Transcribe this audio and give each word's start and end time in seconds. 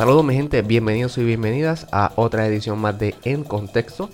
Saludos 0.00 0.24
mi 0.24 0.34
gente, 0.34 0.62
bienvenidos 0.62 1.18
y 1.18 1.24
bienvenidas 1.24 1.86
a 1.92 2.12
otra 2.16 2.46
edición 2.46 2.78
más 2.78 2.98
de 2.98 3.14
En 3.22 3.44
Contexto. 3.44 4.08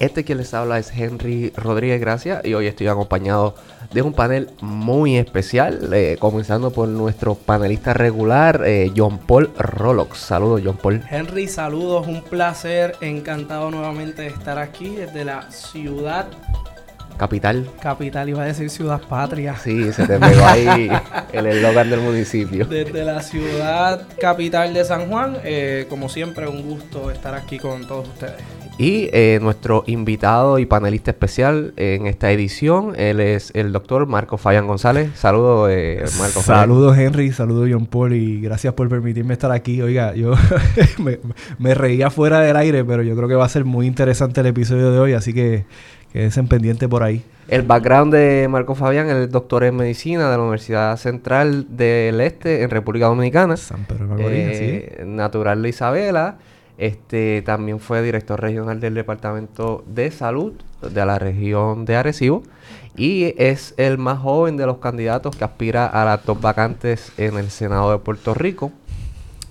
Este 0.00 0.24
que 0.24 0.34
les 0.34 0.52
habla 0.52 0.80
es 0.80 0.90
Henry 0.90 1.52
Rodríguez 1.54 2.00
Gracia 2.00 2.40
y 2.42 2.54
hoy 2.54 2.66
estoy 2.66 2.88
acompañado 2.88 3.54
de 3.92 4.02
un 4.02 4.14
panel 4.14 4.50
muy 4.60 5.16
especial, 5.16 5.94
eh, 5.94 6.16
comenzando 6.18 6.72
por 6.72 6.88
nuestro 6.88 7.36
panelista 7.36 7.94
regular, 7.94 8.64
eh, 8.66 8.90
John 8.96 9.18
Paul 9.18 9.52
Rolox. 9.56 10.18
Saludos 10.18 10.62
John 10.64 10.76
Paul. 10.76 11.04
Henry, 11.08 11.46
saludos, 11.46 12.08
un 12.08 12.22
placer, 12.22 12.96
encantado 13.00 13.70
nuevamente 13.70 14.22
de 14.22 14.28
estar 14.28 14.58
aquí 14.58 14.88
desde 14.88 15.24
la 15.24 15.52
ciudad 15.52 16.26
Capital. 17.18 17.68
Capital, 17.80 18.28
iba 18.28 18.42
a 18.42 18.46
decir 18.46 18.70
ciudad 18.70 19.00
patria. 19.08 19.56
Sí, 19.56 19.92
se 19.92 20.06
te 20.06 20.18
pegó 20.18 20.46
ahí 20.46 20.88
el 21.32 21.46
eslogan 21.46 21.90
del 21.90 22.00
municipio. 22.00 22.64
Desde 22.64 23.04
la 23.04 23.20
ciudad 23.22 24.06
capital 24.20 24.72
de 24.72 24.84
San 24.84 25.08
Juan, 25.08 25.36
eh, 25.44 25.86
como 25.90 26.08
siempre, 26.08 26.46
un 26.46 26.62
gusto 26.62 27.10
estar 27.10 27.34
aquí 27.34 27.58
con 27.58 27.86
todos 27.86 28.08
ustedes. 28.08 28.36
Y 28.78 29.10
eh, 29.12 29.40
nuestro 29.42 29.82
invitado 29.88 30.60
y 30.60 30.66
panelista 30.66 31.10
especial 31.10 31.72
en 31.76 32.06
esta 32.06 32.30
edición, 32.30 32.94
él 32.96 33.18
es 33.18 33.50
el 33.54 33.72
doctor 33.72 34.06
Marco 34.06 34.38
Fabián 34.38 34.68
González. 34.68 35.10
Saludos, 35.16 35.68
eh, 35.72 36.04
Marco. 36.16 36.40
Saludos, 36.42 36.96
Henry. 36.96 37.32
Saludos, 37.32 37.68
John 37.72 37.86
Paul. 37.86 38.14
Y 38.14 38.40
gracias 38.40 38.74
por 38.74 38.88
permitirme 38.88 39.32
estar 39.32 39.50
aquí. 39.50 39.82
Oiga, 39.82 40.14
yo 40.14 40.34
me, 40.98 41.18
me 41.58 41.74
reía 41.74 42.08
fuera 42.10 42.38
del 42.38 42.56
aire, 42.56 42.84
pero 42.84 43.02
yo 43.02 43.16
creo 43.16 43.26
que 43.26 43.34
va 43.34 43.46
a 43.46 43.48
ser 43.48 43.64
muy 43.64 43.84
interesante 43.88 44.42
el 44.42 44.46
episodio 44.46 44.92
de 44.92 45.00
hoy. 45.00 45.12
Así 45.12 45.34
que 45.34 45.64
Quédense 46.12 46.42
pendiente 46.44 46.88
por 46.88 47.02
ahí. 47.02 47.22
El 47.48 47.62
background 47.62 48.12
de 48.12 48.46
Marco 48.48 48.74
Fabián, 48.74 49.08
es 49.08 49.30
doctor 49.30 49.64
en 49.64 49.76
medicina 49.76 50.30
de 50.30 50.36
la 50.36 50.42
Universidad 50.42 50.96
Central 50.96 51.66
del 51.70 52.20
Este 52.20 52.62
en 52.62 52.70
República 52.70 53.06
Dominicana. 53.06 53.56
San 53.56 53.84
Pedro 53.84 54.06
de 54.06 54.10
Macorís, 54.14 54.58
eh, 54.60 55.04
Natural 55.06 55.62
de 55.62 55.68
Isabela. 55.68 56.38
Este 56.76 57.42
también 57.42 57.80
fue 57.80 58.02
director 58.02 58.40
regional 58.40 58.80
del 58.80 58.94
Departamento 58.94 59.84
de 59.86 60.10
Salud 60.10 60.52
de 60.80 61.06
la 61.06 61.18
región 61.18 61.84
de 61.84 61.96
Arecibo 61.96 62.44
y 62.96 63.34
es 63.36 63.74
el 63.78 63.96
más 63.98 64.18
joven 64.18 64.56
de 64.56 64.66
los 64.66 64.78
candidatos 64.78 65.34
que 65.34 65.44
aspira 65.44 65.86
a 65.86 66.04
las 66.04 66.24
dos 66.24 66.40
vacantes 66.40 67.12
en 67.16 67.36
el 67.36 67.50
Senado 67.50 67.90
de 67.92 67.98
Puerto 67.98 68.34
Rico, 68.34 68.72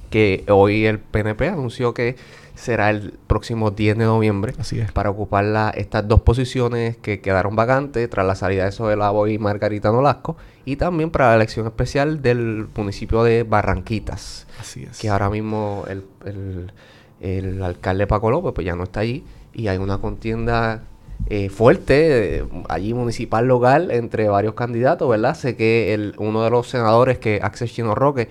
que 0.10 0.46
hoy 0.50 0.86
el 0.86 1.00
PNP 1.00 1.50
anunció 1.50 1.94
que 1.94 2.16
será 2.58 2.90
el 2.90 3.14
próximo 3.28 3.72
10 3.72 3.98
de 3.98 4.06
noviembre 4.06 4.54
Así 4.58 4.80
es. 4.80 4.92
para 4.92 5.12
ocupar 5.12 5.74
estas 5.78 6.08
dos 6.08 6.22
posiciones 6.22 6.98
que 6.98 7.22
quedaron 7.22 7.56
vacantes 7.56 8.10
tras 8.10 8.26
la 8.26 8.36
salida 8.36 8.66
de 8.66 8.72
Soelabo 8.72 9.28
y 9.28 9.38
Margarita 9.38 9.92
Nolasco 9.92 10.36
y 10.66 10.76
también 10.76 11.12
para 11.12 11.30
la 11.30 11.36
elección 11.36 11.68
especial 11.68 12.22
del 12.22 12.68
municipio 12.76 13.24
de 13.24 13.44
Barranquitas. 13.44 14.48
Así 14.60 14.84
es. 14.84 15.00
Que 15.00 15.10
ahora 15.10 15.30
mismo 15.30 15.86
el, 15.88 17.64
alcalde 17.64 18.08
Paco 18.08 18.32
López 18.32 18.54
pues 18.54 18.66
ya 18.66 18.76
no 18.76 18.84
está 18.84 19.02
allí 19.02 19.24
y 19.54 19.68
hay 19.68 19.78
una 19.78 20.00
contienda 20.00 20.84
eh, 21.30 21.50
fuerte 21.50 22.44
allí 22.70 22.94
municipal 22.94 23.48
local 23.48 23.92
entre 23.92 24.30
varios 24.30 24.56
candidatos, 24.56 25.08
¿verdad? 25.08 25.36
Sé 25.36 25.56
que 25.56 25.94
el, 25.94 26.16
uno 26.18 26.44
de 26.44 26.50
los 26.50 26.70
senadores 26.70 27.20
que 27.20 27.40
Axel 27.42 27.70
Chino 27.70 27.94
Roque 27.94 28.30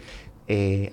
eh, 0.48 0.90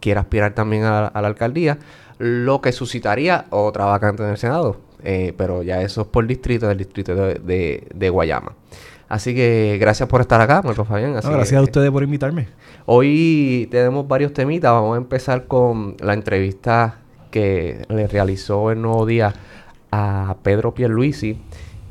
quiere 0.00 0.20
aspirar 0.20 0.54
también 0.54 0.84
a 0.84 1.10
la 1.14 1.26
alcaldía 1.26 1.78
lo 2.18 2.60
que 2.60 2.72
suscitaría 2.72 3.46
otra 3.50 3.84
vacante 3.86 4.22
en 4.22 4.30
el 4.30 4.36
Senado. 4.36 4.76
Eh, 5.02 5.34
pero 5.36 5.62
ya 5.62 5.82
eso 5.82 6.02
es 6.02 6.06
por 6.06 6.26
distrito, 6.26 6.66
del 6.66 6.78
distrito 6.78 7.14
de, 7.14 8.10
Guayama. 8.10 8.52
Así 9.08 9.34
que 9.34 9.76
gracias 9.78 10.08
por 10.08 10.22
estar 10.22 10.40
acá, 10.40 10.62
Marco 10.62 10.84
Fabián. 10.84 11.12
gracias 11.12 11.52
a 11.52 11.62
ustedes 11.62 11.90
por 11.90 12.02
invitarme. 12.02 12.48
Hoy 12.86 13.68
tenemos 13.70 14.08
varios 14.08 14.32
temitas. 14.32 14.72
Vamos 14.72 14.94
a 14.94 14.98
empezar 14.98 15.46
con 15.46 15.96
la 16.00 16.14
entrevista 16.14 17.00
que 17.30 17.84
le 17.88 18.06
realizó 18.06 18.70
el 18.70 18.80
Nuevo 18.80 19.04
Día 19.04 19.34
a 19.90 20.36
Pedro 20.42 20.74
Pierluisi. 20.74 21.38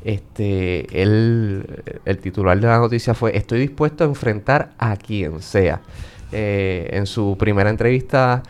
Este, 0.04 1.02
él, 1.02 1.82
el 2.04 2.18
titular 2.18 2.60
de 2.60 2.66
la 2.66 2.78
noticia 2.78 3.14
fue 3.14 3.36
Estoy 3.36 3.60
dispuesto 3.60 4.04
a 4.04 4.06
enfrentar 4.06 4.72
a 4.76 4.96
quien 4.96 5.40
sea. 5.40 5.80
Eh, 6.32 6.90
en 6.92 7.06
su 7.06 7.36
primera 7.38 7.70
entrevista 7.70 8.42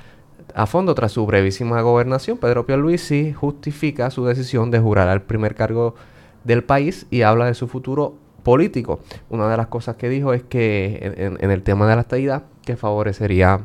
a 0.55 0.67
fondo, 0.67 0.95
tras 0.95 1.11
su 1.13 1.27
brevísima 1.27 1.81
gobernación, 1.83 2.39
Pedro 2.39 2.65
Pierluisi 2.65 3.33
justifica 3.33 4.11
su 4.13 4.25
decisión 4.25 4.71
de 4.71 4.79
jurar 4.79 5.09
al 5.09 5.23
primer 5.23 5.57
cargo 5.57 5.97
del 6.45 6.63
país 6.63 7.07
y 7.11 7.23
habla 7.23 7.47
de 7.47 7.55
su 7.55 7.67
futuro 7.67 8.15
político. 8.45 9.01
Una 9.31 9.49
de 9.49 9.57
las 9.57 9.67
cosas 9.67 9.97
que 9.97 10.09
dijo 10.09 10.33
es 10.33 10.45
que 10.45 11.15
en, 11.41 11.51
el 11.51 11.63
tema 11.65 11.89
de 11.89 11.97
la 11.97 12.03
estadidad, 12.03 12.45
que 12.65 12.77
favorecería 12.77 13.63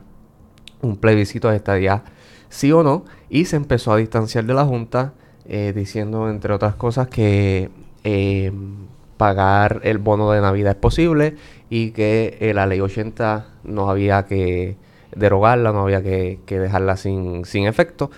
un 0.82 0.98
plebiscito 0.98 1.50
de 1.50 1.58
estadía 1.58 2.04
sí 2.50 2.72
o 2.72 2.82
no, 2.82 3.06
y 3.30 3.46
se 3.46 3.58
empezó 3.58 3.94
a 3.94 3.98
distanciar 3.98 4.46
de 4.46 4.56
la 4.56 4.66
Junta, 4.66 5.14
eh, 5.46 5.74
diciendo, 5.76 6.28
entre 6.28 6.54
otras 6.54 6.74
cosas, 6.74 7.08
que 7.08 7.70
eh, 8.04 8.52
pagar 9.18 9.82
el 9.84 10.00
bono 10.00 10.32
de 10.32 10.42
Navidad 10.42 10.72
es 10.72 10.78
posible 10.78 11.36
y 11.70 11.92
que 11.92 12.38
eh, 12.40 12.54
la 12.56 12.66
ley 12.66 12.80
80 12.80 13.46
no 13.64 13.90
había 13.92 14.26
que 14.26 14.78
derogarla, 15.16 15.72
no 15.72 15.82
había 15.84 16.02
que, 16.02 16.40
dejarla 16.48 16.98
sin, 16.98 17.46
sin 17.46 17.66
efecto. 17.66 18.10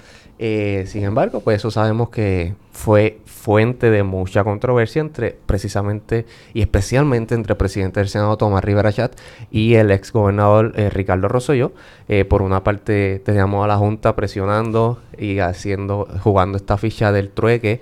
Eh, 0.43 0.85
sin 0.87 1.03
embargo, 1.03 1.41
pues 1.41 1.57
eso 1.57 1.69
sabemos 1.69 2.09
que 2.09 2.55
fue 2.71 3.19
fuente 3.25 3.91
de 3.91 4.01
mucha 4.01 4.43
controversia 4.43 4.99
entre 4.99 5.37
precisamente 5.45 6.25
y 6.55 6.61
especialmente 6.61 7.35
entre 7.35 7.53
el 7.53 7.57
presidente 7.57 7.99
del 7.99 8.09
Senado 8.09 8.37
Tomás 8.37 8.63
Rivera 8.63 8.91
Chat 8.91 9.15
y 9.51 9.75
el 9.75 9.91
ex 9.91 10.11
gobernador 10.11 10.73
eh, 10.77 10.89
Ricardo 10.89 11.27
Rosselló. 11.27 11.73
Eh, 12.07 12.25
por 12.25 12.41
una 12.41 12.63
parte 12.63 13.21
teníamos 13.23 13.63
a 13.63 13.67
la 13.67 13.77
Junta 13.77 14.15
presionando 14.15 14.99
y 15.15 15.37
haciendo, 15.37 16.07
jugando 16.23 16.57
esta 16.57 16.75
ficha 16.79 17.11
del 17.11 17.29
trueque 17.29 17.79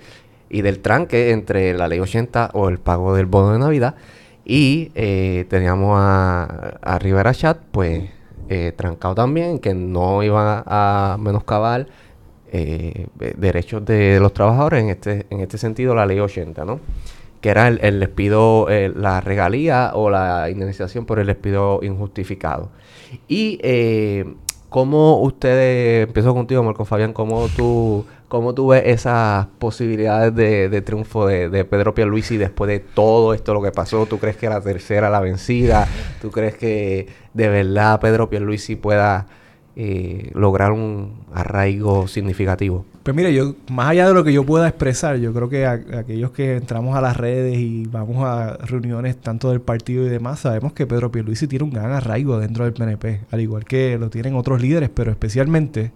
y 0.50 0.60
del 0.60 0.80
tranque 0.80 1.30
entre 1.30 1.72
la 1.72 1.88
ley 1.88 2.00
80 2.00 2.50
o 2.52 2.68
el 2.68 2.78
pago 2.78 3.14
del 3.14 3.24
bono 3.24 3.54
de 3.54 3.58
Navidad. 3.58 3.94
Y 4.44 4.86
teníamos 5.48 5.96
a, 5.98 6.42
a 6.82 6.98
Rivera 6.98 7.32
Chat, 7.32 7.58
pues 7.70 8.10
eh, 8.52 8.72
trancado 8.72 9.14
también, 9.14 9.60
que 9.60 9.74
no 9.74 10.24
iban 10.24 10.64
a, 10.66 11.16
menoscabar 11.20 11.86
eh, 12.50 13.06
derechos 13.36 13.84
de 13.84 14.18
los 14.18 14.34
trabajadores, 14.34 14.82
en 14.82 14.90
este, 14.90 15.26
en 15.30 15.38
este 15.38 15.56
sentido 15.56 15.94
la 15.94 16.04
ley 16.04 16.18
80, 16.18 16.64
¿no? 16.64 16.80
Que 17.40 17.50
era 17.50 17.68
el, 17.68 18.00
despido, 18.00 18.68
eh, 18.68 18.92
la 18.92 19.20
regalía 19.20 19.92
o 19.94 20.10
la 20.10 20.50
indemnización 20.50 21.06
por 21.06 21.20
el 21.20 21.28
despido 21.28 21.78
injustificado. 21.84 22.70
Y 23.28 23.60
eh, 23.62 24.34
cómo 24.68 25.20
ustedes, 25.20 26.08
empiezo 26.08 26.34
contigo, 26.34 26.64
Marco 26.64 26.84
Fabián, 26.84 27.12
cómo 27.12 27.46
tú 27.56 28.04
¿Cómo 28.30 28.54
tú 28.54 28.68
ves 28.68 28.84
esas 28.86 29.46
posibilidades 29.58 30.32
de, 30.32 30.82
triunfo 30.82 31.26
de, 31.26 31.64
Pedro 31.64 31.94
Pierluisi 31.94 32.36
después 32.36 32.68
de 32.68 32.78
todo 32.78 33.34
esto 33.34 33.52
lo 33.54 33.60
que 33.60 33.72
pasó? 33.72 34.06
¿Tú 34.06 34.20
crees 34.20 34.36
que 34.36 34.48
la 34.48 34.60
tercera 34.60 35.10
la 35.10 35.18
vencida? 35.18 35.88
¿Tú 36.22 36.30
crees 36.30 36.54
que 36.54 37.08
de 37.34 37.48
verdad 37.48 38.00
Pedro 38.00 38.28
Pierluisi 38.28 38.76
pueda 38.76 39.26
eh, 39.76 40.30
lograr 40.34 40.72
un 40.72 41.24
arraigo 41.32 42.08
significativo? 42.08 42.84
Pues 43.02 43.16
mire, 43.16 43.32
yo, 43.32 43.54
más 43.70 43.88
allá 43.88 44.08
de 44.08 44.14
lo 44.14 44.24
que 44.24 44.32
yo 44.32 44.44
pueda 44.44 44.68
expresar, 44.68 45.16
yo 45.16 45.32
creo 45.32 45.48
que 45.48 45.66
aquellos 45.66 46.32
que 46.32 46.56
entramos 46.56 46.96
a 46.96 47.00
las 47.00 47.16
redes 47.16 47.56
y 47.58 47.86
vamos 47.86 48.24
a 48.24 48.58
reuniones 48.58 49.16
tanto 49.16 49.50
del 49.50 49.60
partido 49.60 50.04
y 50.04 50.08
demás, 50.08 50.40
sabemos 50.40 50.72
que 50.74 50.86
Pedro 50.86 51.10
Pierluisi 51.10 51.46
tiene 51.46 51.64
un 51.64 51.70
gran 51.70 51.92
arraigo 51.92 52.38
dentro 52.38 52.64
del 52.64 52.74
PNP, 52.74 53.20
al 53.30 53.40
igual 53.40 53.64
que 53.64 53.96
lo 53.98 54.10
tienen 54.10 54.34
otros 54.34 54.60
líderes, 54.60 54.90
pero 54.90 55.10
especialmente 55.10 55.92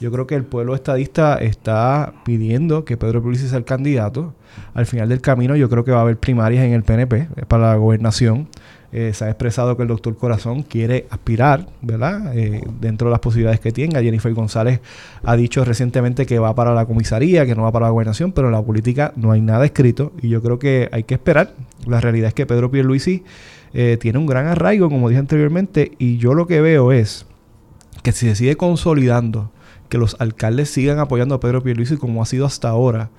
yo 0.00 0.10
creo 0.10 0.26
que 0.26 0.34
el 0.34 0.44
pueblo 0.44 0.74
estadista 0.74 1.36
está 1.36 2.14
pidiendo 2.24 2.86
que 2.86 2.96
Pedro 2.96 3.20
Pierluisi 3.20 3.48
sea 3.48 3.58
el 3.58 3.64
candidato. 3.64 4.34
Al 4.72 4.86
final 4.86 5.10
del 5.10 5.20
camino 5.20 5.56
yo 5.56 5.68
creo 5.68 5.84
que 5.84 5.92
va 5.92 5.98
a 5.98 6.02
haber 6.02 6.16
primarias 6.16 6.64
en 6.64 6.72
el 6.72 6.82
PNP 6.82 7.16
eh, 7.16 7.28
para 7.46 7.68
la 7.68 7.76
gobernación. 7.76 8.48
Eh, 8.92 9.12
se 9.14 9.24
ha 9.24 9.28
expresado 9.28 9.76
que 9.76 9.82
el 9.82 9.88
doctor 9.88 10.16
Corazón 10.16 10.64
quiere 10.64 11.06
aspirar, 11.10 11.66
¿verdad? 11.80 12.36
Eh, 12.36 12.62
dentro 12.80 13.06
de 13.08 13.12
las 13.12 13.20
posibilidades 13.20 13.60
que 13.60 13.70
tenga. 13.70 14.02
Jennifer 14.02 14.32
González 14.34 14.80
ha 15.22 15.36
dicho 15.36 15.64
recientemente 15.64 16.26
que 16.26 16.40
va 16.40 16.54
para 16.56 16.74
la 16.74 16.86
comisaría, 16.86 17.46
que 17.46 17.54
no 17.54 17.62
va 17.62 17.70
para 17.70 17.86
la 17.86 17.90
gobernación, 17.90 18.32
pero 18.32 18.48
en 18.48 18.54
la 18.54 18.62
política 18.62 19.12
no 19.14 19.30
hay 19.30 19.40
nada 19.40 19.64
escrito 19.64 20.12
y 20.20 20.28
yo 20.28 20.42
creo 20.42 20.58
que 20.58 20.88
hay 20.90 21.04
que 21.04 21.14
esperar. 21.14 21.54
La 21.86 22.00
realidad 22.00 22.28
es 22.28 22.34
que 22.34 22.46
Pedro 22.46 22.72
Pierluisi 22.72 23.22
eh, 23.74 23.96
tiene 24.00 24.18
un 24.18 24.26
gran 24.26 24.46
arraigo, 24.46 24.88
como 24.90 25.08
dije 25.08 25.20
anteriormente, 25.20 25.92
y 25.98 26.16
yo 26.16 26.34
lo 26.34 26.48
que 26.48 26.60
veo 26.60 26.90
es 26.90 27.26
que 28.02 28.10
si 28.10 28.26
se 28.26 28.34
sigue 28.34 28.56
consolidando 28.56 29.52
que 29.88 29.98
los 29.98 30.16
alcaldes 30.18 30.70
sigan 30.70 30.98
apoyando 30.98 31.36
a 31.36 31.40
Pedro 31.40 31.62
Pierluisi 31.62 31.96
como 31.96 32.22
ha 32.22 32.26
sido 32.26 32.44
hasta 32.44 32.68
ahora. 32.68 33.10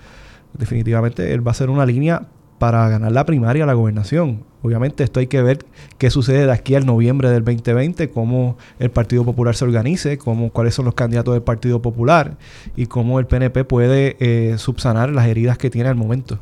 Definitivamente 0.54 1.34
él 1.34 1.46
va 1.46 1.52
a 1.52 1.54
ser 1.54 1.70
una 1.70 1.86
línea 1.86 2.24
para 2.62 2.88
ganar 2.90 3.12
la 3.12 3.26
primaria 3.26 3.64
a 3.64 3.66
la 3.66 3.74
gobernación. 3.74 4.44
Obviamente 4.62 5.04
esto 5.04 5.20
hay 5.20 5.26
que 5.26 5.42
ver 5.42 5.66
qué 5.98 6.12
sucede 6.12 6.46
de 6.46 6.52
aquí 6.52 6.76
al 6.76 6.86
noviembre 6.86 7.32
del 7.32 7.44
2020, 7.44 8.12
cómo 8.12 8.56
el 8.78 8.92
Partido 8.92 9.26
Popular 9.26 9.56
se 9.56 9.66
organice, 9.66 10.20
cómo, 10.20 10.52
cuáles 10.52 10.76
son 10.76 10.86
los 10.86 10.94
candidatos 10.94 11.34
del 11.34 11.42
Partido 11.42 11.82
Popular 11.82 12.38
y 12.76 12.86
cómo 12.86 13.18
el 13.18 13.26
PNP 13.26 13.64
puede 13.64 14.16
eh, 14.20 14.60
subsanar 14.60 15.10
las 15.10 15.26
heridas 15.26 15.58
que 15.58 15.72
tiene 15.72 15.90
al 15.90 15.96
momento. 15.96 16.38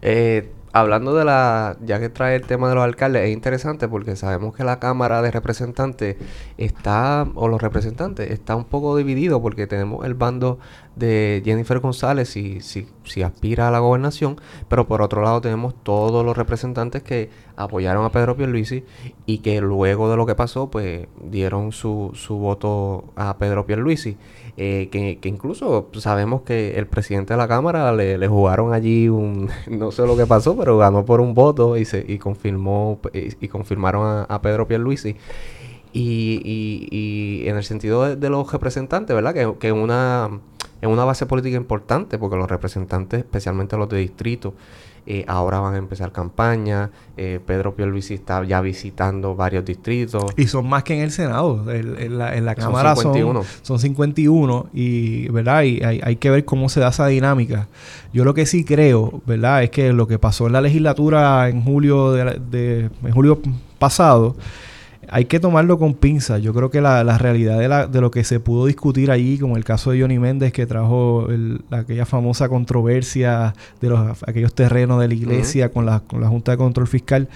Eh, 0.00 0.50
hablando 0.72 1.14
de 1.14 1.24
la, 1.24 1.76
ya 1.84 2.00
que 2.00 2.08
trae 2.08 2.36
el 2.36 2.46
tema 2.46 2.68
de 2.68 2.74
los 2.74 2.84
alcaldes, 2.84 3.24
es 3.24 3.32
interesante 3.32 3.88
porque 3.88 4.16
sabemos 4.16 4.54
que 4.56 4.64
la 4.64 4.78
Cámara 4.78 5.20
de 5.22 5.30
Representantes 5.30 6.16
está, 6.56 7.26
o 7.34 7.48
los 7.48 7.60
representantes, 7.60 8.30
está 8.30 8.56
un 8.56 8.64
poco 8.64 8.96
dividido 8.96 9.42
porque 9.42 9.66
tenemos 9.66 10.04
el 10.06 10.14
bando 10.14 10.58
de 10.96 11.42
Jennifer 11.44 11.78
González 11.78 12.28
si, 12.28 12.60
si, 12.60 12.86
si 13.04 13.22
aspira 13.22 13.68
a 13.68 13.70
la 13.70 13.80
gobernación, 13.80 14.40
pero 14.68 14.86
por 14.86 15.02
otro 15.02 15.22
lado 15.22 15.40
tenemos 15.40 15.74
todos 15.82 16.24
los 16.24 16.36
representantes 16.36 17.02
que 17.02 17.30
apoyaron 17.56 18.04
a 18.04 18.10
Pedro 18.10 18.36
Pierluisi 18.36 18.84
y 19.26 19.38
que 19.38 19.60
luego 19.60 20.10
de 20.10 20.16
lo 20.16 20.26
que 20.26 20.34
pasó, 20.34 20.70
pues 20.70 21.06
dieron 21.22 21.72
su, 21.72 22.12
su 22.14 22.36
voto 22.36 23.12
a 23.16 23.36
Pedro 23.36 23.66
Pierluisi. 23.66 24.16
Eh, 24.58 24.90
que, 24.92 25.18
que, 25.18 25.30
incluso 25.30 25.88
sabemos 25.94 26.42
que 26.42 26.76
el 26.76 26.86
presidente 26.86 27.32
de 27.32 27.38
la 27.38 27.48
Cámara 27.48 27.90
le, 27.92 28.18
le, 28.18 28.28
jugaron 28.28 28.74
allí 28.74 29.08
un, 29.08 29.48
no 29.66 29.90
sé 29.92 30.06
lo 30.06 30.14
que 30.14 30.26
pasó, 30.26 30.56
pero 30.56 30.76
ganó 30.76 31.06
por 31.06 31.22
un 31.22 31.32
voto 31.32 31.78
y 31.78 31.86
se 31.86 32.04
y 32.06 32.18
confirmó 32.18 33.00
y, 33.14 33.44
y 33.44 33.48
confirmaron 33.48 34.26
a, 34.28 34.42
Pedro 34.42 34.68
Pierluisi. 34.68 35.16
Y, 35.94 36.40
y, 36.44 37.48
en 37.48 37.56
el 37.56 37.64
sentido 37.64 38.04
de, 38.04 38.16
de 38.16 38.30
los 38.30 38.50
representantes, 38.50 39.14
¿verdad? 39.14 39.34
Que, 39.34 39.54
que 39.58 39.72
una, 39.72 40.40
en 40.82 40.90
una 40.90 41.04
base 41.04 41.26
política 41.26 41.56
importante, 41.56 42.18
porque 42.18 42.36
los 42.36 42.50
representantes, 42.50 43.20
especialmente 43.20 43.76
los 43.76 43.88
de 43.88 43.98
distrito, 43.98 44.54
eh, 45.04 45.24
ahora 45.26 45.58
van 45.58 45.74
a 45.74 45.78
empezar 45.78 46.12
campaña. 46.12 46.90
Eh, 47.16 47.40
Pedro 47.44 47.74
Pierluisi 47.74 48.14
está 48.14 48.44
ya 48.44 48.60
visitando 48.60 49.34
varios 49.34 49.64
distritos. 49.64 50.24
Y 50.36 50.46
son 50.46 50.68
más 50.68 50.84
que 50.84 50.94
en 50.94 51.00
el 51.00 51.10
Senado. 51.10 51.70
El, 51.70 51.98
en, 51.98 52.18
la, 52.18 52.36
en 52.36 52.44
la 52.44 52.54
Cámara 52.54 52.94
son 52.94 53.14
51. 53.14 53.42
Son, 53.42 53.62
son 53.62 53.78
51 53.80 54.66
y, 54.72 55.28
¿verdad? 55.28 55.62
y 55.62 55.82
hay, 55.82 56.00
hay, 56.02 56.16
que 56.16 56.30
ver 56.30 56.44
cómo 56.44 56.68
se 56.68 56.80
da 56.80 56.88
esa 56.88 57.06
dinámica. 57.06 57.68
Yo 58.12 58.24
lo 58.24 58.34
que 58.34 58.46
sí 58.46 58.64
creo, 58.64 59.22
¿verdad? 59.26 59.64
Es 59.64 59.70
que 59.70 59.92
lo 59.92 60.06
que 60.06 60.18
pasó 60.18 60.46
en 60.46 60.52
la 60.52 60.60
legislatura 60.60 61.48
en 61.48 61.62
julio, 61.62 62.12
de, 62.12 62.40
de 62.50 62.90
en 63.02 63.12
julio 63.12 63.40
pasado 63.78 64.36
hay 65.08 65.24
que 65.24 65.40
tomarlo 65.40 65.78
con 65.78 65.94
pinza. 65.94 66.38
Yo 66.38 66.54
creo 66.54 66.70
que 66.70 66.80
la, 66.80 67.02
la 67.04 67.18
realidad 67.18 67.58
de, 67.58 67.68
la, 67.68 67.86
de, 67.86 68.00
lo 68.00 68.10
que 68.10 68.24
se 68.24 68.40
pudo 68.40 68.66
discutir 68.66 69.10
allí, 69.10 69.38
como 69.38 69.56
el 69.56 69.64
caso 69.64 69.90
de 69.90 70.00
Johnny 70.00 70.18
Méndez, 70.18 70.52
que 70.52 70.66
trajo 70.66 71.28
el, 71.30 71.62
aquella 71.70 72.06
famosa 72.06 72.48
controversia 72.48 73.54
de 73.80 73.88
los, 73.88 74.22
aquellos 74.24 74.54
terrenos 74.54 75.00
de 75.00 75.08
la 75.08 75.14
iglesia 75.14 75.66
uh 75.66 75.68
-huh. 75.68 75.72
con, 75.72 75.86
la, 75.86 76.00
con 76.00 76.20
la 76.20 76.28
Junta 76.28 76.52
de 76.52 76.58
Control 76.58 76.86
Fiscal, 76.86 77.28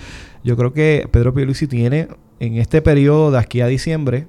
yo 0.44 0.56
creo 0.56 0.72
que 0.72 1.08
Pedro 1.10 1.34
Pierluisi 1.34 1.66
tiene 1.66 2.08
en 2.38 2.56
este 2.56 2.82
periodo 2.82 3.30
de 3.30 3.38
aquí 3.38 3.60
a 3.60 3.66
diciembre 3.66 4.26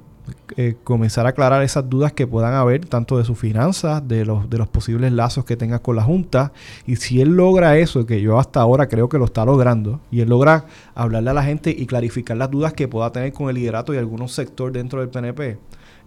eh, 0.55 0.75
comenzar 0.83 1.25
a 1.25 1.29
aclarar 1.29 1.63
esas 1.63 1.89
dudas 1.89 2.13
que 2.13 2.27
puedan 2.27 2.53
haber, 2.53 2.85
tanto 2.85 3.17
de 3.17 3.25
sus 3.25 3.37
finanzas, 3.37 4.07
de 4.07 4.25
los, 4.25 4.49
de 4.49 4.57
los 4.57 4.67
posibles 4.67 5.11
lazos 5.11 5.45
que 5.45 5.55
tenga 5.55 5.79
con 5.79 5.95
la 5.95 6.03
Junta. 6.03 6.51
Y 6.85 6.95
si 6.97 7.21
él 7.21 7.35
logra 7.35 7.77
eso, 7.77 8.05
que 8.05 8.21
yo 8.21 8.39
hasta 8.39 8.61
ahora 8.61 8.87
creo 8.87 9.09
que 9.09 9.17
lo 9.17 9.25
está 9.25 9.45
logrando, 9.45 9.99
y 10.11 10.21
él 10.21 10.29
logra 10.29 10.65
hablarle 10.95 11.29
a 11.29 11.33
la 11.33 11.43
gente 11.43 11.69
y 11.69 11.85
clarificar 11.85 12.37
las 12.37 12.51
dudas 12.51 12.73
que 12.73 12.87
pueda 12.87 13.11
tener 13.11 13.33
con 13.33 13.49
el 13.49 13.55
liderato 13.55 13.93
y 13.93 13.97
algún 13.97 14.27
sector 14.27 14.71
dentro 14.71 14.99
del 14.99 15.09
PNP, 15.09 15.57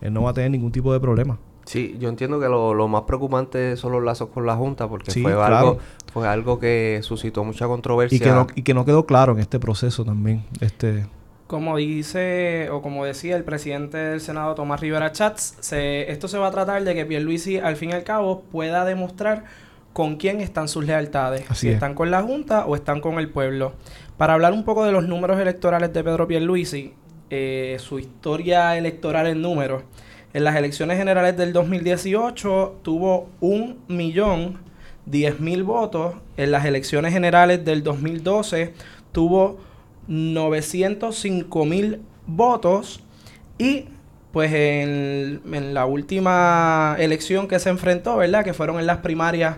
él 0.00 0.12
no 0.12 0.22
va 0.22 0.30
a 0.30 0.34
tener 0.34 0.50
ningún 0.50 0.72
tipo 0.72 0.92
de 0.92 1.00
problema. 1.00 1.38
Sí, 1.64 1.96
yo 2.00 2.08
entiendo 2.08 2.40
que 2.40 2.48
lo, 2.48 2.74
lo, 2.74 2.88
más 2.88 3.02
preocupante 3.02 3.76
son 3.76 3.92
los 3.92 4.02
lazos 4.02 4.30
con 4.30 4.44
la 4.44 4.56
Junta, 4.56 4.88
porque 4.88 5.10
sí, 5.12 5.22
fue, 5.22 5.32
claro. 5.32 5.56
algo, 5.56 5.78
fue 6.12 6.26
algo 6.26 6.58
que 6.58 7.00
suscitó 7.02 7.44
mucha 7.44 7.68
controversia. 7.68 8.16
Y 8.16 8.18
que, 8.18 8.30
no, 8.30 8.46
y 8.54 8.62
que 8.62 8.74
no 8.74 8.84
quedó 8.84 9.06
claro 9.06 9.34
en 9.34 9.38
este 9.38 9.60
proceso 9.60 10.04
también. 10.04 10.44
este 10.60 11.06
como 11.50 11.78
dice 11.78 12.70
o 12.70 12.80
como 12.80 13.04
decía 13.04 13.34
el 13.34 13.42
presidente 13.42 13.98
del 13.98 14.20
Senado 14.20 14.54
Tomás 14.54 14.78
Rivera 14.78 15.10
Chats, 15.10 15.56
se, 15.58 16.08
esto 16.12 16.28
se 16.28 16.38
va 16.38 16.46
a 16.46 16.50
tratar 16.52 16.84
de 16.84 16.94
que 16.94 17.04
Pierluisi 17.04 17.58
al 17.58 17.74
fin 17.74 17.90
y 17.90 17.92
al 17.92 18.04
cabo 18.04 18.42
pueda 18.52 18.84
demostrar 18.84 19.46
con 19.92 20.14
quién 20.14 20.40
están 20.40 20.68
sus 20.68 20.84
lealtades, 20.84 21.50
Así 21.50 21.62
si 21.62 21.68
es. 21.70 21.74
están 21.74 21.96
con 21.96 22.12
la 22.12 22.22
Junta 22.22 22.66
o 22.66 22.76
están 22.76 23.00
con 23.00 23.18
el 23.18 23.28
pueblo. 23.30 23.72
Para 24.16 24.34
hablar 24.34 24.52
un 24.52 24.64
poco 24.64 24.84
de 24.84 24.92
los 24.92 25.08
números 25.08 25.40
electorales 25.40 25.92
de 25.92 26.04
Pedro 26.04 26.28
Pierluisi, 26.28 26.94
eh, 27.30 27.78
su 27.80 27.98
historia 27.98 28.78
electoral 28.78 29.26
en 29.26 29.42
números, 29.42 29.82
en 30.32 30.44
las 30.44 30.54
elecciones 30.54 30.98
generales 30.98 31.36
del 31.36 31.52
2018 31.52 32.78
tuvo 32.84 33.28
un 33.40 33.80
millón 33.88 34.58
diez 35.04 35.40
mil 35.40 35.64
votos, 35.64 36.14
en 36.36 36.52
las 36.52 36.64
elecciones 36.64 37.12
generales 37.12 37.64
del 37.64 37.82
2012 37.82 38.72
tuvo 39.10 39.58
905 40.10 41.64
mil 41.64 42.00
votos 42.26 43.00
y 43.58 43.86
pues 44.32 44.52
en, 44.52 45.40
en, 45.52 45.74
la 45.74 45.86
última 45.86 46.96
elección 46.98 47.48
que 47.48 47.58
se 47.58 47.70
enfrentó, 47.70 48.16
¿verdad? 48.16 48.44
Que 48.44 48.52
fueron 48.52 48.78
en 48.78 48.86
las 48.86 48.98
primarias 48.98 49.56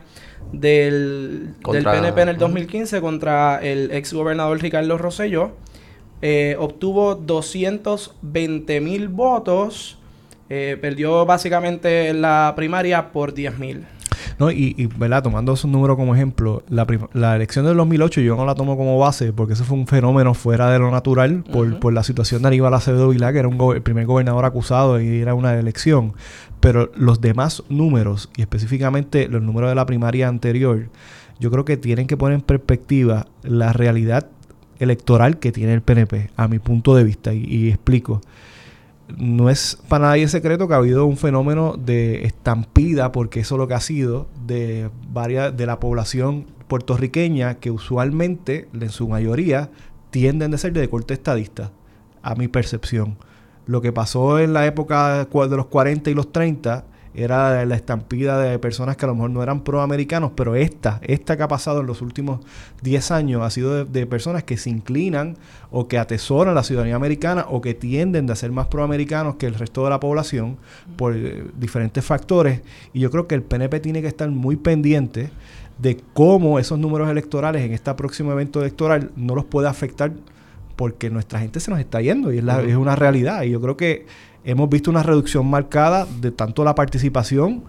del, 0.52 1.54
contra, 1.62 1.92
del 1.92 2.00
PNP 2.00 2.22
en 2.22 2.28
el 2.28 2.38
2015 2.38 2.98
uh, 2.98 3.00
contra 3.00 3.58
el 3.62 3.90
ex 3.92 4.12
gobernador 4.12 4.60
Ricardo 4.60 4.98
Rosselló, 4.98 5.52
eh, 6.20 6.56
obtuvo 6.58 7.14
220 7.14 8.80
mil 8.80 9.08
votos, 9.08 9.98
eh, 10.48 10.76
perdió 10.80 11.24
básicamente 11.26 12.12
la 12.14 12.52
primaria 12.54 13.10
por 13.10 13.34
10 13.34 13.58
mil. 13.58 13.86
No, 14.38 14.50
y, 14.50 14.74
y, 14.76 14.86
¿verdad? 14.86 15.22
Tomando 15.22 15.52
esos 15.52 15.70
números 15.70 15.96
como 15.96 16.14
ejemplo, 16.14 16.62
la, 16.68 16.86
la, 17.12 17.36
elección 17.36 17.64
del 17.64 17.76
2008 17.76 18.20
yo 18.20 18.36
no 18.36 18.44
la 18.44 18.54
tomo 18.54 18.76
como 18.76 18.98
base 18.98 19.32
porque 19.32 19.54
eso 19.54 19.64
fue 19.64 19.76
un 19.76 19.86
fenómeno 19.86 20.34
fuera 20.34 20.70
de 20.70 20.78
lo 20.78 20.90
natural 20.90 21.44
por, 21.44 21.66
uh 21.66 21.70
-huh. 21.70 21.78
por 21.78 21.92
la 21.92 22.02
situación 22.02 22.42
de 22.42 22.48
Aníbal 22.48 22.74
Acevedo 22.74 23.08
Vilá, 23.08 23.32
que 23.32 23.38
era 23.38 23.48
un 23.48 23.74
el 23.74 23.82
primer 23.82 24.06
gobernador 24.06 24.44
acusado 24.44 25.00
y 25.00 25.20
era 25.20 25.34
una 25.34 25.54
elección. 25.58 26.14
Pero 26.60 26.90
los 26.94 27.20
demás 27.20 27.62
números, 27.68 28.30
y 28.36 28.42
específicamente 28.42 29.28
los 29.28 29.42
números 29.42 29.70
de 29.70 29.74
la 29.74 29.86
primaria 29.86 30.28
anterior, 30.28 30.88
yo 31.40 31.50
creo 31.50 31.64
que 31.64 31.76
tienen 31.76 32.06
que 32.06 32.16
poner 32.16 32.36
en 32.36 32.42
perspectiva 32.42 33.26
la 33.42 33.72
realidad 33.72 34.28
electoral 34.78 35.38
que 35.38 35.52
tiene 35.52 35.74
el 35.74 35.82
PNP, 35.82 36.30
a 36.36 36.48
mi 36.48 36.58
punto 36.58 36.94
de 36.94 37.04
vista, 37.04 37.32
y, 37.32 37.44
y 37.44 37.68
explico 37.68 38.20
no 39.18 39.50
es 39.50 39.78
para 39.88 40.08
nadie 40.08 40.28
secreto 40.28 40.68
que 40.68 40.74
ha 40.74 40.78
habido 40.78 41.06
un 41.06 41.16
fenómeno 41.16 41.74
de 41.78 42.24
estampida, 42.24 43.12
porque 43.12 43.40
eso 43.40 43.54
es 43.54 43.58
lo 43.58 43.68
que 43.68 43.74
ha 43.74 43.80
sido, 43.80 44.28
de 44.46 44.90
varias 45.10 45.56
de 45.56 45.66
la 45.66 45.80
población 45.80 46.46
puertorriqueña 46.68 47.56
que 47.56 47.70
usualmente, 47.70 48.68
en 48.72 48.90
su 48.90 49.08
mayoría, 49.08 49.70
tienden 50.10 50.54
a 50.54 50.58
ser 50.58 50.72
de 50.72 50.88
corte 50.88 51.14
estadista, 51.14 51.70
a 52.22 52.34
mi 52.34 52.48
percepción. 52.48 53.16
Lo 53.66 53.80
que 53.80 53.92
pasó 53.92 54.38
en 54.38 54.52
la 54.52 54.66
época 54.66 55.24
de 55.24 55.56
los 55.56 55.66
40 55.66 56.10
y 56.10 56.14
los 56.14 56.32
30 56.32 56.84
era 57.14 57.64
la 57.66 57.74
estampida 57.74 58.40
de 58.40 58.58
personas 58.58 58.96
que 58.96 59.04
a 59.04 59.08
lo 59.08 59.14
mejor 59.14 59.30
no 59.30 59.42
eran 59.42 59.62
proamericanos, 59.62 60.32
pero 60.34 60.54
esta, 60.54 60.98
esta 61.02 61.36
que 61.36 61.42
ha 61.42 61.48
pasado 61.48 61.80
en 61.80 61.86
los 61.86 62.00
últimos 62.00 62.40
10 62.82 63.10
años 63.10 63.42
ha 63.42 63.50
sido 63.50 63.84
de, 63.84 63.84
de, 63.84 64.06
personas 64.06 64.44
que 64.44 64.56
se 64.56 64.70
inclinan 64.70 65.36
o 65.70 65.88
que 65.88 65.98
atesoran 65.98 66.54
la 66.54 66.62
ciudadanía 66.62 66.96
americana 66.96 67.46
o 67.48 67.60
que 67.60 67.74
tienden 67.74 68.30
a 68.30 68.36
ser 68.36 68.50
más 68.50 68.66
proamericanos 68.68 69.36
que 69.36 69.46
el 69.46 69.54
resto 69.54 69.84
de 69.84 69.90
la 69.90 70.00
población 70.00 70.56
por 70.96 71.14
eh, 71.14 71.44
diferentes 71.58 72.04
factores. 72.04 72.62
Y 72.92 73.00
yo 73.00 73.10
creo 73.10 73.26
que 73.26 73.34
el 73.34 73.42
PNP 73.42 73.80
tiene 73.80 74.00
que 74.00 74.08
estar 74.08 74.30
muy 74.30 74.56
pendiente 74.56 75.30
de 75.78 76.00
cómo 76.14 76.58
esos 76.58 76.78
números 76.78 77.10
electorales 77.10 77.62
en 77.62 77.72
este 77.72 77.92
próximo 77.94 78.32
evento 78.32 78.60
electoral 78.60 79.10
no 79.16 79.34
los 79.34 79.44
puede 79.44 79.68
afectar 79.68 80.12
porque 80.76 81.10
nuestra 81.10 81.38
gente 81.40 81.60
se 81.60 81.70
nos 81.70 81.80
está 81.80 82.00
yendo 82.00 82.32
y 82.32 82.38
es, 82.38 82.44
la, 82.44 82.58
uh 82.58 82.62
-huh. 82.62 82.70
es 82.70 82.76
una 82.76 82.96
realidad. 82.96 83.42
Y 83.42 83.50
yo 83.50 83.60
creo 83.60 83.76
que 83.76 84.06
hemos 84.44 84.68
visto 84.68 84.90
una 84.90 85.02
reducción 85.02 85.48
marcada 85.48 86.06
de 86.20 86.30
tanto 86.30 86.64
la 86.64 86.74
participación 86.74 87.62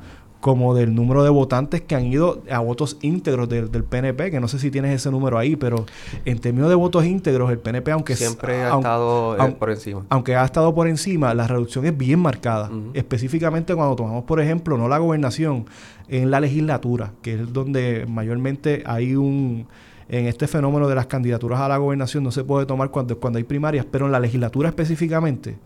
como 0.44 0.76
del 0.76 0.94
número 0.94 1.24
de 1.24 1.30
votantes 1.30 1.80
que 1.80 1.96
han 1.96 2.06
ido 2.08 2.44
a 2.52 2.60
votos 2.60 2.98
íntegros 3.02 3.48
del, 3.48 3.72
del, 3.72 3.86
PNP, 3.86 4.30
que 4.30 4.42
no 4.42 4.50
sé 4.50 4.60
si 4.60 4.70
tienes 4.72 4.94
ese 4.94 5.10
número 5.10 5.38
ahí, 5.38 5.56
pero 5.56 5.86
en 6.26 6.38
términos 6.40 6.68
de 6.68 6.76
votos 6.76 7.06
íntegros, 7.06 7.50
el 7.50 7.60
PNP, 7.60 7.92
aunque 7.92 8.18
siempre 8.18 8.62
ha 8.62 8.72
aunque, 8.72 8.90
estado 8.90 9.42
aunque, 9.42 9.58
por 9.58 9.70
encima. 9.70 10.06
Aunque 10.10 10.36
ha 10.36 10.44
estado 10.44 10.76
por 10.76 10.90
encima, 10.90 11.34
la 11.34 11.48
reducción 11.48 11.86
es 11.86 11.98
bien 11.98 12.20
marcada. 12.20 12.70
Uh 12.70 12.74
-huh. 12.74 12.92
Específicamente 12.94 13.74
cuando 13.74 13.96
tomamos, 13.96 14.26
por 14.26 14.42
ejemplo, 14.42 14.78
no 14.78 14.90
la 14.90 14.98
gobernación, 14.98 15.66
en 16.10 16.30
la 16.30 16.42
legislatura, 16.42 17.14
que 17.22 17.36
es 17.36 17.54
donde 17.54 18.06
mayormente 18.06 18.84
hay 18.86 19.16
un 19.16 19.66
en 20.10 20.28
este 20.28 20.48
fenómeno 20.48 20.90
de 20.90 20.96
las 20.96 21.08
candidaturas 21.08 21.62
a 21.62 21.70
la 21.70 21.78
gobernación 21.78 22.24
no 22.24 22.32
se 22.32 22.44
puede 22.44 22.66
tomar 22.66 22.90
cuando, 22.92 23.18
cuando 23.18 23.38
hay 23.38 23.44
primarias, 23.46 23.86
pero 23.90 24.06
en 24.06 24.12
la 24.12 24.20
legislatura 24.20 24.70
específicamente, 24.70 25.58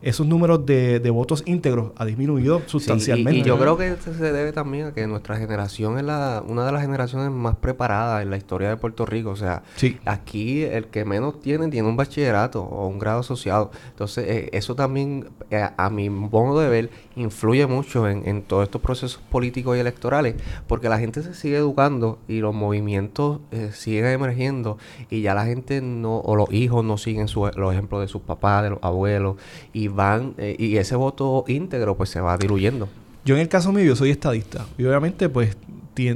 esos 0.00 0.26
números 0.26 0.64
de, 0.64 1.00
de, 1.00 1.10
votos 1.10 1.42
íntegros 1.46 1.92
ha 1.96 2.04
disminuido 2.04 2.62
sustancialmente. 2.66 3.32
Sí, 3.32 3.38
y, 3.38 3.40
y, 3.40 3.44
yo 3.44 3.58
creo 3.58 3.76
que 3.76 3.88
esto 3.88 4.14
se 4.14 4.32
debe 4.32 4.52
también 4.52 4.86
a 4.86 4.94
que 4.94 5.06
nuestra 5.06 5.36
generación 5.36 5.98
es 5.98 6.04
la, 6.04 6.42
una 6.46 6.64
de 6.64 6.72
las 6.72 6.82
generaciones 6.82 7.30
más 7.30 7.56
preparadas 7.56 8.22
en 8.22 8.30
la 8.30 8.36
historia 8.36 8.68
de 8.68 8.76
Puerto 8.76 9.06
Rico. 9.06 9.30
O 9.30 9.36
sea, 9.36 9.62
sí. 9.76 9.98
aquí 10.04 10.62
el 10.62 10.86
que 10.86 11.04
menos 11.04 11.40
tiene 11.40 11.68
tiene 11.68 11.88
un 11.88 11.96
bachillerato 11.96 12.62
o 12.62 12.86
un 12.86 12.98
grado 12.98 13.20
asociado. 13.20 13.70
Entonces, 13.90 14.24
eh, 14.28 14.50
eso 14.52 14.74
también, 14.74 15.30
eh, 15.50 15.68
a 15.76 15.90
mi 15.90 16.10
modo 16.10 16.60
de 16.60 16.68
ver, 16.68 16.90
influye 17.20 17.66
mucho 17.66 18.08
en, 18.08 18.26
en, 18.28 18.42
todos 18.42 18.64
estos 18.64 18.80
procesos 18.80 19.20
políticos 19.30 19.76
y 19.76 19.80
electorales, 19.80 20.36
porque 20.66 20.88
la 20.88 20.98
gente 20.98 21.22
se 21.22 21.34
sigue 21.34 21.56
educando 21.56 22.18
y 22.28 22.40
los 22.40 22.54
movimientos 22.54 23.40
eh, 23.50 23.70
siguen 23.72 24.06
emergiendo 24.06 24.78
y 25.10 25.22
ya 25.22 25.34
la 25.34 25.44
gente 25.44 25.80
no, 25.80 26.18
o 26.18 26.36
los 26.36 26.52
hijos 26.52 26.84
no 26.84 26.98
siguen 26.98 27.28
su, 27.28 27.50
los 27.56 27.72
ejemplos 27.72 28.00
de 28.00 28.08
sus 28.08 28.22
papás, 28.22 28.62
de 28.62 28.70
los 28.70 28.78
abuelos, 28.82 29.36
y 29.72 29.88
van, 29.88 30.34
eh, 30.38 30.56
y 30.58 30.76
ese 30.76 30.96
voto 30.96 31.44
íntegro 31.48 31.96
pues 31.96 32.10
se 32.10 32.20
va 32.20 32.36
diluyendo. 32.36 32.88
Yo 33.24 33.34
en 33.34 33.42
el 33.42 33.48
caso 33.48 33.72
mío, 33.72 33.94
soy 33.94 34.10
estadista. 34.10 34.66
Y 34.78 34.84
obviamente, 34.84 35.28
pues, 35.28 35.56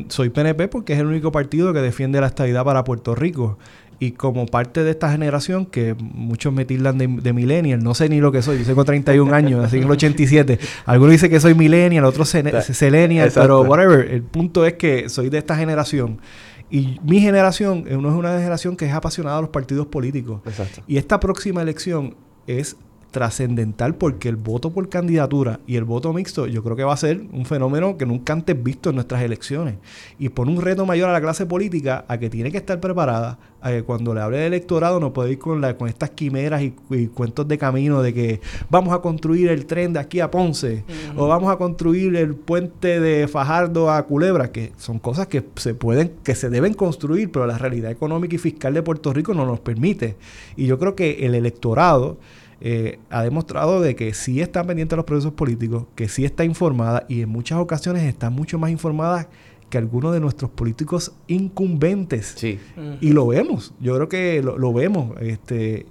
soy 0.09 0.31
PNP 0.31 0.69
porque 0.69 0.93
es 0.93 1.01
el 1.01 1.07
único 1.07 1.33
partido 1.33 1.73
que 1.73 1.81
defiende 1.81 2.21
la 2.21 2.29
estadidad 2.29 2.65
para 2.65 2.85
Puerto 2.85 3.15
Rico. 3.15 3.59
Y 4.03 4.11
como 4.11 4.47
parte 4.47 4.83
de 4.83 4.91
esta 4.91 5.13
generación, 5.13 5.65
que 5.65 5.95
muchos 5.95 6.53
me 6.53 6.65
tildan 6.65 6.99
de, 6.99 7.07
de 7.07 7.33
millennial, 7.33 7.85
no 7.85 7.95
sé 7.95 8.09
ni 8.09 8.21
lo 8.21 8.33
que 8.33 8.43
soy, 8.43 8.59
yo 8.59 8.65
tengo 8.65 8.85
31 8.85 9.33
años, 9.33 9.65
así 9.65 9.77
en 9.77 9.85
el 9.85 9.91
87. 9.93 10.59
Algunos 10.87 11.13
dicen 11.13 11.31
que 11.31 11.39
soy 11.39 11.55
millennial, 11.55 12.05
otros 12.05 12.29
selenial, 12.29 13.31
pero 13.33 13.61
whatever. 13.61 14.11
El 14.11 14.25
punto 14.25 14.67
es 14.67 14.73
que 14.73 15.09
soy 15.09 15.29
de 15.29 15.39
esta 15.39 15.55
generación. 15.55 16.21
Y 16.69 16.99
mi 17.05 17.21
generación 17.21 17.85
no 17.85 18.09
es 18.09 18.15
una 18.17 18.37
generación 18.37 18.77
que 18.77 18.87
es 18.87 18.93
apasionada 18.93 19.39
a 19.39 19.41
los 19.41 19.51
partidos 19.51 19.87
políticos. 19.87 20.41
Y 20.89 20.97
esta 20.97 21.21
próxima 21.21 21.63
elección 21.63 22.17
es 22.49 22.75
trascendental 23.13 23.95
porque 23.95 24.29
el 24.29 24.37
voto 24.37 24.73
por 24.73 24.89
candidatura 24.89 25.61
y 25.67 25.77
el 25.77 25.85
voto 25.85 26.13
mixto 26.13 26.47
yo 26.47 26.65
creo 26.65 26.75
que 26.75 26.83
va 26.83 26.95
a 26.95 26.97
ser 26.97 27.23
un 27.33 27.45
fenómeno 27.45 27.97
que 27.97 28.07
nunca 28.07 28.33
antes 28.33 28.61
visto 28.61 28.89
en 28.89 28.97
nuestras 28.97 29.23
elecciones. 29.23 29.77
Y 30.19 30.31
pone 30.31 30.51
un 30.51 30.61
reto 30.61 30.85
mayor 30.87 31.11
a 31.11 31.13
la 31.13 31.21
clase 31.21 31.47
política 31.47 32.05
a 32.09 32.19
que 32.19 32.31
tiene 32.31 32.51
que 32.51 32.57
estar 32.57 32.81
preparada 32.81 33.39
a 33.61 33.71
que 33.71 33.85
cuando 33.85 34.13
le 34.13 34.21
hable 34.21 34.39
de 34.39 34.47
electorado 34.47 34.99
no 34.99 35.13
puede 35.13 35.33
ir 35.33 35.39
con, 35.39 35.61
la, 35.61 35.77
con 35.77 35.89
estas 35.89 36.11
quimeras 36.11 36.63
y, 36.63 36.73
cuentos 37.15 37.47
de 37.47 37.59
camino 37.59 38.03
de 38.03 38.13
que 38.13 38.41
vamos 38.69 38.93
a 38.93 39.01
construir 39.01 39.49
el 39.49 39.67
tren 39.67 39.93
de 39.93 40.01
aquí 40.01 40.19
a 40.19 40.31
Ponce 40.31 40.85
o 41.17 41.29
vamos 41.29 41.53
a 41.53 41.57
construir 41.57 42.17
el 42.17 42.35
puente 42.35 42.99
de 42.99 43.29
Fajardo 43.29 43.91
a 43.91 44.03
Culebra 44.05 44.51
que 44.51 44.73
son 44.79 44.99
cosas 44.99 45.29
que 45.29 45.45
se 45.57 45.75
pueden 45.75 46.13
que 46.25 46.35
se 46.35 46.51
deben 46.51 46.75
construir 46.75 47.31
pero 47.31 47.47
la 47.47 47.57
realidad 47.57 47.91
económica 47.91 48.35
y 48.35 48.39
fiscal 48.39 48.75
de 48.75 48.83
Puerto 48.83 49.13
Rico 49.13 49.33
no 49.35 49.47
nos 49.47 49.61
permite. 49.61 50.17
Y 50.57 50.67
yo 50.67 50.79
creo 50.79 50.97
que 50.97 51.27
el 51.27 51.35
electorado 51.35 52.19
eh, 52.65 53.01
ha 53.11 53.25
demostrado 53.25 53.81
de 53.81 53.97
que 53.97 54.15
sí 54.15 54.41
está 54.41 54.63
pendiente 54.63 54.93
de 54.93 54.99
los 54.99 55.05
procesos 55.05 55.33
políticos, 55.33 55.87
que 55.97 56.09
sí 56.09 56.25
está 56.25 56.45
informada 56.45 57.05
y 57.09 57.23
en 57.23 57.29
muchas 57.29 57.59
ocasiones 57.59 58.05
está 58.05 58.31
mucho 58.31 58.57
más 58.57 58.71
informada 58.71 59.29
que 59.69 59.79
algunos 59.79 60.13
de 60.13 60.21
nuestros 60.21 60.49
políticos 60.49 61.13
incumbentes. 61.27 62.35
Sí. 62.37 62.61
Y 63.01 63.11
lo 63.15 63.27
vemos, 63.27 63.75
yo 63.81 63.97
creo 63.97 64.09
que 64.09 64.41
lo, 64.43 64.73
vemos. 64.73 65.21
Este, 65.21 65.87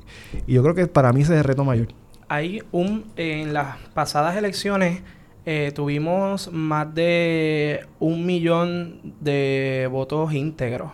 y 0.48 0.54
yo 0.54 0.64
creo 0.64 0.74
que 0.74 0.88
para 0.88 1.12
mí 1.12 1.24
ese 1.24 1.34
es 1.34 1.40
el 1.40 1.44
reto 1.44 1.66
mayor. 1.66 1.90
Hay 2.30 2.64
un, 2.72 3.04
en 3.18 3.52
las 3.52 3.78
pasadas 3.94 4.38
elecciones 4.38 5.02
eh, 5.46 5.74
tuvimos 5.76 6.54
más 6.54 6.96
de 6.96 7.86
un 8.00 8.26
millón 8.26 9.14
de 9.20 9.90
votos 9.92 10.32
íntegros, 10.34 10.94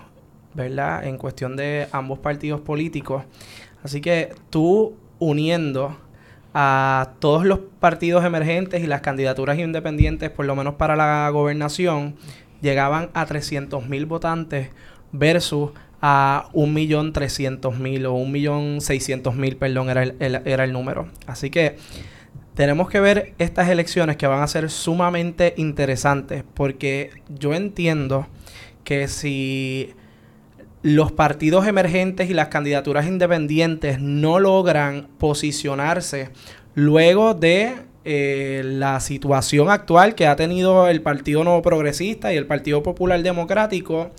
¿verdad? 0.55 1.05
En 1.05 1.19
cuestión 1.19 1.55
de 1.55 1.87
ambos 1.91 2.17
partidos 2.17 2.61
políticos. 2.61 3.25
Así 3.83 4.01
que 4.01 4.33
tú 4.49 4.95
uniendo 5.19 5.97
a 6.53 7.11
todos 7.19 7.45
los 7.45 7.59
partidos 7.79 8.25
emergentes 8.25 8.83
y 8.83 8.87
las 8.87 9.01
candidaturas 9.01 9.59
independientes, 9.59 10.29
por 10.29 10.45
lo 10.45 10.55
menos 10.55 10.75
para 10.75 10.95
la 10.95 11.29
gobernación, 11.29 12.15
llegaban 12.61 13.09
a 13.13 13.25
300 13.25 13.87
mil 13.87 14.05
votantes 14.05 14.69
versus 15.11 15.71
a 16.01 16.49
1.300.000 16.53 18.05
o 18.05 18.15
1.600.000, 18.15 19.57
perdón, 19.57 19.89
era 19.89 20.03
el, 20.03 20.15
era 20.19 20.63
el 20.63 20.73
número. 20.73 21.07
Así 21.25 21.49
que 21.49 21.77
tenemos 22.53 22.89
que 22.89 22.99
ver 22.99 23.33
estas 23.37 23.69
elecciones 23.69 24.17
que 24.17 24.27
van 24.27 24.41
a 24.41 24.47
ser 24.47 24.69
sumamente 24.69 25.53
interesantes 25.57 26.43
porque 26.53 27.11
yo 27.29 27.53
entiendo 27.53 28.27
que 28.83 29.07
si 29.07 29.93
los 30.87 31.11
partidos 31.11 31.67
emergentes 31.67 32.29
y 32.29 32.33
las 32.33 32.47
candidaturas 32.47 33.07
independientes 33.07 33.99
no 33.99 34.39
logran 34.39 35.09
posicionarse 35.17 36.29
luego 36.75 37.33
de 37.33 37.73
eh, 38.05 38.61
la 38.63 39.01
situación 39.01 39.69
actual 39.69 40.15
que 40.15 40.27
ha 40.27 40.37
tenido 40.37 40.87
el 40.87 41.01
Partido 41.01 41.43
Nuevo 41.43 41.61
Progresista 41.61 42.33
y 42.33 42.37
el 42.37 42.45
Partido 42.45 42.83
Popular 42.83 43.21
Democrático 43.21 44.11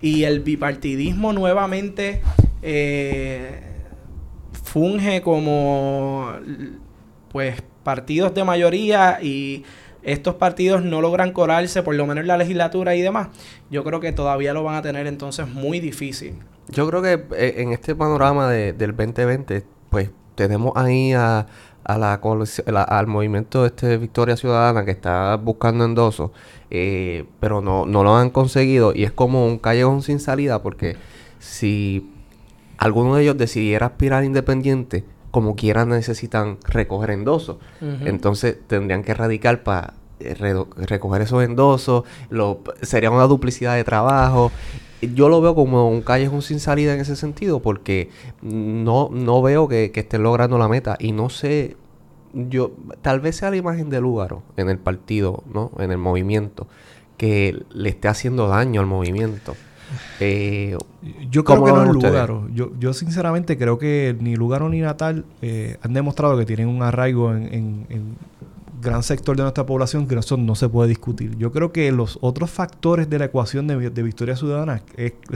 y 0.00 0.22
el 0.22 0.40
bipartidismo 0.40 1.34
nuevamente 1.34 2.22
eh, 2.62 3.60
funge 4.62 5.20
como 5.20 6.32
pues 7.32 7.62
partidos 7.82 8.32
de 8.32 8.44
mayoría 8.44 9.18
y 9.20 9.62
estos 10.04 10.34
partidos 10.36 10.82
no 10.82 11.00
logran 11.00 11.32
colarse, 11.32 11.82
por 11.82 11.94
lo 11.94 12.06
menos 12.06 12.22
en 12.22 12.28
la 12.28 12.36
legislatura 12.36 12.94
y 12.94 13.02
demás, 13.02 13.28
yo 13.70 13.84
creo 13.84 14.00
que 14.00 14.12
todavía 14.12 14.52
lo 14.52 14.62
van 14.62 14.76
a 14.76 14.82
tener 14.82 15.06
entonces 15.06 15.48
muy 15.48 15.80
difícil. 15.80 16.34
Yo 16.68 16.88
creo 16.88 17.02
que 17.02 17.24
eh, 17.36 17.54
en 17.58 17.72
este 17.72 17.94
panorama 17.94 18.50
del 18.50 18.96
2020, 18.96 19.64
pues 19.90 20.10
tenemos 20.34 20.72
ahí 20.76 21.12
a, 21.12 21.46
la, 21.86 22.14
al 22.82 23.06
movimiento 23.06 23.62
de 23.62 23.68
este 23.68 23.96
Victoria 23.98 24.36
Ciudadana 24.36 24.84
que 24.84 24.90
está 24.90 25.36
buscando 25.36 25.84
endosos, 25.84 26.30
eh, 26.70 27.26
pero 27.40 27.60
no, 27.60 27.86
no 27.86 28.02
lo 28.02 28.16
han 28.16 28.30
conseguido 28.30 28.92
y 28.94 29.04
es 29.04 29.12
como 29.12 29.46
un 29.46 29.58
callejón 29.58 30.02
sin 30.02 30.20
salida 30.20 30.62
porque 30.62 30.96
si 31.38 32.10
alguno 32.78 33.16
de 33.16 33.22
ellos 33.22 33.38
decidiera 33.38 33.86
aspirar 33.86 34.24
independiente, 34.24 35.04
como 35.34 35.56
quieran 35.56 35.88
necesitan 35.88 36.58
recoger 36.62 37.10
endosos. 37.10 37.56
Entonces 37.80 38.56
tendrían 38.68 39.02
que 39.02 39.14
radicar 39.14 39.64
para 39.64 39.94
eh, 40.20 40.36
recoger 40.76 41.22
esos 41.22 41.42
endosos. 41.42 42.04
Lo, 42.30 42.60
sería 42.82 43.10
una 43.10 43.24
duplicidad 43.24 43.74
de 43.74 43.82
trabajo. 43.82 44.52
Yo 45.02 45.28
lo 45.28 45.40
veo 45.40 45.56
como 45.56 45.90
un 45.90 46.02
callejón 46.02 46.40
sin 46.40 46.60
salida 46.60 46.94
en 46.94 47.00
ese 47.00 47.16
sentido 47.16 47.60
porque 47.60 48.10
no, 48.42 49.08
no 49.10 49.42
veo 49.42 49.66
que, 49.66 49.90
que 49.90 50.00
estén 50.00 50.22
logrando 50.22 50.56
la 50.56 50.68
meta 50.68 50.94
y 51.00 51.10
no 51.10 51.28
sé 51.30 51.76
yo 52.32 52.70
tal 53.02 53.18
vez 53.18 53.34
sea 53.34 53.50
la 53.50 53.56
imagen 53.56 53.90
de 53.90 54.00
Lúgaro 54.00 54.44
en 54.56 54.68
el 54.68 54.78
partido, 54.78 55.42
¿no? 55.52 55.72
En 55.80 55.90
el 55.90 55.98
movimiento 55.98 56.68
que 57.16 57.60
le 57.70 57.88
esté 57.88 58.06
haciendo 58.06 58.46
daño 58.46 58.80
al 58.80 58.86
movimiento. 58.86 59.56
Eh, 60.20 60.76
yo 61.30 61.44
creo 61.44 61.64
que 61.64 61.72
no 61.72 61.84
es 61.84 61.90
Lugaro. 61.90 62.48
Yo, 62.52 62.70
yo 62.78 62.92
sinceramente 62.92 63.56
creo 63.58 63.78
que 63.78 64.16
ni 64.18 64.36
Lugaro 64.36 64.68
ni 64.68 64.80
Natal 64.80 65.24
eh, 65.42 65.76
han 65.82 65.92
demostrado 65.92 66.38
que 66.38 66.46
tienen 66.46 66.68
un 66.68 66.82
arraigo 66.82 67.32
en, 67.32 67.86
en, 67.88 68.16
gran 68.80 69.02
sector 69.02 69.34
de 69.34 69.42
nuestra 69.42 69.64
población 69.64 70.06
que 70.06 70.14
eso 70.14 70.36
no 70.36 70.54
se 70.54 70.68
puede 70.68 70.90
discutir. 70.90 71.38
Yo 71.38 71.50
creo 71.52 71.72
que 71.72 71.90
los 71.90 72.18
otros 72.20 72.50
factores 72.50 73.08
de 73.08 73.18
la 73.18 73.24
ecuación 73.24 73.66
de, 73.66 74.02
Victoria 74.02 74.36
Ciudadana 74.36 74.82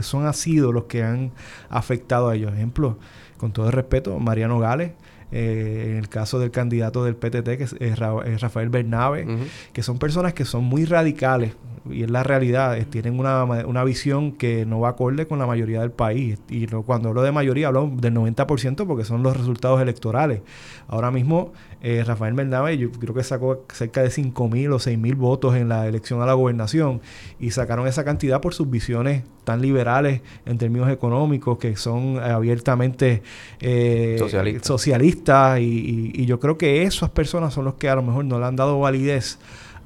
son 0.01 0.27
han 0.27 0.35
sido 0.35 0.71
los 0.71 0.83
que 0.83 1.03
han 1.03 1.31
afectado 1.67 2.29
a 2.29 2.35
ellos. 2.35 2.53
Ejemplo, 2.53 2.97
con 3.37 3.51
todo 3.51 3.65
el 3.65 3.71
respeto, 3.71 4.19
Mariano 4.19 4.59
Gales, 4.59 4.91
eh, 5.31 5.87
en 5.89 5.97
el 5.97 6.09
caso 6.09 6.39
del 6.39 6.51
candidato 6.51 7.03
del 7.03 7.15
PTT, 7.15 7.57
que 7.57 7.63
es, 7.63 7.99
Rafael 7.99 8.69
Bernabe, 8.69 9.27
que 9.73 9.83
son 9.83 9.97
personas 9.99 10.33
que 10.33 10.45
son 10.45 10.63
muy 10.63 10.85
radicales, 10.85 11.53
y 11.89 12.03
es 12.03 12.09
la 12.09 12.23
realidad, 12.23 12.77
tienen 12.89 13.19
una, 13.19 13.43
una, 13.43 13.83
visión 13.83 14.33
que 14.33 14.65
no 14.65 14.79
va 14.79 14.89
acorde 14.89 15.27
con 15.27 15.39
la 15.39 15.47
mayoría 15.47 15.81
del 15.81 15.91
país. 15.91 16.37
Y 16.49 16.67
cuando 16.67 17.09
hablo 17.09 17.21
de 17.21 17.31
mayoría, 17.31 17.67
hablo 17.67 17.89
del 17.91 18.13
90% 18.13 18.85
porque 18.85 19.05
son 19.05 19.23
los 19.23 19.35
resultados 19.35 19.81
electorales. 19.81 20.41
Ahora 20.87 21.11
mismo, 21.11 21.53
eh, 21.81 22.03
Rafael 22.05 22.33
Bernabe, 22.33 22.77
yo 22.77 22.91
creo 22.91 23.13
que 23.13 23.23
sacó 23.23 23.65
cerca 23.73 24.03
de 24.03 24.09
5 24.09 24.49
mil 24.49 24.71
o 24.73 24.79
6 24.79 24.97
mil 24.97 25.15
votos 25.15 25.55
en 25.55 25.69
la 25.69 25.87
elección 25.87 26.21
a 26.21 26.25
la 26.25 26.33
gobernación 26.33 27.01
y 27.39 27.51
sacaron 27.51 27.87
esa 27.87 28.03
cantidad 28.03 28.41
por 28.41 28.53
sus 28.53 28.69
visiones 28.69 29.23
tan 29.49 29.63
liberales 29.63 30.21
en 30.45 30.59
términos 30.59 30.91
económicos, 30.91 31.57
que 31.57 31.75
son 31.75 32.19
abiertamente 32.19 33.23
eh, 33.59 34.15
socialistas. 34.61 35.59
y, 35.59 36.11
y 36.13 36.25
yo 36.27 36.39
creo 36.39 36.55
que 36.55 36.83
esas 36.83 37.09
personas 37.09 37.51
son 37.55 37.65
los 37.65 37.73
que 37.73 37.89
a 37.89 37.95
lo 37.95 38.03
mejor 38.03 38.25
no 38.25 38.39
le 38.39 38.45
han 38.45 38.55
dado 38.55 38.79
validez 38.79 39.39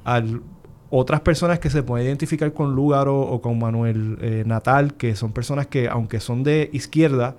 al 0.04 0.42
otras 0.96 1.22
personas 1.22 1.58
que 1.58 1.70
se 1.70 1.82
pueden 1.82 2.06
identificar 2.06 2.52
con 2.52 2.74
Lugaro 2.74 3.18
o 3.18 3.40
con 3.40 3.58
Manuel 3.58 4.18
eh, 4.20 4.44
Natal, 4.46 4.94
que 4.94 5.16
son 5.16 5.32
personas 5.32 5.66
que, 5.66 5.88
aunque 5.88 6.20
son 6.20 6.44
de 6.44 6.70
izquierda, 6.72 7.36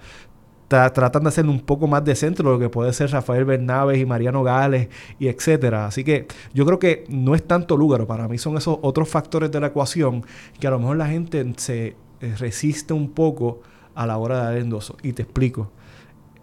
tratan 0.67 1.23
de 1.23 1.29
hacer 1.29 1.45
un 1.45 1.59
poco 1.59 1.87
más 1.87 2.03
de 2.03 2.15
centro, 2.15 2.51
lo 2.51 2.59
que 2.59 2.69
puede 2.69 2.91
ser 2.91 3.11
Rafael 3.11 3.45
Bernaves 3.45 3.99
y 3.99 4.05
Mariano 4.05 4.43
Gales 4.43 4.89
y 5.19 5.27
etcétera. 5.27 5.85
Así 5.85 6.03
que 6.03 6.27
yo 6.53 6.65
creo 6.65 6.79
que 6.79 7.05
no 7.07 7.35
es 7.35 7.43
tanto 7.43 7.77
Lugaro, 7.77 8.07
para 8.07 8.27
mí 8.27 8.37
son 8.37 8.57
esos 8.57 8.77
otros 8.81 9.07
factores 9.07 9.51
de 9.51 9.59
la 9.59 9.67
ecuación 9.67 10.25
que 10.59 10.67
a 10.67 10.71
lo 10.71 10.79
mejor 10.79 10.97
la 10.97 11.07
gente 11.07 11.53
se 11.57 11.87
eh, 11.87 11.95
resiste 12.19 12.93
un 12.93 13.11
poco 13.11 13.61
a 13.93 14.05
la 14.05 14.17
hora 14.17 14.37
de 14.37 14.43
dar 14.43 14.57
endoso. 14.57 14.97
Y 15.03 15.13
te 15.13 15.23
explico 15.23 15.71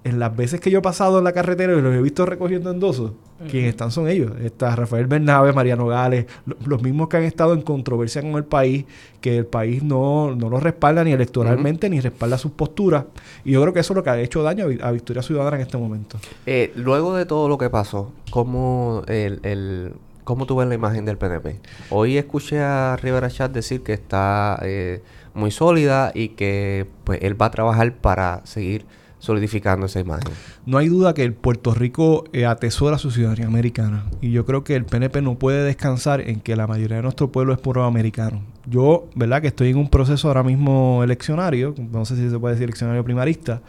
en 0.05 0.19
las 0.19 0.35
veces 0.35 0.61
que 0.61 0.71
yo 0.71 0.81
he 0.81 0.83
pasado 0.83 1.19
en 1.19 1.25
la 1.25 1.33
carretera 1.33 1.73
y 1.73 1.81
los 1.81 1.95
he 1.95 2.03
visto 2.03 2.27
recogiendo 2.27 2.71
endosos, 2.71 3.13
quienes 3.49 3.71
están 3.71 3.91
son 3.91 4.09
ellos. 4.09 4.33
Está 4.43 4.75
Rafael 4.75 5.07
Bernabe, 5.07 5.53
Mariano 5.53 5.87
Gales, 5.87 6.27
los 6.65 6.83
mismos 6.83 7.09
que 7.09 7.19
han 7.19 7.23
estado 7.25 7.55
en 7.55 7.63
controversia 7.63 8.23
con 8.23 8.33
el 8.33 8.45
país, 8.45 8.85
que 9.21 9.39
el 9.39 9.47
país 9.47 9.83
no, 9.83 10.35
no 10.35 10.49
los 10.49 10.63
respalda 10.63 11.05
ni 11.05 11.13
electoralmente 11.13 11.89
ni 11.89 12.01
respalda 12.01 12.39
sus 12.39 12.53
posturas. 12.53 13.05
Y 13.45 13.53
yo 13.53 13.63
creo 13.63 13.73
que 13.73 13.81
eso 13.81 13.93
es 13.93 13.97
lo 13.97 14.03
que 14.03 14.11
ha 14.11 14.21
hecho 14.21 14.43
daño 14.43 14.67
a, 14.83 14.91
Victoria 14.91 15.23
Ciudadana 15.23 15.57
en 15.57 15.63
este 15.63 15.79
momento. 15.79 16.19
Eh, 16.47 16.73
luego 16.77 17.15
de 17.15 17.27
todo 17.27 17.49
lo 17.49 17.59
que 17.59 17.71
pasó, 17.71 18.13
¿cómo, 18.31 19.03
el, 19.07 19.41
el, 19.45 19.93
¿cómo 20.25 20.47
tú 20.47 20.57
ves 20.57 20.69
la 20.69 20.75
imagen 20.75 21.05
del 21.05 21.17
PNP? 21.17 21.61
Hoy 21.91 22.17
escuché 22.17 22.61
a 22.61 22.97
Rivera 22.97 23.31
Chat 23.31 23.53
decir 23.53 23.83
que 23.83 23.93
está 23.93 24.59
eh, 24.63 25.03
muy 25.35 25.51
sólida 25.51 26.13
y 26.15 26.31
que 26.31 26.87
pues 27.05 27.21
él 27.23 27.41
va 27.41 27.47
a 27.47 27.51
trabajar 27.51 27.95
para 27.95 28.41
seguir 28.45 28.85
solidificando 29.23 29.87
esa 29.87 30.01
imagen. 30.01 30.33
No 30.67 30.79
hay 30.79 30.89
duda 30.89 31.15
que 31.15 31.23
el 31.23 31.33
Puerto 31.33 31.73
Rico 31.75 32.25
eh, 32.33 32.45
atesora 32.45 32.99
su 32.99 33.13
ciudadanía 33.13 33.47
americana 33.47 34.05
y 34.21 34.33
yo 34.33 34.45
creo 34.45 34.65
que 34.65 34.75
el 34.75 34.85
PNP 34.85 35.23
no 35.23 35.39
puede 35.39 35.63
descansar 35.63 36.21
en 36.23 36.41
que 36.41 36.57
la 36.57 36.67
mayoría 36.67 36.97
de 36.97 37.05
nuestro 37.05 37.31
pueblo 37.31 37.53
es 37.53 37.61
puro 37.61 37.85
americano. 37.85 38.43
Yo, 38.67 39.09
¿verdad? 39.15 39.41
Que 39.41 39.47
estoy 39.47 39.71
en 39.71 39.77
un 39.77 39.89
proceso 39.89 40.27
ahora 40.27 40.43
mismo 40.43 41.05
eleccionario, 41.05 41.73
no 41.79 42.05
sé 42.05 42.17
si 42.17 42.31
se 42.31 42.39
puede 42.39 42.57
decir 42.57 42.65
eleccionario 42.65 43.05
primarista, 43.05 43.63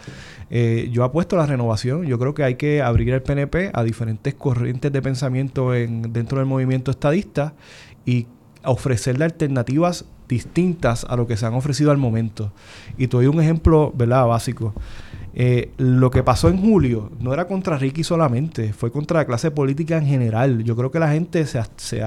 eh, 0.49 0.89
yo 0.91 1.03
apuesto 1.03 1.35
a 1.35 1.39
la 1.39 1.45
renovación. 1.45 2.07
Yo 2.07 2.17
creo 2.17 2.33
que 2.33 2.43
hay 2.43 2.55
que 2.55 2.81
abrir 2.81 3.13
el 3.13 3.21
PNP 3.21 3.69
a 3.73 3.83
diferentes 3.83 4.33
corrientes 4.33 4.91
de 4.91 5.01
pensamiento 5.03 5.75
en, 5.75 6.13
dentro 6.13 6.39
del 6.39 6.47
movimiento 6.47 6.89
estadista 6.89 7.53
y 8.07 8.25
ofrecerle 8.63 9.25
alternativas 9.25 10.05
distintas 10.33 11.05
a 11.05 11.15
lo 11.15 11.27
que 11.27 11.37
se 11.37 11.45
han 11.45 11.53
ofrecido 11.53 11.91
al 11.91 11.97
momento. 11.97 12.51
Y 12.97 13.07
te 13.07 13.17
doy 13.17 13.27
un 13.27 13.39
ejemplo, 13.41 13.91
¿verdad? 13.95 14.27
Básico. 14.27 14.73
Eh, 15.35 15.71
lo 15.77 16.11
que 16.11 16.21
pasó 16.21 16.49
en 16.49 16.61
julio 16.61 17.11
no 17.19 17.33
era 17.33 17.47
contra 17.47 17.77
Ricky 17.77 18.03
solamente, 18.03 18.71
fue 18.71 18.91
contra 18.91 19.19
la 19.19 19.25
clase 19.25 19.49
política 19.51 19.97
en 19.97 20.05
general. 20.05 20.63
Yo 20.63 20.75
creo 20.75 20.91
que 20.91 20.99
la 20.99 21.11
gente 21.11 21.45
se, 21.45 21.61
se, 21.77 22.03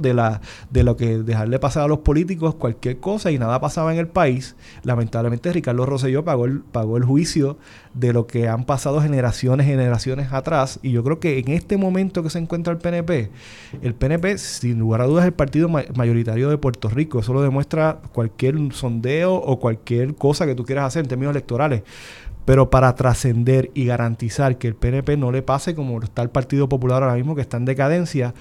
de, 0.00 0.14
la, 0.14 0.40
de 0.70 0.82
lo 0.82 0.96
que 0.96 1.18
dejarle 1.18 1.58
pasar 1.58 1.84
a 1.84 1.88
los 1.88 2.00
políticos 2.00 2.56
cualquier 2.56 2.98
cosa 2.98 3.30
y 3.30 3.38
nada 3.38 3.60
pasaba 3.60 3.92
en 3.92 3.98
el 3.98 4.08
país. 4.08 4.56
Lamentablemente 4.82 5.52
Ricardo 5.52 5.86
Rosselló 5.86 6.24
pagó 6.24 6.46
el, 6.46 6.60
pagó 6.60 6.96
el 6.96 7.04
juicio 7.04 7.58
de 7.94 8.12
lo 8.12 8.26
que 8.26 8.48
han 8.48 8.64
pasado 8.64 9.00
generaciones, 9.00 9.66
generaciones 9.66 10.32
atrás. 10.32 10.80
Y 10.82 10.92
yo 10.92 11.04
creo 11.04 11.20
que 11.20 11.38
en 11.38 11.48
este 11.48 11.76
momento 11.76 12.22
que 12.22 12.30
se 12.30 12.38
encuentra 12.38 12.72
el 12.72 12.78
PNP, 12.78 13.30
el 13.82 13.94
PNP 13.94 14.38
sin 14.38 14.78
lugar 14.78 15.00
a 15.00 15.06
dudas 15.06 15.24
es 15.24 15.28
el 15.28 15.34
partido 15.34 15.68
mayoritario 15.68 16.50
de 16.50 16.58
Puerto 16.58 16.88
Rico. 16.88 17.20
Eso 17.20 17.32
lo 17.32 17.42
demuestra 17.42 18.00
cualquier 18.12 18.56
sondeo 18.72 19.34
o 19.34 19.58
cualquier 19.58 20.14
cosa 20.14 20.46
que 20.46 20.54
tú 20.54 20.64
quieras 20.64 20.86
hacer 20.86 21.04
en 21.04 21.08
términos 21.08 21.32
electorales. 21.32 21.82
Pero 22.48 22.70
para 22.70 22.94
trascender 22.94 23.70
y 23.74 23.84
garantizar 23.84 24.56
que 24.56 24.68
el 24.68 24.74
PNP 24.74 25.18
no 25.18 25.30
le 25.30 25.42
pase 25.42 25.74
como 25.74 26.00
está 26.02 26.22
el 26.22 26.30
Partido 26.30 26.66
Popular 26.66 27.02
ahora 27.02 27.14
mismo, 27.14 27.34
que 27.34 27.42
está 27.42 27.58
en 27.58 27.66
decadencia, 27.66 28.32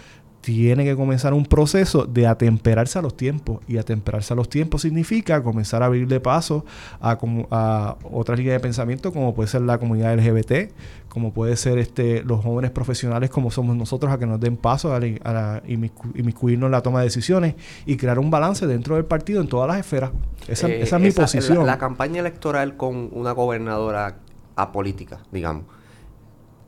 tiene 0.47 0.85
que 0.85 0.95
comenzar 0.95 1.33
un 1.33 1.45
proceso 1.45 2.05
de 2.05 2.25
atemperarse 2.25 2.97
a 2.97 3.01
los 3.01 3.17
tiempos. 3.17 3.59
Y 3.67 3.79
atemperarse 3.79 4.31
a 4.31 4.37
los 4.37 4.47
tiempos 4.47 4.83
significa 4.83 5.43
comenzar 5.43 5.83
a 5.83 5.87
abrirle 5.87 6.21
paso 6.21 6.63
a, 7.01 7.17
a 7.51 7.97
otra 8.09 8.33
línea 8.37 8.53
de 8.53 8.61
pensamiento, 8.61 9.11
como 9.11 9.35
puede 9.35 9.49
ser 9.49 9.63
la 9.63 9.77
comunidad 9.77 10.17
LGBT, 10.17 10.71
como 11.09 11.33
puede 11.33 11.57
ser 11.57 11.79
este 11.79 12.23
los 12.23 12.45
jóvenes 12.45 12.71
profesionales 12.71 13.29
como 13.29 13.51
somos 13.51 13.75
nosotros, 13.75 14.09
a 14.09 14.17
que 14.17 14.25
nos 14.25 14.39
den 14.39 14.55
paso 14.55 14.93
a, 14.93 15.01
a, 15.25 15.61
inmiscuirnos 15.67 16.67
en 16.67 16.71
la 16.71 16.81
toma 16.81 16.99
de 16.99 17.07
decisiones 17.07 17.55
y 17.85 17.97
crear 17.97 18.17
un 18.17 18.31
balance 18.31 18.65
dentro 18.67 18.95
del 18.95 19.03
partido 19.03 19.41
en 19.41 19.49
todas 19.49 19.67
las 19.67 19.81
esferas. 19.81 20.11
Esa, 20.47 20.69
esa 20.69 20.95
es 20.95 21.01
mi 21.01 21.09
eh, 21.09 21.11
posición. 21.11 21.65
la 21.65 21.77
campaña 21.77 22.21
electoral 22.21 22.77
con 22.77 23.09
una 23.11 23.33
gobernadora 23.33 24.15
apolítica, 24.55 25.19
digamos 25.29 25.65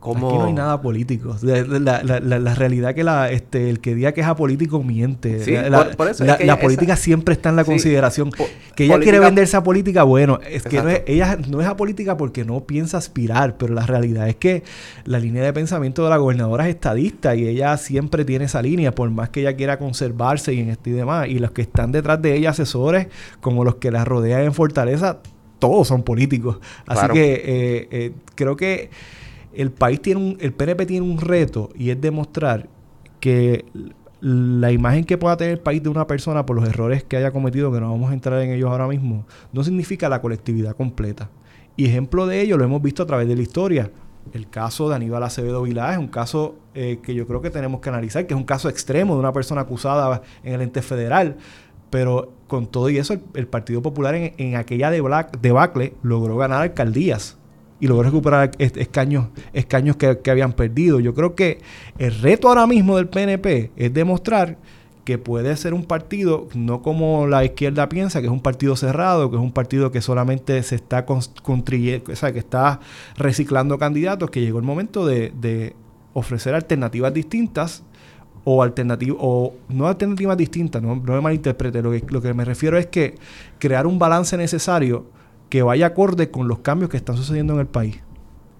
Aquí 0.01 0.21
no 0.21 0.45
hay 0.45 0.53
nada 0.53 0.81
político. 0.81 1.35
La, 1.41 2.01
la, 2.03 2.39
la, 2.39 2.55
realidad 2.55 2.95
que 2.95 3.03
la, 3.03 3.29
este, 3.31 3.69
el 3.69 3.81
que 3.81 3.95
diga 3.95 4.13
que 4.13 4.21
es 4.21 4.27
apolítico 4.27 4.81
miente. 4.81 5.59
la, 5.69 6.59
política 6.59 6.95
siempre 6.95 7.33
está 7.33 7.49
en 7.49 7.57
la 7.57 7.65
consideración. 7.65 8.31
que 8.75 8.85
ella 8.85 8.99
quiere 8.99 9.19
venderse 9.19 9.57
a 9.57 9.63
política, 9.63 10.03
bueno, 10.03 10.39
es 10.49 10.63
que 10.63 10.81
no 10.81 10.89
es, 10.89 11.03
ella 11.05 11.37
no 11.49 11.61
es 11.61 11.67
apolítica 11.67 12.15
porque 12.15 12.45
no 12.45 12.61
piensa 12.61 12.97
aspirar, 12.97 13.57
pero 13.57 13.73
la 13.73 13.85
realidad 13.85 14.29
es 14.29 14.37
que 14.37 14.63
la 15.03 15.19
línea 15.19 15.43
de 15.43 15.51
pensamiento 15.51 16.03
de 16.05 16.09
la 16.09 16.17
gobernadora 16.17 16.69
es 16.69 16.75
estadista 16.75 17.35
y 17.35 17.47
ella 17.47 17.75
siempre 17.75 18.23
tiene 18.23 18.45
esa 18.45 18.61
línea, 18.61 18.95
por 18.95 19.09
más 19.09 19.29
que 19.29 19.41
ella 19.41 19.57
quiera 19.57 19.77
conservarse 19.77 20.53
y 20.53 20.61
en 20.61 20.69
este 20.69 20.91
y 20.91 20.93
demás. 20.93 21.27
Y 21.27 21.39
los 21.39 21.51
que 21.51 21.61
están 21.61 21.91
detrás 21.91 22.21
de 22.21 22.35
ella, 22.35 22.51
asesores, 22.51 23.07
como 23.41 23.65
los 23.65 23.75
que 23.75 23.91
la 23.91 24.05
rodean 24.05 24.43
en 24.43 24.53
Fortaleza, 24.53 25.19
todos 25.59 25.89
son 25.89 26.03
políticos. 26.03 26.59
Así 26.87 27.07
que 27.11 27.33
eh, 27.33 27.87
eh, 27.91 28.11
creo 28.35 28.55
que 28.55 28.89
el 29.53 29.71
país 29.71 30.01
tiene 30.01 30.21
un, 30.21 30.37
el 30.39 30.53
PNP 30.53 30.85
tiene 30.85 31.05
un 31.05 31.19
reto 31.19 31.69
y 31.75 31.89
es 31.89 31.99
demostrar 31.99 32.67
que 33.19 33.65
la 34.21 34.71
imagen 34.71 35.05
que 35.05 35.17
pueda 35.17 35.37
tener 35.37 35.53
el 35.53 35.59
país 35.59 35.81
de 35.81 35.89
una 35.89 36.07
persona 36.07 36.45
por 36.45 36.55
los 36.55 36.67
errores 36.67 37.03
que 37.03 37.17
haya 37.17 37.31
cometido, 37.31 37.71
que 37.71 37.79
no 37.79 37.89
vamos 37.91 38.11
a 38.11 38.13
entrar 38.13 38.41
en 38.41 38.51
ellos 38.51 38.69
ahora 38.69 38.87
mismo, 38.87 39.25
no 39.53 39.63
significa 39.63 40.09
la 40.09 40.21
colectividad 40.21 40.75
completa. 40.75 41.29
Y 41.77 41.85
ejemplo 41.85 42.27
de 42.27 42.41
ello 42.41 42.57
lo 42.57 42.65
hemos 42.65 42.81
visto 42.81 43.03
a 43.03 43.05
través 43.05 43.27
de 43.27 43.35
la 43.35 43.41
historia. 43.41 43.91
El 44.33 44.49
caso 44.49 44.89
de 44.89 44.95
Aníbal 44.95 45.23
Acevedo 45.23 45.63
Vilá 45.63 45.93
es 45.93 45.97
un 45.97 46.07
caso 46.07 46.55
eh, 46.75 46.99
que 47.01 47.15
yo 47.15 47.25
creo 47.25 47.41
que 47.41 47.49
tenemos 47.49 47.79
que 47.79 47.89
analizar, 47.89 48.27
que 48.27 48.33
es 48.33 48.37
un 48.37 48.45
caso 48.45 48.67
extremo 48.67 49.13
de 49.13 49.21
una 49.21 49.31
persona 49.31 49.61
acusada 49.61 50.21
en 50.43 50.53
el 50.53 50.61
ente 50.61 50.81
federal. 50.81 51.37
Pero 51.89 52.33
con 52.47 52.67
todo 52.67 52.89
y 52.89 52.97
eso, 52.97 53.15
el, 53.33 53.47
Partido 53.47 53.81
Popular 53.81 54.13
en, 54.13 54.33
en 54.37 54.55
aquella 54.57 54.91
debacle 54.91 55.93
logró 56.03 56.37
ganar 56.37 56.61
alcaldías 56.61 57.38
y 57.79 57.87
logró 57.87 58.03
recuperar 58.03 58.51
escaños, 58.57 59.27
escaños 59.53 59.95
que, 59.95 60.19
habían 60.29 60.53
perdido. 60.53 60.99
Yo 60.99 61.13
creo 61.13 61.35
que 61.35 61.59
el 61.97 62.13
reto 62.19 62.49
ahora 62.49 62.67
mismo 62.67 62.97
del 62.97 63.07
PNP 63.07 63.71
es 63.75 63.93
demostrar 63.93 64.57
que 65.05 65.17
puede 65.17 65.55
ser 65.57 65.73
un 65.73 65.85
partido, 65.85 66.47
no 66.53 66.81
como 66.81 67.25
la 67.25 67.43
izquierda 67.43 67.89
piensa, 67.89 68.19
que 68.19 68.27
es 68.27 68.31
un 68.31 68.41
partido 68.41 68.75
cerrado, 68.75 69.31
que 69.31 69.37
es 69.37 69.41
un 69.41 69.51
partido 69.51 69.91
que 69.91 70.01
solamente 70.01 70.61
se 70.61 70.75
está 70.75 71.05
construyendo, 71.05 72.11
o 72.11 72.15
sea, 72.15 72.31
que 72.31 72.39
está 72.39 72.79
reciclando 73.17 73.79
candidatos, 73.79 74.29
que 74.29 74.41
llegó 74.41 74.59
el 74.59 74.65
momento 74.65 75.05
de, 75.05 75.75
ofrecer 76.11 76.53
alternativas 76.53 77.13
distintas 77.13 77.83
o 78.43 78.61
alternativas, 78.61 79.17
o 79.19 79.53
no 79.69 79.87
alternativas 79.87 80.35
distintas, 80.35 80.81
no, 80.81 80.95
no 80.95 81.13
me 81.13 81.21
malinterprete, 81.21 81.81
lo 81.81 81.91
que, 81.91 82.03
lo 82.09 82.21
que 82.21 82.33
me 82.33 82.43
refiero 82.43 82.77
es 82.77 82.87
que 82.87 83.15
crear 83.57 83.87
un 83.87 83.99
balance 83.99 84.35
necesario 84.37 85.05
que 85.49 85.63
vaya 85.63 85.87
acorde 85.87 86.31
con 86.31 86.47
los 86.47 86.59
cambios 86.59 86.89
que 86.89 86.97
están 86.97 87.17
sucediendo 87.17 87.53
en 87.53 87.59
el 87.59 87.67
país. 87.67 87.99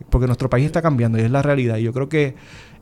Porque 0.09 0.27
nuestro 0.27 0.49
país 0.49 0.65
está 0.65 0.81
cambiando 0.81 1.19
y 1.19 1.21
es 1.21 1.31
la 1.31 1.41
realidad. 1.41 1.77
Y 1.77 1.83
yo 1.83 1.93
creo 1.93 2.09
que 2.09 2.35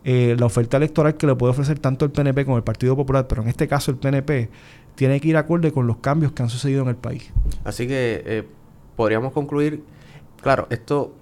eh, 0.04 0.36
la 0.39 0.46
oferta 0.46 0.78
electoral 0.78 1.15
que 1.17 1.28
le 1.28 1.36
puede 1.36 1.52
ofrecer 1.52 1.80
tanto 1.80 2.06
el 2.06 2.12
PNP 2.12 2.46
como 2.46 2.58
el 2.58 2.63
Partido 2.63 2.96
Popular, 2.96 3.28
pero 3.28 3.41
en 3.41 3.50
este 3.50 3.67
caso 3.67 3.91
el 3.91 3.98
PNP, 3.98 4.50
tiene 4.96 5.20
que 5.20 5.28
ir 5.28 5.38
acorde 5.38 5.72
con 5.72 5.86
los 5.86 5.98
cambios 5.98 6.32
que 6.32 6.43
han 6.43 6.50
sucedido 6.50 6.84
en 6.84 6.89
el 6.89 6.96
país. 6.96 7.32
Así 7.63 7.88
que 7.88 8.24
eh, 8.26 8.43
podríamos 8.96 9.34
concluir, 9.34 9.84
claro, 10.41 10.67
esto 10.70 11.13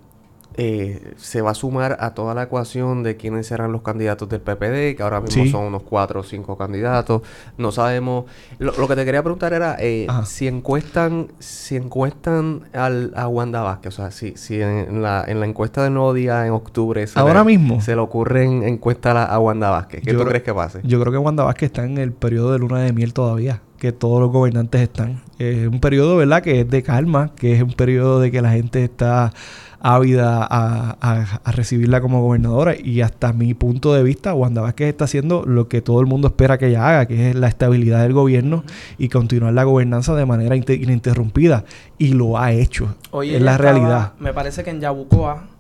eh, 0.58 1.14
se 1.18 1.42
va 1.42 1.52
a 1.52 1.54
sumar 1.54 1.98
a 2.00 2.14
toda 2.14 2.34
la 2.34 2.44
ecuación 2.44 3.04
de 3.04 3.18
quiénes 3.18 3.48
serán 3.48 3.72
los 3.72 3.82
candidatos 3.82 4.30
del 4.30 4.42
PPD, 4.42 4.96
que 4.96 5.00
ahora 5.02 5.20
mismo 5.20 5.46
son 5.48 5.66
unos 5.66 5.84
cuatro 5.84 6.22
o 6.22 6.24
cinco 6.24 6.58
candidatos. 6.58 7.22
No 7.58 7.72
sabemos. 7.72 8.26
Lo, 8.60 8.88
que 8.88 8.96
te 8.96 9.04
quería 9.04 9.22
preguntar 9.22 9.54
era 9.54 9.76
eh, 9.80 10.08
si 10.26 10.48
encuestan, 10.48 11.28
si 11.40 11.76
encuestan 11.76 12.64
al, 12.74 13.12
a 13.16 13.28
Wanda 13.28 13.62
Vázquez, 13.62 13.94
o 13.94 13.96
sea, 13.98 14.12
si, 14.12 14.38
si 14.38 14.62
en, 14.62 15.02
la, 15.02 15.26
en 15.28 15.40
la 15.40 15.46
encuesta 15.46 15.84
del 15.84 15.94
nuevo 15.94 16.14
día 16.14 16.46
en 16.46 16.54
octubre 16.54 17.06
se 17.06 17.20
ahora 17.20 17.44
mismo 17.44 17.82
se 17.82 17.96
le 17.96 18.02
ocurren 18.02 18.64
encuestas 18.64 19.30
a, 19.30 19.40
Wanda 19.40 19.70
Vázquez. 19.70 20.02
¿Qué 20.04 20.14
tú 20.14 20.24
crees 20.24 20.44
que 20.44 20.54
pase? 20.54 20.80
Yo 20.84 21.00
creo 21.02 21.12
que 21.12 21.18
Wanda 21.18 21.44
Vázquez 21.44 21.68
está 21.68 21.84
en 21.84 21.98
el 21.98 22.14
periodo 22.14 22.54
de 22.54 22.60
luna 22.60 22.80
de 22.80 22.94
miel 22.94 23.14
todavía 23.14 23.62
que 23.78 23.92
todos 23.92 24.22
los 24.22 24.32
gobernantes 24.32 24.82
están. 24.82 25.22
Es 25.38 25.68
un 25.68 25.80
periodo, 25.80 26.16
¿verdad?, 26.18 26.42
que 26.42 26.62
es 26.62 26.70
de 26.70 26.82
calma, 26.82 27.32
que 27.36 27.54
es 27.54 27.62
un 27.62 27.74
periodo 27.74 28.20
de 28.20 28.32
que 28.32 28.42
la 28.42 28.52
gente 28.52 28.84
está 28.84 29.34
ávida 29.80 30.48
a, 30.50 31.42
recibirla 31.52 32.02
como 32.02 32.22
gobernadora 32.22 32.76
y 32.78 33.02
hasta 33.02 33.34
mi 33.34 33.54
punto 33.54 33.94
de 33.94 34.04
vista 34.04 34.34
Wanda 34.34 34.62
Vázquez 34.62 34.90
está 34.90 35.06
haciendo 35.06 35.44
lo 35.46 35.68
que 35.68 35.82
todo 35.82 36.00
el 36.02 36.06
mundo 36.06 36.28
espera 36.28 36.58
que 36.58 36.68
ella 36.68 36.88
haga, 36.88 37.06
que 37.06 37.30
es 37.30 37.36
la 37.36 37.48
estabilidad 37.48 38.02
del 38.04 38.14
gobierno 38.14 38.64
y 38.98 39.10
continuar 39.10 39.54
la 39.54 39.64
gobernanza 39.64 40.16
de 40.16 40.26
manera 40.26 40.56
ininterrumpida 40.56 41.66
y 41.98 42.10
lo 42.10 42.38
ha 42.38 42.52
hecho. 42.52 42.96
es 43.24 43.42
la 43.42 43.58
realidad. 43.58 44.14
Me 44.20 44.34
parece 44.34 44.64
que 44.64 44.72
en 44.72 44.82
Yabucoa 44.82 45.55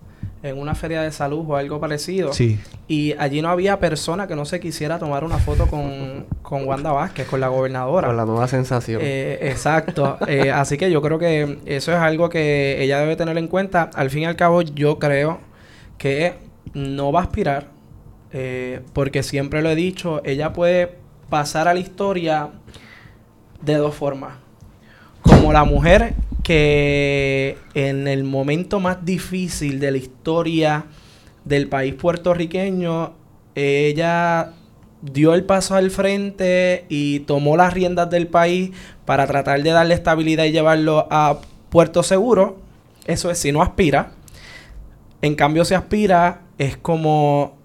en 0.45 0.59
una 0.59 0.75
feria 0.75 1.01
de 1.01 1.11
salud 1.11 1.43
o 1.47 1.55
algo 1.55 1.79
parecido. 1.79 2.31
Sí. 2.31 2.59
Y 2.87 3.13
allí 3.17 3.41
no 3.41 3.49
había 3.49 3.79
persona 3.79 4.27
que 4.27 4.35
no 4.35 4.45
se 4.45 4.59
quisiera 4.59 4.99
tomar 4.99 5.23
una 5.23 5.39
foto 5.39 5.65
con, 5.65 6.27
con 6.43 6.67
Wanda 6.67 6.91
Vázquez, 6.91 7.27
con 7.27 7.39
la 7.39 7.47
gobernadora. 7.47 8.07
Con 8.07 8.17
la 8.17 8.25
nueva 8.25 8.47
sensación. 8.47 9.01
Eh, 9.03 9.39
exacto. 9.41 10.19
eh, 10.27 10.51
así 10.51 10.77
que 10.77 10.91
yo 10.91 11.01
creo 11.01 11.17
que 11.17 11.57
eso 11.65 11.91
es 11.91 11.97
algo 11.97 12.29
que 12.29 12.81
ella 12.83 12.99
debe 12.99 13.15
tener 13.15 13.37
en 13.39 13.47
cuenta. 13.47 13.89
Al 13.95 14.11
fin 14.11 14.21
y 14.21 14.25
al 14.25 14.35
cabo, 14.35 14.61
yo 14.61 14.99
creo 14.99 15.39
que 15.97 16.35
no 16.75 17.11
va 17.11 17.21
a 17.21 17.23
aspirar, 17.23 17.69
eh, 18.31 18.81
porque 18.93 19.23
siempre 19.23 19.63
lo 19.63 19.71
he 19.71 19.75
dicho, 19.75 20.21
ella 20.25 20.53
puede 20.53 20.91
pasar 21.29 21.67
a 21.67 21.73
la 21.73 21.79
historia 21.79 22.51
de 23.61 23.75
dos 23.77 23.95
formas. 23.95 24.35
Como 25.23 25.51
la 25.51 25.63
mujer 25.63 26.13
que 26.45 27.57
en 27.73 28.07
el 28.07 28.23
momento 28.23 28.79
más 28.79 29.03
difícil 29.03 29.79
de 29.79 29.89
la 29.89 29.97
historia 29.97 30.85
del 31.43 31.67
país 31.67 31.95
puertorriqueño, 31.95 33.13
ella 33.55 34.53
dio 35.01 35.33
el 35.33 35.43
paso 35.43 35.73
al 35.73 35.89
frente 35.89 36.85
y 36.87 37.21
tomó 37.21 37.57
las 37.57 37.73
riendas 37.73 38.11
del 38.11 38.27
país 38.27 38.69
para 39.05 39.25
tratar 39.25 39.63
de 39.63 39.71
darle 39.71 39.95
estabilidad 39.95 40.43
y 40.43 40.51
llevarlo 40.51 41.07
a 41.09 41.39
puerto 41.71 42.03
seguro. 42.03 42.57
Eso 43.07 43.31
es 43.31 43.39
si 43.39 43.51
no 43.51 43.63
aspira. 43.63 44.11
En 45.23 45.33
cambio, 45.33 45.65
si 45.65 45.73
aspira, 45.73 46.43
es 46.59 46.77
como 46.77 47.55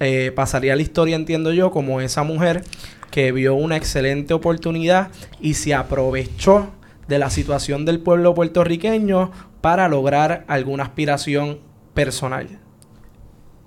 eh, 0.00 0.32
pasaría 0.34 0.74
la 0.74 0.82
historia, 0.82 1.14
entiendo 1.14 1.52
yo, 1.52 1.70
como 1.70 2.00
esa 2.00 2.24
mujer 2.24 2.64
que 3.12 3.30
vio 3.30 3.54
una 3.54 3.76
excelente 3.76 4.34
oportunidad 4.34 5.12
y 5.40 5.54
se 5.54 5.72
aprovechó 5.72 6.72
de 7.08 7.18
la 7.18 7.30
situación 7.30 7.84
del 7.84 8.00
pueblo 8.00 8.34
puertorriqueño 8.34 9.30
para 9.60 9.88
lograr 9.88 10.44
alguna 10.48 10.84
aspiración 10.84 11.58
personal. 11.94 12.58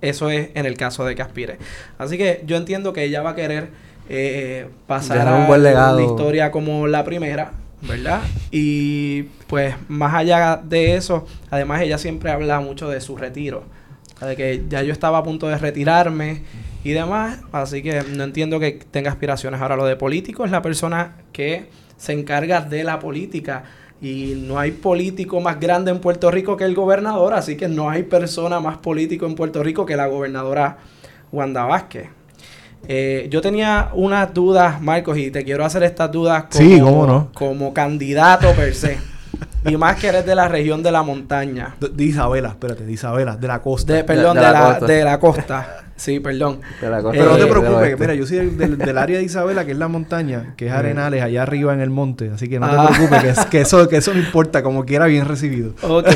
Eso 0.01 0.29
es 0.29 0.49
en 0.53 0.65
el 0.65 0.77
caso 0.77 1.05
de 1.05 1.15
que 1.15 1.21
aspire. 1.21 1.57
Así 1.97 2.17
que 2.17 2.43
yo 2.45 2.55
entiendo 2.55 2.93
que 2.93 3.03
ella 3.03 3.21
va 3.21 3.31
a 3.31 3.35
querer 3.35 3.69
eh, 4.09 4.69
pasar 4.85 5.33
un 5.33 5.47
buen 5.47 5.63
legado. 5.63 5.97
la 5.97 6.05
historia 6.05 6.51
como 6.51 6.87
la 6.87 7.03
primera, 7.03 7.53
¿verdad? 7.81 8.21
Y 8.51 9.23
pues 9.47 9.75
más 9.87 10.13
allá 10.13 10.61
de 10.63 10.95
eso, 10.95 11.25
además 11.49 11.81
ella 11.81 11.97
siempre 11.97 12.31
habla 12.31 12.59
mucho 12.59 12.89
de 12.89 13.01
su 13.01 13.17
retiro, 13.17 13.63
de 14.21 14.35
que 14.35 14.63
ya 14.69 14.83
yo 14.83 14.93
estaba 14.93 15.17
a 15.17 15.23
punto 15.23 15.47
de 15.47 15.57
retirarme 15.57 16.43
y 16.83 16.91
demás, 16.91 17.39
así 17.51 17.81
que 17.81 18.03
no 18.03 18.23
entiendo 18.23 18.59
que 18.59 18.79
tenga 18.91 19.09
aspiraciones. 19.09 19.61
Ahora 19.61 19.75
lo 19.75 19.85
de 19.85 19.95
político 19.95 20.45
es 20.45 20.51
la 20.51 20.61
persona 20.61 21.15
que 21.33 21.69
se 21.97 22.13
encarga 22.13 22.61
de 22.61 22.83
la 22.83 22.99
política 22.99 23.63
y 24.01 24.35
no 24.37 24.59
hay 24.59 24.71
político 24.71 25.41
más 25.41 25.59
grande 25.59 25.91
en 25.91 25.99
Puerto 25.99 26.29
Rico 26.29 26.55
que 26.55 26.63
el 26.63 26.75
gobernador, 26.75 27.33
así 27.33 27.57
que 27.57 27.67
no 27.67 27.89
hay 27.89 28.03
persona 28.03 28.59
más 28.59 28.77
político 28.77 29.25
en 29.25 29.35
Puerto 29.35 29.63
Rico 29.63 29.85
que 29.85 29.95
la 29.95 30.07
gobernadora 30.07 30.77
Wanda 31.31 31.65
Vázquez. 31.65 32.09
Eh, 32.87 33.27
yo 33.31 33.41
tenía 33.41 33.89
unas 33.93 34.33
dudas, 34.33 34.81
Marcos, 34.81 35.17
y 35.17 35.31
te 35.31 35.43
quiero 35.43 35.65
hacer 35.65 35.83
estas 35.83 36.11
dudas 36.11 36.45
como, 36.55 37.31
como 37.33 37.73
candidato 37.73 38.51
per 38.53 38.75
se. 38.75 38.97
y 39.65 39.75
más 39.77 39.99
que 39.99 40.07
eres 40.07 40.25
de 40.25 40.35
la 40.35 40.47
región 40.47 40.83
de 40.83 40.91
la 40.91 41.01
montaña. 41.01 41.75
De, 41.79 42.03
Isabela, 42.03 42.49
espérate, 42.49 42.85
de 42.85 42.91
Isabela, 42.91 43.35
de 43.35 43.47
la 43.47 43.61
costa. 43.61 44.05
perdón, 44.05 44.35
de, 44.35 44.41
la, 44.41 44.79
de 44.79 45.03
la 45.03 45.19
costa. 45.19 45.86
Sí, 45.97 46.19
perdón. 46.19 46.61
Pero 46.79 47.01
no 47.01 47.37
te 47.37 47.47
preocupes, 47.47 47.99
mira, 47.99 48.13
yo 48.13 48.25
soy 48.25 48.51
del, 48.51 48.97
área 48.97 49.17
de 49.17 49.23
Isabela, 49.23 49.65
que 49.65 49.71
es 49.71 49.77
la 49.77 49.87
montaña, 49.87 50.53
que 50.55 50.67
es 50.67 50.71
Arenales, 50.71 51.23
allá 51.23 51.41
arriba 51.41 51.73
en 51.73 51.81
el 51.81 51.89
monte. 51.89 52.29
Así 52.33 52.47
que 52.47 52.59
no 52.59 52.69
te 52.69 52.75
ah. 52.77 52.89
preocupes, 52.89 53.45
que, 53.47 53.61
eso, 53.61 53.89
que 53.89 53.97
eso 53.97 54.13
no 54.13 54.19
importa, 54.19 54.61
como 54.63 54.85
quiera, 54.85 55.07
bien 55.07 55.25
recibido. 55.25 55.73
Ok. 55.81 56.07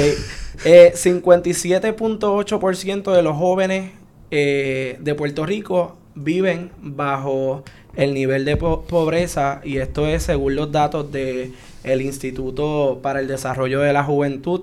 Eh, 0.63 0.94
57.8% 0.96 3.12
de 3.12 3.24
los 3.24 3.36
jóvenes 3.36 3.91
eh, 4.30 4.98
de 5.00 5.15
Puerto 5.15 5.44
Rico 5.46 5.98
viven 6.13 6.70
bajo 6.80 7.63
el 7.96 8.13
nivel 8.13 8.46
de 8.46 8.58
pobreza 8.58 9.62
y 9.63 9.78
esto 9.78 10.08
es 10.08 10.24
según 10.24 10.56
los 10.56 10.72
datos 10.72 11.12
del 11.12 11.54
el 11.84 12.02
Instituto 12.02 13.00
para 13.02 13.20
el 13.20 13.28
Desarrollo 13.28 13.80
de 13.80 13.94
la 13.94 14.04
Juventud. 14.04 14.62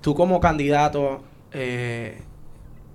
Tú 0.00 0.14
como 0.14 0.40
candidato 0.40 1.20
eh, 1.52 2.22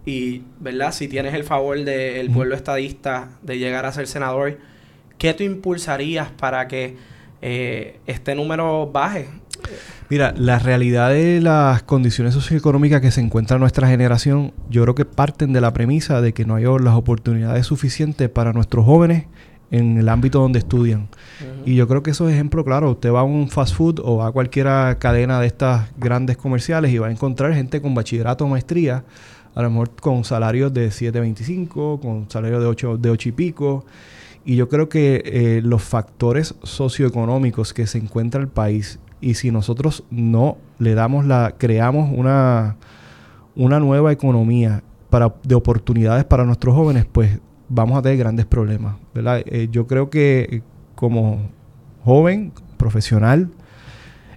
y, 0.05 0.41
¿verdad? 0.59 0.91
Si 0.91 1.07
tienes 1.07 1.33
el 1.33 1.43
favor 1.43 1.83
del 1.83 2.29
pueblo 2.29 2.55
estadista 2.55 3.29
de 3.41 3.57
llegar 3.57 3.85
a 3.85 3.91
ser 3.91 4.07
senador, 4.07 4.57
¿qué 5.17 5.33
tú 5.33 5.43
impulsarías 5.43 6.29
para 6.31 6.67
que 6.67 6.97
eh, 7.41 7.99
este 8.05 8.35
número 8.35 8.89
baje? 8.91 9.27
Mira, 10.09 10.33
la 10.37 10.59
realidad 10.59 11.09
de 11.09 11.39
las 11.41 11.83
condiciones 11.83 12.33
socioeconómicas 12.33 13.01
que 13.01 13.11
se 13.11 13.21
encuentra 13.21 13.57
nuestra 13.57 13.87
generación, 13.87 14.53
yo 14.69 14.83
creo 14.83 14.95
que 14.95 15.05
parten 15.05 15.53
de 15.53 15.61
la 15.61 15.73
premisa 15.73 16.21
de 16.21 16.33
que 16.33 16.45
no 16.45 16.55
hay 16.55 16.65
las 16.65 16.95
oportunidades 16.95 17.65
suficientes 17.65 18.29
para 18.29 18.53
nuestros 18.53 18.85
jóvenes 18.85 19.25
en 19.71 19.97
el 19.97 20.07
ámbito 20.09 20.39
donde 20.39 20.59
estudian. 20.59 21.07
Y 21.65 21.75
yo 21.75 21.87
creo 21.87 22.03
que 22.03 22.11
eso 22.11 22.29
es 22.29 22.35
ejemplo 22.35 22.63
claro. 22.63 22.91
Usted 22.91 23.11
va 23.11 23.21
a 23.21 23.23
un 23.23 23.49
fast 23.49 23.73
food 23.73 23.99
o 24.03 24.23
a 24.23 24.31
cualquier 24.31 24.67
cadena 24.99 25.39
de 25.39 25.47
estas 25.47 25.89
grandes 25.97 26.37
comerciales 26.37 26.91
y 26.91 26.99
va 26.99 27.07
a 27.07 27.11
encontrar 27.11 27.53
gente 27.55 27.81
con 27.81 27.95
bachillerato 27.95 28.45
o 28.45 28.47
maestría, 28.47 29.03
a 29.55 29.61
lo 29.61 29.69
mejor 29.69 29.91
con 29.99 30.23
salarios 30.23 30.73
de 30.73 30.89
7.25, 30.89 31.99
con 31.99 32.29
salarios 32.29 32.61
de 32.61 32.67
8, 32.67 32.97
de 32.97 33.09
8 33.09 33.29
y 33.29 33.31
pico. 33.31 33.85
Y 34.45 34.55
yo 34.55 34.67
creo 34.67 34.89
que 34.89 35.21
eh, 35.25 35.61
los 35.63 35.83
factores 35.83 36.55
socioeconómicos 36.63 37.73
que 37.73 37.87
se 37.87 37.97
encuentra 37.97 38.41
el 38.41 38.49
país 38.49 38.99
y 39.21 39.35
si 39.35 39.51
nosotros 39.51 40.03
no 40.11 40.57
le 40.79 40.95
damos 40.95 41.25
la, 41.25 41.55
creamos 41.57 42.11
una, 42.13 42.75
una 43.55 43.79
nueva 43.79 44.11
economía 44.11 44.83
para, 45.09 45.33
de 45.43 45.55
oportunidades 45.55 46.25
para 46.25 46.43
nuestros 46.43 46.75
jóvenes, 46.75 47.05
pues 47.09 47.39
vamos 47.69 47.97
a 47.97 48.01
tener 48.01 48.17
grandes 48.17 48.45
problemas. 48.45 48.97
¿verdad? 49.13 49.41
Eh, 49.45 49.69
yo 49.71 49.87
creo 49.87 50.09
que 50.09 50.61
como 50.95 51.39
joven, 52.03 52.51
profesional, 52.77 53.49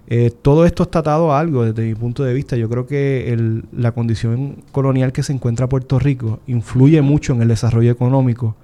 eh, 0.07 0.31
todo 0.41 0.65
esto 0.65 0.83
está 0.83 0.99
atado 0.99 1.33
a 1.33 1.39
algo 1.39 1.65
desde 1.65 1.87
mi 1.87 1.95
punto 1.95 2.23
de 2.23 2.33
vista. 2.33 2.55
Yo 2.55 2.69
creo 2.69 2.87
que 2.87 3.33
el, 3.33 3.65
la 3.71 3.91
condición 3.91 4.57
colonial 4.71 5.11
que 5.11 5.23
se 5.23 5.33
encuentra 5.33 5.67
Puerto 5.67 5.99
Rico 5.99 6.39
influye 6.47 7.01
mucho 7.01 7.33
en 7.33 7.41
el 7.41 7.47
desarrollo 7.47 7.91
económico 7.91 8.55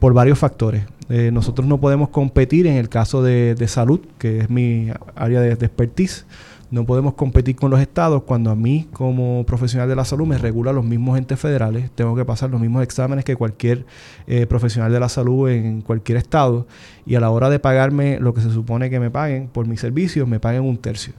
por 0.00 0.12
varios 0.12 0.40
factores. 0.40 0.82
Eh, 1.10 1.30
nosotros 1.32 1.66
no 1.66 1.78
podemos 1.78 2.10
competir 2.10 2.66
en 2.66 2.76
el 2.76 2.88
caso 2.88 3.22
de, 3.22 3.56
salud, 3.66 4.00
que 4.18 4.40
es 4.40 4.50
mi 4.50 4.88
área 5.16 5.40
de, 5.40 5.52
expertise. 5.52 6.26
No 6.70 6.84
podemos 6.84 7.14
competir 7.14 7.56
con 7.56 7.70
los 7.70 7.80
estados 7.80 8.24
cuando 8.24 8.50
a 8.50 8.54
mí, 8.54 8.88
como 8.92 9.44
profesional 9.46 9.88
de 9.88 9.96
la 9.96 10.04
salud, 10.04 10.26
me 10.26 10.36
regula 10.36 10.72
los 10.72 10.84
mismos 10.84 11.16
entes 11.16 11.40
federales. 11.40 11.90
Tengo 11.94 12.14
que 12.14 12.26
pasar 12.26 12.50
los 12.50 12.60
mismos 12.60 12.82
exámenes 12.82 13.24
que 13.24 13.36
cualquier 13.36 13.86
eh, 14.26 14.46
profesional 14.46 14.92
de 14.92 15.00
la 15.00 15.08
salud 15.08 15.48
en 15.48 15.80
cualquier 15.80 16.18
estado. 16.18 16.66
Y 17.06 17.14
a 17.14 17.20
la 17.20 17.30
hora 17.30 17.48
de 17.48 17.58
pagarme 17.58 18.20
lo 18.20 18.34
que 18.34 18.42
se 18.42 18.50
supone 18.50 18.90
que 18.90 19.00
me 19.00 19.10
paguen 19.10 19.48
por 19.48 19.66
mis 19.66 19.80
servicios, 19.80 20.28
me 20.28 20.40
paguen 20.40 20.62
un 20.62 20.76
tercio. 20.76 21.14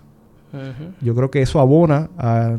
Yo 0.99 1.13
creo 1.13 1.29
que 1.29 1.43
eso 1.43 1.59
abona 1.59 2.09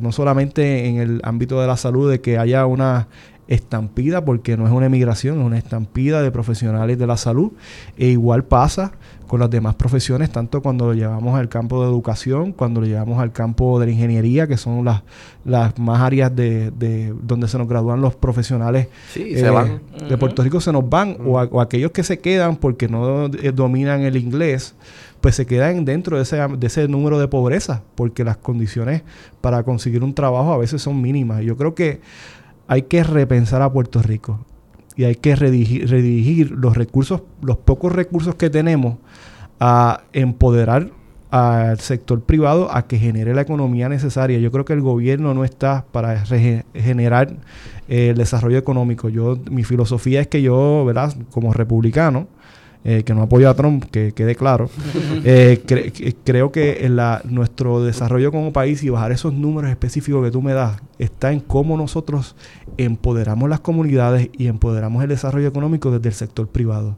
no 0.00 0.12
solamente 0.12 0.86
en 0.86 0.98
el 0.98 1.20
ámbito 1.24 1.60
de 1.60 1.66
la 1.66 1.76
salud 1.76 2.08
de 2.08 2.20
que 2.20 2.38
haya 2.38 2.64
una 2.66 3.08
estampida, 3.48 4.24
porque 4.24 4.56
no 4.56 4.64
es 4.64 4.72
una 4.72 4.86
emigración, 4.86 5.40
es 5.40 5.44
una 5.44 5.58
estampida 5.58 6.22
de 6.22 6.30
profesionales 6.30 6.98
de 6.98 7.06
la 7.06 7.16
salud. 7.16 7.50
E 7.98 8.06
igual 8.06 8.44
pasa 8.44 8.92
con 9.30 9.38
las 9.38 9.48
demás 9.48 9.76
profesiones, 9.76 10.28
tanto 10.30 10.60
cuando 10.60 10.86
lo 10.86 10.94
llevamos 10.94 11.38
al 11.38 11.48
campo 11.48 11.80
de 11.84 11.88
educación, 11.88 12.50
cuando 12.50 12.80
lo 12.80 12.88
llevamos 12.88 13.20
al 13.20 13.30
campo 13.30 13.78
de 13.78 13.86
la 13.86 13.92
ingeniería, 13.92 14.48
que 14.48 14.56
son 14.56 14.84
las, 14.84 15.04
las 15.44 15.78
más 15.78 16.00
áreas 16.00 16.34
de, 16.34 16.72
de 16.72 17.14
donde 17.22 17.46
se 17.46 17.56
nos 17.56 17.68
gradúan 17.68 18.00
los 18.00 18.16
profesionales 18.16 18.88
eh, 19.14 19.78
de 20.08 20.18
Puerto 20.18 20.42
Rico, 20.42 20.60
se 20.60 20.72
nos 20.72 20.90
van, 20.90 21.16
o, 21.24 21.60
aquellos 21.60 21.92
que 21.92 22.02
se 22.02 22.18
quedan 22.18 22.56
porque 22.56 22.88
no 22.88 23.26
eh, 23.26 23.52
dominan 23.54 24.00
el 24.00 24.16
inglés, 24.16 24.74
pues 25.20 25.36
se 25.36 25.46
quedan 25.46 25.84
dentro 25.84 26.16
de 26.16 26.24
ese, 26.24 26.36
de 26.36 26.66
ese 26.66 26.88
número 26.88 27.20
de 27.20 27.28
pobreza, 27.28 27.84
porque 27.94 28.24
las 28.24 28.36
condiciones 28.36 29.04
para 29.40 29.62
conseguir 29.62 30.02
un 30.02 30.12
trabajo 30.12 30.52
a 30.52 30.58
veces 30.58 30.82
son 30.82 31.00
mínimas. 31.00 31.44
Yo 31.44 31.56
creo 31.56 31.76
que 31.76 32.00
hay 32.66 32.82
que 32.82 33.04
repensar 33.04 33.62
a 33.62 33.72
Puerto 33.72 34.02
Rico 34.02 34.40
y 34.96 35.04
hay 35.04 35.14
que 35.14 35.36
redirigir, 35.36 36.50
los 36.50 36.76
recursos, 36.76 37.22
los 37.42 37.56
pocos 37.56 37.92
recursos 37.92 38.34
que 38.34 38.50
tenemos 38.50 38.96
a 39.58 40.02
empoderar 40.12 40.90
al 41.30 41.78
sector 41.78 42.22
privado 42.22 42.74
a 42.74 42.86
que 42.86 42.98
genere 42.98 43.34
la 43.34 43.42
economía 43.42 43.88
necesaria. 43.88 44.38
Yo 44.38 44.50
creo 44.50 44.64
que 44.64 44.72
el 44.72 44.80
gobierno 44.80 45.32
no 45.32 45.44
está 45.44 45.84
para 45.92 46.24
generar 46.74 47.36
eh, 47.88 48.08
el 48.10 48.16
desarrollo 48.16 48.58
económico. 48.58 49.08
Yo, 49.08 49.38
mi 49.50 49.62
filosofía 49.62 50.20
es 50.20 50.26
que 50.26 50.42
yo, 50.42 50.84
¿verdad? 50.84 51.14
Como 51.30 51.52
republicano, 51.52 52.26
eh, 52.84 53.02
que 53.04 53.14
no 53.14 53.22
apoyo 53.22 53.50
a 53.50 53.54
Trump, 53.54 53.84
que 53.90 54.12
quede 54.12 54.34
claro. 54.34 54.70
Eh, 55.22 55.62
creo 56.24 56.50
que 56.50 56.86
en 56.86 56.96
la, 56.96 57.20
nuestro 57.24 57.82
desarrollo 57.82 58.30
como 58.30 58.52
país 58.52 58.82
y 58.82 58.88
bajar 58.88 59.12
esos 59.12 59.34
números 59.34 59.70
específicos 59.70 60.24
que 60.24 60.30
tú 60.30 60.40
me 60.40 60.54
das 60.54 60.80
está 60.98 61.30
en 61.32 61.40
cómo 61.40 61.76
nosotros 61.76 62.36
empoderamos 62.78 63.50
las 63.50 63.60
comunidades 63.60 64.30
y 64.32 64.46
empoderamos 64.46 65.02
el 65.02 65.10
desarrollo 65.10 65.48
económico 65.48 65.90
desde 65.90 66.08
el 66.08 66.14
sector 66.14 66.48
privado. 66.48 66.96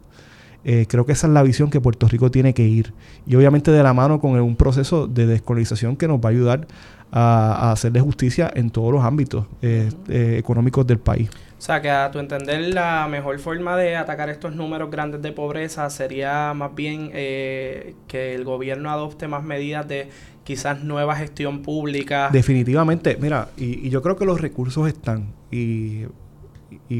Eh, 0.64 0.87
creo 0.88 1.05
que 1.05 1.12
esa 1.12 1.27
es 1.27 1.33
la 1.33 1.42
visión 1.42 1.71
que 1.71 1.81
Puerto 1.81 2.07
Rico 2.07 2.31
tiene 2.31 2.55
que 2.55 2.64
ir. 2.64 2.92
Y 3.27 3.35
obviamente 3.35 3.71
de 3.73 3.83
la 3.83 3.92
mano 3.92 4.21
con 4.21 4.38
un 4.40 4.57
proceso 4.57 5.09
de 5.09 5.27
descolonización 5.27 5.97
que 5.97 6.07
nos 6.07 6.21
va 6.21 6.29
a 6.29 6.33
ayudar 6.33 6.68
a, 7.12 7.70
hacerle 7.70 8.01
justicia 8.01 8.51
en 8.55 8.70
todos 8.70 8.92
los 8.92 9.05
ámbitos 9.05 9.46
económicos 9.62 10.87
del 10.87 10.98
país. 10.98 11.31
O 11.62 11.64
sea, 11.64 11.81
que 11.81 11.88
a 11.88 12.11
tu 12.11 12.18
entender 12.18 12.75
la 12.75 13.07
mejor 13.09 13.38
forma 13.38 13.77
de 13.77 13.94
atacar 13.94 14.29
estos 14.31 14.53
números 14.57 14.90
grandes 14.90 15.22
de 15.22 15.31
pobreza 15.31 15.88
sería 15.90 16.53
más 16.55 16.75
bien 16.75 17.11
eh, 17.12 17.94
que 18.09 18.35
el 18.35 18.42
gobierno 18.42 18.90
adopte 18.90 19.29
más 19.29 19.44
medidas 19.44 19.87
de 19.87 20.09
quizás 20.42 20.83
nueva 20.83 21.14
gestión 21.14 21.62
pública. 21.62 22.31
Definitivamente, 22.33 23.16
mira, 23.20 23.51
y, 23.57 23.88
yo 23.90 24.03
creo 24.03 24.16
que 24.16 24.25
los 24.25 24.40
recursos 24.40 24.88
están 24.88 25.35
y, 25.53 26.07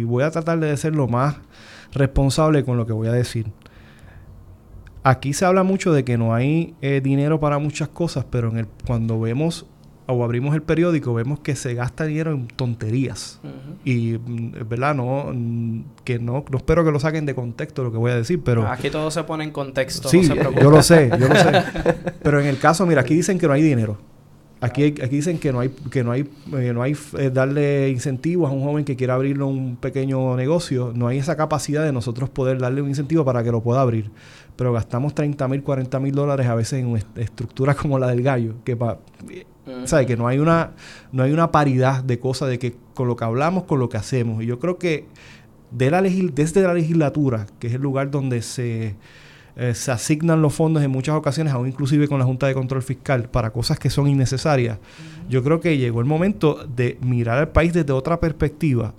voy 0.05 0.23
a 0.23 0.31
tratar 0.31 0.61
de 0.61 0.77
ser 0.77 0.95
lo 0.95 1.09
más 1.09 1.39
responsable 1.93 2.65
con 2.65 2.77
lo 2.77 2.87
que 2.87 2.93
voy 2.93 3.09
a 3.09 3.13
decir. 3.13 3.51
Aquí 5.03 5.33
se 5.33 5.45
habla 5.45 5.65
mucho 5.65 5.93
de 5.93 6.05
que 6.05 6.17
no 6.17 6.35
hay 6.35 6.77
eh, 6.83 7.01
dinero 7.03 7.41
para 7.41 7.59
muchas 7.59 7.89
cosas, 7.89 8.27
pero 8.31 8.49
en 8.49 8.59
el, 8.59 8.69
cuando 8.87 9.19
vemos 9.19 9.67
o 10.07 10.25
abrimos 10.25 10.55
el 10.55 10.63
periódico, 10.63 11.15
vemos 11.15 11.41
que 11.41 11.57
se 11.57 11.75
gasta 11.75 12.05
dinero 12.05 12.33
en 12.33 12.49
tonterías. 12.49 13.41
Y, 13.85 14.19
mm, 14.19 14.69
¿verdad? 14.69 14.95
No, 14.95 15.31
mm, 15.33 15.85
que 16.05 16.19
no, 16.19 16.45
no 16.51 16.57
espero 16.57 16.85
que 16.85 16.91
lo 16.91 17.01
saquen 17.01 17.27
de 17.27 17.35
contexto 17.35 17.85
lo 17.85 17.93
que 17.93 17.99
voy 17.99 18.13
a 18.13 18.17
decir, 18.17 18.41
pero... 18.45 18.67
Aquí 18.67 18.91
todo 18.91 19.11
se 19.11 19.23
pone 19.25 19.45
en 19.45 19.51
contexto. 19.51 20.09
Sí, 20.09 20.23
yo 20.61 20.71
lo 20.71 20.83
sé, 20.83 21.11
yo 21.19 21.29
lo 21.29 21.37
sé. 21.37 21.65
pero 22.23 22.41
en 22.41 22.47
el 22.47 22.59
caso, 22.59 22.87
mira, 22.87 23.03
aquí 23.03 23.15
dicen 23.15 23.39
que 23.39 23.47
no 23.47 23.53
hay 23.53 23.63
dinero. 23.63 23.99
Aquí, 24.63 24.85
aquí 24.85 25.17
dicen 25.17 25.39
que 25.39 25.53
no 25.53 25.59
hay 25.59 25.71
que 25.91 26.05
no 26.05 26.13
hay 26.13 26.21
eh, 26.57 26.73
no 26.73 26.83
hay 26.83 26.97
eh, 27.19 27.31
darle 27.35 27.89
incentivos 27.91 28.49
a 28.49 28.53
un 28.53 28.63
joven 28.63 28.85
que 28.85 28.95
quiera 28.95 29.15
abrir 29.15 29.43
un 29.43 29.75
pequeño 29.75 30.37
negocio, 30.37 30.93
no 30.95 31.09
hay 31.09 31.19
esa 31.19 31.37
capacidad 31.37 31.85
de 31.85 31.91
nosotros 31.91 32.31
poder 32.31 32.59
darle 32.61 32.81
un 32.81 32.89
incentivo 32.89 33.25
para 33.25 33.43
que 33.43 33.51
lo 33.51 33.61
pueda 33.61 33.81
abrir. 33.81 34.13
Pero 34.55 34.73
gastamos 34.73 35.17
30 35.17 35.49
mil, 35.49 35.65
40 35.65 35.99
mil 35.99 36.15
dólares 36.15 36.47
a 36.47 36.55
veces 36.55 36.79
en 36.79 36.97
estructuras 37.17 37.75
como 37.75 37.99
la 37.99 38.07
del 38.07 38.23
gallo, 38.23 38.55
que 38.63 38.77
pa, 38.77 38.99
¿sabe? 39.85 40.07
que 40.07 40.17
no 40.17 40.27
hay 40.27 40.39
una 40.39 40.73
no 41.13 41.23
hay 41.23 41.33
una 41.33 41.51
paridad 41.53 42.03
de 42.03 42.19
cosas 42.19 42.49
de 42.49 42.59
que 42.59 42.75
con 42.95 43.09
lo 43.09 43.17
que 43.17 43.25
hablamos, 43.25 43.65
con 43.65 43.79
lo 43.79 43.89
que 43.89 43.97
hacemos. 43.97 44.43
Y 44.43 44.47
yo 44.47 44.59
creo 44.59 44.79
que 44.79 45.07
de 45.71 45.91
la 45.91 46.03
desde 46.03 46.63
la 46.63 46.75
legislatura, 46.75 47.47
que 47.59 47.69
es 47.69 47.75
el 47.75 47.83
lugar 47.83 48.11
donde 48.11 48.43
se 48.43 48.97
eh, 49.55 49.75
se 49.75 49.93
asignan 49.93 50.41
los 50.41 50.55
fondos 50.55 50.83
en 50.83 50.91
muchas 50.91 51.15
ocasiones, 51.15 51.53
aún 51.53 51.69
inclusive 51.69 52.09
con 52.09 52.19
la 52.19 52.25
Junta 52.25 52.47
de 52.47 52.55
Control 52.55 52.83
Fiscal, 52.83 53.29
para 53.29 53.51
cosas 53.51 53.79
que 53.79 53.91
son 53.91 54.09
innecesarias. 54.09 54.79
Yo 55.29 55.43
creo 55.43 55.61
que 55.61 55.77
llegó 55.77 56.01
el 56.01 56.07
momento 56.07 56.67
de 56.67 56.97
mirar 57.03 57.39
al 57.39 57.49
país 57.49 57.73
desde 57.75 57.93
otra 57.93 58.19
perspectiva 58.19 58.95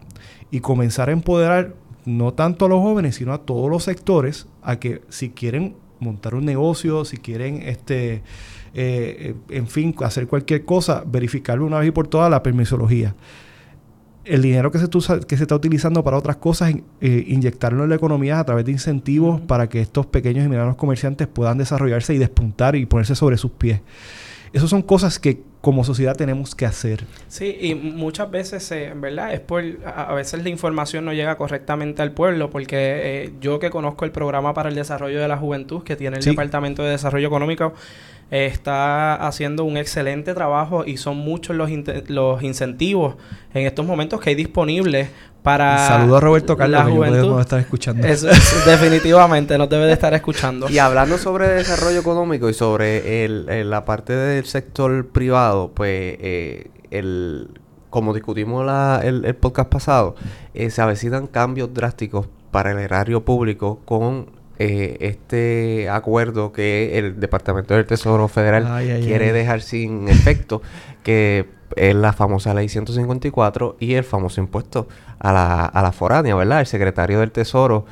y 0.52 0.60
comenzar 0.60 1.10
a 1.10 1.12
empoderar 1.12 1.74
no 2.06 2.34
tanto 2.34 2.66
a 2.66 2.70
los 2.70 2.82
jóvenes, 2.82 3.16
sino 3.16 3.34
a 3.34 3.40
todos 3.40 3.70
los 3.70 3.84
sectores 3.84 4.48
a 4.62 4.78
que 4.78 5.02
si 5.10 5.32
quieren 5.32 5.76
montar 6.00 6.36
un 6.36 6.46
negocio, 6.46 7.04
si 7.06 7.18
quieren 7.18 7.64
este 7.64 8.22
eh, 8.74 9.36
en 9.50 9.68
fin, 9.68 9.96
hacer 10.02 10.28
cualquier 10.28 10.66
cosa, 10.66 11.04
verificarlo 11.06 11.66
una 11.66 11.80
vez 11.80 11.90
y 11.90 11.92
por 11.92 12.08
todas 12.08 12.30
la 12.30 12.42
permisología 12.44 13.16
el 14.26 14.42
dinero 14.42 14.72
que 14.72 14.80
se, 14.80 14.88
que 15.28 15.38
se 15.38 15.44
está 15.44 15.56
utilizando 15.56 16.04
para 16.04 16.18
otras 16.18 16.38
cosas, 16.38 16.74
eh, 17.02 17.24
inyectarlo 17.28 17.84
en 17.84 17.90
la 17.90 17.96
economía 17.96 18.40
a 18.40 18.46
través 18.46 18.66
de 18.66 18.72
incentivos 18.72 19.42
para 19.42 19.68
que 19.68 19.82
estos 19.82 20.06
pequeños 20.06 20.46
y 20.46 20.50
medianos 20.50 20.76
comerciantes 20.76 21.28
puedan 21.28 21.58
desarrollarse 21.58 22.14
y 22.14 22.18
despuntar 22.18 22.76
y 22.76 22.86
ponerse 22.86 23.16
sobre 23.16 23.38
sus 23.38 23.52
pies. 23.52 23.82
Esas 24.54 24.70
son 24.70 24.84
cosas 24.84 25.18
que 25.18 25.42
como 25.62 25.84
sociedad 25.84 26.16
tenemos 26.16 26.54
que 26.56 26.66
hacer. 26.66 27.06
Sí, 27.28 27.58
y 27.60 27.74
muchas 27.74 28.30
veces, 28.30 28.70
eh, 28.72 28.94
¿verdad? 28.96 29.34
Es 29.34 29.40
por, 29.40 29.64
a, 29.86 30.14
veces 30.14 30.44
la 30.44 30.50
información 30.50 31.06
no 31.06 31.14
llega 31.14 31.38
correctamente 31.38 32.02
al 32.02 32.12
pueblo, 32.12 32.50
porque 32.50 32.76
eh, 32.78 33.34
yo 33.42 33.60
que 33.60 33.72
conozco 33.72 34.06
el 34.06 34.12
programa 34.12 34.54
para 34.54 34.70
el 34.70 34.76
desarrollo 34.76 35.20
de 35.20 35.28
la 35.28 35.38
juventud 35.38 35.84
que 35.84 35.96
tiene 35.96 36.18
el 36.18 36.24
Departamento 36.24 36.84
de 36.84 36.92
Desarrollo 36.92 37.28
Económico, 37.28 37.74
está 38.34 39.16
haciendo 39.16 39.64
un 39.64 39.78
excelente 39.78 40.34
trabajo 40.34 40.86
y 40.86 40.98
son 40.98 41.18
muchos 41.18 41.56
los, 41.56 41.70
los 42.08 42.42
incentivos 42.42 43.16
en 43.54 43.68
estos 43.68 43.86
momentos 43.86 44.20
que 44.20 44.32
hay 44.32 44.36
disponibles 44.36 45.10
para 45.44 45.88
Saludo 45.88 46.18
a 46.18 46.20
Roberto 46.20 46.58
Carlos, 46.58 46.86
la 46.86 46.92
juventud. 46.92 47.40
estar 47.40 47.60
escuchando. 47.60 48.08
Eso, 48.08 48.28
definitivamente 48.66 49.56
nos 49.58 49.70
debe 49.70 49.86
de 49.86 49.94
estar 49.94 50.14
escuchando. 50.16 50.68
Y 50.68 50.80
hablando 50.80 51.18
sobre 51.20 51.48
desarrollo 51.48 52.00
económico 52.00 52.50
y 52.50 52.56
sobre 52.56 53.24
el, 53.26 53.70
la 53.70 53.86
parte 53.86 54.14
del 54.14 54.46
sector 54.46 55.10
privado, 55.10 55.72
pues 55.76 56.18
eh, 56.20 56.72
el 56.90 57.50
como 57.92 58.16
discutimos 58.16 58.66
la, 58.66 59.02
el, 59.04 59.36
podcast 59.36 59.70
pasado, 59.70 60.16
eh, 60.56 60.72
se 60.72 60.82
avecinan 60.82 61.28
cambios 61.28 61.72
drásticos 61.76 62.28
para 62.50 62.72
el 62.72 62.80
erario 62.80 63.24
público 63.24 63.82
con 63.86 64.32
eh, 64.60 64.98
este 65.00 65.90
acuerdo 65.90 66.52
que 66.52 66.98
el 66.98 67.20
Departamento 67.20 67.74
del 67.74 67.86
Tesoro 67.86 68.28
Federal 68.28 68.84
quiere 69.02 69.34
dejar 69.34 69.62
sin 69.62 70.08
efecto, 70.08 70.62
que 71.04 71.48
es 71.76 71.96
la 71.96 72.14
famosa 72.14 72.54
ley 72.54 72.70
154 72.70 73.78
y 73.80 73.96
el 73.96 74.04
famoso 74.04 74.42
impuesto 74.42 74.88
a 75.20 75.32
la, 75.34 75.66
a 75.66 75.82
la 75.82 75.92
foránea, 75.92 76.36
¿verdad? 76.36 76.60
El 76.60 76.68
secretario 76.68 77.20
del 77.20 77.32
Tesoro 77.32 77.86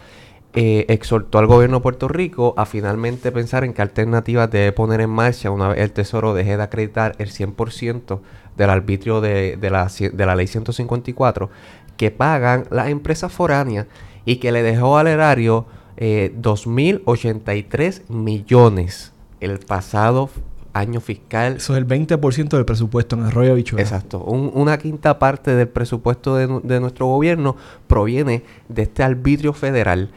eh, 0.54 0.86
exhortó 0.90 1.40
al 1.40 1.48
gobierno 1.48 1.78
de 1.78 1.82
Puerto 1.82 2.10
Rico 2.10 2.54
a 2.58 2.66
finalmente 2.66 3.32
pensar 3.32 3.64
en 3.64 3.74
qué 3.74 3.82
alternativas 3.82 4.52
debe 4.52 4.74
poner 4.74 5.00
en 5.00 5.10
marcha 5.10 5.50
una 5.50 5.70
vez 5.70 5.80
el 5.80 5.92
Tesoro 5.94 6.34
deje 6.34 6.58
de 6.58 6.64
acreditar 6.64 7.16
el 7.20 7.32
100% 7.32 8.20
del 8.58 8.70
arbitrio 8.70 9.22
de, 9.22 9.56
de, 9.56 9.70
la, 9.70 9.88
de 9.88 10.26
la 10.26 10.36
ley 10.36 10.48
154 10.48 11.50
que 11.96 12.12
pagan 12.12 12.66
las 12.70 12.90
empresas 12.90 13.32
foráneas 13.32 13.88
y 14.26 14.38
que 14.38 14.52
le 14.52 14.62
dejó 14.62 14.98
al 14.98 15.08
erario 15.08 15.68
eh, 15.98 16.34
2.083 16.40 18.10
millones 18.10 19.14
el 19.40 19.60
pasado 19.60 20.30
año 20.74 21.02
fiscal. 21.02 21.58
Eso 21.58 21.76
es 21.76 21.80
el 21.80 21.88
20% 21.88 22.50
del 22.50 22.66
presupuesto 22.66 23.16
en 23.16 23.24
Arroyo 23.24 23.56
Bichuela. 23.56 23.84
Exacto. 23.84 24.24
una 24.24 24.78
quinta 24.78 25.20
parte 25.20 25.56
del 25.56 25.68
presupuesto 25.68 26.36
de, 26.36 26.80
nuestro 26.80 27.08
gobierno 27.08 27.56
proviene 27.88 28.44
de 28.70 28.84
este 28.84 29.04
arbitrio 29.04 29.54
federal. 29.54 30.12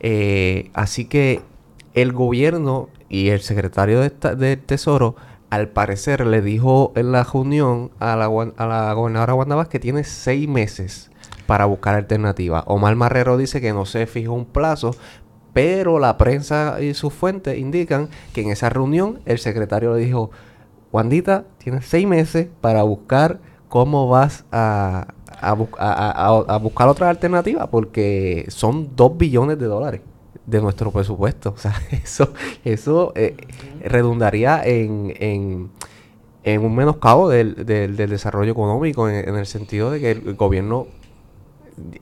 Eh, 0.00 0.70
así 0.74 1.06
que 1.06 1.40
el 1.94 2.12
gobierno 2.12 2.88
y 3.08 3.28
el 3.28 3.40
secretario 3.40 4.00
de 4.00 4.10
del 4.36 4.58
Tesoro, 4.58 5.16
al 5.50 5.68
parecer, 5.68 6.26
le 6.26 6.42
dijo 6.42 6.92
en 6.96 7.12
la 7.12 7.24
reunión 7.24 7.90
a 8.00 8.16
la, 8.16 8.26
a 8.26 8.66
la 8.66 8.92
gobernadora 8.92 9.34
Wanda 9.34 9.68
que 9.68 9.78
tiene 9.78 10.04
seis 10.04 10.48
meses 10.48 11.10
para 11.46 11.66
buscar 11.66 11.94
alternativas. 11.94 12.64
Omar 12.66 12.96
Marrero 12.96 13.36
dice 13.36 13.60
que 13.60 13.72
no 13.72 13.86
se 13.86 14.06
fijó 14.06 14.32
un 14.32 14.46
plazo, 14.46 14.92
pero 15.52 15.98
la 15.98 16.18
prensa 16.18 16.80
y 16.80 16.94
sus 16.94 17.12
fuentes 17.14 17.56
indican 17.58 18.08
que 18.32 18.42
en 18.42 18.50
esa 18.50 18.68
reunión 18.68 19.20
el 19.24 19.38
secretario 19.38 19.94
le 19.94 20.00
dijo, 20.00 20.30
Wandita, 20.92 21.44
tienes 21.58 21.86
seis 21.86 22.06
meses 22.06 22.48
para 22.60 22.82
buscar 22.82 23.40
cómo 23.68 24.08
vas 24.08 24.44
a, 24.52 25.08
a, 25.40 26.58
buscar 26.58 26.88
otra 26.88 27.10
alternativa, 27.10 27.68
porque 27.70 28.46
son 28.48 28.90
dos 28.94 29.16
billones 29.16 29.58
de 29.58 29.66
dólares 29.66 30.00
de 30.46 30.60
nuestro 30.60 30.90
presupuesto. 30.90 31.50
O 31.54 31.58
sea, 31.58 31.74
eso, 31.90 32.32
eso 32.64 33.12
eh, 33.14 33.36
redundaría 33.84 34.62
en, 34.64 35.14
en, 35.18 35.70
en, 36.42 36.64
un 36.64 36.74
menoscabo 36.74 37.28
del, 37.28 37.66
del, 37.66 37.96
desarrollo 37.96 38.52
económico, 38.52 39.08
en, 39.08 39.28
en, 39.28 39.36
el 39.36 39.46
sentido 39.46 39.90
de 39.90 40.00
que 40.00 40.10
el 40.12 40.34
gobierno 40.34 40.86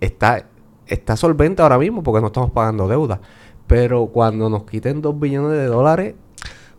está, 0.01 0.47
está 0.87 1.17
solvente 1.17 1.63
ahora 1.63 1.79
mismo 1.79 2.03
porque 2.03 2.21
no 2.21 2.29
estamos 2.29 2.51
pagando 2.51 2.89
deuda. 2.89 3.21
Pero 3.67 4.07
cuando 4.07 4.49
nos 4.51 4.65
quiten 4.65 5.01
dos 5.01 5.19
billones 5.19 5.53
de 5.53 5.67
dólares, 5.67 6.15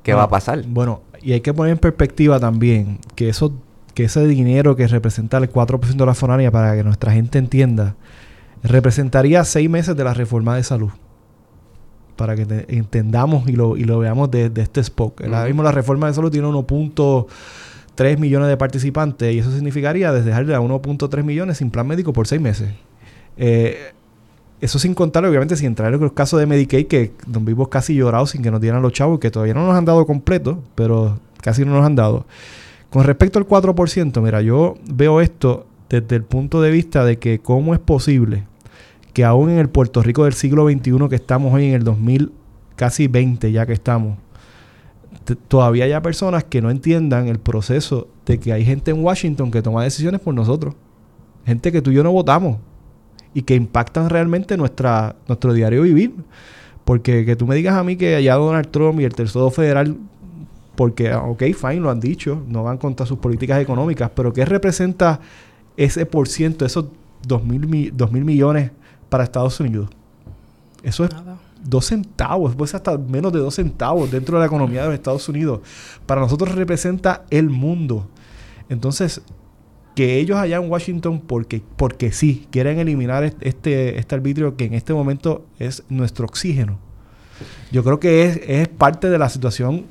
¿qué 0.03 0.13
va 0.13 0.23
a 0.23 0.29
pasar? 0.29 0.63
Bueno, 0.67 1.01
y 1.21 1.33
hay 1.33 1.41
que 1.41 1.53
poner 1.53 1.73
en 1.73 1.79
perspectiva 1.79 2.39
también 2.39 2.99
que 3.15 3.29
eso 3.29 3.53
que 3.93 4.05
ese 4.05 4.25
dinero 4.27 4.75
que 4.75 4.87
representa 4.87 5.37
el 5.37 5.51
4% 5.51 5.95
de 5.95 6.05
la 6.05 6.13
foránea, 6.13 6.51
para 6.51 6.75
que 6.75 6.83
nuestra 6.83 7.11
gente 7.11 7.37
entienda, 7.37 7.95
representaría 8.63 9.43
seis 9.43 9.69
meses 9.69 9.95
de 9.95 10.03
la 10.03 10.13
reforma 10.13 10.55
de 10.55 10.63
salud. 10.63 10.89
Para 12.15 12.35
que 12.35 12.65
entendamos 12.69 13.47
y 13.47 13.53
lo, 13.53 13.77
y 13.77 13.83
lo 13.83 13.99
veamos 13.99 14.29
desde 14.31 14.49
de 14.49 14.61
este 14.61 14.81
spot. 14.81 15.21
Ahora 15.21 15.45
mismo 15.45 15.63
la 15.63 15.71
reforma 15.71 16.07
de 16.07 16.13
salud 16.13 16.31
tiene 16.31 16.47
1.3 17.95 18.17
millones 18.17 18.49
de 18.49 18.57
participantes 18.57 19.33
y 19.33 19.39
eso 19.39 19.51
significaría 19.51 20.11
dejarle 20.11 20.55
a 20.55 20.61
1.3 20.61 21.23
millones 21.23 21.57
sin 21.57 21.71
plan 21.71 21.87
médico 21.87 22.13
por 22.13 22.27
seis 22.27 22.41
meses. 22.41 22.69
Eh, 23.37 23.91
eso 24.61 24.79
sin 24.79 24.93
contar, 24.93 25.25
obviamente, 25.25 25.55
sin 25.57 25.67
entrar 25.67 25.93
en 25.93 25.99
los 25.99 26.13
casos 26.13 26.39
de 26.39 26.45
Medicaid, 26.45 26.87
que 26.87 27.11
nos 27.27 27.43
vimos 27.43 27.67
casi 27.67 27.95
llorados 27.95 28.29
sin 28.31 28.41
que 28.41 28.49
nos 28.49 28.61
dieran 28.61 28.81
los 28.81 28.93
chavos, 28.93 29.19
que 29.19 29.29
todavía 29.29 29.53
no 29.53 29.67
nos 29.67 29.75
han 29.75 29.85
dado 29.85 30.05
completo, 30.05 30.63
pero 30.75 31.19
casi 31.41 31.65
no 31.65 31.73
nos 31.73 31.85
han 31.85 31.95
dado. 31.95 32.25
Con 32.89 33.03
respecto 33.03 33.39
al 33.39 33.47
4%, 33.47 34.21
mira, 34.21 34.41
yo 34.41 34.75
veo 34.89 35.19
esto 35.19 35.65
desde 35.89 36.15
el 36.15 36.23
punto 36.23 36.61
de 36.61 36.71
vista 36.71 37.03
de 37.03 37.19
que 37.19 37.39
cómo 37.39 37.73
es 37.73 37.79
posible 37.79 38.43
que 39.13 39.23
aún 39.23 39.49
en 39.49 39.59
el 39.59 39.69
Puerto 39.69 40.01
Rico 40.01 40.23
del 40.23 40.33
siglo 40.33 40.67
XXI 40.67 41.07
que 41.09 41.15
estamos 41.15 41.53
hoy 41.53 41.65
en 41.65 41.73
el 41.73 41.83
2000, 41.83 42.31
casi 42.75 43.07
20 43.07 43.51
ya 43.51 43.65
que 43.65 43.73
estamos, 43.73 44.17
todavía 45.47 45.85
haya 45.85 46.01
personas 46.01 46.43
que 46.43 46.61
no 46.61 46.69
entiendan 46.69 47.27
el 47.27 47.39
proceso 47.39 48.07
de 48.25 48.39
que 48.39 48.53
hay 48.53 48.65
gente 48.65 48.91
en 48.91 49.03
Washington 49.03 49.51
que 49.51 49.61
toma 49.61 49.83
decisiones 49.83 50.21
por 50.21 50.33
nosotros. 50.33 50.75
Gente 51.45 51.71
que 51.71 51.81
tú 51.81 51.91
y 51.91 51.95
yo 51.95 52.03
no 52.03 52.11
votamos 52.11 52.57
y 53.33 53.41
que 53.41 53.55
impactan 53.55 54.09
realmente 54.09 54.57
nuestra, 54.57 55.15
nuestro 55.27 55.53
diario 55.53 55.81
vivir. 55.83 56.13
Porque 56.85 57.25
que 57.25 57.35
tú 57.35 57.47
me 57.47 57.55
digas 57.55 57.75
a 57.75 57.83
mí 57.83 57.95
que 57.95 58.15
allá 58.15 58.35
Donald 58.35 58.69
Trump 58.69 58.99
y 58.99 59.05
el 59.05 59.13
Tesoro 59.13 59.49
Federal, 59.49 59.97
porque, 60.75 61.11
ah, 61.11 61.23
ok, 61.23 61.43
fine, 61.55 61.79
lo 61.79 61.89
han 61.89 61.99
dicho, 61.99 62.43
no 62.47 62.63
van 62.63 62.77
contra 62.77 63.05
sus 63.05 63.19
políticas 63.19 63.61
económicas, 63.61 64.11
pero 64.13 64.33
¿qué 64.33 64.43
representa 64.43 65.21
ese 65.77 66.05
por 66.05 66.27
ciento, 66.27 66.65
esos 66.65 66.85
dos 67.25 67.43
mil, 67.43 67.67
mil 67.67 68.25
millones 68.25 68.71
para 69.09 69.23
Estados 69.23 69.59
Unidos? 69.61 69.89
Eso 70.83 71.05
es 71.05 71.11
dos 71.63 71.85
centavos, 71.85 72.55
pues 72.55 72.75
hasta 72.75 72.97
menos 72.97 73.31
de 73.33 73.39
dos 73.39 73.55
centavos 73.55 74.11
dentro 74.11 74.37
de 74.37 74.41
la 74.41 74.47
economía 74.47 74.81
de 74.81 74.87
los 74.87 74.95
Estados 74.95 75.27
Unidos. 75.29 75.61
Para 76.05 76.21
nosotros 76.21 76.53
representa 76.55 77.25
el 77.29 77.49
mundo. 77.49 78.07
Entonces, 78.69 79.21
que 79.95 80.19
ellos 80.19 80.37
allá 80.37 80.57
en 80.57 80.69
Washington, 80.69 81.21
porque, 81.25 81.61
porque 81.75 82.11
sí, 82.11 82.47
quieren 82.51 82.79
eliminar 82.79 83.23
este, 83.23 83.99
este 83.99 84.15
arbitrio 84.15 84.57
que 84.57 84.65
en 84.65 84.73
este 84.73 84.93
momento 84.93 85.45
es 85.59 85.83
nuestro 85.89 86.25
oxígeno. 86.25 86.79
Yo 87.71 87.83
creo 87.83 87.99
que 87.99 88.25
es, 88.25 88.39
es 88.47 88.67
parte 88.67 89.09
de 89.09 89.17
la 89.17 89.29
situación 89.29 89.85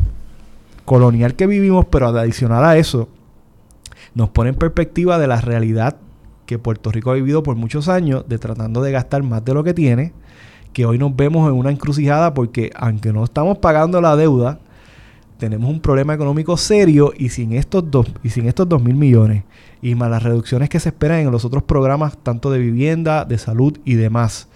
colonial 0.85 1.35
que 1.35 1.47
vivimos, 1.47 1.87
pero 1.87 2.09
adicional 2.09 2.65
a 2.65 2.77
eso, 2.77 3.09
nos 4.15 4.31
pone 4.31 4.51
en 4.51 4.57
perspectiva 4.57 5.19
de 5.19 5.27
la 5.27 5.41
realidad 5.41 5.97
que 6.47 6.59
Puerto 6.59 6.91
Rico 6.91 7.11
ha 7.11 7.15
vivido 7.15 7.43
por 7.43 7.57
muchos 7.57 7.89
años, 7.89 8.25
de 8.29 8.39
tratando 8.39 8.83
de 8.83 8.93
gastar 8.93 9.23
más 9.23 9.45
de 9.45 9.55
lo 9.55 9.65
que 9.65 9.75
tiene, 9.75 10.13
que 10.73 10.87
hoy 10.87 10.99
nos 10.99 11.15
vemos 11.15 11.49
en 11.49 11.55
una 11.55 11.71
encrucijada 11.71 12.35
porque 12.35 12.71
aunque 12.75 13.13
no 13.13 13.25
estamos 13.25 13.59
pagando 13.59 14.01
la 14.01 14.17
deuda, 14.17 14.59
tenemos 15.39 15.71
un 15.71 15.81
problema 15.81 16.15
económico 16.15 16.57
serio 16.57 17.13
y 17.17 17.31
sin 17.31 17.53
estos 17.53 17.91
dos 17.91 18.07
y 18.23 18.31
sin 18.31 18.47
estos 18.47 18.69
dos 18.69 18.83
mil 18.83 18.95
millones 18.95 19.45
y 19.83 19.95
más 19.95 20.11
las 20.11 20.23
reducciones 20.23 20.69
que 20.69 20.79
se 20.79 20.91
esperan 20.91 21.19
en 21.19 21.31
los 21.33 21.45
otros 21.45 21.65
programas 21.65 22.17
tanto 22.17 22.51
de 22.51 22.59
vivienda, 22.59 23.25
de 23.25 23.39
salud 23.39 23.77
y 23.85 23.95
demás. 23.95 24.49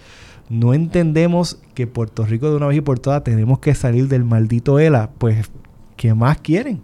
No 0.49 0.73
entendemos 0.73 1.59
que 1.73 1.87
Puerto 1.87 2.25
Rico 2.25 2.49
de 2.49 2.55
una 2.55 2.67
vez 2.67 2.77
y 2.77 2.81
por 2.81 2.99
todas 2.99 3.23
tenemos 3.23 3.59
que 3.59 3.75
salir 3.75 4.07
del 4.07 4.23
maldito 4.23 4.79
ELA. 4.79 5.09
Pues, 5.17 5.51
¿qué 5.97 6.13
más 6.13 6.39
quieren? 6.39 6.81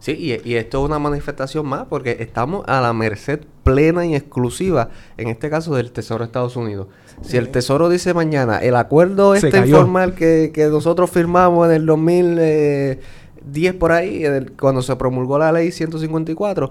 Sí, 0.00 0.12
y, 0.44 0.54
esto 0.54 0.80
es 0.80 0.84
una 0.84 0.98
manifestación 0.98 1.66
más 1.66 1.86
porque 1.86 2.16
estamos 2.20 2.64
a 2.66 2.80
la 2.80 2.92
merced 2.92 3.40
plena 3.66 4.06
y 4.06 4.14
exclusiva, 4.14 4.90
en 5.16 5.28
este 5.28 5.50
caso 5.50 5.74
del 5.74 5.90
Tesoro 5.90 6.20
de 6.20 6.26
Estados 6.26 6.54
Unidos. 6.54 6.86
Si 7.22 7.36
el 7.36 7.48
Tesoro 7.48 7.88
dice 7.88 8.14
mañana, 8.14 8.58
el 8.58 8.76
acuerdo 8.76 9.34
este 9.34 9.58
informal 9.58 10.14
que, 10.14 10.68
nosotros 10.70 11.10
firmamos 11.10 11.66
en 11.68 11.74
el 11.74 11.86
2010 11.86 12.38
eh, 12.38 13.72
por 13.74 13.90
ahí, 13.90 14.24
cuando 14.58 14.82
se 14.82 14.94
promulgó 14.94 15.38
la 15.38 15.50
ley 15.50 15.72
154, 15.72 16.70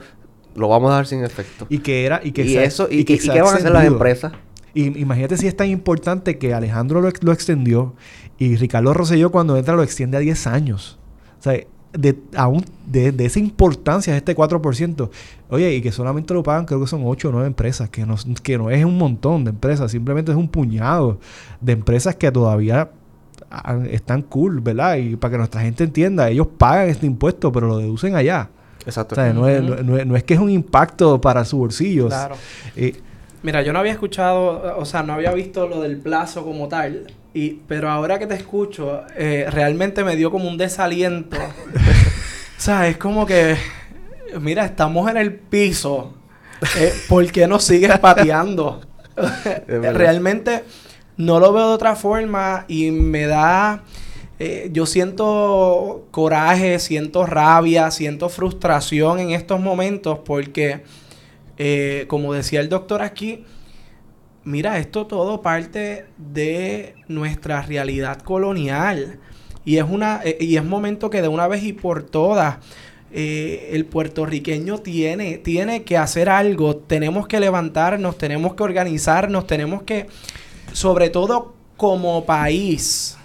lo 0.55 0.69
vamos 0.69 0.91
a 0.91 0.95
dar 0.95 1.05
sin 1.05 1.23
efecto. 1.23 1.67
Y 1.69 1.79
que 1.79 2.05
era 2.05 2.21
y 2.23 2.31
que 2.31 2.45
y 2.45 2.55
eso 2.55 2.87
y, 2.89 3.03
qué 3.03 3.41
van 3.41 3.55
a 3.55 3.57
hacer 3.57 3.71
las 3.71 3.85
empresas. 3.85 4.31
Y, 4.73 4.97
imagínate 4.97 5.35
si 5.35 5.47
es 5.47 5.57
tan 5.57 5.67
importante 5.67 6.37
que 6.37 6.53
Alejandro 6.53 7.01
lo, 7.01 7.09
lo 7.21 7.31
extendió 7.33 7.93
y 8.37 8.55
Ricardo 8.55 8.93
Rosselló 8.93 9.31
cuando 9.31 9.57
entra 9.57 9.75
lo 9.75 9.83
extiende 9.83 10.15
a 10.15 10.21
10 10.21 10.47
años. 10.47 10.97
O 11.39 11.43
sea, 11.43 11.59
de, 11.97 12.17
aún 12.35 12.65
de, 12.85 13.13
esa 13.25 13.39
importancia 13.39 14.13
de 14.13 14.19
este 14.19 14.35
4%. 14.35 15.09
Oye, 15.49 15.75
y 15.75 15.81
que 15.81 15.91
solamente 15.91 16.33
lo 16.33 16.43
pagan, 16.43 16.65
creo 16.65 16.79
que 16.79 16.87
son 16.87 17.01
8 17.05 17.29
o 17.29 17.31
9 17.31 17.47
empresas, 17.47 17.89
que 17.89 18.05
no, 18.05 18.15
que 18.43 18.57
no 18.57 18.69
es 18.69 18.83
un 18.85 18.97
montón 18.97 19.43
de 19.43 19.51
empresas, 19.51 19.91
simplemente 19.91 20.31
es 20.31 20.37
un 20.37 20.47
puñado 20.47 21.19
de 21.61 21.73
empresas 21.73 22.15
que 22.15 22.31
todavía 22.31 22.89
están 23.89 24.21
cool, 24.21 24.61
¿verdad? 24.61 24.97
Y 24.97 25.15
para 25.15 25.31
que 25.31 25.37
nuestra 25.37 25.61
gente 25.61 25.83
entienda, 25.83 26.29
ellos 26.29 26.47
pagan 26.57 26.89
este 26.89 27.05
impuesto, 27.05 27.51
pero 27.51 27.67
lo 27.67 27.77
deducen 27.77 28.15
allá. 28.15 28.49
Exacto. 28.85 29.13
O 29.13 29.15
sea, 29.15 29.33
no, 29.33 29.47
es, 29.47 29.61
no, 29.61 30.15
es, 30.15 30.23
que 30.23 30.35
es 30.35 30.39
un 30.39 30.49
impacto 30.49 31.19
para 31.19 31.43
su 31.45 31.57
bolsillo. 31.57 32.07
Claro. 32.07 32.35
Eh, 32.75 32.95
Mira, 33.43 33.61
yo 33.61 33.73
no 33.73 33.79
había 33.79 33.91
escuchado, 33.91 34.75
o 34.77 34.85
sea, 34.85 35.03
no 35.03 35.13
había 35.13 35.31
visto 35.31 35.67
lo 35.67 35.81
del 35.81 35.97
plazo 35.97 36.43
como 36.43 36.67
tal. 36.67 37.07
Y, 37.35 37.59
pero 37.67 37.89
ahora 37.89 38.17
que 38.17 38.27
te 38.27 38.33
escucho, 38.33 39.03
eh, 39.17 39.45
realmente 39.51 40.05
me 40.05 40.15
dio 40.15 40.31
como 40.31 40.47
un 40.47 40.57
desaliento. 40.57 41.35
o 42.57 42.61
sea, 42.61 42.87
es 42.87 42.95
como 42.95 43.25
que, 43.25 43.57
mira, 44.39 44.63
estamos 44.63 45.11
en 45.11 45.17
el 45.17 45.33
piso. 45.33 46.13
Eh, 46.77 46.93
¿Por 47.09 47.29
qué 47.33 47.45
nos 47.45 47.65
sigues 47.65 47.99
pateando? 47.99 48.81
realmente 49.77 50.63
no 51.17 51.39
lo 51.39 51.53
veo 51.53 51.69
de 51.69 51.73
otra 51.75 51.95
forma 51.95 52.65
y 52.69 52.91
me 52.91 53.27
da... 53.27 53.83
Eh, 54.39 54.69
yo 54.71 54.85
siento 54.85 56.07
coraje, 56.11 56.79
siento 56.79 57.25
rabia, 57.25 57.91
siento 57.91 58.27
frustración 58.29 59.19
en 59.19 59.31
estos 59.31 59.59
momentos 59.59 60.19
porque 60.25 60.83
eh, 61.57 62.03
como 62.09 62.33
decía 62.33 62.59
el 62.59 62.67
doctor 62.67 63.01
aquí, 63.01 63.45
mira, 64.45 64.77
esto 64.77 65.07
todo 65.07 65.41
parte 65.41 66.05
de 66.17 66.95
nuestra 67.07 67.61
realidad 67.61 68.21
colonial. 68.21 69.19
Y 69.65 69.77
es, 69.77 69.83
una, 69.83 70.21
eh, 70.23 70.37
y 70.39 70.55
es 70.55 70.63
momento 70.63 71.09
que 71.09 71.21
de 71.21 71.27
una 71.27 71.47
vez 71.47 71.63
y 71.63 71.73
por 71.73 72.03
todas 72.03 72.57
eh, 73.11 73.69
el 73.73 73.85
puertorriqueño 73.85 74.77
tiene, 74.77 75.39
tiene 75.39 75.83
que 75.83 75.97
hacer 75.97 76.29
algo. 76.29 76.75
Tenemos 76.77 77.27
que 77.27 77.39
levantarnos, 77.39 78.17
tenemos 78.17 78.53
que 78.53 78.63
organizarnos, 78.63 79.47
tenemos 79.47 79.83
que, 79.83 80.07
sobre 80.71 81.09
todo 81.09 81.55
como 81.75 82.25
país, 82.25 83.17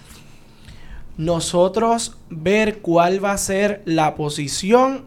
nosotros 1.17 2.17
ver 2.29 2.79
cuál 2.79 3.23
va 3.23 3.33
a 3.33 3.37
ser 3.37 3.83
la 3.85 4.15
posición 4.15 5.05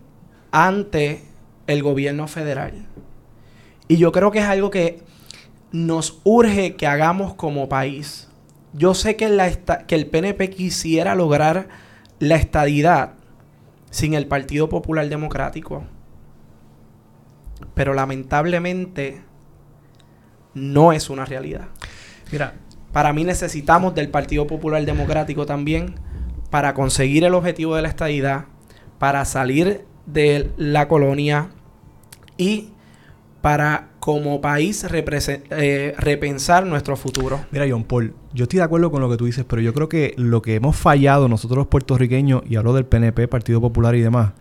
ante 0.52 1.24
el 1.66 1.82
gobierno 1.82 2.28
federal. 2.28 2.86
Y 3.88 3.96
yo 3.96 4.12
creo 4.12 4.30
que 4.30 4.38
es 4.38 4.44
algo 4.44 4.70
que 4.70 5.02
nos 5.74 6.20
urge 6.22 6.76
que 6.76 6.86
hagamos 6.86 7.34
como 7.34 7.68
país. 7.68 8.28
Yo 8.74 8.94
sé 8.94 9.16
que, 9.16 9.28
la 9.28 9.50
que 9.50 9.96
el 9.96 10.06
PNP 10.06 10.48
quisiera 10.48 11.16
lograr 11.16 11.68
la 12.20 12.36
estadidad 12.36 13.14
sin 13.90 14.14
el 14.14 14.28
Partido 14.28 14.68
Popular 14.68 15.08
Democrático. 15.08 15.82
Pero 17.74 17.92
lamentablemente 17.92 19.22
no 20.54 20.92
es 20.92 21.10
una 21.10 21.24
realidad. 21.24 21.66
Mira, 22.30 22.54
para 22.92 23.12
mí 23.12 23.24
necesitamos 23.24 23.96
del 23.96 24.10
Partido 24.10 24.46
Popular 24.46 24.84
Democrático 24.84 25.44
también 25.44 25.96
para 26.50 26.72
conseguir 26.72 27.24
el 27.24 27.34
objetivo 27.34 27.74
de 27.74 27.82
la 27.82 27.88
estadidad, 27.88 28.44
para 29.00 29.24
salir 29.24 29.84
de 30.06 30.52
la 30.56 30.86
colonia 30.86 31.50
y 32.36 32.73
para 33.44 33.88
como 34.00 34.40
país 34.40 34.86
eh, 34.90 35.94
repensar 35.98 36.64
nuestro 36.64 36.96
futuro. 36.96 37.44
Mira, 37.50 37.66
John 37.68 37.84
Paul, 37.84 38.14
yo 38.32 38.44
estoy 38.44 38.56
de 38.56 38.62
acuerdo 38.62 38.90
con 38.90 39.02
lo 39.02 39.10
que 39.10 39.18
tú 39.18 39.26
dices, 39.26 39.44
pero 39.46 39.60
yo 39.60 39.74
creo 39.74 39.86
que 39.86 40.14
lo 40.16 40.40
que 40.40 40.54
hemos 40.54 40.74
fallado 40.76 41.28
nosotros 41.28 41.58
los 41.58 41.66
puertorriqueños, 41.66 42.40
y 42.48 42.56
hablo 42.56 42.72
del 42.72 42.86
PNP, 42.86 43.28
Partido 43.28 43.60
Popular 43.60 43.94
y 43.96 44.00
demás, 44.00 44.32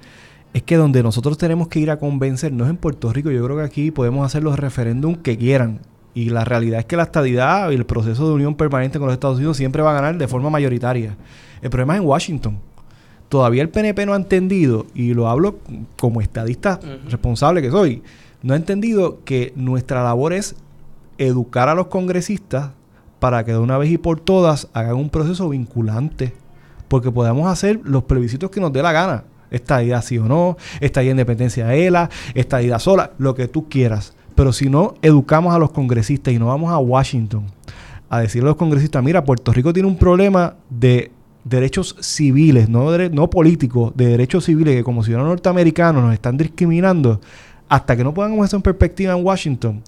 es 0.53 0.63
que 0.63 0.77
donde 0.77 1.03
nosotros 1.03 1.37
tenemos 1.37 1.67
que 1.67 1.81
ir 1.81 1.91
a 1.91 1.97
convencer 1.99 2.53
no 2.53 2.63
es 2.63 2.69
en 2.69 2.77
Puerto 2.77 3.11
Rico. 3.11 3.29
Yo 3.29 3.43
creo 3.43 3.57
que 3.57 3.63
aquí 3.63 3.91
podemos 3.91 4.25
hacer 4.25 4.41
los 4.41 4.57
referéndums 4.57 5.17
que 5.17 5.37
quieran. 5.37 5.81
Y 6.13 6.29
la 6.29 6.45
realidad 6.45 6.79
es 6.79 6.85
que 6.85 6.95
la 6.95 7.03
estadidad 7.03 7.71
y 7.71 7.75
el 7.75 7.85
proceso 7.85 8.25
de 8.29 8.35
unión 8.35 8.55
permanente 8.55 8.99
con 8.99 9.07
los 9.07 9.13
Estados 9.13 9.35
Unidos 9.35 9.57
siempre 9.57 9.81
va 9.81 9.91
a 9.91 9.95
ganar 9.95 10.17
de 10.17 10.29
forma 10.29 10.49
mayoritaria. 10.49 11.17
El 11.61 11.69
problema 11.69 11.95
es 11.95 11.99
en 11.99 12.07
Washington. 12.07 12.57
Todavía 13.27 13.63
el 13.63 13.69
PNP 13.69 14.05
no 14.05 14.13
ha 14.13 14.17
entendido, 14.17 14.85
y 14.95 15.13
lo 15.13 15.27
hablo 15.27 15.57
como 15.99 16.21
estadista 16.21 16.79
responsable 17.09 17.61
que 17.61 17.69
soy, 17.69 18.01
no 18.43 18.53
ha 18.53 18.57
entendido 18.57 19.23
que 19.23 19.53
nuestra 19.55 20.03
labor 20.03 20.33
es 20.33 20.55
educar 21.17 21.69
a 21.69 21.75
los 21.75 21.87
congresistas 21.87 22.71
para 23.19 23.45
que 23.45 23.53
de 23.53 23.57
una 23.57 23.77
vez 23.77 23.89
y 23.89 23.97
por 23.97 24.19
todas 24.19 24.67
hagan 24.73 24.95
un 24.95 25.09
proceso 25.09 25.49
vinculante. 25.49 26.33
Porque 26.89 27.09
podamos 27.09 27.47
hacer 27.47 27.79
los 27.85 28.03
plebiscitos 28.03 28.51
que 28.51 28.59
nos 28.59 28.73
dé 28.73 28.83
la 28.83 28.91
gana. 28.91 29.23
Esta 29.49 29.81
idea 29.81 30.01
sí 30.01 30.17
o 30.17 30.25
no, 30.25 30.57
esta 30.81 31.01
idea 31.01 31.11
independencia 31.11 31.65
de 31.67 31.87
ELA, 31.87 32.09
esta 32.33 32.61
idea 32.61 32.79
sola, 32.79 33.11
lo 33.17 33.33
que 33.33 33.47
tú 33.47 33.69
quieras. 33.69 34.13
Pero 34.35 34.51
si 34.51 34.69
no 34.69 34.95
educamos 35.01 35.55
a 35.55 35.59
los 35.59 35.71
congresistas 35.71 36.33
y 36.33 36.39
no 36.39 36.47
vamos 36.47 36.71
a 36.71 36.77
Washington 36.79 37.45
a 38.09 38.19
decirle 38.19 38.47
a 38.47 38.51
los 38.51 38.57
congresistas, 38.57 39.01
mira, 39.03 39.23
Puerto 39.23 39.53
Rico 39.53 39.71
tiene 39.71 39.87
un 39.87 39.97
problema 39.97 40.55
de 40.69 41.11
derechos 41.43 41.95
civiles, 42.01 42.67
no, 42.67 42.97
no 43.09 43.29
políticos, 43.29 43.93
de 43.95 44.07
derechos 44.07 44.45
civiles 44.45 44.75
que 44.75 44.83
como 44.83 45.03
ciudadanos 45.03 45.31
norteamericanos 45.31 46.03
nos 46.03 46.13
están 46.13 46.37
discriminando, 46.37 47.21
hasta 47.73 47.97
que 47.97 48.03
no 48.03 48.13
pongamos 48.13 48.45
eso 48.45 48.55
en 48.55 48.61
perspectiva 48.61 49.17
en 49.17 49.25
Washington, 49.25 49.81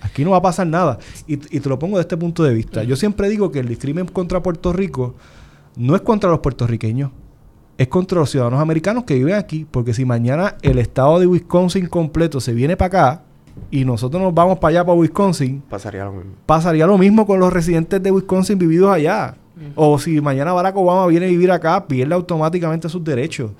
aquí 0.00 0.24
no 0.24 0.32
va 0.32 0.38
a 0.38 0.42
pasar 0.42 0.66
nada. 0.66 0.98
Y, 1.28 1.36
te 1.36 1.68
lo 1.68 1.78
pongo 1.78 1.96
de 1.96 2.00
este 2.00 2.16
punto 2.16 2.42
de 2.42 2.52
vista. 2.52 2.82
Yo 2.82 2.96
siempre 2.96 3.28
digo 3.28 3.52
que 3.52 3.60
el 3.60 3.68
discrimen 3.68 4.06
contra 4.06 4.42
Puerto 4.42 4.72
Rico 4.72 5.14
no 5.76 5.94
es 5.94 6.00
contra 6.00 6.30
los 6.30 6.40
puertorriqueños, 6.40 7.12
es 7.76 7.86
contra 7.86 8.18
los 8.18 8.30
ciudadanos 8.30 8.60
americanos 8.60 9.04
que 9.04 9.14
viven 9.14 9.36
aquí. 9.36 9.64
Porque 9.70 9.94
si 9.94 10.04
mañana 10.04 10.56
el 10.62 10.80
estado 10.80 11.20
de 11.20 11.28
Wisconsin 11.28 11.86
completo 11.86 12.40
se 12.40 12.54
viene 12.54 12.76
para 12.76 12.86
acá 12.86 13.22
y 13.70 13.84
nosotros 13.84 14.20
nos 14.20 14.34
vamos 14.34 14.58
para 14.58 14.70
allá, 14.70 14.84
para 14.84 14.98
Wisconsin, 14.98 15.62
pasaría 15.70 16.06
lo 16.06 16.14
mismo. 16.14 16.32
Pasaría 16.44 16.88
lo 16.88 16.98
mismo 16.98 17.24
con 17.24 17.38
los 17.38 17.52
residentes 17.52 18.02
de 18.02 18.10
Wisconsin 18.10 18.58
vividos 18.58 18.90
allá. 18.90 19.36
O 19.76 19.96
si 20.00 20.20
mañana 20.20 20.52
Barack 20.52 20.76
Obama 20.76 21.06
viene 21.06 21.26
a 21.26 21.28
vivir 21.28 21.52
acá, 21.52 21.86
pierde 21.86 22.14
automáticamente 22.14 22.88
sus 22.88 23.04
derechos. 23.04 23.52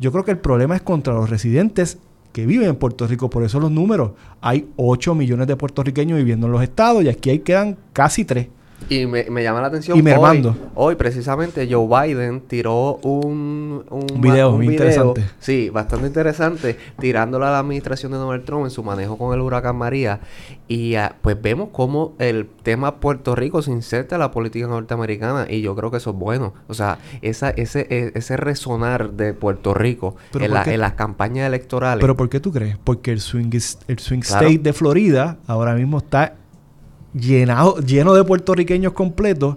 Yo 0.00 0.12
creo 0.12 0.24
que 0.24 0.30
el 0.30 0.38
problema 0.38 0.76
es 0.76 0.80
contra 0.80 1.12
los 1.12 1.28
residentes 1.28 1.98
que 2.32 2.46
viven 2.46 2.68
en 2.68 2.76
Puerto 2.76 3.06
Rico. 3.06 3.30
Por 3.30 3.44
eso 3.44 3.60
los 3.60 3.70
números. 3.70 4.12
Hay 4.40 4.68
8 4.76 5.14
millones 5.14 5.46
de 5.46 5.56
puertorriqueños 5.56 6.18
viviendo 6.18 6.46
en 6.46 6.52
los 6.52 6.62
estados 6.62 7.04
y 7.04 7.08
aquí 7.08 7.30
hay 7.30 7.38
quedan 7.40 7.76
casi 7.92 8.24
3. 8.24 8.48
Y 8.88 9.06
me, 9.06 9.42
llama 9.42 9.60
la 9.60 9.68
atención. 9.68 9.98
Y 9.98 10.02
mermando. 10.02 10.50
Hoy, 10.74 10.92
hoy, 10.92 10.94
precisamente, 10.94 11.68
Joe 11.70 11.86
Biden 11.86 12.40
tiró 12.40 12.96
un, 13.02 13.84
un, 13.90 14.20
video 14.20 14.52
muy 14.52 14.68
interesante. 14.68 15.24
Sí, 15.40 15.68
bastante 15.68 16.06
interesante, 16.06 16.78
tirándolo 16.98 17.46
a 17.46 17.50
la 17.50 17.58
administración 17.58 18.12
de 18.12 18.18
Donald 18.18 18.44
Trump 18.44 18.64
en 18.64 18.70
su 18.70 18.82
manejo 18.82 19.18
con 19.18 19.34
el 19.34 19.40
huracán 19.40 19.76
María. 19.76 20.20
Y 20.68 20.94
ah, 20.94 21.14
pues 21.20 21.40
vemos 21.40 21.68
cómo 21.72 22.14
el 22.18 22.46
tema 22.62 22.96
Puerto 22.96 23.34
Rico 23.34 23.60
se 23.60 23.72
inserta 23.72 24.16
en 24.16 24.20
la 24.20 24.30
política 24.30 24.66
norteamericana. 24.66 25.46
Y 25.50 25.60
yo 25.60 25.74
creo 25.74 25.90
que 25.90 25.98
eso 25.98 26.10
es 26.10 26.16
bueno. 26.16 26.54
O 26.66 26.74
sea, 26.74 26.98
esa, 27.20 27.50
ese, 27.50 27.86
e, 27.90 28.12
ese 28.14 28.36
resonar 28.38 29.12
de 29.12 29.34
Puerto 29.34 29.74
Rico 29.74 30.16
en, 30.38 30.80
las 30.80 30.92
campañas 30.94 31.46
electorales. 31.46 32.00
¿Pero 32.00 32.16
por 32.16 32.30
qué 32.30 32.40
tú 32.40 32.52
crees? 32.52 32.78
Porque 32.82 33.12
el 33.12 33.20
swing, 33.20 33.50
el 33.88 33.98
swing 33.98 34.20
state 34.20 34.58
de 34.58 34.72
Florida 34.72 35.38
ahora 35.46 35.74
mismo 35.74 35.98
está 35.98 36.34
llenado, 37.14 37.78
lleno 37.78 38.14
de 38.14 38.24
puertorriqueños 38.24 38.92
completos. 38.92 39.56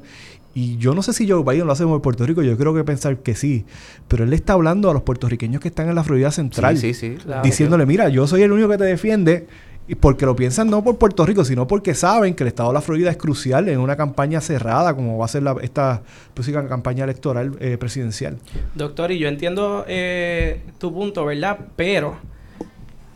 Y 0.54 0.78
yo 0.78 0.94
no 0.94 1.02
sé 1.02 1.14
si 1.14 1.30
Joe 1.30 1.44
Biden 1.44 1.66
lo 1.66 1.72
hace 1.72 1.86
por 1.86 2.02
Puerto 2.02 2.26
Rico, 2.26 2.42
yo 2.42 2.58
creo 2.58 2.74
que 2.74 2.84
pensar 2.84 3.18
que 3.18 3.36
sí. 3.36 3.66
Pero 4.08 4.26
él 4.26 4.34
está 4.34 4.54
hablando 4.54 4.90
a 4.90 4.94
los 4.94 5.04
puertorriqueños 5.04 5.62
que 5.62 5.70
están 5.70 5.88
en 5.88 5.96
la 5.96 6.04
Florida 6.04 6.30
Central. 6.32 6.78
Sí, 6.78 6.94
sí, 6.94 7.18
diciéndole, 7.44 7.86
mira, 7.86 8.10
yo 8.10 8.28
soy 8.28 8.42
el 8.42 8.52
único 8.52 8.68
que 8.70 8.78
te 8.78 8.84
defiende. 8.84 9.48
Y 9.88 9.96
porque 9.96 10.26
lo 10.26 10.36
piensan 10.36 10.70
no 10.70 10.84
por 10.84 10.98
Puerto 10.98 11.26
Rico, 11.26 11.44
sino 11.44 11.68
porque 11.68 11.96
saben 11.96 12.34
que 12.34 12.44
el 12.44 12.48
estado 12.48 12.70
de 12.70 12.76
la 12.76 12.82
Florida 12.82 13.10
es 13.10 13.18
crucial 13.18 13.68
en 13.68 13.80
una 13.80 13.98
campaña 13.98 14.40
cerrada, 14.40 14.94
como 14.94 15.18
va 15.18 15.26
a 15.26 15.28
ser 15.28 15.44
la, 15.44 15.56
esta 15.62 16.04
próxima 16.34 16.66
campaña 16.68 17.04
electoral 17.04 17.58
eh, 17.60 17.78
presidencial. 17.78 18.38
Doctor, 18.76 19.12
y 19.12 19.20
yo 19.20 19.28
entiendo 19.28 19.84
eh, 19.88 20.62
tu 20.78 20.94
punto, 20.94 21.26
¿verdad? 21.26 21.60
Pero 21.76 22.16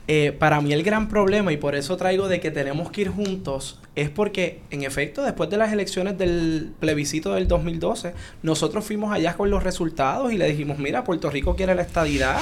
eh, 0.08 0.36
para 0.38 0.62
mí 0.62 0.72
el 0.72 0.84
gran 0.84 1.08
problema, 1.08 1.52
y 1.52 1.58
por 1.58 1.76
eso 1.76 1.98
traigo 1.98 2.28
de 2.28 2.40
que 2.40 2.52
tenemos 2.52 2.92
que 2.92 3.02
ir 3.02 3.10
juntos, 3.10 3.80
es 3.96 4.10
porque, 4.10 4.62
en 4.70 4.84
efecto, 4.84 5.24
después 5.24 5.50
de 5.50 5.58
las 5.58 5.74
elecciones 5.74 6.18
del 6.18 6.74
plebiscito 6.80 7.34
del 7.34 7.48
2012, 7.48 8.14
nosotros 8.44 8.86
fuimos 8.86 9.12
allá 9.12 9.34
con 9.34 9.50
los 9.50 9.64
resultados 9.64 10.32
y 10.32 10.38
le 10.38 10.48
dijimos, 10.48 10.78
mira, 10.78 11.04
Puerto 11.04 11.30
Rico 11.32 11.56
quiere 11.56 11.74
la 11.74 11.82
estadidad. 11.82 12.40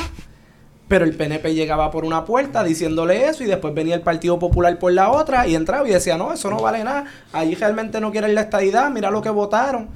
Pero 0.89 1.05
el 1.05 1.15
PNP 1.15 1.55
llegaba 1.55 1.89
por 1.89 2.03
una 2.03 2.25
puerta 2.25 2.61
diciéndole 2.61 3.27
eso 3.27 3.43
y 3.43 3.47
después 3.47 3.73
venía 3.73 3.95
el 3.95 4.01
Partido 4.01 4.37
Popular 4.37 4.77
por 4.77 4.91
la 4.91 5.11
otra 5.11 5.47
y 5.47 5.55
entraba 5.55 5.87
y 5.87 5.91
decía, 5.91 6.17
no, 6.17 6.33
eso 6.33 6.49
no 6.49 6.57
vale 6.57 6.83
nada, 6.83 7.05
allí 7.31 7.55
realmente 7.55 8.01
no 8.01 8.11
quieren 8.11 8.35
la 8.35 8.41
estadidad, 8.41 8.91
mira 8.91 9.09
lo 9.09 9.21
que 9.21 9.29
votaron. 9.29 9.87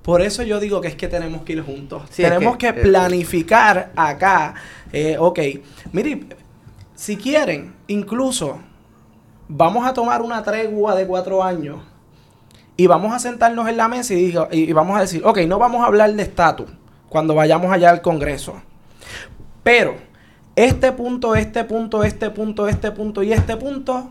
Por 0.00 0.22
eso 0.22 0.42
yo 0.42 0.58
digo 0.58 0.80
que 0.80 0.88
es 0.88 0.94
que 0.94 1.08
tenemos 1.08 1.42
que 1.42 1.52
ir 1.52 1.62
juntos. 1.62 2.08
tenemos 2.10 2.56
que, 2.56 2.72
planificar 2.72 3.90
acá. 3.94 4.54
Eh, 4.92 5.16
ok, 5.18 5.38
mire, 5.92 6.20
si 6.96 7.16
quieren, 7.16 7.76
incluso 7.86 8.58
vamos 9.48 9.86
a 9.86 9.92
tomar 9.92 10.22
una 10.22 10.42
tregua 10.42 10.96
de 10.96 11.06
cuatro 11.06 11.44
años 11.44 11.78
y 12.76 12.86
vamos 12.86 13.12
a 13.12 13.18
sentarnos 13.18 13.68
en 13.68 13.76
la 13.76 13.86
mesa 13.86 14.14
y, 14.14 14.72
vamos 14.72 14.96
a 14.96 15.02
decir, 15.02 15.22
ok, 15.24 15.40
no 15.46 15.58
vamos 15.58 15.82
a 15.82 15.86
hablar 15.86 16.12
de 16.12 16.22
estatus 16.22 16.68
cuando 17.08 17.34
vayamos 17.34 17.70
allá 17.70 17.90
al 17.90 18.02
Congreso. 18.02 18.54
Pero 19.62 19.96
este 20.56 20.90
punto, 20.92 21.34
este 21.34 21.64
punto, 21.64 22.02
este 22.02 22.30
punto, 22.30 22.66
este 22.66 22.90
punto 22.90 23.22
y 23.22 23.32
este 23.32 23.56
punto 23.56 24.10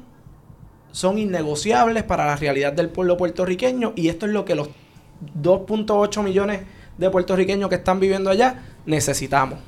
son 0.91 1.17
innegociables 1.17 2.03
para 2.03 2.25
la 2.25 2.35
realidad 2.35 2.73
del 2.73 2.89
pueblo 2.89 3.17
puertorriqueño 3.17 3.93
y 3.95 4.09
esto 4.09 4.27
es 4.27 4.31
lo 4.31 4.45
que 4.45 4.55
los 4.55 4.69
2.8 5.41 6.23
millones 6.23 6.61
de 6.97 7.09
puertorriqueños 7.09 7.69
que 7.69 7.75
están 7.75 7.99
viviendo 7.99 8.29
allá 8.29 8.63
necesitamos. 8.85 9.59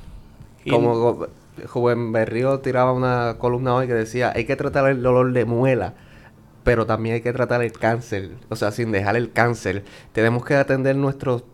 Como 0.68 1.26
Joven 1.66 2.12
Berrío 2.12 2.60
tiraba 2.60 2.92
una 2.92 3.36
columna 3.38 3.74
hoy 3.74 3.86
que 3.86 3.94
decía, 3.94 4.32
hay 4.34 4.44
que 4.44 4.56
tratar 4.56 4.88
el 4.88 5.02
dolor 5.02 5.32
de 5.32 5.44
muela, 5.44 5.94
pero 6.64 6.86
también 6.86 7.16
hay 7.16 7.20
que 7.20 7.32
tratar 7.32 7.62
el 7.62 7.72
cáncer, 7.72 8.32
o 8.48 8.56
sea, 8.56 8.70
sin 8.70 8.92
dejar 8.92 9.16
el 9.16 9.32
cáncer. 9.32 9.84
Tenemos 10.12 10.44
que 10.44 10.54
atender 10.54 10.96
nuestros 10.96 11.44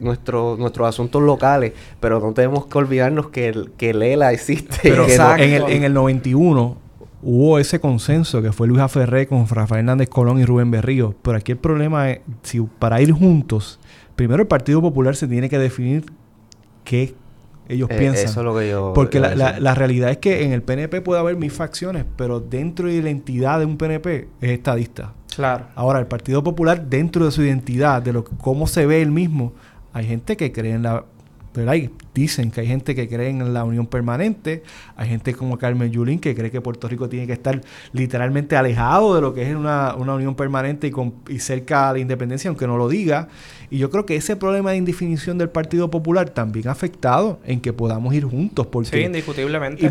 nuestro, 0.00 0.56
nuestros 0.58 0.88
asuntos 0.88 1.22
locales, 1.22 1.72
pero 2.00 2.20
no 2.20 2.32
tenemos 2.32 2.66
que 2.66 2.78
olvidarnos 2.78 3.28
que 3.28 3.48
el, 3.48 3.72
que 3.76 3.94
Lela 3.94 4.32
existe. 4.32 4.76
Pero 4.82 5.06
en, 5.08 5.52
el, 5.52 5.62
en 5.70 5.84
el 5.84 5.94
91 5.94 6.76
hubo 7.22 7.58
ese 7.58 7.80
consenso 7.80 8.42
que 8.42 8.52
fue 8.52 8.66
Luis 8.66 8.80
Aferré 8.80 9.26
con 9.26 9.46
Rafael 9.48 9.80
Hernández 9.80 10.08
Colón 10.08 10.40
y 10.40 10.44
Rubén 10.44 10.70
Berrío. 10.70 11.14
Pero 11.22 11.38
aquí 11.38 11.52
el 11.52 11.58
problema 11.58 12.10
es, 12.10 12.20
si 12.42 12.60
para 12.60 13.00
ir 13.00 13.12
juntos, 13.12 13.78
primero 14.16 14.42
el 14.42 14.48
Partido 14.48 14.82
Popular 14.82 15.16
se 15.16 15.28
tiene 15.28 15.48
que 15.48 15.58
definir 15.58 16.04
qué 16.84 17.14
ellos 17.68 17.88
eh, 17.90 17.98
piensan. 17.98 18.24
Eso 18.24 18.40
es 18.40 18.46
lo 18.46 18.56
que 18.56 18.70
yo. 18.70 18.92
Porque 18.94 19.20
la, 19.20 19.34
la, 19.34 19.74
realidad 19.74 20.10
es 20.10 20.18
que 20.18 20.44
en 20.44 20.52
el 20.52 20.62
PNP 20.62 21.00
puede 21.00 21.20
haber 21.20 21.36
mil 21.36 21.50
facciones, 21.50 22.04
pero 22.16 22.40
dentro 22.40 22.88
de 22.88 23.02
la 23.02 23.10
entidad 23.10 23.58
de 23.58 23.66
un 23.66 23.76
PNP 23.76 24.28
es 24.40 24.50
estadista. 24.50 25.12
Claro. 25.34 25.66
Ahora, 25.74 25.98
el 25.98 26.06
Partido 26.06 26.42
Popular, 26.42 26.86
dentro 26.86 27.24
de 27.24 27.30
su 27.30 27.42
identidad, 27.42 28.02
de 28.02 28.12
lo 28.12 28.24
cómo 28.24 28.66
se 28.66 28.86
ve 28.86 29.00
él 29.00 29.10
mismo, 29.10 29.52
hay 29.92 30.06
gente 30.06 30.36
que 30.36 30.52
cree 30.52 30.72
en 30.72 30.82
la 30.82 31.04
¿verdad? 31.54 31.74
dicen 32.14 32.50
que 32.50 32.62
hay 32.62 32.66
gente 32.66 32.94
que 32.94 33.08
cree 33.08 33.28
en 33.28 33.52
la 33.52 33.64
unión 33.64 33.86
permanente, 33.86 34.62
hay 34.96 35.08
gente 35.08 35.34
como 35.34 35.58
Carmen 35.58 35.90
Yulín 35.90 36.18
que 36.18 36.34
cree 36.34 36.50
que 36.50 36.60
Puerto 36.60 36.88
Rico 36.88 37.08
tiene 37.08 37.26
que 37.26 37.32
estar 37.32 37.60
literalmente 37.92 38.56
alejado 38.56 39.14
de 39.14 39.20
lo 39.20 39.34
que 39.34 39.48
es 39.48 39.54
una, 39.54 39.94
unión 39.94 40.34
permanente 40.34 40.86
y, 40.86 40.90
con, 40.90 41.14
y 41.28 41.38
cerca 41.40 41.88
de 41.88 41.94
la 41.94 41.98
independencia, 42.00 42.48
aunque 42.48 42.66
no 42.66 42.76
lo 42.76 42.88
diga. 42.88 43.28
Y 43.72 43.78
yo 43.78 43.88
creo 43.88 44.04
que 44.04 44.16
ese 44.16 44.36
problema 44.36 44.72
de 44.72 44.76
indefinición 44.76 45.38
del 45.38 45.48
Partido 45.48 45.90
Popular 45.90 46.28
también 46.28 46.68
ha 46.68 46.72
afectado 46.72 47.40
en 47.42 47.62
que 47.62 47.72
podamos 47.72 48.12
ir 48.12 48.26
juntos. 48.26 48.66
Porque, 48.66 48.90
sí, 48.90 48.98
indiscutiblemente. 48.98 49.90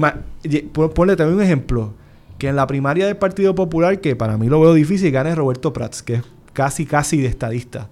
ponle 0.93 1.15
también 1.15 1.37
un 1.39 1.43
ejemplo, 1.43 1.91
que 2.37 2.49
en 2.49 2.57
la 2.57 2.67
primaria 2.67 3.07
del 3.07 3.17
Partido 3.17 3.55
Popular, 3.55 3.99
que 3.99 4.15
para 4.15 4.37
mí 4.37 4.49
lo 4.49 4.61
veo 4.61 4.75
difícil, 4.75 5.09
gane 5.09 5.33
Roberto 5.33 5.73
Prats, 5.73 6.03
que 6.03 6.13
es 6.13 6.23
casi, 6.53 6.85
casi 6.85 7.21
de 7.21 7.27
estadista. 7.29 7.89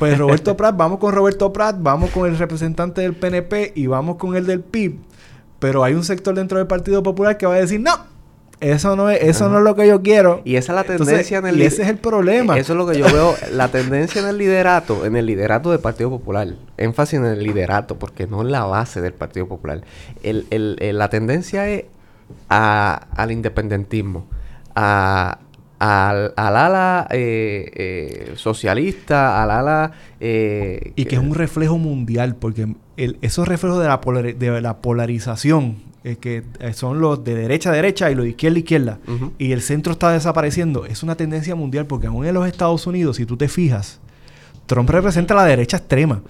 Pues 0.00 0.18
Roberto 0.18 0.56
Prat, 0.56 0.76
vamos 0.76 0.98
con 0.98 1.14
Roberto 1.14 1.52
Prat, 1.52 1.76
vamos 1.78 2.10
con 2.10 2.28
el 2.28 2.36
representante 2.36 3.02
del 3.02 3.14
PNP 3.14 3.74
y 3.76 3.86
vamos 3.86 4.16
con 4.16 4.34
el 4.34 4.44
del 4.44 4.58
PIB. 4.62 4.96
Pero 5.60 5.84
hay 5.84 5.94
un 5.94 6.02
sector 6.02 6.34
dentro 6.34 6.58
del 6.58 6.66
Partido 6.66 7.04
Popular 7.04 7.38
que 7.38 7.46
va 7.46 7.54
a 7.54 7.60
decir, 7.60 7.78
no, 7.78 7.92
eso 8.60 8.96
no 8.96 9.08
es, 9.08 9.22
eso 9.22 9.48
no 9.48 9.58
es 9.58 9.64
lo 9.64 9.76
que 9.76 9.86
yo 9.86 10.02
quiero. 10.02 10.42
Y 10.44 10.56
esa 10.56 10.72
es 10.72 10.76
la 10.76 10.84
tendencia 10.84 11.38
en 11.38 11.46
el 11.46 11.58
Y 11.58 11.62
ese 11.62 11.82
es 11.82 11.88
el 11.88 11.98
problema. 11.98 12.58
Eso 12.58 12.72
es 12.72 12.76
lo 12.76 12.86
que 12.86 12.98
yo 12.98 13.06
veo, 13.06 13.34
la 13.52 13.68
tendencia 13.68 14.20
en 14.20 14.28
el 14.28 14.38
liderato, 14.38 15.06
en 15.06 15.16
el 15.16 15.26
liderato 15.26 15.70
del 15.70 15.80
Partido 15.80 16.10
Popular. 16.10 16.48
Énfasis 16.76 17.18
en 17.18 17.26
el 17.26 17.42
liderato, 17.42 17.98
porque 17.98 18.26
no 18.26 18.42
es 18.42 18.48
la 18.48 18.64
base 18.64 19.00
del 19.00 19.12
Partido 19.12 19.46
Popular. 19.46 19.82
El, 20.22 20.46
el, 20.50 20.98
la 20.98 21.08
tendencia 21.08 21.68
es 21.68 21.84
a, 22.48 23.06
al 23.14 23.30
independentismo, 23.30 24.26
a, 24.74 25.38
al, 25.78 26.34
ala 26.36 27.06
eh, 27.10 27.70
eh, 27.74 28.32
socialista, 28.36 29.42
al 29.42 29.50
ala... 29.50 29.92
Eh, 30.20 30.92
y 30.96 31.04
que 31.04 31.14
es 31.14 31.20
un 31.20 31.34
reflejo 31.34 31.78
mundial, 31.78 32.34
porque 32.34 32.74
el, 32.96 33.18
esos 33.22 33.46
reflejos 33.46 33.80
de 33.80 33.86
la, 33.86 34.00
de 34.34 34.60
la 34.60 34.78
polarización, 34.78 35.87
que 36.16 36.42
son 36.72 37.00
los 37.00 37.22
de 37.22 37.34
derecha 37.34 37.70
a 37.70 37.72
derecha 37.72 38.10
y 38.10 38.14
los 38.14 38.24
de 38.24 38.30
izquierda 38.30 38.56
a 38.56 38.58
izquierda, 38.58 38.98
y 39.38 39.52
el 39.52 39.60
centro 39.60 39.92
está 39.92 40.12
desapareciendo, 40.12 40.86
es 40.86 41.02
una 41.02 41.16
tendencia 41.16 41.54
mundial, 41.54 41.86
porque 41.86 42.06
aún 42.06 42.24
en 42.24 42.34
los 42.34 42.46
Estados 42.46 42.86
Unidos, 42.86 43.16
si 43.16 43.26
tú 43.26 43.36
te 43.36 43.48
fijas, 43.48 44.00
Trump 44.68 44.90
representa 44.90 45.34
la 45.34 45.44
derecha 45.44 45.78
extrema. 45.78 46.20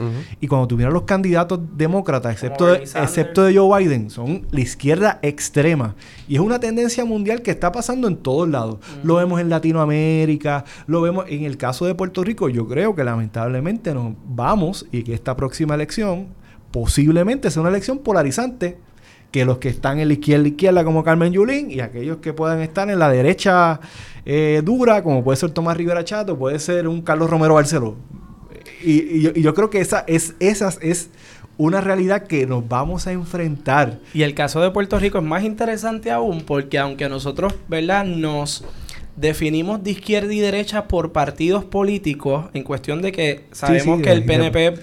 Y 0.40 0.46
cuando 0.46 0.68
tuvieron 0.68 0.94
los 0.94 1.02
candidatos 1.02 1.60
demócratas, 1.76 2.32
excepto 2.32 2.66
de, 2.66 2.84
excepto 2.84 3.42
de 3.42 3.58
Joe 3.58 3.78
Biden, 3.80 4.10
son 4.10 4.46
la 4.52 4.60
izquierda 4.60 5.18
extrema. 5.22 5.96
Y 6.28 6.36
es 6.36 6.40
una 6.40 6.60
tendencia 6.60 7.04
mundial 7.04 7.42
que 7.42 7.50
está 7.50 7.72
pasando 7.72 8.06
en 8.06 8.16
todos 8.16 8.48
lados. 8.48 8.78
Lo 9.02 9.16
vemos 9.16 9.40
en 9.40 9.50
Latinoamérica, 9.50 10.64
lo 10.86 11.02
vemos 11.02 11.24
en 11.28 11.44
el 11.44 11.56
caso 11.56 11.84
de 11.84 11.96
Puerto 11.96 12.22
Rico. 12.22 12.48
Yo 12.48 12.68
creo 12.68 12.94
que 12.94 13.02
lamentablemente 13.02 13.92
nos 13.92 14.14
vamos 14.24 14.86
y 14.92 15.02
que 15.02 15.14
esta 15.14 15.36
próxima 15.36 15.74
elección 15.74 16.28
posiblemente 16.70 17.50
sea 17.50 17.60
una 17.60 17.70
elección 17.70 17.98
polarizante 17.98 18.78
que 19.30 19.44
los 19.44 19.58
que 19.58 19.68
están 19.68 20.00
en 20.00 20.08
la 20.08 20.14
izquierda, 20.14 20.48
izquierda 20.48 20.84
como 20.84 21.04
Carmen 21.04 21.32
Yulín 21.32 21.70
y 21.70 21.80
aquellos 21.80 22.18
que 22.18 22.32
puedan 22.32 22.60
estar 22.60 22.88
en 22.90 22.98
la 22.98 23.10
derecha 23.10 23.80
eh, 24.24 24.62
dura, 24.64 25.02
como 25.02 25.22
puede 25.22 25.36
ser 25.36 25.50
Tomás 25.50 25.76
Rivera 25.76 26.04
Chato, 26.04 26.38
puede 26.38 26.58
ser 26.58 26.88
un 26.88 27.02
Carlos 27.02 27.28
Romero 27.28 27.54
Barceló. 27.54 27.96
Y, 28.82 29.20
yo, 29.40 29.54
creo 29.54 29.70
que 29.70 29.80
esa 29.80 30.04
es, 30.06 30.34
esas 30.38 30.78
es 30.82 31.10
una 31.56 31.80
realidad 31.80 32.26
que 32.26 32.46
nos 32.46 32.66
vamos 32.66 33.06
a 33.06 33.12
enfrentar. 33.12 33.98
Y 34.14 34.22
el 34.22 34.34
caso 34.34 34.60
de 34.60 34.70
Puerto 34.70 34.98
Rico 34.98 35.18
es 35.18 35.24
más 35.24 35.42
interesante 35.42 36.10
aún 36.10 36.42
porque 36.42 36.78
aunque 36.78 37.08
nosotros, 37.08 37.54
¿verdad? 37.68 38.04
Nos 38.04 38.64
definimos 39.16 39.82
de 39.82 39.90
izquierda 39.90 40.32
y 40.32 40.38
derecha 40.38 40.86
por 40.86 41.12
partidos 41.12 41.64
políticos 41.64 42.46
en 42.54 42.62
cuestión 42.62 43.02
de 43.02 43.10
que 43.10 43.46
sabemos 43.50 44.00
que 44.00 44.12
el 44.12 44.24
PNP 44.24 44.74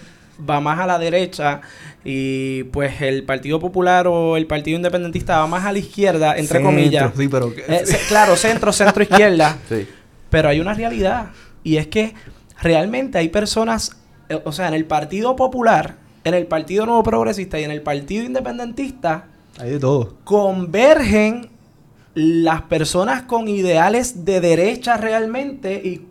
va 0.47 0.59
más 0.59 0.79
a 0.79 0.85
la 0.85 0.99
derecha 0.99 1.61
y 2.07 2.65
pues 2.65 3.01
el 3.01 3.23
Partido 3.23 3.59
Popular 3.59 4.07
o 4.07 4.37
el 4.37 4.45
Partido 4.45 4.77
Independentista 4.77 5.39
va 5.39 5.47
más 5.47 5.65
a 5.65 5.71
la 5.71 5.79
izquierda, 5.79 6.37
entre 6.37 6.61
comillas. 6.61 7.11
Sí, 7.17 7.27
pero... 7.27 7.51
Eh, 7.67 7.83
claro, 8.07 8.35
centro, 8.35 8.71
centro, 8.71 9.01
izquierda. 9.01 9.57
Pero 10.29 10.49
hay 10.49 10.59
una 10.59 10.73
realidad 10.73 11.31
y 11.63 11.77
es 11.77 11.87
que 11.87 12.13
realmente 12.61 13.17
hay 13.17 13.29
personas, 13.29 13.95
eh, 14.29 14.39
o 14.43 14.51
sea, 14.51 14.67
en 14.67 14.73
el 14.73 14.85
Partido 14.85 15.35
Popular, 15.35 15.95
en 16.23 16.33
el 16.33 16.45
Partido 16.45 16.85
Nuevo 16.85 17.03
Progresista 17.03 17.59
y 17.59 17.63
en 17.63 17.71
el 17.71 17.81
Partido 17.81 18.23
Independentista, 18.23 19.27
hay 19.57 19.71
de 19.71 19.79
todo. 19.79 20.17
Convergen 20.25 21.49
las 22.13 22.63
personas 22.63 23.23
con 23.23 23.47
ideales 23.47 24.25
de 24.25 24.41
derecha 24.41 24.97
realmente 24.97 25.81
y 25.83 26.05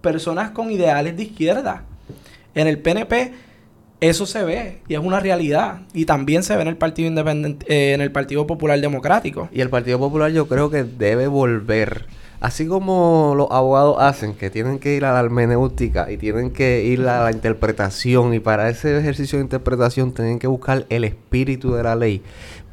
personas 0.00 0.50
con 0.50 0.70
ideales 0.70 1.16
de 1.16 1.24
izquierda. 1.24 1.84
En 2.54 2.66
el 2.66 2.78
PNP 2.78 3.32
eso 4.00 4.26
se 4.26 4.44
ve 4.44 4.78
y 4.88 4.94
es 4.94 5.00
una 5.00 5.20
realidad. 5.20 5.80
Y 5.92 6.04
también 6.04 6.42
se 6.42 6.54
ve 6.56 6.62
en 6.62 6.68
el 6.68 6.76
Partido 6.76 7.08
Independiente, 7.08 7.66
eh, 7.68 7.94
en 7.94 8.00
el 8.00 8.12
Partido 8.12 8.46
Popular 8.46 8.80
Democrático. 8.80 9.48
Y 9.52 9.60
el 9.60 9.70
Partido 9.70 9.98
Popular 9.98 10.30
yo 10.32 10.48
creo 10.48 10.70
que 10.70 10.84
debe 10.84 11.26
volver. 11.26 12.06
Así 12.38 12.66
como 12.66 13.32
los 13.34 13.50
abogados 13.50 13.96
hacen, 13.98 14.34
que 14.34 14.50
tienen 14.50 14.78
que 14.78 14.94
ir 14.94 15.06
a 15.06 15.14
la 15.14 15.20
hermenéutica 15.20 16.10
y 16.10 16.18
tienen 16.18 16.50
que 16.50 16.84
ir 16.84 17.00
a 17.08 17.24
la 17.24 17.32
interpretación, 17.32 18.34
y 18.34 18.40
para 18.40 18.68
ese 18.68 18.98
ejercicio 18.98 19.38
de 19.38 19.44
interpretación 19.44 20.12
tienen 20.12 20.38
que 20.38 20.46
buscar 20.46 20.84
el 20.90 21.04
espíritu 21.04 21.72
de 21.72 21.82
la 21.82 21.96
ley, 21.96 22.20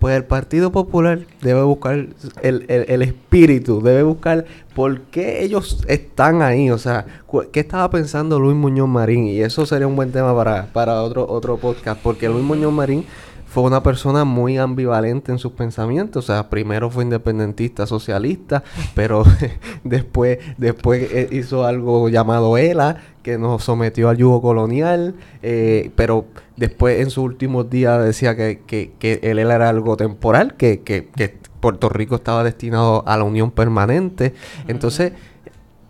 pues 0.04 0.18
el 0.18 0.26
Partido 0.26 0.70
Popular 0.70 1.20
debe 1.42 1.64
buscar 1.64 2.08
el, 2.42 3.02
espíritu, 3.02 3.82
debe 3.82 4.04
buscar 4.04 4.44
por 4.76 5.00
qué 5.04 5.46
ellos 5.46 5.82
están 5.88 6.42
ahí, 6.42 6.70
o 6.72 6.78
sea, 6.78 7.06
qué 7.54 7.62
estaba 7.62 7.90
pensando 7.90 8.38
Luis 8.38 8.58
Muñoz 8.58 8.90
Marín, 8.90 9.28
y 9.28 9.40
eso 9.40 9.66
sería 9.66 9.88
un 9.88 9.96
buen 9.96 10.12
tema 10.12 10.36
para, 10.36 10.66
para 10.74 11.02
otro, 11.02 11.26
otro 11.30 11.56
podcast, 11.56 12.02
porque 12.04 12.28
Luis 12.28 12.44
Muñoz 12.44 12.74
Marín 12.74 13.06
fue 13.54 13.62
una 13.62 13.84
persona 13.84 14.26
muy 14.26 14.58
ambivalente 14.58 15.32
en 15.32 15.38
sus 15.38 15.52
pensamientos. 15.52 16.28
O 16.28 16.34
sea, 16.34 16.50
primero 16.50 16.90
fue 16.90 17.04
independentista, 17.04 17.86
socialista, 17.86 18.64
pero 18.96 19.24
después, 19.84 20.40
después 20.58 21.08
eh, 21.12 21.30
hizo 21.32 21.64
algo 21.64 22.10
llamado 22.10 22.58
ELA, 22.58 22.98
que 23.22 23.38
nos 23.38 23.64
sometió 23.64 24.10
al 24.10 24.18
yugo 24.18 24.42
colonial, 24.42 25.14
eh, 25.44 25.92
pero 25.96 26.26
después 26.58 27.00
en 27.00 27.12
sus 27.12 27.26
últimos 27.26 27.70
días 27.70 28.04
decía 28.04 28.36
que, 28.36 28.62
que, 28.66 28.94
que 28.98 29.20
el 29.22 29.38
ELA 29.38 29.56
era 29.56 29.70
algo 29.70 29.98
temporal, 29.98 30.56
que, 30.56 30.82
que, 30.82 31.10
que 31.16 31.38
Puerto 31.60 31.90
Rico 31.90 32.16
estaba 32.16 32.44
destinado 32.44 33.08
a 33.08 33.16
la 33.18 33.24
unión 33.24 33.52
permanente. 33.52 34.34
Entonces, 34.68 35.14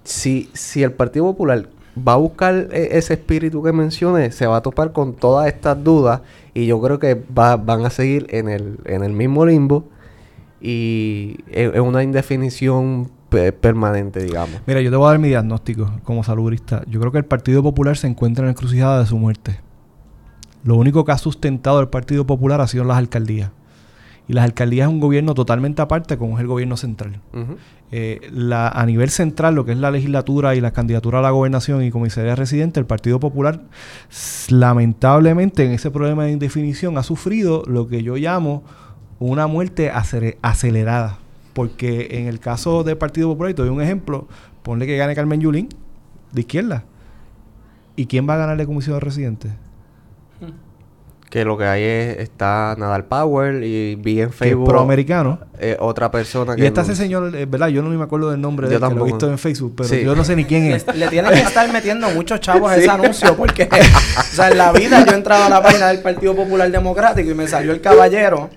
si, 0.04 0.50
si 0.52 0.84
el 0.84 0.92
Partido 0.92 1.26
Popular 1.26 1.70
va 1.98 2.14
a 2.14 2.18
buscar 2.18 2.70
eh, 2.72 2.90
ese 2.92 3.14
espíritu 3.14 3.64
que 3.64 3.72
mencioné, 3.72 4.32
se 4.32 4.48
va 4.48 4.58
a 4.58 4.62
topar 4.62 4.92
con 4.94 5.14
todas 5.14 5.48
estas 5.48 5.84
dudas 5.84 6.22
y 6.54 6.66
yo 6.66 6.82
creo 6.82 7.00
que 7.00 7.22
va, 7.38 7.58
van 7.58 7.86
a 7.86 7.90
seguir 7.90 8.28
en 8.30 8.50
el, 8.50 8.80
en 8.86 9.04
el 9.04 9.12
mismo 9.12 9.46
limbo 9.46 9.86
y 10.62 11.38
es 11.52 11.80
una 11.80 12.04
indefinición 12.04 13.12
permanente, 13.60 14.24
digamos. 14.24 14.62
Mira, 14.66 14.82
yo 14.82 14.92
te 14.92 14.96
voy 14.96 15.08
a 15.08 15.10
dar 15.10 15.20
mi 15.20 15.28
diagnóstico 15.28 15.92
como 16.04 16.24
saludista. 16.24 16.84
Yo 16.88 17.00
creo 17.00 17.12
que 17.12 17.18
el 17.18 17.26
Partido 17.26 17.64
Popular 17.64 17.98
se 17.98 18.08
encuentra 18.08 18.44
en 18.44 18.48
la 18.48 18.52
encrucijada 18.52 19.00
de 19.00 19.06
su 19.06 19.18
muerte. 19.18 19.60
Lo 20.64 20.76
único 20.76 21.04
que 21.04 21.12
ha 21.12 21.18
sustentado 21.18 21.80
el 21.82 21.90
Partido 21.90 22.26
Popular 22.26 22.62
ha 22.62 22.68
sido 22.68 22.84
las 22.84 22.98
alcaldías. 22.98 23.52
Y 24.28 24.34
las 24.34 24.46
alcaldías 24.46 24.88
es 24.88 24.94
un 24.94 25.00
gobierno 25.00 25.34
totalmente 25.34 25.82
aparte 25.82 26.18
como 26.18 26.38
es 26.38 26.42
el 26.42 26.48
gobierno 26.48 26.78
central. 26.78 27.20
Eh, 27.92 28.22
la, 28.32 28.70
a 28.70 28.86
nivel 28.86 29.10
central, 29.10 29.54
lo 29.56 29.66
que 29.66 29.74
es 29.74 29.78
la 29.78 29.92
legislatura 29.92 30.56
y 30.56 30.62
la 30.62 30.72
candidatura 30.72 31.20
a 31.20 31.22
la 31.22 31.32
gobernación 31.32 31.84
y 31.84 31.92
comisaría 31.92 32.36
residente, 32.36 32.80
el 32.80 32.86
Partido 32.86 33.20
Popular, 33.20 33.62
lamentablemente 34.50 35.66
en 35.66 35.72
ese 35.74 35.92
problema 35.92 36.24
de 36.24 36.32
indefinición, 36.32 36.98
ha 36.98 37.04
sufrido 37.04 37.64
lo 37.68 37.88
que 37.88 38.02
yo 38.02 38.16
llamo 38.16 38.64
una 39.20 39.48
muerte 39.48 39.92
acelerada. 39.92 41.20
Porque 41.54 42.08
en 42.12 42.28
el 42.28 42.40
caso 42.40 42.84
del 42.84 42.98
Partido 42.98 43.30
Popular, 43.30 43.52
y 43.52 43.54
te 43.54 43.62
doy 43.62 43.70
un 43.70 43.82
ejemplo, 43.82 44.28
ponle 44.64 44.88
que 44.88 44.98
gane 44.98 45.14
Carmen 45.14 45.40
Yulín, 45.40 45.70
de 46.32 46.42
izquierda. 46.42 46.86
¿Y 47.96 48.08
quién 48.08 48.28
va 48.28 48.34
a 48.34 48.38
ganar 48.38 48.58
la 48.58 48.66
comisión 48.66 48.96
de 48.96 49.00
residentes? 49.02 49.52
Que 51.34 51.44
lo 51.46 51.58
que 51.58 51.66
hay 51.66 51.82
es 51.82 52.20
está 52.20 52.76
Nadal 52.78 53.06
Power 53.06 53.64
y 53.64 53.96
vi 53.96 54.22
en 54.22 54.32
Facebook 54.32 54.68
proamericano. 54.68 55.40
eh, 55.58 55.76
otra 55.80 56.12
persona 56.12 56.56
que 56.56 56.62
y 56.62 56.66
está 56.68 56.82
ese 56.82 56.96
señor 56.96 57.36
eh, 57.36 57.48
verdad 57.48 57.70
yo 57.70 57.82
no 57.82 57.90
me 57.90 58.04
acuerdo 58.04 58.30
del 58.30 58.40
nombre 58.40 58.68
de 58.70 58.76
él, 58.76 58.82
que 58.88 58.94
lo 58.94 59.02
he 59.02 59.06
visto 59.06 59.28
en 59.28 59.40
Facebook 59.40 59.74
pero 59.78 59.96
yo 59.96 60.16
no 60.16 60.24
sé 60.24 60.36
ni 60.36 60.46
quién 60.46 60.66
es. 60.66 60.86
le, 60.96 61.08
tienen 61.08 61.34
que 61.34 61.40
estar 61.40 61.74
metiendo 61.74 62.08
muchos 62.12 62.40
chavos 62.40 62.70
a 62.70 62.78
ese 62.78 62.88
anuncio 62.88 63.36
porque 63.36 63.68
o 63.68 64.36
sea 64.36 64.50
en 64.50 64.60
la 64.60 64.72
vida 64.74 65.04
yo 65.04 65.14
he 65.14 65.16
entrado 65.16 65.46
a 65.46 65.50
la 65.50 65.64
página 65.64 65.88
del 65.88 66.04
Partido 66.04 66.36
Popular 66.36 66.70
Democrático 66.70 67.32
y 67.32 67.34
me 67.34 67.48
salió 67.48 67.72
el 67.72 67.82
caballero. 67.82 68.52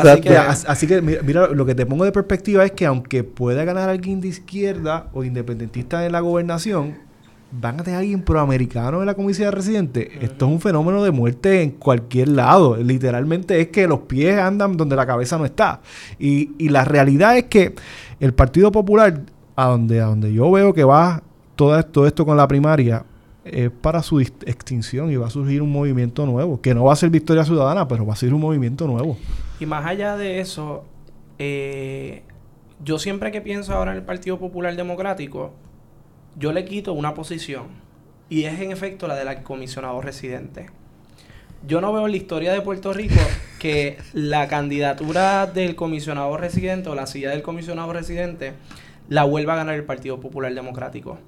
Así 0.00 0.20
que, 0.20 0.36
así 0.36 0.86
que 0.86 1.02
mira, 1.02 1.22
mira, 1.24 1.48
lo 1.48 1.66
que 1.66 1.74
te 1.74 1.84
pongo 1.84 2.04
de 2.04 2.12
perspectiva 2.12 2.64
es 2.64 2.70
que 2.70 2.86
aunque 2.86 3.24
pueda 3.24 3.64
ganar 3.64 3.88
alguien 3.88 4.20
de 4.20 4.28
izquierda 4.28 5.08
o 5.14 5.24
independentista 5.24 6.06
en 6.06 6.12
la 6.12 6.20
gobernación 6.20 7.09
van 7.52 7.80
a 7.80 7.82
tener 7.82 7.98
alguien 8.00 8.22
proamericano 8.22 9.00
en 9.00 9.06
la 9.06 9.14
comisaría 9.14 9.50
residente. 9.50 10.10
Esto 10.20 10.46
es 10.46 10.52
un 10.52 10.60
fenómeno 10.60 11.02
de 11.02 11.10
muerte 11.10 11.62
en 11.62 11.72
cualquier 11.72 12.28
lado. 12.28 12.76
Literalmente 12.76 13.60
es 13.60 13.68
que 13.68 13.86
los 13.86 14.00
pies 14.00 14.38
andan 14.38 14.76
donde 14.76 14.96
la 14.96 15.06
cabeza 15.06 15.38
no 15.38 15.44
está. 15.44 15.80
Y, 16.18 16.50
y 16.58 16.68
la 16.68 16.84
realidad 16.84 17.36
es 17.36 17.44
que 17.44 17.74
el 18.20 18.34
Partido 18.34 18.70
Popular, 18.70 19.22
a 19.56 19.66
donde, 19.66 20.00
a 20.00 20.06
donde 20.06 20.32
yo 20.32 20.50
veo 20.50 20.72
que 20.72 20.84
va 20.84 21.22
todo 21.56 21.78
esto, 21.78 22.06
esto 22.06 22.24
con 22.24 22.36
la 22.36 22.46
primaria, 22.46 23.04
es 23.44 23.70
para 23.70 24.02
su 24.02 24.20
extinción 24.20 25.10
y 25.10 25.16
va 25.16 25.26
a 25.26 25.30
surgir 25.30 25.62
un 25.62 25.72
movimiento 25.72 26.26
nuevo, 26.26 26.60
que 26.60 26.74
no 26.74 26.84
va 26.84 26.92
a 26.92 26.96
ser 26.96 27.10
Victoria 27.10 27.44
Ciudadana, 27.44 27.88
pero 27.88 28.06
va 28.06 28.12
a 28.12 28.16
ser 28.16 28.32
un 28.34 28.40
movimiento 28.40 28.86
nuevo. 28.86 29.16
Y 29.58 29.66
más 29.66 29.84
allá 29.86 30.16
de 30.16 30.40
eso, 30.40 30.84
eh, 31.38 32.22
yo 32.84 32.98
siempre 32.98 33.32
que 33.32 33.40
pienso 33.40 33.74
ahora 33.74 33.92
en 33.92 33.98
el 33.98 34.04
Partido 34.04 34.38
Popular 34.38 34.76
Democrático, 34.76 35.52
yo 36.36 36.52
le 36.52 36.64
quito 36.64 36.92
una 36.92 37.14
posición 37.14 37.68
y 38.28 38.44
es 38.44 38.60
en 38.60 38.72
efecto 38.72 39.08
la 39.08 39.16
del 39.16 39.42
comisionado 39.42 40.00
residente. 40.00 40.66
Yo 41.66 41.80
no 41.80 41.92
veo 41.92 42.06
en 42.06 42.12
la 42.12 42.16
historia 42.16 42.52
de 42.52 42.62
Puerto 42.62 42.92
Rico 42.92 43.20
que 43.58 43.98
la 44.14 44.48
candidatura 44.48 45.46
del 45.46 45.76
comisionado 45.76 46.36
residente 46.36 46.88
o 46.88 46.94
la 46.94 47.06
silla 47.06 47.30
del 47.30 47.42
comisionado 47.42 47.92
residente 47.92 48.54
la 49.08 49.24
vuelva 49.24 49.54
a 49.54 49.56
ganar 49.56 49.74
el 49.74 49.84
Partido 49.84 50.20
Popular 50.20 50.54
Democrático. 50.54 51.18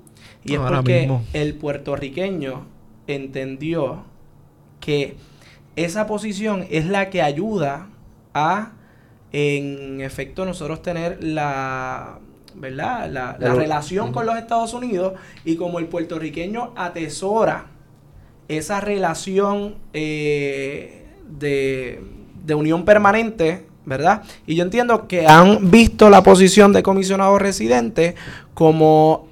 Y 0.45 0.55
es 0.55 0.61
porque 0.61 1.11
el 1.35 1.55
puertorriqueño 1.55 2.67
entendió 3.07 4.05
que 4.81 5.17
esa 5.77 6.07
posición 6.07 6.67
es 6.71 6.87
la 6.87 7.11
que 7.11 7.23
ayuda 7.23 7.89
a, 8.35 8.73
en 9.33 10.01
efecto, 10.01 10.45
nosotros 10.45 10.83
tener 10.83 11.23
la 11.23 12.21
¿verdad? 12.55 13.11
La, 13.11 13.37
relación 13.55 14.13
con 14.13 14.27
los 14.27 14.37
Estados 14.37 14.75
Unidos 14.75 15.15
y 15.45 15.57
como 15.57 15.79
el 15.79 15.87
puertorriqueño 15.87 16.73
atesora 16.77 17.67
esa 18.49 18.81
relación 18.81 19.77
eh, 19.93 21.07
de, 21.29 22.03
de 22.45 22.55
unión 22.55 22.85
permanente, 22.85 23.67
¿verdad? 23.85 24.23
Y 24.47 24.55
yo 24.55 24.65
entiendo 24.65 25.09
que 25.09 25.27
han 25.27 25.71
visto 25.71 26.11
la 26.11 26.23
posición 26.23 26.73
de 26.73 26.83
comisionado 26.83 27.39
residente 27.39 28.15
como 28.55 29.29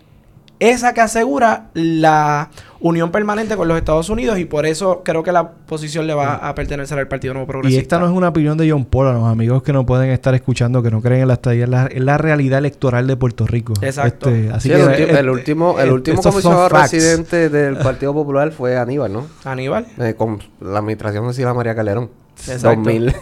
esa 0.61 0.95
que 0.95 1.01
asegura 1.01 1.71
la 1.75 2.51
unión 2.81 3.11
permanente 3.11 3.57
con 3.57 3.69
los 3.69 3.77
Estados 3.77 4.09
Unidos 4.09 4.39
y 4.39 4.45
por 4.45 4.67
eso 4.67 5.03
creo 5.05 5.23
que 5.23 5.33
la 5.33 5.51
posición 5.51 6.07
le 6.07 6.15
va 6.15 6.37
a 6.37 6.55
pertenecer 6.55 6.99
al 6.99 7.09
Partido 7.09 7.35
Nuevo 7.35 7.47
Progresista. 7.47 7.81
Y 7.81 7.83
esta 7.83 7.99
no 7.99 8.07
es 8.07 8.13
una 8.13 8.29
opinión 8.29 8.57
de 8.57 8.71
John 8.71 8.85
Paul, 8.85 9.09
a 9.09 9.13
los 9.13 9.25
amigos 9.25 9.63
que 9.63 9.73
no 9.73 9.85
pueden 9.85 10.11
estar 10.11 10.35
escuchando, 10.35 10.83
que 10.83 10.91
no 10.91 11.01
creen 11.01 11.23
en 11.23 11.29
la 11.29 11.35
estadía, 11.35 11.65
es 11.65 12.03
la, 12.03 12.19
realidad 12.19 12.59
electoral 12.59 13.07
de 13.07 13.17
Puerto 13.17 13.47
Rico. 13.47 13.73
Exacto. 13.81 14.31
Este, 14.31 14.53
así 14.53 14.69
que, 14.69 14.75
el, 15.19 15.31
último, 15.31 15.81
el 15.81 15.91
último 15.93 16.23
comisionado 16.23 16.69
residente 16.69 17.49
del 17.49 17.77
Partido 17.79 18.13
Popular 18.13 18.53
fue 18.53 18.77
Aníbal, 18.77 19.13
¿no? 19.13 19.27
Aníbal. 19.45 19.87
Eh, 19.99 20.15
con 20.17 20.39
la 20.61 20.79
administración 20.79 21.27
de 21.27 21.35
Sila 21.35 21.55
María 21.55 21.75
Calderón. 21.75 22.11
2000, 22.47 23.15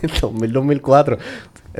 2004. 0.52 1.18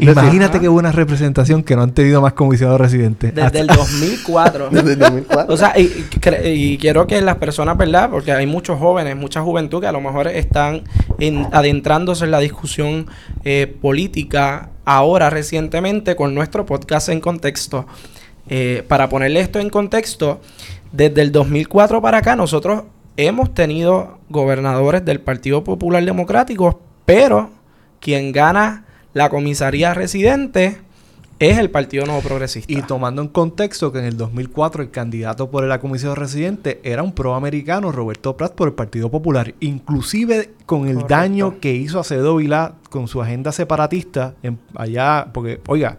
Imagínate 0.00 0.60
qué 0.60 0.68
buena 0.68 0.92
representación 0.92 1.62
que 1.62 1.74
no 1.74 1.82
han 1.82 1.92
tenido 1.92 2.20
más 2.20 2.32
comisionados 2.32 2.80
residentes. 2.80 3.34
Desde 3.34 3.60
el 3.60 3.66
2004. 3.66 4.70
Desde 4.70 4.92
el 4.92 4.98
2004. 4.98 5.54
o 5.54 5.56
sea, 5.56 5.74
y, 5.78 6.78
quiero 6.78 7.06
que 7.06 7.20
las 7.20 7.36
personas, 7.36 7.76
¿verdad? 7.76 8.10
Porque 8.10 8.32
hay 8.32 8.46
muchos 8.46 8.78
jóvenes, 8.78 9.16
mucha 9.16 9.40
juventud 9.42 9.80
que 9.80 9.86
a 9.86 9.92
lo 9.92 10.00
mejor 10.00 10.28
están 10.28 10.82
adentrándose 11.52 12.24
en 12.24 12.30
la 12.30 12.38
discusión 12.38 13.06
eh, 13.44 13.66
política 13.80 14.70
ahora 14.84 15.30
recientemente 15.30 16.16
con 16.16 16.34
nuestro 16.34 16.64
podcast 16.64 17.08
en 17.08 17.20
contexto. 17.20 17.86
Eh, 18.48 18.84
para 18.88 19.08
ponerle 19.08 19.40
esto 19.40 19.58
en 19.58 19.68
contexto, 19.68 20.40
desde 20.92 21.20
el 21.20 21.32
2004 21.32 22.00
para 22.00 22.18
acá 22.18 22.34
nosotros 22.34 22.84
hemos 23.18 23.52
tenido 23.52 24.20
gobernadores 24.30 25.04
del 25.04 25.20
Partido 25.20 25.64
Popular 25.64 26.02
Democrático, 26.02 26.80
pero 27.08 27.48
quien 28.00 28.32
gana 28.32 28.84
la 29.14 29.30
comisaría 29.30 29.94
residente 29.94 30.76
es 31.38 31.56
el 31.56 31.70
Partido 31.70 32.04
Nuevo 32.04 32.20
Progresista. 32.20 32.70
Y 32.70 32.82
tomando 32.82 33.22
en 33.22 33.28
contexto 33.28 33.90
que 33.90 34.00
en 34.00 34.04
el 34.04 34.18
2004 34.18 34.82
el 34.82 34.90
candidato 34.90 35.50
por 35.50 35.64
la 35.64 35.80
comisión 35.80 36.16
residente 36.16 36.82
era 36.84 37.02
un 37.02 37.14
proamericano, 37.14 37.92
Roberto 37.92 38.36
Prat, 38.36 38.52
por 38.52 38.68
el 38.68 38.74
Partido 38.74 39.10
Popular. 39.10 39.54
Inclusive 39.60 40.50
con 40.66 40.86
el 40.86 41.06
daño 41.06 41.60
que 41.60 41.72
hizo 41.72 41.98
Acevedo 41.98 42.36
Vilá 42.36 42.74
con 42.90 43.08
su 43.08 43.22
agenda 43.22 43.52
separatista 43.52 44.34
en, 44.42 44.58
allá, 44.74 45.28
porque, 45.32 45.62
oiga, 45.66 45.96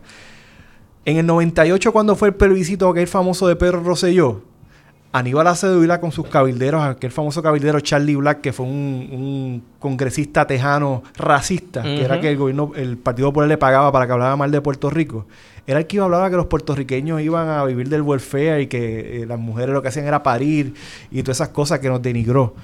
en 1.05 1.17
el 1.17 1.25
98 1.25 1.91
cuando 1.91 2.15
fue 2.15 2.27
el 2.27 2.35
plebiscito 2.35 2.87
aquel 2.87 3.07
famoso 3.07 3.47
de 3.47 3.55
Pedro 3.55 3.81
Rosselló, 3.81 4.43
Aníbal 5.11 5.47
Acevedo 5.47 5.79
Vila 5.79 5.99
con 5.99 6.11
sus 6.11 6.27
cabilderos, 6.27 6.83
aquel 6.83 7.11
famoso 7.11 7.41
cabildero 7.41 7.79
Charlie 7.79 8.15
Black, 8.15 8.41
que 8.41 8.53
fue 8.53 8.65
un, 8.65 9.63
congresista 9.79 10.45
tejano 10.45 11.03
racista, 11.15 11.81
que 11.81 12.03
era 12.03 12.19
que 12.19 12.29
el 12.29 12.37
gobierno, 12.37 12.73
el 12.75 12.97
Partido 12.97 13.29
Popular 13.29 13.49
le 13.49 13.57
pagaba 13.57 13.91
para 13.91 14.05
que 14.05 14.13
hablara 14.13 14.35
mal 14.35 14.51
de 14.51 14.61
Puerto 14.61 14.89
Rico. 14.89 15.25
Era 15.65 15.79
el 15.79 15.87
que 15.87 15.97
iba 15.97 16.03
a 16.03 16.05
hablar 16.05 16.29
que 16.29 16.37
los 16.37 16.47
puertorriqueños 16.47 17.21
iban 17.21 17.47
a 17.47 17.63
vivir 17.63 17.89
del 17.89 18.01
welfare 18.01 18.63
y 18.63 18.67
que 18.67 19.21
eh, 19.21 19.25
las 19.25 19.39
mujeres 19.39 19.73
lo 19.73 19.81
que 19.81 19.87
hacían 19.87 20.07
era 20.07 20.23
parir 20.23 20.73
y 21.11 21.21
todas 21.21 21.37
esas 21.37 21.49
cosas 21.49 21.79
que 21.79 21.89
nos 21.89 22.01
denigró. 22.01 22.55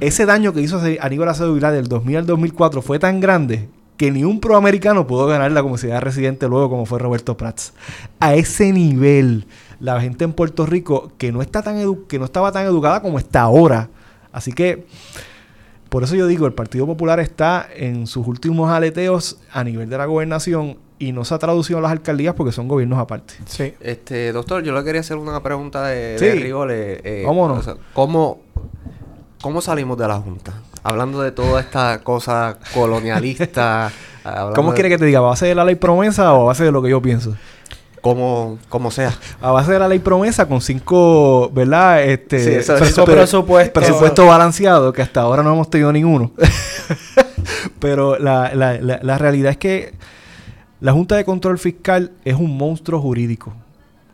Ese 0.00 0.24
daño 0.24 0.52
que 0.52 0.60
hizo 0.60 0.80
Aníbal 1.00 1.28
Acevedo 1.28 1.54
Vila 1.54 1.72
del 1.72 1.88
2000 1.88 2.16
al 2.16 2.26
2004 2.26 2.80
fue 2.80 2.98
tan 2.98 3.20
grande 3.20 3.68
que 3.96 4.10
ni 4.10 4.24
un 4.24 4.40
proamericano 4.40 5.06
pudo 5.06 5.26
ganar 5.26 5.50
la 5.52 5.62
comunidad 5.62 6.00
residente 6.00 6.48
luego 6.48 6.70
como 6.70 6.86
fue 6.86 6.98
Roberto 6.98 7.36
Prats. 7.36 7.72
A 8.20 8.34
ese 8.34 8.72
nivel 8.72 9.46
la 9.84 10.00
gente 10.00 10.24
en 10.24 10.32
Puerto 10.32 10.64
Rico 10.64 11.12
que 11.18 11.30
no, 11.30 11.42
está 11.42 11.62
tan 11.62 11.76
que 12.06 12.18
no 12.18 12.24
estaba 12.24 12.50
tan 12.52 12.64
educada 12.64 13.02
como 13.02 13.18
está 13.18 13.42
ahora. 13.42 13.90
Así 14.32 14.52
que, 14.52 14.86
por 15.90 16.02
eso 16.02 16.16
yo 16.16 16.26
digo, 16.26 16.46
el 16.46 16.54
Partido 16.54 16.86
Popular 16.86 17.20
está 17.20 17.68
en 17.74 18.06
sus 18.06 18.26
últimos 18.26 18.70
aleteos 18.70 19.38
a 19.52 19.62
nivel 19.62 19.90
de 19.90 19.98
la 19.98 20.06
gobernación 20.06 20.78
y 20.98 21.12
no 21.12 21.24
se 21.24 21.34
ha 21.34 21.38
traducido 21.38 21.80
a 21.80 21.82
las 21.82 21.92
alcaldías 21.92 22.34
porque 22.34 22.52
son 22.52 22.66
gobiernos 22.66 22.98
aparte. 22.98 23.34
Sí. 23.44 23.74
Este, 23.80 24.32
doctor, 24.32 24.62
yo 24.62 24.72
le 24.72 24.82
quería 24.84 25.02
hacer 25.02 25.18
una 25.18 25.42
pregunta 25.42 25.86
de, 25.86 26.18
de 26.18 27.22
Vámonos. 27.26 27.76
¿cómo, 27.92 28.40
¿Cómo 29.42 29.60
salimos 29.60 29.98
de 29.98 30.08
la 30.08 30.16
Junta? 30.16 30.54
hablando 30.84 31.22
de 31.22 31.32
toda 31.32 31.60
esta 31.60 31.98
cosa 32.04 32.58
colonialista. 32.72 33.90
¿Cómo 34.54 34.72
quiere 34.72 34.88
que 34.88 34.98
te 34.98 35.06
diga? 35.06 35.20
¿Va 35.20 35.32
a 35.32 35.36
ser 35.36 35.56
la 35.56 35.64
ley 35.64 35.74
promesa 35.74 36.34
o 36.34 36.44
va 36.44 36.52
a 36.52 36.54
ser 36.54 36.72
lo 36.72 36.82
que 36.82 36.90
yo 36.90 37.02
pienso? 37.02 37.34
Como, 38.04 38.58
como 38.68 38.90
sea. 38.90 39.14
A 39.40 39.50
base 39.50 39.72
de 39.72 39.78
la 39.78 39.88
ley 39.88 39.98
promesa 39.98 40.46
con 40.46 40.60
cinco, 40.60 41.48
¿verdad? 41.54 42.04
Este, 42.04 42.38
sí, 42.38 42.50
eso, 42.50 43.06
presupuesto. 43.06 43.80
Presupuesto 43.80 44.26
balanceado, 44.26 44.92
que 44.92 45.00
hasta 45.00 45.22
ahora 45.22 45.42
no 45.42 45.50
hemos 45.50 45.70
tenido 45.70 45.90
ninguno. 45.90 46.30
Pero 47.78 48.18
la, 48.18 48.54
la, 48.54 48.78
la, 48.78 49.16
realidad 49.16 49.52
es 49.52 49.56
que 49.56 49.94
la 50.82 50.92
Junta 50.92 51.16
de 51.16 51.24
Control 51.24 51.58
Fiscal 51.58 52.12
es 52.26 52.34
un 52.34 52.54
monstruo 52.58 53.00
jurídico. 53.00 53.54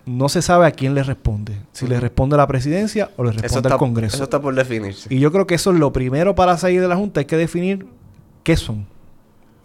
No 0.06 0.28
se 0.28 0.40
sabe 0.40 0.68
a 0.68 0.70
quién 0.70 0.94
le 0.94 1.02
responde. 1.02 1.56
Si 1.72 1.88
le 1.88 1.98
responde 1.98 2.36
a 2.36 2.38
la 2.38 2.46
presidencia 2.46 3.10
o 3.16 3.24
le 3.24 3.32
responde 3.32 3.70
al 3.70 3.76
Congreso. 3.76 4.14
Eso 4.14 4.22
está 4.22 4.40
por 4.40 4.54
definirse. 4.54 5.12
Y 5.12 5.18
yo 5.18 5.32
creo 5.32 5.48
que 5.48 5.56
eso 5.56 5.72
es 5.72 5.80
lo 5.80 5.92
primero 5.92 6.36
para 6.36 6.56
salir 6.58 6.80
de 6.80 6.86
la 6.86 6.94
Junta. 6.94 7.18
Hay 7.18 7.26
que 7.26 7.36
definir 7.36 7.88
qué 8.44 8.56
son. 8.56 8.86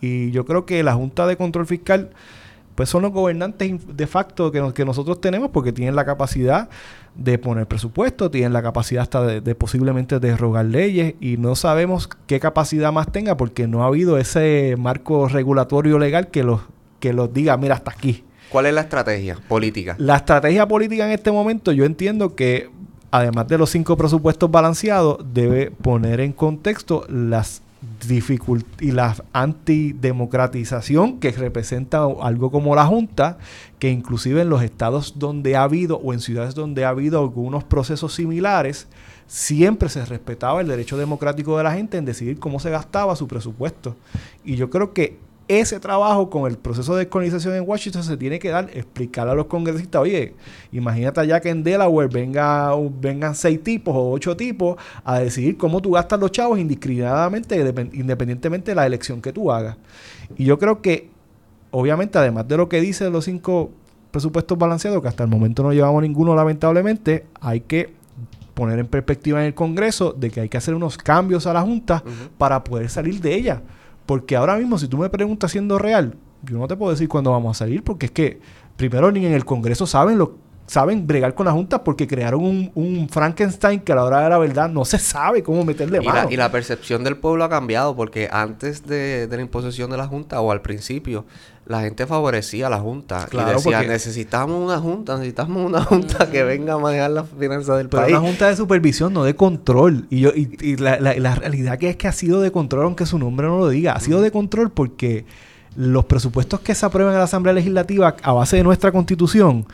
Y 0.01 0.31
yo 0.31 0.45
creo 0.45 0.65
que 0.65 0.81
la 0.81 0.95
Junta 0.95 1.27
de 1.27 1.37
Control 1.37 1.67
Fiscal 1.67 2.09
pues 2.75 2.89
son 2.89 3.01
los 3.01 3.11
gobernantes 3.11 3.73
de 3.95 4.07
facto 4.07 4.51
que, 4.51 4.73
que 4.73 4.85
nosotros 4.85 5.19
tenemos 5.21 5.49
porque 5.51 5.71
tienen 5.71 5.95
la 5.95 6.05
capacidad 6.05 6.69
de 7.15 7.37
poner 7.37 7.65
presupuesto, 7.67 8.29
tienen 8.29 8.53
la 8.53 8.61
capacidad 8.61 9.03
hasta 9.03 9.23
de, 9.25 9.55
posiblemente 9.55 10.19
derrogar 10.19 10.65
leyes 10.65 11.15
y 11.21 11.37
no 11.37 11.55
sabemos 11.55 12.09
qué 12.27 12.39
capacidad 12.39 12.91
más 12.91 13.11
tenga 13.11 13.37
porque 13.37 13.67
no 13.67 13.83
ha 13.83 13.87
habido 13.87 14.17
ese 14.17 14.75
marco 14.77 15.27
regulatorio 15.27 15.97
legal 15.97 16.27
que 16.27 16.43
los, 16.43 16.61
que 16.99 17.13
los 17.13 17.33
diga, 17.33 17.55
mira, 17.57 17.75
hasta 17.75 17.91
aquí. 17.91 18.23
¿Cuál 18.49 18.67
es 18.67 18.73
la 18.73 18.81
estrategia 18.81 19.37
política? 19.47 19.95
La 19.97 20.17
estrategia 20.17 20.67
política 20.67 21.05
en 21.05 21.11
este 21.11 21.31
momento 21.31 21.71
yo 21.71 21.85
entiendo 21.85 22.35
que 22.35 22.69
además 23.11 23.47
de 23.47 23.57
los 23.57 23.69
cinco 23.69 23.95
presupuestos 23.95 24.51
balanceados, 24.51 25.19
debe 25.33 25.71
poner 25.71 26.19
en 26.19 26.33
contexto 26.33 27.05
las 27.07 27.61
y 28.79 28.91
la 28.91 29.15
antidemocratización 29.33 31.19
que 31.19 31.31
representa 31.31 32.05
algo 32.21 32.51
como 32.51 32.75
la 32.75 32.85
Junta, 32.85 33.37
que 33.79 33.89
inclusive 33.89 34.41
en 34.41 34.49
los 34.49 34.61
estados 34.61 35.17
donde 35.17 35.55
ha 35.55 35.63
habido 35.63 35.97
o 35.97 36.13
en 36.13 36.19
ciudades 36.19 36.55
donde 36.55 36.85
ha 36.85 36.89
habido 36.89 37.19
algunos 37.19 37.63
procesos 37.63 38.13
similares, 38.13 38.87
siempre 39.27 39.89
se 39.89 40.05
respetaba 40.05 40.61
el 40.61 40.67
derecho 40.67 40.97
democrático 40.97 41.57
de 41.57 41.63
la 41.63 41.73
gente 41.73 41.97
en 41.97 42.05
decidir 42.05 42.39
cómo 42.39 42.59
se 42.59 42.69
gastaba 42.69 43.15
su 43.15 43.27
presupuesto. 43.27 43.95
Y 44.43 44.55
yo 44.55 44.69
creo 44.69 44.93
que 44.93 45.17
ese 45.47 45.79
trabajo 45.79 46.29
con 46.29 46.49
el 46.49 46.57
proceso 46.57 46.95
de 46.95 47.05
descolonización 47.05 47.53
en 47.55 47.67
Washington 47.67 48.03
se 48.03 48.17
tiene 48.17 48.39
que 48.39 48.49
dar, 48.49 48.69
explicar 48.73 49.27
a 49.27 49.35
los 49.35 49.45
congresistas, 49.45 50.01
oye, 50.01 50.33
imagínate 50.71 51.19
allá 51.19 51.39
que 51.39 51.49
en 51.49 51.63
Delaware 51.63 52.07
venga, 52.07 52.71
vengan 52.99 53.35
seis 53.35 53.61
tipos 53.63 53.95
o 53.95 54.11
ocho 54.11 54.35
tipos 54.35 54.77
a 55.03 55.19
decidir 55.19 55.57
cómo 55.57 55.81
tú 55.81 55.91
gastas 55.91 56.19
los 56.19 56.31
chavos 56.31 56.57
indiscriminadamente, 56.57 57.57
independientemente 57.93 58.71
de 58.71 58.75
la 58.75 58.87
elección 58.87 59.21
que 59.21 59.31
tú 59.31 59.51
hagas. 59.51 59.77
Y 60.35 60.45
yo 60.45 60.57
creo 60.57 60.81
que, 60.81 61.09
obviamente, 61.69 62.17
además 62.17 62.47
de 62.47 62.57
lo 62.57 62.67
que 62.67 62.81
dicen 62.81 63.13
los 63.13 63.25
cinco 63.25 63.71
presupuestos 64.09 64.57
balanceados, 64.57 65.01
que 65.01 65.09
hasta 65.09 65.23
el 65.23 65.29
momento 65.29 65.61
no 65.61 65.73
llevamos 65.73 66.01
ninguno 66.01 66.35
lamentablemente, 66.35 67.25
hay 67.39 67.61
que 67.61 67.93
poner 68.55 68.79
en 68.79 68.87
perspectiva 68.87 69.41
en 69.41 69.47
el 69.47 69.53
Congreso 69.53 70.13
de 70.13 70.31
que 70.31 70.41
hay 70.41 70.49
que 70.49 70.57
hacer 70.57 70.73
unos 70.73 70.97
cambios 70.97 71.45
a 71.45 71.53
la 71.53 71.61
Junta 71.61 72.03
para 72.37 72.63
poder 72.63 72.89
salir 72.89 73.21
de 73.21 73.35
ella. 73.35 73.61
Porque 74.05 74.35
ahora 74.35 74.57
mismo, 74.57 74.77
si 74.77 74.87
tú 74.87 74.97
me 74.97 75.09
preguntas 75.09 75.51
siendo 75.51 75.79
real, 75.79 76.15
yo 76.43 76.57
no 76.57 76.67
te 76.67 76.75
puedo 76.75 76.91
decir 76.91 77.07
cuándo 77.07 77.31
vamos 77.31 77.57
a 77.57 77.59
salir, 77.59 77.83
porque 77.83 78.07
es 78.07 78.11
que 78.11 78.39
primero 78.75 79.11
ni 79.11 79.25
en 79.25 79.33
el 79.33 79.45
Congreso 79.45 79.87
saben 79.87 80.17
lo 80.17 80.37
saben 80.67 81.05
bregar 81.05 81.35
con 81.35 81.45
la 81.45 81.51
Junta 81.51 81.83
porque 81.83 82.07
crearon 82.07 82.71
un, 82.73 83.07
Frankenstein 83.09 83.79
que 83.79 83.91
a 83.91 83.95
la 83.95 84.03
hora 84.03 84.21
de 84.21 84.29
la 84.29 84.37
verdad 84.37 84.69
no 84.69 84.83
se 84.85 84.97
sabe 84.97 85.43
cómo 85.43 85.63
meterle 85.63 85.99
y 86.01 86.05
La, 86.05 86.27
y 86.29 86.37
la 86.37 86.51
percepción 86.51 87.03
del 87.03 87.17
pueblo 87.17 87.43
ha 87.43 87.49
cambiado 87.49 87.95
porque 87.95 88.27
antes 88.31 88.85
de, 88.85 89.27
de, 89.27 89.35
la 89.35 89.41
imposición 89.43 89.91
de 89.91 89.97
la 89.97 90.07
Junta 90.07 90.41
o 90.41 90.51
al 90.51 90.61
principio 90.61 91.25
la 91.65 91.81
gente 91.81 92.05
favorecía 92.05 92.67
a 92.67 92.69
la 92.69 92.79
Junta 92.79 93.27
y 93.31 93.37
decía 93.37 93.83
necesitamos 93.83 94.61
una 94.61 94.79
Junta, 94.79 95.15
necesitamos 95.15 95.65
una 95.65 95.83
Junta 95.83 96.29
que 96.29 96.43
venga 96.43 96.73
a 96.73 96.77
manejar 96.77 97.11
las 97.11 97.27
finanzas 97.29 97.77
del 97.77 97.89
país. 97.89 98.05
Pero 98.07 98.19
una 98.19 98.27
Junta 98.27 98.47
de 98.49 98.55
supervisión, 98.55 99.13
no 99.13 99.23
de 99.23 99.35
control. 99.35 100.05
Y, 100.09 100.21
yo, 100.21 100.31
y, 100.35 100.77
la, 100.77 100.99
la, 100.99 101.15
la 101.15 101.35
realidad 101.35 101.79
que 101.79 101.89
es 101.89 101.95
que 101.95 102.07
ha 102.07 102.11
sido 102.11 102.41
de 102.41 102.51
control, 102.51 102.85
aunque 102.85 103.05
su 103.05 103.17
nombre 103.17 103.47
no 103.47 103.57
lo 103.57 103.69
diga, 103.69 103.93
ha 103.93 103.99
sido 103.99 104.21
de 104.21 104.31
control 104.31 104.71
porque 104.71 105.25
los 105.75 106.05
presupuestos 106.05 106.61
que 106.61 106.73
se 106.73 106.85
aprueban 106.85 107.13
en 107.13 107.19
la 107.19 107.25
Asamblea 107.25 107.53
Legislativa 107.53 108.15
a 108.21 108.31
base 108.31 108.57
de 108.57 108.63
nuestra 108.63 108.91
Constitución 108.91 109.65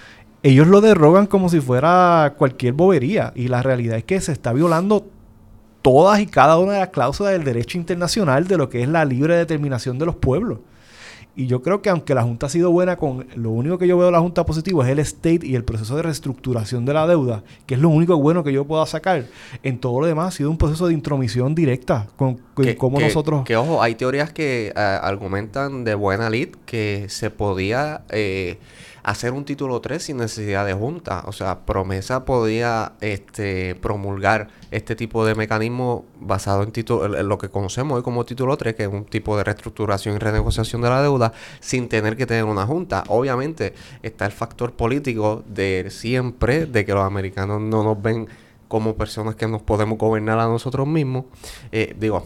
ellos 0.43 0.67
lo 0.67 0.81
derrogan 0.81 1.27
como 1.27 1.49
si 1.49 1.61
fuera 1.61 2.33
cualquier 2.37 2.73
bobería. 2.73 3.31
Y 3.35 3.47
la 3.47 3.61
realidad 3.61 3.97
es 3.97 4.03
que 4.03 4.19
se 4.21 4.31
está 4.31 4.53
violando 4.53 5.05
todas 5.81 6.19
y 6.19 6.27
cada 6.27 6.57
una 6.57 6.73
de 6.73 6.79
las 6.79 6.89
cláusulas 6.89 7.33
del 7.33 7.43
derecho 7.43 7.77
internacional 7.77 8.47
de 8.47 8.57
lo 8.57 8.69
que 8.69 8.81
es 8.81 8.89
la 8.89 9.05
libre 9.05 9.35
determinación 9.35 9.99
de 9.99 10.05
los 10.05 10.15
pueblos. 10.15 10.59
Y 11.33 11.47
yo 11.47 11.61
creo 11.61 11.81
que 11.81 11.89
aunque 11.89 12.13
la 12.13 12.23
Junta 12.23 12.47
ha 12.47 12.49
sido 12.49 12.71
buena 12.71 12.97
con 12.97 13.25
lo 13.35 13.51
único 13.51 13.77
que 13.77 13.87
yo 13.87 13.97
veo 13.97 14.07
de 14.07 14.11
la 14.11 14.19
Junta 14.19 14.45
positivo 14.45 14.83
es 14.83 14.89
el 14.89 14.99
state 14.99 15.39
y 15.43 15.55
el 15.55 15.63
proceso 15.63 15.95
de 15.95 16.01
reestructuración 16.01 16.83
de 16.83 16.93
la 16.93 17.07
deuda, 17.07 17.43
que 17.65 17.75
es 17.75 17.79
lo 17.79 17.87
único 17.87 18.17
bueno 18.17 18.43
que 18.43 18.51
yo 18.51 18.65
puedo 18.65 18.85
sacar, 18.85 19.27
en 19.63 19.79
todo 19.79 20.01
lo 20.01 20.07
demás 20.07 20.33
ha 20.33 20.37
sido 20.37 20.51
un 20.51 20.57
proceso 20.57 20.87
de 20.87 20.93
intromisión 20.93 21.55
directa 21.55 22.07
con, 22.17 22.41
cómo 22.77 22.99
nosotros... 22.99 23.45
Que 23.45 23.55
ojo, 23.55 23.81
hay 23.81 23.95
teorías 23.95 24.33
que 24.33 24.67
eh, 24.67 24.73
argumentan 24.75 25.85
de 25.85 25.95
buena 25.95 26.29
lid 26.29 26.49
que 26.65 27.05
se 27.07 27.29
podía... 27.29 28.01
Eh, 28.09 28.57
hacer 29.04 29.34
un 29.34 29.45
título 29.45 29.82
3 29.82 30.02
sin 30.04 30.18
necesidad 30.18 30.66
de 30.66 30.74
junta. 30.74 31.24
O 31.26 31.32
sea, 31.32 31.60
Promesa 31.66 32.26
podía 32.26 32.93
este, 33.02 33.76
promulgar 33.76 34.49
este 34.72 34.95
tipo 34.95 35.26
de 35.26 35.36
mecanismo 35.36 36.06
basado 36.20 36.64
en, 36.64 36.72
título, 36.72 37.08
lo 37.24 37.38
que 37.38 37.49
conocemos 37.49 37.97
hoy 37.97 38.04
como 38.04 38.26
título 38.26 38.56
3, 38.58 38.76
que 38.76 38.84
es 38.84 38.89
un 38.89 39.06
tipo 39.06 39.38
de 39.38 39.43
reestructuración 39.43 40.16
y 40.16 40.20
renegociación 40.20 40.82
de 40.82 40.89
la 40.89 41.02
deuda, 41.02 41.34
sin 41.60 41.89
tener 41.89 42.18
que 42.18 42.26
tener 42.26 42.45
una 42.45 42.66
junta. 42.66 43.04
Obviamente 43.08 43.74
está 44.04 44.26
el 44.26 44.32
factor 44.32 44.74
político 44.74 45.43
de 45.47 45.88
siempre, 45.89 46.66
de 46.66 46.86
que 46.86 46.93
los 46.93 47.04
americanos 47.04 47.62
no 47.62 47.84
nos 47.84 48.02
ven 48.02 48.28
como 48.68 48.95
personas 48.95 49.36
que 49.36 49.47
nos 49.47 49.62
podemos 49.62 49.97
gobernar 49.97 50.39
a 50.39 50.45
nosotros 50.45 50.88
mismos. 50.88 51.26
Eh, 51.74 51.93
digo, 51.99 52.24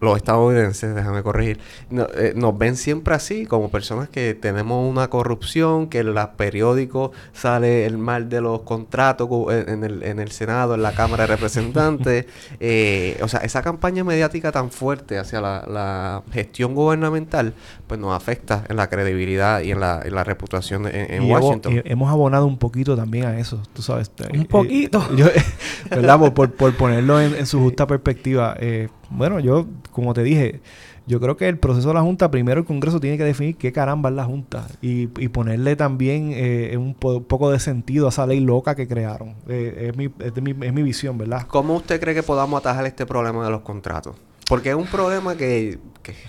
los 0.00 0.16
estadounidenses, 0.16 0.94
déjame 0.94 1.22
corregir, 1.22 1.58
eh, 1.90 2.32
nos 2.36 2.56
ven 2.58 2.76
siempre 2.76 3.14
así, 3.14 3.46
como 3.46 3.70
personas 3.70 4.08
que 4.08 4.34
tenemos 4.34 4.88
una 4.88 5.08
corrupción, 5.08 5.88
que 5.88 6.00
en 6.00 6.14
los 6.14 6.28
periódicos 6.30 7.12
sale 7.32 7.86
el 7.86 7.98
mal 7.98 8.28
de 8.28 8.40
los 8.40 8.62
contratos 8.62 9.28
en 9.50 9.84
el, 9.84 10.02
en 10.02 10.18
el 10.18 10.30
Senado, 10.30 10.74
en 10.74 10.82
la 10.82 10.92
Cámara 10.92 11.26
de 11.26 11.28
Representantes. 11.28 12.26
Eh, 12.60 13.18
o 13.22 13.28
sea, 13.28 13.40
esa 13.40 13.62
campaña 13.62 14.04
mediática 14.04 14.52
tan 14.52 14.70
fuerte 14.70 15.18
hacia 15.18 15.40
la, 15.40 16.22
gestión 16.32 16.74
gubernamental, 16.74 17.54
pues 17.86 17.98
nos 17.98 18.14
afecta 18.14 18.64
en 18.68 18.76
la 18.76 18.88
credibilidad 18.88 19.60
y 19.62 19.72
en 19.72 19.80
la, 19.80 20.00
en 20.04 20.14
la 20.14 20.22
reputación 20.24 20.86
en, 20.86 21.30
Washington. 21.30 21.82
hemos 21.84 22.10
abonado 22.10 22.46
un 22.46 22.58
poquito 22.58 22.96
también 22.96 23.26
a 23.26 23.38
eso, 23.38 23.62
tú 23.72 23.82
sabes. 23.82 24.10
Un 24.32 24.46
poquito. 24.46 25.04
¿Verdad? 25.90 26.32
Por, 26.32 26.52
por, 26.52 26.76
ponerlo 26.76 27.20
en, 27.20 27.34
en, 27.34 27.46
su 27.46 27.60
justa 27.60 27.86
perspectiva. 27.86 28.56
Eh, 28.60 28.88
bueno, 29.16 29.40
yo, 29.40 29.66
como 29.90 30.14
te 30.14 30.22
dije, 30.22 30.60
yo 31.06 31.20
creo 31.20 31.36
que 31.36 31.48
el 31.48 31.58
proceso 31.58 31.88
de 31.88 31.94
la 31.94 32.02
Junta, 32.02 32.30
primero 32.30 32.60
el 32.60 32.66
Congreso 32.66 33.00
tiene 33.00 33.18
que 33.18 33.24
definir 33.24 33.56
qué 33.56 33.72
caramba 33.72 34.10
es 34.10 34.16
la 34.16 34.24
Junta 34.24 34.66
y, 34.80 35.08
y 35.20 35.28
ponerle 35.28 35.74
también 35.74 36.30
eh, 36.32 36.76
un 36.76 36.94
poco 36.94 37.50
de 37.50 37.58
sentido 37.58 38.06
a 38.06 38.10
esa 38.10 38.26
ley 38.26 38.40
loca 38.40 38.74
que 38.74 38.86
crearon. 38.86 39.34
Eh, 39.48 39.88
es, 39.90 39.96
mi, 39.96 40.10
es, 40.20 40.42
mi, 40.42 40.50
es 40.66 40.72
mi 40.72 40.82
visión, 40.82 41.18
¿verdad? 41.18 41.46
¿Cómo 41.48 41.76
usted 41.76 42.00
cree 42.00 42.14
que 42.14 42.22
podamos 42.22 42.60
atajar 42.60 42.86
este 42.86 43.06
problema 43.06 43.44
de 43.44 43.50
los 43.50 43.62
contratos? 43.62 44.16
Porque 44.48 44.70
es 44.70 44.74
un 44.74 44.86
problema 44.86 45.36
que, 45.36 45.78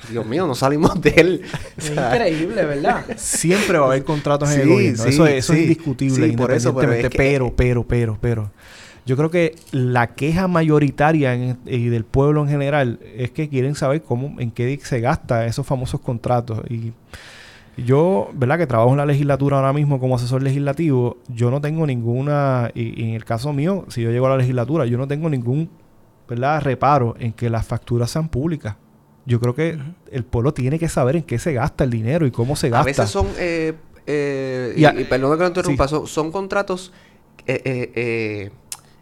Dios 0.10 0.26
mío, 0.26 0.48
no 0.48 0.56
salimos 0.56 1.00
de 1.02 1.10
él. 1.10 1.42
Es 1.78 1.90
increíble, 1.92 2.64
¿verdad? 2.64 3.06
Siempre 3.18 3.78
va 3.78 3.86
a 3.86 3.88
haber 3.90 4.04
contratos 4.04 4.52
en 4.52 4.62
el 4.62 4.70
gobierno. 4.70 5.04
eso, 5.04 5.28
eso 5.28 5.54
es 5.54 5.60
indiscutible. 5.60 6.32
por 6.34 6.52
eso, 6.52 6.74
pero, 6.76 6.94
pero, 7.12 7.54
pero, 7.56 7.86
pero, 7.86 8.18
pero. 8.22 8.52
Yo 9.06 9.18
creo 9.18 9.30
que 9.30 9.56
la 9.72 10.16
queja 10.16 10.48
mayoritaria 10.48 11.58
y 11.66 11.86
del 11.90 12.06
pueblo 12.06 12.42
en 12.42 12.48
general 12.48 13.00
es 13.16 13.32
que 13.32 13.50
quieren 13.50 13.76
saber 13.76 14.02
cómo, 14.02 14.40
en 14.40 14.52
qué 14.52 14.80
se 14.82 15.02
gasta 15.02 15.46
esos 15.46 15.68
famosos 15.68 16.00
contratos. 16.00 16.62
Y 16.70 16.94
yo, 17.76 18.30
¿verdad? 18.34 18.58
Que 18.60 18.68
trabajo 18.68 18.92
en 18.92 18.98
la 18.98 19.06
legislatura 19.06 19.58
ahora 19.58 19.74
mismo 19.74 20.00
como 20.00 20.16
asesor 20.16 20.42
legislativo, 20.42 21.18
yo 21.28 21.52
no 21.52 21.60
tengo 21.60 21.86
ninguna, 21.86 22.72
y, 22.74 23.04
en 23.04 23.16
el 23.16 23.26
caso 23.26 23.52
mío, 23.52 23.86
si 23.90 24.02
yo 24.02 24.12
llego 24.12 24.28
a 24.28 24.30
la 24.30 24.38
legislatura, 24.38 24.86
yo 24.86 24.98
no 24.98 25.08
tengo 25.08 25.30
ningún, 25.30 25.70
¿verdad? 26.30 26.62
Reparo 26.62 27.16
en 27.20 27.34
que 27.34 27.50
las 27.50 27.66
facturas 27.66 28.10
sean 28.10 28.30
públicas. 28.30 28.78
Yo 29.26 29.40
creo 29.40 29.54
que 29.54 29.78
el 30.12 30.24
pueblo 30.24 30.54
tiene 30.54 30.80
que 30.80 30.88
saber 30.88 31.18
en 31.18 31.24
qué 31.24 31.40
se 31.40 31.54
gasta 31.54 31.84
el 31.84 31.90
dinero 31.90 32.26
y 32.26 32.32
cómo 32.32 32.56
se 32.56 32.70
gasta. 32.70 32.84
A 32.84 32.86
veces 32.86 33.10
son, 33.10 33.28
eh, 33.38 33.74
eh, 34.08 34.74
y, 34.78 35.04
perdón 35.06 35.38
que 35.38 35.44
lo 35.44 35.48
interrumpa, 35.48 35.88
son, 35.88 36.32
contratos 36.32 36.94
eh, 37.48 37.92
eh 37.96 38.52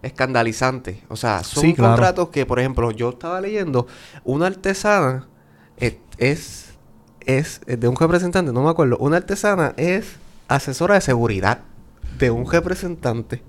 escandalizante. 0.01 1.03
O 1.09 1.15
sea, 1.15 1.43
son 1.43 1.73
contratos 1.73 2.29
que, 2.29 2.45
por 2.45 2.59
ejemplo, 2.59 2.91
yo 2.91 3.09
estaba 3.09 3.41
leyendo, 3.41 3.87
una 4.23 4.47
artesana 4.47 5.27
es, 5.77 6.73
es, 7.25 7.61
de 7.65 7.87
un 7.87 7.95
representante, 7.95 8.51
no 8.51 8.63
me 8.63 8.69
acuerdo, 8.69 8.97
una 8.97 9.17
artesana 9.17 9.73
es 9.77 10.17
asesora 10.47 10.95
de 10.95 11.01
seguridad 11.01 11.59
de 12.17 12.31
un 12.31 12.49
representante. 12.49 13.41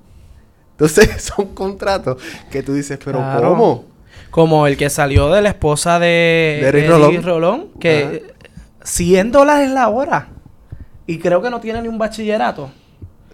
Entonces, 0.72 1.22
son 1.36 1.55
contratos 1.55 2.22
que 2.50 2.62
tú 2.62 2.74
dices, 2.74 2.98
pero 3.05 3.24
¿cómo? 3.40 3.84
Como 4.30 4.66
el 4.66 4.76
que 4.76 4.88
salió 4.88 5.30
de 5.30 5.42
la 5.42 5.50
esposa 5.50 5.98
de, 5.98 6.61
de 6.62 7.20
Rolón. 7.20 7.68
que 7.78 8.32
100 8.82 9.30
dólares 9.32 9.70
la 9.70 9.88
hora. 9.88 10.28
Y 11.07 11.18
creo 11.18 11.42
que 11.42 11.50
no 11.50 11.61
tiene 11.61 11.82
ni 11.82 11.88
un 11.88 11.98
bachillerato. 11.98 12.70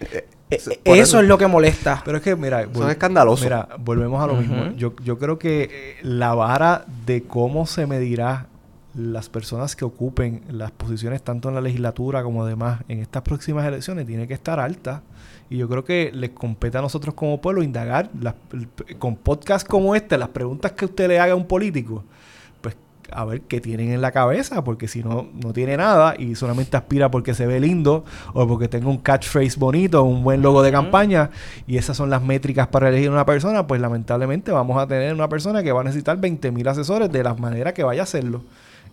Eh, 0.01 0.27
eh, 0.51 0.81
eso, 0.85 1.21
es 1.21 1.27
lo 1.27 1.39
que 1.39 1.47
molesta. 1.47 2.03
Pero 2.05 2.19
es 2.19 2.23
que, 2.23 2.37
mira, 2.37 2.67
son 2.73 2.91
escandalosos. 2.91 3.45
Mira, 3.45 3.69
volvemos 3.79 4.23
a 4.23 4.27
lo 4.27 4.35
mismo. 4.35 4.73
Yo, 4.77 4.95
yo 5.05 5.19
creo 5.19 5.39
que 5.39 5.97
la 6.03 6.35
vara 6.35 6.85
de 7.07 7.23
cómo 7.25 7.67
se 7.67 7.87
medirá 7.87 8.47
las 8.95 9.29
personas 9.29 9.77
que 9.77 9.85
ocupen 9.85 10.43
las 10.51 10.73
posiciones 10.73 11.23
tanto 11.23 11.49
en 11.49 11.55
la 11.55 11.61
legislatura 11.61 12.23
como 12.23 12.43
además 12.43 12.83
en 12.89 12.99
estas 12.99 13.23
próximas 13.23 13.65
elecciones 13.67 14.07
tiene 14.07 14.27
que 14.27 14.35
estar 14.35 14.59
alta. 14.59 15.03
Y 15.51 15.57
yo 15.57 15.69
creo 15.69 15.85
que 15.85 16.11
les 16.13 16.31
compete 16.31 16.79
a 16.79 16.83
nosotros 16.83 17.15
como 17.15 17.41
pueblo 17.41 17.63
indagar 17.63 18.11
con 18.99 19.17
podcasts 19.17 19.67
como 19.67 19.95
este, 19.95 20.19
las 20.19 20.29
preguntas 20.31 20.73
que 20.73 20.85
usted 20.85 21.09
le 21.09 21.21
haga 21.21 21.33
a 21.33 21.37
un 21.37 21.47
político, 21.47 22.05
a 23.11 23.25
ver 23.25 23.43
qué 23.43 23.61
tienen 23.61 23.93
en 23.93 24.01
la 24.01 24.13
cabeza, 24.13 24.65
porque 24.65 24.89
si 24.89 25.03
no, 25.03 25.29
no 25.43 25.53
tiene 25.53 25.77
nada 25.77 26.15
y 26.19 26.35
solamente 26.35 26.77
aspira 26.77 27.11
porque 27.11 27.35
se 27.35 27.47
ve 27.47 27.61
lindo 27.61 28.05
o 28.35 28.47
porque 28.47 28.69
tenga 28.69 28.89
un 28.89 28.99
catchphrase 28.99 29.59
bonito, 29.59 30.03
un 30.03 30.23
buen 30.23 30.43
logo 30.43 30.63
de 30.63 30.73
campaña, 30.73 31.31
y 31.67 31.77
esas 31.77 31.97
son 31.97 32.11
las 32.11 32.23
métricas 32.23 32.69
para 32.69 32.89
elegir 32.89 33.11
una 33.11 33.27
persona, 33.27 33.67
pues 33.67 33.81
lamentablemente 33.81 34.53
vamos 34.53 34.79
a 34.79 34.87
tener 34.87 35.15
una 35.15 35.29
persona 35.29 35.63
que 35.63 35.73
va 35.73 35.81
a 35.81 35.85
necesitar 35.85 36.19
20 36.19 36.51
mil 36.53 36.67
asesores 36.69 37.11
de 37.11 37.23
la 37.23 37.35
manera 37.35 37.75
que 37.75 37.83
vaya 37.83 38.03
a 38.03 38.05
hacerlo 38.05 38.43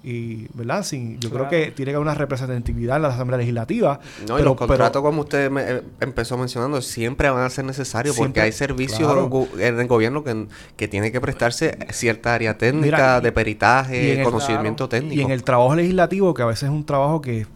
y 0.05 0.47
verdad 0.53 0.83
sí 0.83 1.17
yo 1.19 1.31
creo 1.31 1.49
que 1.49 1.71
tiene 1.71 1.91
que 1.91 1.95
haber 1.95 2.07
una 2.07 2.13
representatividad 2.13 2.97
en 2.97 3.01
la 3.01 3.07
asamblea 3.07 3.39
legislativa 3.39 3.99
no 4.27 4.39
y 4.39 4.43
los 4.43 4.55
contratos 4.55 5.01
como 5.01 5.21
usted 5.21 5.51
eh, 5.57 5.81
empezó 5.99 6.37
mencionando 6.37 6.79
siempre 6.83 7.27
van 7.27 7.43
a 7.43 7.49
ser 7.49 7.65
necesarios 7.65 8.15
porque 8.15 8.39
hay 8.39 8.51
servicios 8.51 9.11
en 9.57 9.79
el 9.79 9.87
gobierno 9.87 10.23
que, 10.23 10.45
que 10.77 10.87
tiene 10.87 11.11
que 11.11 11.19
prestarse 11.19 11.79
cierta 11.89 12.35
área 12.35 12.55
técnica 12.55 13.19
de 13.19 13.31
peritaje 13.31 14.21
conocimiento 14.23 14.87
técnico 14.87 15.15
y 15.15 15.21
en 15.21 15.31
el 15.31 15.43
trabajo 15.43 15.75
legislativo 15.75 16.35
que 16.35 16.43
a 16.43 16.45
veces 16.45 16.63
es 16.63 16.69
un 16.69 16.85
trabajo 16.85 17.19
que 17.21 17.47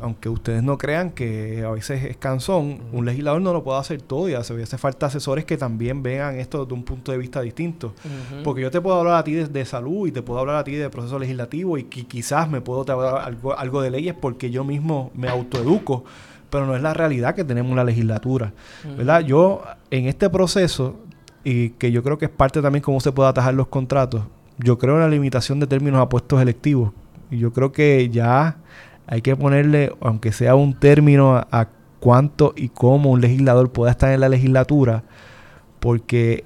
aunque 0.00 0.28
ustedes 0.28 0.62
no 0.62 0.78
crean 0.78 1.10
que 1.10 1.64
a 1.64 1.70
veces 1.70 2.04
es 2.04 2.16
cansón, 2.16 2.80
un 2.92 3.04
legislador 3.04 3.40
no 3.40 3.52
lo 3.52 3.62
puede 3.62 3.78
hacer 3.78 4.02
todo 4.02 4.28
y 4.28 4.34
hace, 4.34 4.60
hace 4.62 4.78
falta 4.78 5.06
asesores 5.06 5.44
que 5.44 5.56
también 5.56 6.02
vean 6.02 6.36
esto 6.36 6.64
desde 6.64 6.74
un 6.74 6.84
punto 6.84 7.12
de 7.12 7.18
vista 7.18 7.40
distinto. 7.40 7.94
Porque 8.44 8.62
yo 8.62 8.70
te 8.70 8.80
puedo 8.80 8.98
hablar 8.98 9.16
a 9.16 9.24
ti 9.24 9.34
de, 9.34 9.64
salud 9.64 10.08
y 10.08 10.12
te 10.12 10.22
puedo 10.22 10.40
hablar 10.40 10.56
a 10.56 10.64
ti 10.64 10.72
de 10.72 10.88
proceso 10.90 11.18
legislativo 11.18 11.78
y 11.78 11.84
quizás 11.84 12.48
me 12.48 12.60
puedo 12.60 12.90
hablar 12.92 13.22
algo, 13.24 13.58
algo 13.58 13.82
de 13.82 13.90
leyes 13.90 14.14
porque 14.14 14.50
yo 14.50 14.64
mismo 14.64 15.10
me 15.14 15.28
autoeduco, 15.28 16.04
pero 16.50 16.66
no 16.66 16.76
es 16.76 16.82
la 16.82 16.94
realidad 16.94 17.34
que 17.34 17.44
tenemos 17.44 17.76
la 17.76 17.84
legislatura. 17.84 18.52
¿verdad? 18.96 19.20
Yo 19.20 19.62
en 19.90 20.06
este 20.06 20.30
proceso, 20.30 20.96
y 21.44 21.70
que 21.70 21.92
yo 21.92 22.02
creo 22.02 22.18
que 22.18 22.26
es 22.26 22.30
parte 22.30 22.62
también 22.62 22.82
cómo 22.82 23.00
se 23.00 23.12
puede 23.12 23.28
atajar 23.28 23.54
los 23.54 23.68
contratos, 23.68 24.22
yo 24.58 24.78
creo 24.78 24.94
en 24.94 25.00
la 25.00 25.08
limitación 25.08 25.60
de 25.60 25.66
términos 25.66 26.00
a 26.00 26.08
puestos 26.08 26.40
electivos. 26.40 26.92
Y 27.30 27.38
yo 27.38 27.52
creo 27.52 27.72
que 27.72 28.08
ya 28.10 28.56
hay 29.08 29.22
que 29.22 29.34
ponerle, 29.34 29.92
aunque 30.00 30.32
sea 30.32 30.54
un 30.54 30.74
término, 30.74 31.36
a, 31.36 31.68
cuánto 31.98 32.52
y 32.56 32.68
cómo 32.68 33.10
un 33.10 33.20
legislador 33.20 33.72
pueda 33.72 33.90
estar 33.90 34.12
en 34.12 34.20
la 34.20 34.28
legislatura, 34.28 35.02
porque 35.80 36.44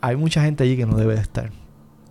hay 0.00 0.16
mucha 0.16 0.42
gente 0.42 0.64
allí 0.64 0.76
que 0.76 0.86
no 0.86 0.96
debe 0.96 1.14
de 1.14 1.20
estar. 1.20 1.50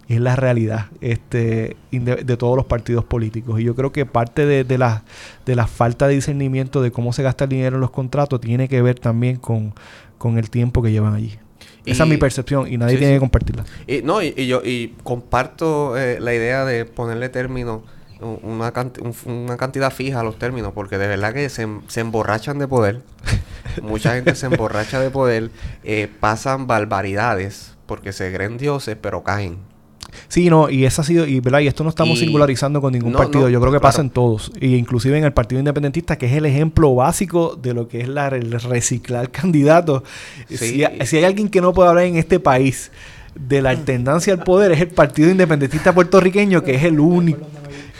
Y 0.07 0.13
es 0.13 0.21
la 0.21 0.37
realidad 0.37 0.85
este, 1.01 1.75
de, 1.91 2.37
todos 2.37 2.55
los 2.55 2.65
partidos 2.65 3.03
políticos. 3.03 3.59
Y 3.59 3.63
yo 3.63 3.75
creo 3.75 3.91
que 3.91 4.05
parte 4.05 4.45
de, 4.45 4.77
la, 4.77 5.03
de 5.45 5.55
la 5.55 5.67
falta 5.67 6.07
de 6.07 6.15
discernimiento 6.15 6.81
de 6.81 6.91
cómo 6.91 7.11
se 7.11 7.23
gasta 7.23 7.43
el 7.43 7.49
dinero 7.49 7.75
en 7.75 7.81
los 7.81 7.91
contratos 7.91 8.39
tiene 8.39 8.69
que 8.69 8.81
ver 8.81 8.99
también 8.99 9.35
con, 9.35 9.73
el 10.37 10.49
tiempo 10.49 10.81
que 10.81 10.91
llevan 10.91 11.13
allí. 11.15 11.33
Esa 11.85 12.03
es 12.03 12.09
mi 12.09 12.17
percepción 12.17 12.71
y 12.71 12.77
nadie 12.77 12.97
tiene 12.97 13.15
que 13.15 13.19
compartirla. 13.19 13.65
Y, 13.85 14.01
no, 14.01 14.21
y, 14.21 14.47
yo 14.47 14.61
y 14.63 14.93
comparto 15.03 15.97
eh, 15.97 16.19
la 16.19 16.33
idea 16.33 16.63
de 16.63 16.85
ponerle 16.85 17.29
término 17.29 17.83
una, 18.21 18.73
una 19.25 19.57
cantidad 19.57 19.91
fija 19.91 20.19
a 20.19 20.23
los 20.23 20.37
términos, 20.37 20.73
porque 20.73 20.97
de 20.97 21.07
verdad 21.07 21.33
que 21.33 21.49
se, 21.49 21.67
se 21.87 22.01
emborrachan 22.01 22.59
de 22.59 22.67
poder. 22.67 23.01
Mucha 23.81 24.15
gente 24.15 24.35
se 24.35 24.47
emborracha 24.47 24.99
de 24.99 25.09
poder, 25.09 25.51
eh, 25.83 26.09
pasan 26.19 26.67
barbaridades 26.67 27.75
porque 27.85 28.11
se 28.11 28.33
creen 28.33 28.57
dioses, 28.57 28.97
pero 28.99 29.23
caen. 29.23 29.57
Sí, 30.29 30.49
no, 30.49 30.69
y 30.69 30.85
eso 30.85 31.01
ha 31.01 31.05
sido, 31.05 31.25
y, 31.25 31.39
¿verdad? 31.39 31.59
y 31.59 31.67
esto 31.67 31.83
no 31.83 31.89
estamos 31.89 32.19
singularizando 32.19 32.81
con 32.81 32.93
ningún 32.93 33.13
partido, 33.13 33.49
yo 33.49 33.59
creo 33.59 33.71
que 33.71 33.79
pasa 33.79 34.01
en 34.01 34.09
todos, 34.09 34.51
y 34.59 34.75
inclusive 34.75 35.17
en 35.17 35.23
el 35.23 35.33
Partido 35.33 35.59
Independentista, 35.59 36.17
que 36.17 36.25
es 36.25 36.33
el 36.33 36.45
ejemplo 36.45 36.95
básico 36.95 37.55
de 37.55 37.73
lo 37.73 37.87
que 37.87 38.01
es 38.01 38.07
la, 38.07 38.27
el 38.29 38.51
reciclar 38.51 39.29
candidatos. 39.31 40.03
Si, 40.49 40.83
si, 41.05 41.17
hay 41.17 41.23
alguien 41.23 41.49
que 41.49 41.61
no 41.61 41.73
puede 41.73 41.89
hablar 41.89 42.05
en 42.05 42.17
este 42.17 42.39
país 42.39 42.91
de 43.35 43.61
la 43.61 43.69
alternancia 43.69 44.33
al 44.33 44.43
poder, 44.43 44.71
es 44.71 44.81
el 44.81 44.89
Partido 44.89 45.29
Independentista 45.29 45.93
puertorriqueño, 45.93 46.63
que 46.63 46.75
es 46.75 46.83
el 46.83 46.99
único 46.99 47.45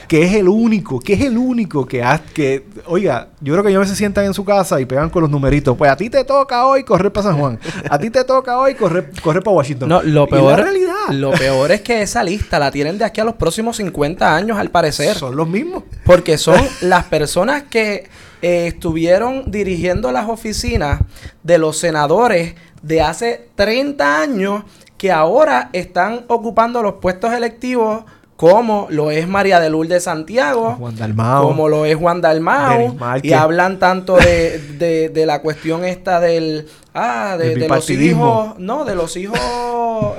que 0.08 0.24
es 0.24 0.34
el 0.34 0.48
único, 0.48 1.00
que 1.00 1.14
es 1.14 1.22
el 1.22 1.38
único 1.38 1.86
que, 1.86 2.04
ha, 2.04 2.20
que 2.20 2.66
oiga, 2.86 3.30
yo 3.42 3.54
creo 3.54 3.64
que 3.64 3.70
ellos 3.70 3.88
se 3.88 3.96
sientan 3.96 4.26
en 4.26 4.34
su 4.34 4.46
casa 4.46 4.80
y 4.80 4.86
pegan 4.86 5.10
con 5.10 5.22
los 5.22 5.30
numeritos. 5.32 5.76
Pues 5.78 5.92
a 5.92 5.96
ti 5.96 6.10
te 6.10 6.24
toca 6.24 6.66
hoy 6.66 6.84
correr 6.84 7.12
para 7.12 7.30
San 7.30 7.38
Juan, 7.38 7.60
a 7.90 8.00
ti 8.00 8.10
te 8.10 8.24
toca 8.24 8.58
hoy 8.58 8.76
correr, 8.76 9.12
correr 9.22 9.44
para 9.44 9.56
Washington. 9.58 9.90
No, 9.90 10.02
lo 10.02 10.28
peor, 10.28 10.60
realidad. 10.60 11.10
lo 11.12 11.32
peor 11.32 11.72
es 11.72 11.82
que 11.82 12.02
esa 12.02 12.24
lista 12.24 12.58
la 12.60 12.72
tienen 12.72 12.98
de 12.98 13.06
aquí 13.06 13.22
a 13.22 13.26
los 13.26 13.36
próximos 13.36 13.78
50 13.78 14.36
años, 14.36 14.58
al 14.58 14.70
parecer. 14.70 15.16
Son 15.16 15.36
los 15.36 15.48
mismos. 15.48 15.84
Porque 16.06 16.38
son 16.38 16.60
las 16.82 17.06
personas 17.06 17.64
que 17.64 18.10
eh, 18.42 18.68
estuvieron 18.68 19.52
dirigiendo 19.52 20.12
las 20.12 20.30
oficinas 20.30 21.02
de 21.44 21.58
los 21.58 21.78
senadores 21.78 22.56
de 22.82 23.02
hace 23.02 23.50
30 23.56 24.22
años 24.22 24.64
que 24.98 25.12
ahora 25.12 25.70
están 25.74 26.26
ocupando 26.28 26.82
los 26.82 26.96
puestos 26.96 27.34
electivos 27.34 28.04
como 28.38 28.86
lo 28.92 29.10
es 29.10 29.28
María 29.28 29.60
de 29.60 29.72
Lourdes 29.72 30.04
Santiago, 30.04 30.76
Juan 30.76 30.96
Dalmao, 30.96 31.48
como 31.48 31.68
lo 31.68 31.86
es 31.86 31.96
Juan 31.96 32.22
Dalmao, 32.22 32.96
y 33.24 33.34
hablan 33.34 33.80
tanto 33.80 34.16
de, 34.16 35.10
de, 35.12 35.26
la 35.26 35.42
cuestión 35.42 35.84
esta 35.84 36.20
del, 36.20 36.68
ah, 36.94 37.36
de, 37.38 37.68
los 37.68 37.90
hijos, 37.90 38.58
no, 38.60 38.86
de 38.86 38.96
los 38.96 39.18
hijos, 39.18 39.40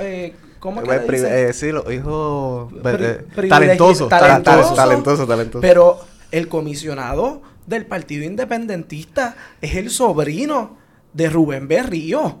eh, 0.01 0.35
¿cómo 0.59 0.83
que 0.83 0.89
le 0.89 1.47
eh, 1.47 1.53
sí, 1.53 1.71
los 1.71 1.89
hijos 1.93 2.73
eh, 2.83 3.25
talentosos, 3.47 4.09
talentosos, 4.09 4.75
talentosos, 4.75 5.27
talentosos. 5.27 5.61
Pero 5.61 5.99
el 6.31 6.49
comisionado 6.49 7.41
del 7.67 7.85
Partido 7.85 8.25
Independentista 8.25 9.37
es 9.61 9.75
el 9.75 9.89
sobrino 9.89 10.77
de 11.13 11.29
Rubén 11.29 11.69
Berrío. 11.69 12.39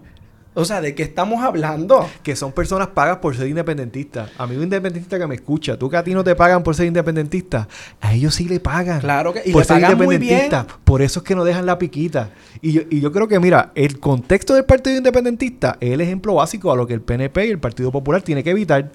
O 0.59 0.65
sea, 0.65 0.81
¿de 0.81 0.93
qué 0.93 1.03
estamos 1.03 1.41
hablando? 1.41 2.05
Que 2.21 2.35
son 2.35 2.51
personas 2.51 2.89
pagas 2.89 3.19
por 3.19 3.33
ser 3.35 3.47
independentistas. 3.47 4.29
Amigo 4.37 4.61
independentista 4.61 5.17
que 5.17 5.25
me 5.25 5.35
escucha, 5.35 5.77
tú 5.77 5.89
que 5.89 5.95
a 5.95 6.03
ti 6.03 6.13
no 6.13 6.21
te 6.21 6.35
pagan 6.35 6.63
por 6.63 6.75
ser 6.75 6.85
independentista, 6.85 7.67
a 8.01 8.13
ellos 8.13 8.35
sí 8.35 8.45
le 8.49 8.59
pagan. 8.59 8.99
Claro 8.99 9.31
que 9.31 9.41
y 9.45 9.53
por 9.53 9.63
ser 9.63 9.81
independentista. 9.81 10.67
Por 10.83 11.01
eso 11.01 11.21
es 11.21 11.25
que 11.25 11.33
no 11.33 11.45
dejan 11.45 11.65
la 11.65 11.79
piquita. 11.79 12.31
Y 12.61 12.73
yo, 12.73 12.81
y 12.89 12.99
yo 12.99 13.13
creo 13.13 13.29
que, 13.29 13.39
mira, 13.39 13.71
el 13.73 14.01
contexto 14.01 14.53
del 14.53 14.65
Partido 14.65 14.97
Independentista 14.97 15.77
es 15.79 15.91
el 15.91 16.01
ejemplo 16.01 16.33
básico 16.33 16.71
a 16.73 16.75
lo 16.75 16.85
que 16.85 16.93
el 16.93 17.01
PNP 17.01 17.47
y 17.47 17.51
el 17.51 17.59
Partido 17.59 17.89
Popular 17.91 18.21
tiene 18.21 18.43
que 18.43 18.49
evitar. 18.49 18.91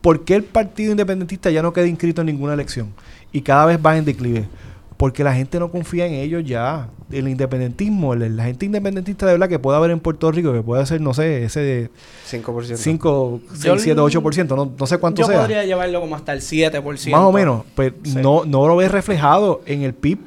¿Por 0.00 0.24
qué 0.24 0.34
el 0.34 0.42
Partido 0.42 0.90
Independentista 0.90 1.48
ya 1.50 1.62
no 1.62 1.72
queda 1.72 1.86
inscrito 1.86 2.22
en 2.22 2.26
ninguna 2.26 2.54
elección? 2.54 2.92
Y 3.30 3.42
cada 3.42 3.66
vez 3.66 3.78
va 3.78 3.96
en 3.96 4.04
declive 4.04 4.48
porque 4.96 5.24
la 5.24 5.34
gente 5.34 5.58
no 5.58 5.70
confía 5.70 6.06
en 6.06 6.14
ellos 6.14 6.44
ya. 6.44 6.88
El 7.10 7.28
independentismo, 7.28 8.14
la 8.14 8.44
gente 8.44 8.66
independentista 8.66 9.26
de 9.26 9.32
verdad 9.32 9.48
que 9.48 9.58
puede 9.58 9.76
haber 9.76 9.90
en 9.90 10.00
Puerto 10.00 10.30
Rico, 10.32 10.52
que 10.52 10.62
puede 10.62 10.84
ser, 10.86 11.00
no 11.00 11.14
sé, 11.14 11.44
ese 11.44 11.60
de 11.60 11.90
5%. 12.30 12.76
5, 12.76 13.40
6, 13.54 13.74
7, 13.78 14.00
8%, 14.00 14.56
no, 14.56 14.72
no 14.78 14.86
sé 14.86 14.98
cuánto 14.98 15.24
sea. 15.24 15.34
Yo 15.34 15.40
podría 15.40 15.64
llevarlo 15.64 16.00
como 16.00 16.16
hasta 16.16 16.32
el 16.32 16.40
7%. 16.40 17.10
Más 17.10 17.20
o 17.20 17.32
menos, 17.32 17.64
pues 17.74 17.92
no, 18.04 18.44
no 18.44 18.66
lo 18.66 18.76
ves 18.76 18.90
reflejado 18.90 19.62
en 19.66 19.82
el 19.82 19.94
PIB 19.94 20.18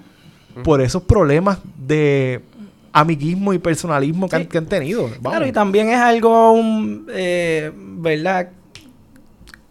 por 0.64 0.82
esos 0.82 1.04
problemas 1.04 1.60
de 1.78 2.42
amiguismo 2.92 3.54
y 3.54 3.60
personalismo 3.60 4.28
que, 4.28 4.36
han, 4.36 4.66
tenido. 4.66 5.10
Claro, 5.22 5.46
y 5.48 5.52
también 5.52 5.90
es 5.90 5.98
algo, 5.98 6.56
eh, 7.10 7.72
¿verdad? 7.76 8.50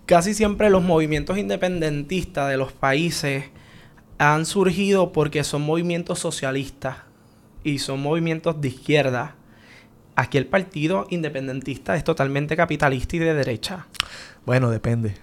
Casi 0.07 0.35
siempre 0.35 0.71
los 0.71 0.83
movimientos 0.83 1.37
independentistas 1.37 2.49
de 2.49 2.57
los 2.57 2.73
países 2.73 3.45
han 4.19 4.47
surgido 4.47 5.13
porque 5.13 5.45
son 5.45 5.63
movimientos 5.63 6.19
socialistas 6.19 6.99
y 7.65 7.79
son 7.79 8.01
movimientos 8.01 8.61
de 8.61 8.69
izquierda. 8.69 9.35
Aquí 10.15 10.39
el 10.39 10.47
partido 10.47 11.07
independentista 11.11 11.97
es 11.97 12.05
totalmente 12.05 12.57
capitalista 12.57 13.17
y 13.17 13.19
de 13.19 13.35
derecha. 13.35 13.87
Bueno, 14.47 14.71
depende. 14.71 15.15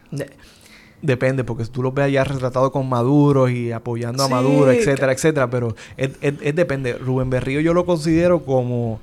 Depende, 1.02 1.44
porque 1.44 1.66
tú 1.66 1.82
lo 1.82 1.92
ves 1.92 2.12
ya 2.12 2.24
retratado 2.24 2.72
con 2.72 2.88
Maduro 2.88 3.50
y 3.50 3.72
apoyando 3.72 4.24
a 4.24 4.28
Maduro, 4.28 4.72
etcétera, 4.72 5.12
etcétera, 5.12 5.50
pero 5.50 5.76
es, 5.98 6.12
es, 6.22 6.56
depende. 6.56 6.94
Rubén 6.94 7.30
Berrío 7.30 7.60
yo 7.60 7.74
lo 7.74 7.86
considero 7.86 8.46
como 8.46 9.02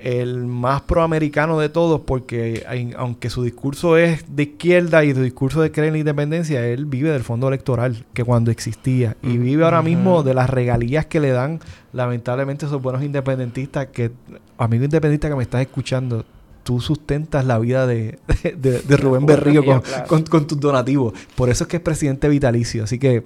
el 0.00 0.46
más 0.46 0.82
proamericano 0.82 1.58
de 1.58 1.68
todos 1.68 2.00
porque 2.02 2.64
aunque 2.96 3.30
su 3.30 3.42
discurso 3.42 3.96
es 3.96 4.24
de 4.34 4.44
izquierda 4.44 5.04
y 5.04 5.14
su 5.14 5.22
discurso 5.22 5.60
de 5.60 5.72
creer 5.72 5.88
en 5.88 5.94
la 5.94 5.98
independencia, 5.98 6.64
él 6.66 6.86
vive 6.86 7.10
del 7.10 7.22
fondo 7.22 7.48
electoral 7.48 8.04
que 8.12 8.24
cuando 8.24 8.50
existía 8.50 9.16
y 9.22 9.38
vive 9.38 9.64
ahora 9.64 9.82
mismo 9.82 10.22
de 10.22 10.34
las 10.34 10.48
regalías 10.50 11.06
que 11.06 11.20
le 11.20 11.30
dan 11.30 11.60
lamentablemente 11.92 12.66
esos 12.66 12.80
buenos 12.80 13.02
independentistas 13.02 13.86
que 13.88 14.12
amigo 14.56 14.84
independentista 14.84 15.28
que 15.28 15.36
me 15.36 15.42
estás 15.42 15.60
escuchando 15.62 16.24
tú 16.68 16.82
sustentas 16.82 17.46
la 17.46 17.58
vida 17.58 17.86
de, 17.86 18.18
de, 18.44 18.96
Rubén 18.98 19.24
Berrío 19.24 19.64
con, 20.06 20.22
con, 20.24 20.46
tus 20.46 20.60
donativos. 20.60 21.14
Por 21.34 21.48
eso 21.48 21.64
es 21.64 21.68
que 21.68 21.78
es 21.78 21.82
presidente 21.82 22.28
vitalicio. 22.28 22.84
Así 22.84 22.98
que 22.98 23.24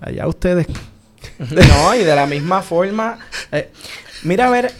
allá 0.00 0.28
ustedes. 0.28 0.68
no, 1.38 1.94
y 1.96 2.04
de 2.04 2.14
la 2.14 2.26
misma 2.26 2.62
forma. 2.62 3.18
Eh, 3.50 3.72
mira, 4.22 4.46
a 4.46 4.50
ver, 4.50 4.72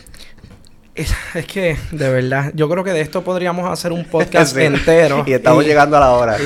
es, 0.97 1.47
que, 1.47 1.77
de 1.93 2.11
verdad, 2.11 2.53
yo 2.55 2.69
creo 2.69 2.83
que 2.83 2.93
de 2.93 3.01
esto 3.01 3.23
podríamos 3.23 3.71
hacer 3.71 3.93
un 3.93 4.05
podcast 4.11 4.57
entero. 4.57 5.25
Y 5.27 5.33
estamos 5.35 5.65
llegando 5.65 5.97
a 5.97 6.01
la 6.01 6.11
hora. 6.13 6.37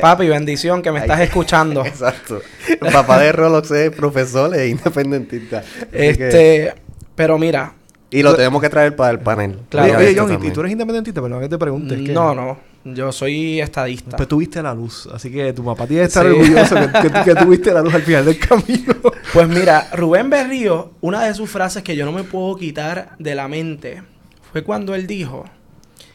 papi, 0.00 0.28
bendición 0.28 0.82
que 0.82 0.92
me 0.92 1.00
estás 1.00 1.20
escuchando. 1.20 1.84
Exacto. 1.86 2.40
El 2.68 2.92
papá 2.92 3.18
de 3.18 3.32
Rolox 3.32 3.70
es 3.72 3.90
profesor 3.90 4.54
e 4.54 4.68
independentista. 4.68 5.62
Este, 5.90 6.74
pero 7.14 7.38
mira. 7.38 7.74
Y 8.10 8.22
lo 8.22 8.34
tenemos 8.34 8.60
que 8.60 8.68
traer 8.68 8.94
para 8.94 9.10
el 9.10 9.20
panel. 9.20 9.60
Claro. 9.68 9.98
Oye, 9.98 10.14
John, 10.16 10.38
¿y 10.42 10.50
tú 10.50 10.60
eres 10.60 10.72
independentista? 10.72 11.22
Perdón 11.22 11.40
que 11.40 11.48
te 11.48 11.58
pregunte. 11.58 11.96
No, 11.96 12.34
no. 12.34 12.71
Yo 12.84 13.12
soy 13.12 13.60
estadista. 13.60 14.16
Pues 14.16 14.28
tuviste 14.28 14.62
la 14.62 14.74
luz, 14.74 15.08
así 15.12 15.30
que 15.30 15.52
tu 15.52 15.64
papá 15.64 15.86
tiene 15.86 16.02
que 16.02 16.08
estar 16.08 16.26
orgulloso 16.26 16.74
que, 17.24 17.34
tuviste 17.40 17.72
la 17.72 17.80
luz 17.80 17.94
al 17.94 18.02
final 18.02 18.24
del 18.24 18.38
camino. 18.38 18.94
Pues 19.32 19.48
mira, 19.48 19.88
Rubén 19.92 20.28
Berrío, 20.30 20.92
una 21.00 21.22
de 21.22 21.34
sus 21.34 21.48
frases 21.48 21.82
que 21.82 21.94
yo 21.94 22.04
no 22.04 22.12
me 22.12 22.24
puedo 22.24 22.56
quitar 22.56 23.14
de 23.18 23.34
la 23.34 23.46
mente 23.46 24.02
fue 24.50 24.64
cuando 24.64 24.94
él 24.94 25.06
dijo 25.06 25.44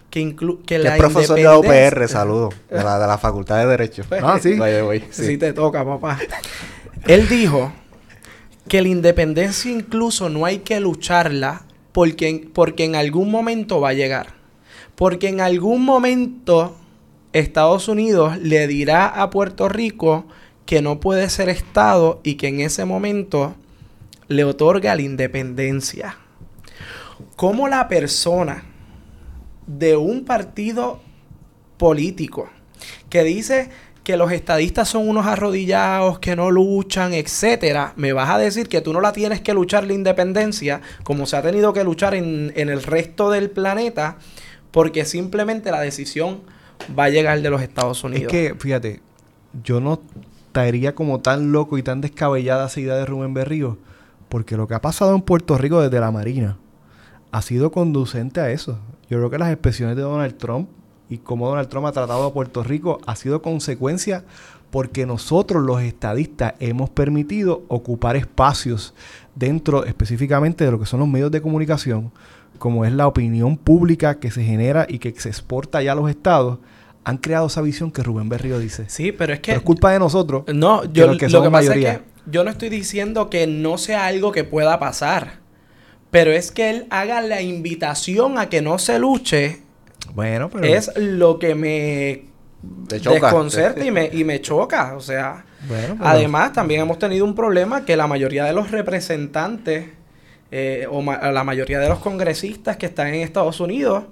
que, 0.10 0.20
inclu 0.20 0.62
que 0.64 0.78
la 0.78 0.96
es 0.96 1.00
profesor 1.00 1.38
de 1.38 1.48
OPR, 1.48 2.08
saludo, 2.08 2.50
de 2.70 2.84
la, 2.84 3.00
de 3.00 3.08
la 3.08 3.18
Facultad 3.18 3.60
de 3.60 3.68
Derecho. 3.68 4.04
Pues, 4.08 4.22
ah, 4.24 4.38
sí. 4.42 4.58
sí. 5.12 5.26
Sí 5.26 5.38
te 5.38 5.54
toca, 5.54 5.86
papá. 5.86 6.20
él 7.06 7.30
dijo 7.30 7.72
que 8.68 8.82
la 8.82 8.90
independencia 8.90 9.72
incluso 9.72 10.30
no 10.30 10.46
hay 10.46 10.60
que 10.60 10.80
lucharla 10.80 11.64
porque, 11.94 12.50
porque 12.54 12.84
en 12.84 12.96
algún 12.96 13.32
momento 13.32 13.80
va 13.80 13.90
a 13.90 13.94
llegar. 13.94 14.37
Porque 14.98 15.28
en 15.28 15.42
algún 15.42 15.86
momento 15.86 16.76
Estados 17.32 17.88
Unidos 17.88 18.40
le 18.40 18.66
dirá 18.66 19.06
a 19.06 19.30
Puerto 19.30 19.70
Rico 19.70 20.26
que 20.66 20.82
no 20.82 21.00
puede 21.00 21.30
ser 21.30 21.50
Estado 21.50 22.20
y 22.24 22.34
que 22.34 22.48
en 22.48 22.62
ese 22.62 22.84
momento 22.84 23.54
le 24.28 24.44
otorga 24.44 24.96
la 24.96 25.04
independencia. 25.04 26.18
¿Cómo 27.36 27.68
la 27.68 27.88
persona 27.88 28.64
de 29.68 29.96
un 29.96 30.26
partido 30.26 31.00
político 31.78 32.50
que 33.12 33.24
dice 33.24 33.70
que 34.04 34.18
los 34.18 34.32
estadistas 34.32 34.90
son 34.90 35.08
unos 35.08 35.28
arrodillados, 35.28 36.18
que 36.18 36.36
no 36.36 36.50
luchan, 36.50 37.14
etcétera, 37.14 37.94
me 37.98 38.14
vas 38.14 38.32
a 38.32 38.40
decir 38.40 38.68
que 38.68 38.82
tú 38.82 38.94
no 38.94 39.02
la 39.02 39.12
tienes 39.12 39.42
que 39.42 39.54
luchar 39.54 39.86
la 39.86 39.94
independencia 39.94 40.82
como 41.04 41.28
se 41.28 41.36
ha 41.36 41.44
tenido 41.44 41.72
que 41.72 41.84
luchar 41.84 42.16
en, 42.16 42.52
en 42.56 42.70
el 42.70 42.82
resto 42.82 43.30
del 43.30 43.52
planeta 43.52 44.18
porque 44.78 45.06
simplemente 45.06 45.72
la 45.72 45.82
decisión 45.82 46.42
va 46.98 47.06
a 47.06 47.10
llegar 47.10 47.42
de 47.42 47.50
los 47.50 47.64
Estados 47.64 48.04
Unidos. 48.04 48.32
Es 48.32 48.52
que, 48.52 48.56
fíjate, 48.60 49.02
yo 49.64 49.80
no 49.80 50.00
estaría 50.46 50.94
como 50.94 51.20
tan 51.20 51.52
loco 51.52 51.80
y 51.80 51.82
tan 51.82 52.00
descabellada 52.00 52.68
esa 52.68 52.80
idea 52.80 52.94
de 52.94 53.08
Rubén 53.08 53.34
Berrío, 53.34 53.80
porque 54.30 54.56
lo 54.56 54.68
que 54.68 54.76
ha 54.76 54.82
pasado 54.82 55.16
en 55.16 55.22
Puerto 55.24 55.58
Rico 55.58 55.82
desde 55.82 56.00
la 56.00 56.12
Marina 56.12 56.60
ha 57.32 57.42
sido 57.42 57.72
conducente 57.72 58.40
a 58.40 58.52
eso. 58.52 58.78
Yo 59.10 59.18
creo 59.18 59.32
que 59.32 59.40
las 59.40 59.52
expresiones 59.52 59.96
de 59.96 60.04
Donald 60.04 60.38
Trump 60.38 60.70
y 61.10 61.18
cómo 61.18 61.50
Donald 61.50 61.70
Trump 61.70 61.88
ha 61.88 61.92
tratado 61.92 62.26
a 62.26 62.32
Puerto 62.32 62.62
Rico 62.62 63.00
ha 63.08 63.16
sido 63.16 63.42
consecuencia 63.42 64.26
porque 64.70 65.08
nosotros 65.08 65.64
los 65.64 65.82
estadistas 65.82 66.54
hemos 66.60 66.92
permitido 66.92 67.64
ocupar 67.68 68.16
espacios 68.16 68.94
dentro 69.34 69.86
específicamente 69.86 70.66
de 70.66 70.70
lo 70.70 70.80
que 70.80 70.86
son 70.86 71.00
los 71.00 71.10
medios 71.10 71.32
de 71.32 71.42
comunicación 71.42 72.12
como 72.58 72.86
es 72.86 72.92
la 72.92 73.08
opinión 73.08 73.58
pública 73.58 74.20
que 74.20 74.32
se 74.32 74.44
genera 74.44 74.86
y 74.88 75.00
que 75.00 75.14
se 75.20 75.30
exporta 75.30 75.82
ya 75.82 75.94
a 75.94 75.96
los 75.96 76.10
estados, 76.10 76.60
han 77.04 77.18
creado 77.18 77.48
esa 77.48 77.62
visión 77.62 77.92
que 77.92 78.04
Rubén 78.04 78.30
Berrío 78.30 78.60
dice. 78.60 78.86
Sí, 78.88 79.12
pero 79.12 79.34
es 79.34 79.40
que... 79.40 79.54
es 79.54 79.62
culpa 79.62 79.92
de 79.92 80.00
nosotros. 80.00 80.44
No, 80.54 80.84
yo 80.92 81.08
lo 81.08 81.18
que 81.18 81.50
pasa 81.50 81.76
es 81.76 81.86
que 81.86 82.02
yo 82.26 82.44
no 82.44 82.50
estoy 82.50 82.70
diciendo 82.70 83.30
que 83.30 83.48
no 83.48 83.78
sea 83.78 84.08
algo 84.08 84.32
que 84.32 84.44
pueda 84.44 84.80
pasar. 84.80 85.40
Pero 86.12 86.32
es 86.32 86.52
que 86.52 86.70
él 86.70 86.88
haga 86.90 87.22
la 87.22 87.42
invitación 87.42 88.38
a 88.38 88.50
que 88.50 88.62
no 88.62 88.80
se 88.80 89.00
luche. 89.00 89.62
Bueno, 90.14 90.50
pero... 90.50 90.66
Es 90.66 90.92
lo 90.98 91.40
que 91.40 91.56
me 91.56 92.26
desconcerta 92.62 93.86
y 93.86 93.92
me, 93.92 94.10
y 94.12 94.24
me 94.24 94.42
choca. 94.42 94.96
O 94.96 95.00
sea... 95.00 95.46
Además, 96.00 96.54
también 96.54 96.82
hemos 96.82 97.00
tenido 97.00 97.26
un 97.26 97.36
problema 97.36 97.86
que 97.86 97.98
la 97.98 98.08
mayoría 98.08 98.46
de 98.46 98.54
los 98.54 98.72
representantes 98.72 99.90
eh, 100.52 100.88
o 100.90 101.02
la 101.04 101.44
mayoría 101.44 101.80
de 101.80 101.90
los 101.90 102.00
congresistas 102.00 102.78
que 102.78 102.86
están 102.86 103.08
en 103.08 103.16
Estados 103.16 103.60
Unidos 103.60 104.06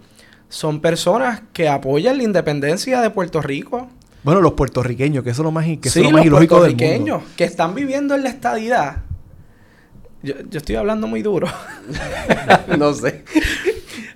son 0.50 0.80
personas 0.80 1.42
que 1.54 1.68
apoyan 1.70 2.18
la 2.18 2.24
independencia 2.24 3.02
de 3.02 3.10
Puerto 3.10 3.42
Rico. 3.42 3.88
Bueno, 4.24 4.42
los 4.42 4.54
puertorriqueños, 4.54 5.24
que 5.24 5.30
eso 5.32 5.42
es 5.42 5.46
lo 5.46 5.52
más, 5.52 5.66
que 5.80 5.90
sí, 5.90 6.04
lo 6.04 6.12
más 6.12 6.26
ilógico 6.26 6.62
del 6.64 6.76
mundo. 6.76 7.24
que 7.36 7.44
están 7.44 7.76
viviendo 7.76 8.16
en 8.16 8.24
la 8.24 8.30
estadidad. 8.30 8.98
Yo, 10.24 10.34
yo 10.50 10.58
estoy 10.58 10.76
hablando 10.76 11.08
muy 11.08 11.22
duro. 11.22 11.48
no 12.78 12.94
sé. 12.94 13.24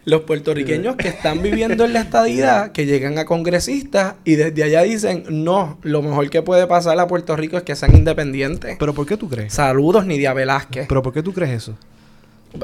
Los 0.06 0.22
puertorriqueños 0.22 0.96
que 0.96 1.08
están 1.08 1.44
viviendo 1.44 1.86
en 1.86 1.94
la 1.94 2.02
estadidad, 2.02 2.72
que 2.72 2.88
llegan 2.88 3.20
a 3.20 3.26
congresistas 3.26 4.16
y 4.24 4.36
desde 4.36 4.64
allá 4.64 4.82
dicen, 4.82 5.24
no, 5.30 5.78
lo 5.84 6.02
mejor 6.02 6.30
que 6.32 6.42
puede 6.42 6.66
pasar 6.66 7.00
a 7.00 7.06
Puerto 7.06 7.36
Rico 7.36 7.58
es 7.58 7.64
que 7.64 7.76
sean 7.76 7.96
independientes. 7.96 8.78
¿Pero 8.80 8.94
por 8.96 9.06
qué 9.06 9.18
tú 9.18 9.30
crees? 9.30 9.54
Saludos, 9.54 10.08
Nidia 10.08 10.34
Velázquez. 10.34 10.88
¿Pero 10.88 11.04
por 11.04 11.14
qué 11.14 11.22
tú 11.22 11.34
crees 11.34 11.52
eso? 11.52 11.78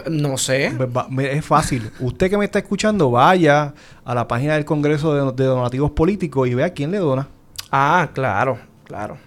No 0.10 0.38
sé. 0.38 0.74
Pues 0.76 1.30
es 1.32 1.46
fácil. 1.46 1.92
Usted 2.00 2.30
que 2.30 2.38
me 2.38 2.46
está 2.46 2.60
escuchando, 2.60 3.12
vaya 3.12 3.74
a 4.04 4.16
la 4.16 4.28
página 4.28 4.56
del 4.56 4.66
Congreso 4.66 5.32
de, 5.32 5.44
Donativos 5.46 5.92
Políticos 5.92 6.48
y 6.48 6.56
vea 6.56 6.72
quién 6.72 6.92
le 6.92 6.98
dona. 6.98 7.28
Ah, 7.72 8.10
claro, 8.14 8.58
claro. 8.84 9.18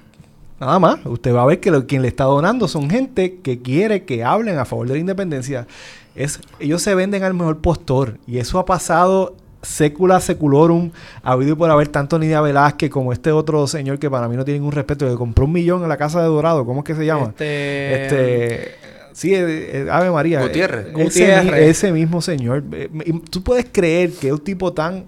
Nada 0.58 0.78
más. 0.80 0.98
Usted 1.04 1.32
va 1.32 1.42
a 1.42 1.46
ver 1.46 1.60
que 1.60 1.70
lo, 1.70 1.86
quien 1.86 2.02
le 2.02 2.08
está 2.08 2.24
donando 2.24 2.66
son 2.66 2.90
gente 2.90 3.38
que 3.40 3.62
quiere 3.62 4.04
que 4.04 4.24
hablen 4.24 4.58
a 4.58 4.64
favor 4.64 4.88
de 4.88 4.94
la 4.94 5.00
independencia. 5.00 5.68
Es, 6.16 6.40
ellos 6.58 6.82
se 6.82 6.96
venden 6.96 7.22
al 7.22 7.34
mejor 7.34 7.58
postor. 7.58 8.18
Y 8.26 8.38
eso 8.38 8.58
ha 8.58 8.64
pasado 8.64 9.36
secula 9.62 10.18
seculorum. 10.20 10.90
Ha 11.22 11.32
habido 11.32 11.56
por 11.56 11.70
haber 11.70 11.86
tanto 11.86 12.18
Nidia 12.18 12.40
Velázquez 12.40 12.90
como 12.90 13.12
este 13.12 13.30
otro 13.30 13.68
señor 13.68 14.00
que 14.00 14.10
para 14.10 14.26
mí 14.28 14.36
no 14.36 14.44
tiene 14.44 14.58
ningún 14.58 14.72
respeto. 14.72 15.08
Que 15.08 15.14
compró 15.14 15.44
un 15.44 15.52
millón 15.52 15.84
en 15.84 15.88
la 15.88 15.96
casa 15.96 16.20
de 16.20 16.26
Dorado. 16.26 16.66
¿Cómo 16.66 16.80
es 16.80 16.84
que 16.84 16.96
se 16.96 17.06
llama? 17.06 17.28
Este... 17.28 18.02
este 18.02 18.97
Sí, 19.12 19.34
eh, 19.34 19.84
eh, 19.84 19.88
Ave 19.90 20.10
María. 20.10 20.40
Gutiérrez. 20.42 20.88
Ese, 20.96 21.68
ese, 21.68 21.92
mismo 21.92 22.20
señor. 22.22 22.64
Eh, 22.72 22.88
tú 23.30 23.42
puedes 23.42 23.66
creer 23.70 24.12
que 24.12 24.32
un 24.32 24.40
tipo 24.40 24.72
tan 24.72 25.04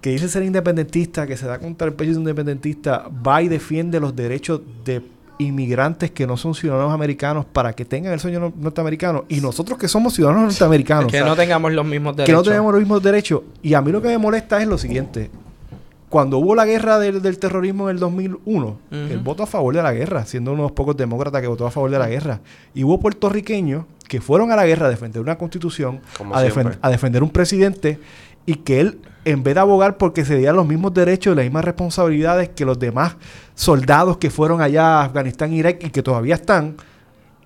que 0.00 0.10
dice 0.10 0.28
ser 0.28 0.44
independentista, 0.44 1.26
que 1.26 1.36
se 1.36 1.46
da 1.46 1.58
contra 1.58 1.88
el 1.88 1.94
pecho 1.94 2.12
de 2.12 2.18
independentista, 2.18 3.08
va 3.26 3.42
y 3.42 3.48
defiende 3.48 3.98
los 3.98 4.14
derechos 4.14 4.60
de 4.84 5.02
inmigrantes 5.38 6.10
que 6.10 6.26
no 6.26 6.36
son 6.36 6.54
ciudadanos 6.54 6.92
americanos 6.92 7.44
para 7.44 7.72
que 7.72 7.84
tengan 7.84 8.12
el 8.12 8.20
sueño 8.20 8.52
norteamericano 8.56 9.24
y 9.28 9.40
nosotros 9.40 9.78
que 9.78 9.88
somos 9.88 10.14
ciudadanos 10.14 10.44
norteamericanos 10.44 11.12
que 11.12 11.20
no 11.20 11.36
tengamos 11.36 11.72
los 11.72 11.84
mismos 11.84 12.16
derechos 12.16 12.26
que 12.26 12.32
no 12.32 12.42
tengamos 12.42 12.72
los 12.72 12.80
mismos 12.80 13.02
derechos 13.02 13.42
y 13.62 13.74
a 13.74 13.82
mí 13.82 13.92
lo 13.92 14.00
que 14.00 14.08
me 14.08 14.16
molesta 14.16 14.62
es 14.62 14.68
lo 14.68 14.78
siguiente 14.78 15.30
cuando 16.16 16.38
hubo 16.38 16.54
la 16.54 16.64
guerra 16.64 16.98
del, 16.98 17.38
terrorismo 17.38 17.90
en 17.90 17.96
el 17.96 18.00
2001, 18.00 18.78
él 18.90 19.18
votó 19.18 19.42
a 19.42 19.46
favor 19.46 19.76
de 19.76 19.82
la 19.82 19.92
guerra, 19.92 20.24
siendo 20.24 20.52
uno 20.52 20.62
de 20.62 20.68
los 20.68 20.72
pocos 20.72 20.96
demócratas 20.96 21.42
que 21.42 21.46
votó 21.46 21.66
a 21.66 21.70
favor 21.70 21.90
de 21.90 21.98
la 21.98 22.08
guerra. 22.08 22.40
Y 22.72 22.84
hubo 22.84 22.98
puertorriqueños 22.98 23.84
que 24.08 24.22
fueron 24.22 24.50
a 24.50 24.56
la 24.56 24.64
guerra 24.64 24.86
a 24.86 24.88
defender 24.88 25.20
una 25.20 25.36
constitución, 25.36 26.00
a, 26.32 26.38
a, 26.80 26.90
defender 26.90 27.22
un 27.22 27.28
presidente, 27.28 28.00
y 28.46 28.54
que 28.54 28.80
él, 28.80 28.98
en 29.26 29.42
vez 29.42 29.56
de 29.56 29.60
abogar 29.60 29.98
porque 29.98 30.24
se 30.24 30.38
dieran 30.38 30.56
los 30.56 30.66
mismos 30.66 30.94
derechos 30.94 31.34
y 31.34 31.36
las 31.36 31.44
mismas 31.44 31.66
responsabilidades 31.66 32.48
que 32.48 32.64
los 32.64 32.78
demás 32.78 33.16
soldados 33.54 34.16
que 34.16 34.30
fueron 34.30 34.62
allá 34.62 35.00
a 35.00 35.04
Afganistán 35.04 35.52
e 35.52 35.56
Irak 35.56 35.84
y 35.84 35.90
que 35.90 36.02
todavía 36.02 36.36
están, 36.36 36.76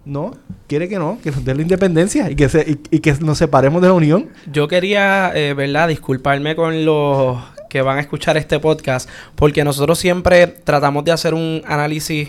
no, 0.04 0.30
quiere 0.68 0.88
que 0.88 1.00
no, 1.00 1.18
que 1.20 1.32
nos 1.32 1.44
dé 1.44 1.56
la 1.56 1.62
independencia 1.62 2.30
y 2.30 2.36
que, 2.36 2.48
se, 2.48 2.78
y, 2.88 3.00
que 3.00 3.14
nos 3.14 3.36
separemos 3.36 3.82
de 3.82 3.88
la 3.88 3.94
Unión. 3.94 4.28
Yo 4.52 4.68
quería, 4.68 5.32
eh, 5.34 5.54
¿verdad?, 5.54 5.88
disculparme 5.88 6.54
con 6.54 6.84
los 6.84 7.36
que 7.70 7.80
van 7.80 7.96
a 7.96 8.00
escuchar 8.02 8.36
este 8.36 8.58
podcast, 8.58 9.08
porque 9.34 9.64
nosotros 9.64 9.98
siempre 9.98 10.46
tratamos 10.46 11.04
de 11.04 11.12
hacer 11.12 11.32
un 11.32 11.62
análisis 11.66 12.28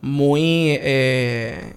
muy, 0.00 0.78
eh, 0.80 1.72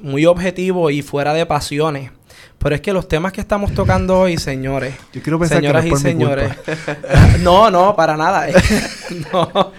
muy 0.00 0.26
objetivo 0.26 0.90
y 0.90 1.02
fuera 1.02 1.34
de 1.34 1.44
pasiones. 1.46 2.12
Pero 2.58 2.76
es 2.76 2.80
que 2.80 2.92
los 2.92 3.08
temas 3.08 3.32
que 3.32 3.40
estamos 3.40 3.74
tocando 3.74 4.20
hoy, 4.20 4.36
señores, 4.38 4.94
Yo 5.12 5.20
quiero 5.20 5.40
pensar 5.40 5.58
señoras 5.58 5.84
y 5.84 5.96
señores, 5.96 6.52
no, 7.40 7.72
no, 7.72 7.96
para 7.96 8.16
nada. 8.16 8.46
no. 9.32 9.72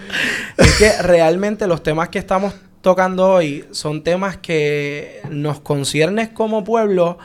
es 0.58 0.76
que 0.76 1.02
realmente 1.02 1.66
los 1.66 1.82
temas 1.82 2.10
que 2.10 2.20
estamos 2.20 2.54
tocando 2.82 3.30
hoy 3.30 3.64
son 3.72 4.04
temas 4.04 4.36
que 4.36 5.22
nos 5.30 5.62
conciernen 5.62 6.28
como 6.28 6.66
pueblo, 6.66 7.18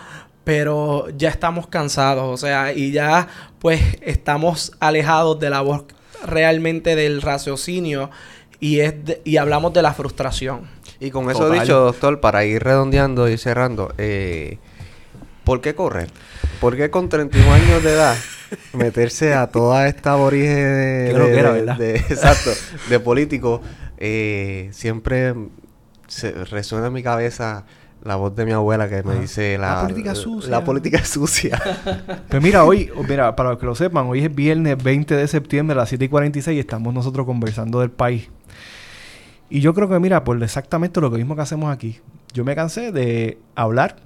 pero 0.49 1.07
ya 1.15 1.29
estamos 1.29 1.67
cansados, 1.67 2.25
o 2.25 2.39
sea, 2.39 2.73
y 2.73 2.91
ya 2.91 3.29
pues 3.59 3.83
estamos 4.01 4.73
alejados 4.81 5.39
de 5.39 5.51
la 5.51 5.61
voz 5.61 5.85
realmente 6.25 6.97
del 6.97 7.21
raciocinio 7.21 8.09
y, 8.59 8.81
es 8.81 8.95
y 9.25 9.37
hablamos 9.37 9.75
de 9.75 9.83
la 9.83 9.93
frustración. 9.93 10.63
Y 11.01 11.11
con 11.11 11.31
eso 11.31 11.51
dicho, 11.51 11.81
doctor, 11.81 12.21
para 12.21 12.47
ir 12.47 12.65
redondeando 12.65 13.29
y 13.29 13.37
cerrando, 13.37 13.93
eh, 13.99 14.57
¿por 15.45 15.61
qué 15.61 15.75
correr? 15.75 16.11
¿Por 16.63 16.79
qué 16.79 16.89
con 16.89 17.11
31 17.11 17.53
años 17.53 17.85
de 17.85 17.93
edad 17.93 18.17
meterse 18.73 19.35
a 19.35 19.49
toda 19.49 19.87
esta 19.87 20.13
aborigen 20.13 20.55
de, 20.55 21.75
de, 21.77 21.97
exacto, 22.09 22.53
de 22.89 23.01
políticos, 23.01 23.61
eh, 23.99 24.71
siempre 24.73 25.35
se 26.07 26.33
resuena 26.33 26.87
en 26.87 26.95
mi 26.95 27.03
cabeza 27.03 27.67
la 28.03 28.17
voz 28.17 28.35
de 28.35 28.45
mi 28.45 28.53
abuela 28.53 28.89
que 28.89 29.03
me 29.03 29.17
dice 29.17 29.59
la, 29.59 29.83
política 29.83 30.15
sucia. 30.15 30.51
La 30.51 30.65
política 30.65 31.05
sucia. 31.05 31.61
pues 32.29 32.43
mira, 32.43 32.65
hoy, 32.65 32.91
mira, 33.09 33.35
para 33.37 33.51
los 33.51 33.59
que 33.59 33.67
lo 33.67 33.75
sepan, 33.75 34.07
hoy 34.07 34.25
es 34.25 34.35
viernes 34.35 34.83
20 34.83 35.15
de 35.17 35.29
septiembre 35.29 35.75
a 35.75 35.79
las 35.79 35.89
7 35.89 36.05
y 36.05 36.09
46 36.09 36.57
y 36.57 36.61
estamos 36.61 36.95
nosotros 36.95 37.27
conversando 37.27 37.81
del 37.81 37.91
país. 37.91 38.31
Y 39.51 39.61
yo 39.61 39.75
creo 39.75 39.89
que, 39.89 39.99
mira, 39.99 40.25
por 40.25 40.43
exactamente 40.43 41.01
lo 41.01 41.11
mismo 41.11 41.35
que 41.35 41.43
hacemos 41.43 41.73
aquí. 41.73 42.01
Yo 42.33 42.45
me 42.45 42.55
cansé 42.55 42.93
de 42.93 43.39
hablar 43.55 43.97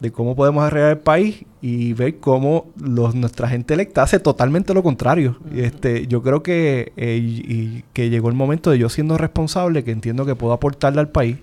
de 0.00 0.12
cómo 0.12 0.36
podemos 0.36 0.64
arreglar 0.64 0.92
el 0.92 0.98
país 0.98 1.44
y 1.60 1.92
ver 1.92 2.18
cómo 2.18 2.68
los, 2.80 3.14
nuestra 3.14 3.48
gente 3.48 3.74
electa 3.74 4.02
hace 4.02 4.20
totalmente 4.20 4.72
lo 4.72 4.82
contrario. 4.82 5.38
este, 5.54 6.06
yo 6.06 6.22
creo 6.22 6.42
que, 6.42 6.92
eh, 6.96 7.18
y, 7.20 7.84
que 7.92 8.08
llegó 8.08 8.28
el 8.28 8.34
momento 8.34 8.70
de 8.70 8.78
yo 8.78 8.88
siendo 8.88 9.18
responsable, 9.18 9.84
que 9.84 9.90
entiendo 9.90 10.24
que 10.24 10.34
puedo 10.34 10.52
aportarle 10.52 11.00
al 11.00 11.08
país, 11.08 11.38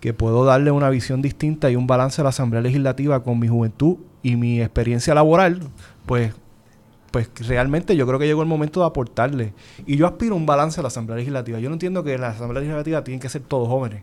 que 0.00 0.14
puedo 0.14 0.44
darle 0.44 0.70
una 0.70 0.90
visión 0.90 1.22
distinta 1.22 1.70
y 1.70 1.76
un 1.76 1.86
balance 1.86 2.20
a 2.20 2.24
la 2.24 2.30
Asamblea 2.30 2.62
Legislativa 2.62 3.22
con 3.22 3.38
mi 3.38 3.48
juventud 3.48 3.96
y 4.22 4.36
mi 4.36 4.60
experiencia 4.60 5.14
laboral, 5.14 5.60
pues 6.06 6.32
pues 7.10 7.30
realmente 7.46 7.96
yo 7.96 8.06
creo 8.06 8.18
que 8.18 8.26
llegó 8.26 8.42
el 8.42 8.48
momento 8.48 8.80
de 8.80 8.86
aportarle. 8.86 9.54
Y 9.86 9.96
yo 9.96 10.06
aspiro 10.06 10.34
a 10.34 10.36
un 10.36 10.46
balance 10.46 10.80
a 10.80 10.82
la 10.82 10.88
Asamblea 10.88 11.16
Legislativa. 11.16 11.58
Yo 11.58 11.68
no 11.68 11.74
entiendo 11.74 12.04
que 12.04 12.18
la 12.18 12.28
Asamblea 12.28 12.60
Legislativa 12.60 13.02
tienen 13.02 13.20
que 13.20 13.28
ser 13.28 13.42
todos 13.42 13.68
jóvenes. 13.68 14.02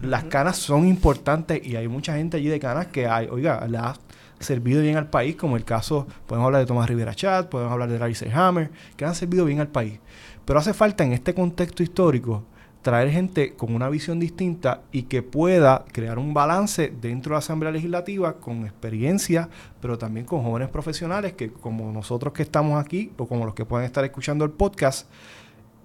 Las 0.00 0.24
canas 0.24 0.56
son 0.56 0.86
importantes 0.86 1.66
y 1.66 1.76
hay 1.76 1.88
mucha 1.88 2.16
gente 2.16 2.36
allí 2.36 2.48
de 2.48 2.60
canas 2.60 2.86
que, 2.86 3.06
hay, 3.06 3.26
oiga, 3.30 3.66
le 3.66 3.78
ha 3.78 3.94
servido 4.38 4.82
bien 4.82 4.96
al 4.96 5.08
país, 5.08 5.36
como 5.36 5.56
el 5.56 5.64
caso, 5.64 6.06
podemos 6.26 6.46
hablar 6.46 6.60
de 6.60 6.66
Tomás 6.66 6.88
Rivera 6.88 7.14
Chat, 7.14 7.48
podemos 7.48 7.72
hablar 7.72 7.88
de 7.88 7.98
Larry 7.98 8.16
Hammer, 8.32 8.70
que 8.96 9.04
han 9.04 9.14
servido 9.14 9.44
bien 9.44 9.60
al 9.60 9.68
país. 9.68 9.98
Pero 10.44 10.58
hace 10.58 10.74
falta 10.74 11.04
en 11.04 11.12
este 11.12 11.34
contexto 11.34 11.82
histórico 11.82 12.44
traer 12.84 13.10
gente 13.10 13.54
con 13.54 13.74
una 13.74 13.88
visión 13.88 14.20
distinta 14.20 14.82
y 14.92 15.04
que 15.04 15.22
pueda 15.22 15.86
crear 15.90 16.18
un 16.18 16.34
balance 16.34 16.92
dentro 17.00 17.30
de 17.30 17.36
la 17.36 17.38
Asamblea 17.38 17.72
Legislativa 17.72 18.34
con 18.34 18.66
experiencia, 18.66 19.48
pero 19.80 19.96
también 19.96 20.26
con 20.26 20.42
jóvenes 20.44 20.68
profesionales 20.68 21.32
que 21.32 21.50
como 21.50 21.90
nosotros 21.90 22.34
que 22.34 22.42
estamos 22.42 22.78
aquí 22.78 23.10
o 23.16 23.26
como 23.26 23.46
los 23.46 23.54
que 23.54 23.64
pueden 23.64 23.86
estar 23.86 24.04
escuchando 24.04 24.44
el 24.44 24.50
podcast, 24.50 25.08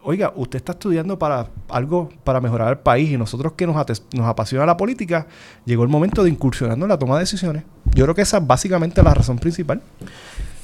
oiga, 0.03 0.33
usted 0.35 0.57
está 0.57 0.73
estudiando 0.73 1.17
para 1.17 1.47
algo 1.69 2.09
para 2.25 2.41
mejorar 2.41 2.69
el 2.69 2.79
país 2.79 3.09
y 3.09 3.17
nosotros 3.17 3.53
que 3.53 3.65
nos, 3.65 3.75
nos 4.13 4.27
apasiona 4.27 4.65
la 4.65 4.75
política, 4.75 5.25
llegó 5.63 5.83
el 5.83 5.89
momento 5.89 6.21
de 6.21 6.29
incursionando 6.29 6.85
en 6.85 6.89
la 6.89 6.99
toma 6.99 7.15
de 7.15 7.21
decisiones. 7.21 7.63
Yo 7.95 8.03
creo 8.03 8.13
que 8.13 8.23
esa 8.23 8.39
es 8.39 8.45
básicamente 8.45 9.01
la 9.01 9.13
razón 9.13 9.39
principal. 9.39 9.81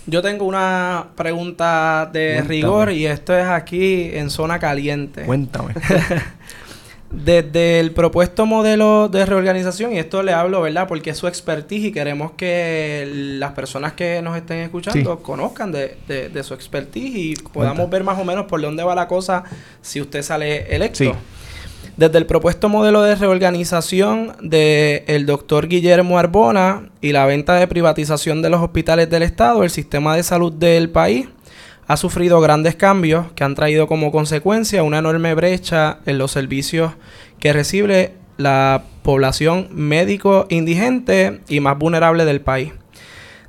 Yo 0.07 0.21
tengo 0.21 0.45
una 0.45 1.07
pregunta 1.15 2.09
de 2.11 2.41
rigor 2.41 2.91
y 2.91 3.07
esto 3.07 3.35
es 3.35 3.45
aquí 3.45 4.11
en 4.13 4.29
zona 4.29 4.59
caliente. 4.59 5.23
Cuéntame. 5.23 5.73
Desde 7.11 7.79
el 7.79 7.91
propuesto 7.91 8.45
modelo 8.45 9.07
de 9.07 9.25
reorganización, 9.25 9.93
y 9.93 9.99
esto 9.99 10.21
le 10.21 10.33
hablo, 10.33 10.61
¿verdad? 10.61 10.87
Porque 10.87 11.11
es 11.11 11.17
su 11.17 11.27
expertise 11.27 11.85
y 11.85 11.91
queremos 11.91 12.31
que 12.33 13.09
las 13.39 13.53
personas 13.53 13.93
que 13.93 14.21
nos 14.21 14.35
estén 14.35 14.59
escuchando 14.59 15.19
conozcan 15.19 15.71
de, 15.71 15.97
de, 16.07 16.43
su 16.43 16.53
expertise 16.53 17.15
y 17.15 17.35
podamos 17.35 17.89
ver 17.89 18.03
más 18.03 18.19
o 18.19 18.25
menos 18.25 18.45
por 18.45 18.61
dónde 18.61 18.83
va 18.83 18.95
la 18.95 19.07
cosa 19.07 19.43
si 19.81 20.01
usted 20.01 20.23
sale 20.23 20.75
electo. 20.75 21.15
Desde 21.97 22.17
el 22.17 22.25
propuesto 22.25 22.67
modelo 22.67 23.03
de 23.03 23.15
reorganización 23.15 24.33
del 24.41 25.25
doctor 25.25 25.69
Guillermo 25.69 26.19
Arbona 26.19 26.89
y 26.99 27.13
la 27.13 27.25
venta 27.25 27.55
de 27.55 27.67
privatización 27.67 28.41
de 28.41 28.49
los 28.49 28.61
hospitales 28.61 29.09
del 29.09 29.23
Estado, 29.23 29.63
el 29.63 29.69
sistema 29.69 30.13
de 30.13 30.23
salud 30.23 30.51
del 30.51 30.89
país 30.89 31.29
ha 31.87 31.95
sufrido 31.95 32.41
grandes 32.41 32.75
cambios 32.75 33.31
que 33.33 33.45
han 33.45 33.55
traído 33.55 33.87
como 33.87 34.11
consecuencia 34.11 34.83
una 34.83 34.97
enorme 34.99 35.33
brecha 35.35 35.99
en 36.05 36.17
los 36.17 36.31
servicios 36.31 36.91
que 37.39 37.53
recibe 37.53 38.11
la 38.35 38.83
población 39.01 39.69
médico 39.71 40.47
indigente 40.49 41.39
y 41.47 41.61
más 41.61 41.77
vulnerable 41.77 42.25
del 42.25 42.41
país. 42.41 42.73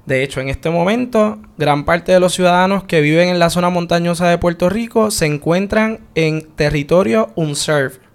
De 0.04 0.22
hecho, 0.22 0.40
en 0.40 0.50
este 0.50 0.70
momento, 0.70 1.40
gran 1.58 1.84
parte 1.84 2.12
de 2.12 2.20
los 2.20 2.32
ciudadanos 2.32 2.84
que 2.84 3.00
viven 3.00 3.28
en 3.28 3.40
la 3.40 3.50
zona 3.50 3.70
montañosa 3.70 4.28
de 4.28 4.38
Puerto 4.38 4.68
Rico 4.68 5.10
se 5.10 5.26
encuentran 5.26 5.98
en 6.14 6.46
territorio 6.54 7.32
unserved, 7.34 8.05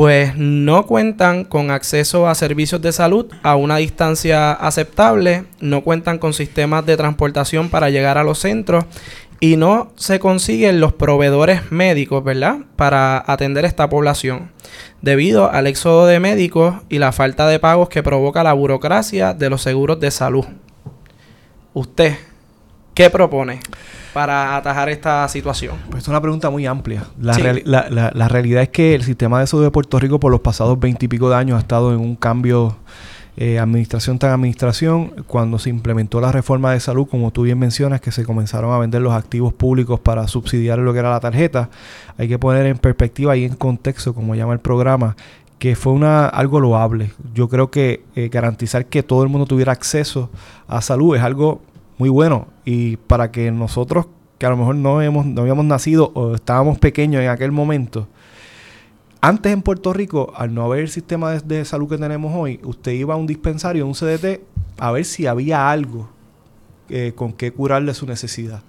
pues 0.00 0.34
no 0.34 0.86
cuentan 0.86 1.44
con 1.44 1.70
acceso 1.70 2.26
a 2.26 2.34
servicios 2.34 2.80
de 2.80 2.90
salud 2.90 3.26
a 3.42 3.56
una 3.56 3.76
distancia 3.76 4.52
aceptable, 4.52 5.44
no 5.60 5.82
cuentan 5.82 6.16
con 6.16 6.32
sistemas 6.32 6.86
de 6.86 6.96
transportación 6.96 7.68
para 7.68 7.90
llegar 7.90 8.16
a 8.16 8.24
los 8.24 8.38
centros 8.38 8.86
y 9.40 9.56
no 9.56 9.92
se 9.96 10.18
consiguen 10.18 10.80
los 10.80 10.94
proveedores 10.94 11.70
médicos, 11.70 12.24
¿verdad?, 12.24 12.60
para 12.76 13.22
atender 13.30 13.66
esta 13.66 13.90
población, 13.90 14.50
debido 15.02 15.50
al 15.50 15.66
éxodo 15.66 16.06
de 16.06 16.18
médicos 16.18 16.76
y 16.88 16.96
la 16.96 17.12
falta 17.12 17.46
de 17.46 17.58
pagos 17.58 17.90
que 17.90 18.02
provoca 18.02 18.42
la 18.42 18.54
burocracia 18.54 19.34
de 19.34 19.50
los 19.50 19.60
seguros 19.60 20.00
de 20.00 20.10
salud. 20.10 20.46
¿Usted 21.74 22.16
qué 23.04 23.10
propone? 23.10 23.60
para 24.12 24.56
atajar 24.56 24.88
esta 24.88 25.26
situación? 25.28 25.76
Pues 25.90 26.02
es 26.02 26.08
una 26.08 26.20
pregunta 26.20 26.50
muy 26.50 26.66
amplia. 26.66 27.04
La, 27.18 28.28
realidad 28.28 28.62
es 28.62 28.68
que 28.70 28.94
el 28.94 29.04
sistema 29.04 29.40
de 29.40 29.46
salud 29.46 29.64
de 29.64 29.70
Puerto 29.70 29.98
Rico 29.98 30.18
por 30.18 30.32
los 30.32 30.40
pasados 30.40 30.78
veintipico 30.78 31.30
de 31.30 31.36
años 31.36 31.56
ha 31.56 31.60
estado 31.60 31.92
en 31.92 32.00
un 32.00 32.16
cambio 32.16 32.76
eh, 33.36 33.58
administración 33.58 34.18
tras 34.18 34.34
administración. 34.34 35.24
Cuando 35.26 35.58
se 35.58 35.70
implementó 35.70 36.20
la 36.20 36.32
reforma 36.32 36.72
de 36.72 36.80
salud, 36.80 37.06
como 37.08 37.30
tú 37.30 37.42
bien 37.42 37.58
mencionas, 37.58 38.00
que 38.00 38.10
se 38.10 38.24
comenzaron 38.24 38.72
a 38.72 38.78
vender 38.78 39.00
los 39.00 39.14
activos 39.14 39.52
públicos 39.52 40.00
para 40.00 40.26
subsidiar 40.26 40.78
lo 40.78 40.92
que 40.92 40.98
era 40.98 41.10
la 41.10 41.20
tarjeta, 41.20 41.70
hay 42.18 42.28
que 42.28 42.38
poner 42.38 42.66
en 42.66 42.78
perspectiva 42.78 43.36
y 43.36 43.44
en 43.44 43.54
contexto, 43.54 44.12
como 44.12 44.34
llama 44.34 44.52
el 44.52 44.60
programa, 44.60 45.16
que 45.58 45.76
fue 45.76 45.92
una, 45.92 46.26
algo 46.26 46.58
loable. 46.58 47.12
Yo 47.34 47.48
creo 47.48 47.70
que 47.70 48.02
eh, 48.16 48.28
garantizar 48.28 48.86
que 48.86 49.02
todo 49.02 49.22
el 49.22 49.28
mundo 49.28 49.46
tuviera 49.46 49.72
acceso 49.72 50.30
a 50.66 50.80
salud 50.80 51.14
es 51.16 51.22
algo 51.22 51.60
muy 52.00 52.08
bueno. 52.08 52.48
Y 52.64 52.96
para 52.96 53.30
que 53.30 53.52
nosotros, 53.52 54.06
que 54.38 54.46
a 54.46 54.50
lo 54.50 54.56
mejor 54.56 54.74
no, 54.74 55.02
hemos, 55.02 55.26
no 55.26 55.42
habíamos 55.42 55.66
nacido 55.66 56.10
o 56.14 56.34
estábamos 56.34 56.78
pequeños 56.78 57.22
en 57.22 57.28
aquel 57.28 57.52
momento, 57.52 58.08
antes 59.20 59.52
en 59.52 59.60
Puerto 59.60 59.92
Rico, 59.92 60.32
al 60.34 60.54
no 60.54 60.64
haber 60.64 60.80
el 60.80 60.88
sistema 60.88 61.32
de, 61.34 61.64
salud 61.66 61.90
que 61.90 61.98
tenemos 61.98 62.32
hoy, 62.34 62.58
usted 62.64 62.92
iba 62.92 63.12
a 63.12 63.16
un 63.18 63.26
dispensario, 63.26 63.84
a 63.84 63.86
un 63.86 63.92
CDT, 63.92 64.40
a 64.78 64.92
ver 64.92 65.04
si 65.04 65.26
había 65.26 65.70
algo 65.70 66.08
eh, 66.88 67.12
con 67.14 67.34
qué 67.34 67.52
curarle 67.52 67.92
su 67.92 68.06
necesidad. 68.06 68.62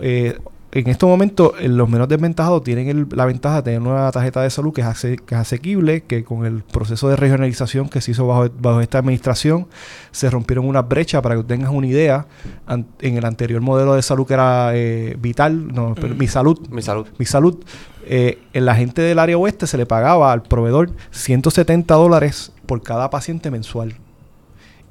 Eh, 0.00 0.38
en 0.74 0.88
estos 0.88 1.08
momentos 1.08 1.52
eh, 1.60 1.68
los 1.68 1.88
menos 1.88 2.08
desventajados 2.08 2.64
tienen 2.64 3.08
la 3.12 3.26
ventaja 3.26 3.56
de 3.56 3.62
tener 3.62 3.80
una 3.80 4.10
tarjeta 4.10 4.42
de 4.42 4.50
salud 4.50 4.72
que 4.72 4.80
es, 4.80 5.32
asequible, 5.32 6.02
que 6.02 6.24
con 6.24 6.44
el 6.44 6.64
proceso 6.64 7.08
de 7.08 7.14
regionalización 7.14 7.88
que 7.88 8.00
se 8.00 8.10
hizo 8.10 8.26
bajo, 8.26 8.80
esta 8.80 8.98
administración 8.98 9.68
se 10.10 10.28
rompieron 10.30 10.66
una 10.66 10.82
brecha 10.82 11.22
para 11.22 11.36
que 11.36 11.44
tengas 11.44 11.70
una 11.70 11.86
idea. 11.86 12.26
en 12.68 13.16
el 13.16 13.24
anterior 13.24 13.60
modelo 13.60 13.94
de 13.94 14.02
salud 14.02 14.26
que 14.26 14.34
era 14.34 14.72
eh, 14.74 15.16
Vital, 15.20 15.72
no, 15.72 15.94
Mi 16.18 16.26
Salud. 16.26 16.58
Mi 16.70 16.82
Salud. 16.82 17.06
Mi 17.18 17.24
Salud. 17.24 17.64
Eh, 18.06 18.38
en 18.52 18.66
la 18.66 18.74
gente 18.74 19.00
del 19.00 19.20
área 19.20 19.38
oeste 19.38 19.68
se 19.68 19.78
le 19.78 19.86
pagaba 19.86 20.32
al 20.32 20.42
proveedor 20.42 20.90
170 21.12 21.94
dólares 21.94 22.52
por 22.66 22.82
cada 22.82 23.10
paciente 23.10 23.50
mensual. 23.50 23.94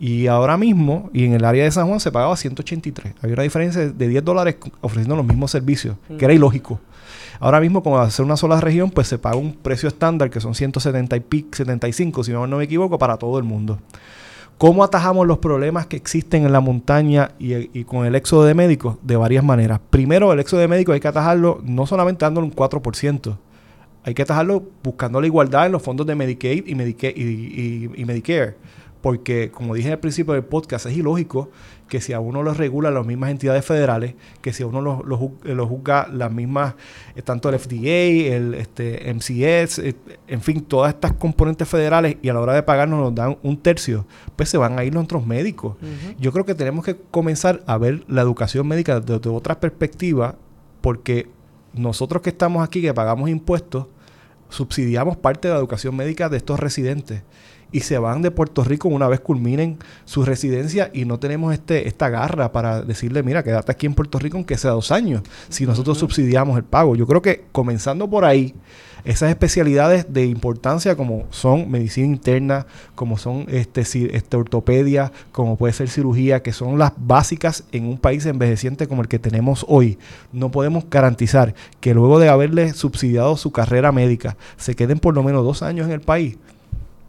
Y 0.05 0.27
ahora 0.27 0.57
mismo, 0.57 1.09
y 1.13 1.23
en 1.23 1.31
el 1.31 1.45
área 1.45 1.63
de 1.63 1.71
San 1.71 1.87
Juan 1.87 2.01
se 2.01 2.11
pagaba 2.11 2.35
183. 2.35 3.13
Había 3.21 3.35
una 3.35 3.43
diferencia 3.43 3.87
de 3.87 4.07
10 4.09 4.25
dólares 4.25 4.57
ofreciendo 4.81 5.15
los 5.15 5.25
mismos 5.25 5.49
servicios, 5.49 5.95
que 6.19 6.25
era 6.25 6.33
ilógico. 6.33 6.81
Ahora 7.39 7.61
mismo, 7.61 7.81
como 7.81 7.97
hacer 7.97 8.25
una 8.25 8.35
sola 8.35 8.59
región, 8.59 8.91
pues 8.91 9.07
se 9.07 9.17
paga 9.17 9.37
un 9.37 9.53
precio 9.53 9.87
estándar 9.87 10.29
que 10.29 10.41
son 10.41 10.55
170 10.55 11.15
y 11.15 11.45
75, 11.53 12.21
si 12.25 12.33
no, 12.33 12.45
me 12.45 12.65
equivoco, 12.65 12.97
para 12.97 13.15
todo 13.15 13.37
el 13.37 13.45
mundo. 13.45 13.79
¿Cómo 14.57 14.83
atajamos 14.83 15.25
los 15.25 15.37
problemas 15.37 15.87
que 15.87 15.95
existen 15.95 16.45
en 16.45 16.51
la 16.51 16.59
montaña 16.59 17.31
y, 17.39 17.85
con 17.85 18.05
el 18.05 18.15
éxodo 18.15 18.43
de 18.43 18.55
médicos? 18.55 18.97
De 19.03 19.15
varias 19.15 19.45
maneras. 19.45 19.79
Primero, 19.89 20.33
el 20.33 20.39
éxodo 20.41 20.59
de 20.59 20.67
médicos 20.67 20.95
hay 20.95 20.99
que 20.99 21.07
atajarlo 21.07 21.61
no 21.63 21.87
solamente 21.87 22.25
dándole 22.25 22.47
un 22.47 22.53
4%, 22.53 23.37
hay 24.03 24.13
que 24.13 24.21
atajarlo 24.21 24.63
buscando 24.83 25.21
la 25.21 25.27
igualdad 25.27 25.67
en 25.67 25.71
los 25.71 25.81
fondos 25.81 26.05
de 26.05 26.13
Medicaid 26.13 26.65
y, 26.67 27.89
y 27.95 28.03
Medicare 28.03 28.57
porque 29.03 29.51
como 29.51 29.75
dije 29.75 29.91
al 29.91 29.99
principio 29.99 30.33
del 30.33 30.45
podcast, 30.45 30.85
es 30.85 30.95
ilógico 30.95 31.51
que 31.89 31.99
si 31.99 32.13
a 32.13 32.21
uno 32.21 32.41
lo 32.41 32.53
regula 32.53 32.89
las 32.89 33.05
mismas 33.05 33.31
entidades 33.31 33.65
federales, 33.65 34.15
que 34.41 34.53
si 34.53 34.63
a 34.63 34.65
uno 34.65 34.79
lo, 34.79 35.03
lo, 35.03 35.67
juzga 35.67 36.07
las 36.07 36.31
mismas, 36.31 36.75
eh, 37.13 37.21
tanto 37.21 37.49
el 37.49 37.59
FDA, 37.59 38.33
el 38.33 38.53
este, 38.53 39.13
MCS, 39.13 39.79
eh, 39.79 39.95
en 40.25 40.39
fin, 40.39 40.61
todas 40.61 40.93
estas 40.93 41.11
componentes 41.11 41.67
federales 41.67 42.15
y 42.21 42.29
a 42.29 42.33
la 42.33 42.39
hora 42.39 42.53
de 42.53 42.63
pagarnos 42.63 42.97
nos 42.97 43.13
dan 43.13 43.37
un 43.43 43.57
tercio, 43.57 44.05
pues 44.37 44.47
se 44.47 44.57
van 44.57 44.79
a 44.79 44.85
ir 44.85 44.93
nuestros 44.93 45.27
médicos. 45.27 45.75
Yo 46.17 46.31
creo 46.31 46.45
que 46.45 46.55
tenemos 46.55 46.85
que 46.85 46.95
comenzar 46.95 47.61
a 47.67 47.77
ver 47.77 48.05
la 48.07 48.21
educación 48.21 48.65
médica 48.65 49.01
desde 49.01 49.29
otra 49.29 49.59
perspectiva, 49.59 50.35
porque 50.79 51.27
nosotros 51.73 52.21
que 52.21 52.29
estamos 52.29 52.63
aquí, 52.63 52.81
que 52.81 52.93
pagamos 52.93 53.29
impuestos, 53.29 53.87
subsidiamos 54.47 55.17
parte 55.17 55.49
de 55.49 55.55
la 55.55 55.59
educación 55.59 55.93
médica 55.93 56.29
de 56.29 56.37
estos 56.37 56.57
residentes. 56.57 57.23
Y 57.73 57.81
se 57.81 57.97
van 57.97 58.21
de 58.21 58.31
Puerto 58.31 58.63
Rico 58.63 58.87
una 58.87 59.09
vez 59.09 59.19
culminen 59.19 59.77
su 60.05 60.23
residencia 60.23 60.91
y 60.93 61.03
no 61.03 61.19
tenemos 61.19 61.53
este, 61.53 61.87
esta 61.87 62.07
garra 62.07 62.51
para 62.53 62.83
decirle, 62.83 63.23
mira, 63.23 63.43
quédate 63.43 63.71
aquí 63.71 63.87
en 63.87 63.95
Puerto 63.95 64.19
Rico 64.19 64.37
aunque 64.37 64.57
sea 64.57 64.71
dos 64.71 64.91
años, 64.91 65.23
si 65.49 65.65
nosotros 65.65 65.97
subsidiamos 65.97 66.55
el 66.55 66.63
pago. 66.63 66.95
Yo 66.95 67.07
creo 67.07 67.21
que 67.21 67.45
comenzando 67.51 68.09
por 68.09 68.23
ahí, 68.23 68.53
esas 69.05 69.29
especialidades 69.29 70.13
de 70.13 70.25
importancia 70.25 70.95
como 70.95 71.25
son 71.29 71.69
medicina 71.69 72.07
interna, 72.07 72.65
como 72.95 73.17
son 73.17 73.45
este, 73.49 73.81
este, 73.81 74.37
ortopedia, 74.37 75.11
como 75.31 75.57
puede 75.57 75.73
ser 75.73 75.89
cirugía, 75.89 76.41
que 76.41 76.53
son 76.53 76.79
las 76.79 76.93
básicas 76.95 77.65
en 77.71 77.85
un 77.85 77.97
país 77.97 78.25
envejeciente 78.25 78.87
como 78.87 79.01
el 79.01 79.09
que 79.09 79.19
tenemos 79.19 79.65
hoy. 79.67 79.97
No 80.31 80.51
podemos 80.51 80.85
garantizar 80.89 81.53
que 81.81 81.93
luego 81.93 82.19
de 82.19 82.29
haberle 82.29 82.73
subsidiado 82.73 83.35
su 83.35 83.51
carrera 83.51 83.91
médica 83.91 84.37
se 84.55 84.75
queden 84.75 84.99
por 84.99 85.15
lo 85.15 85.23
menos 85.23 85.43
dos 85.43 85.63
años 85.63 85.87
en 85.87 85.93
el 85.93 86.01
país 86.01 86.37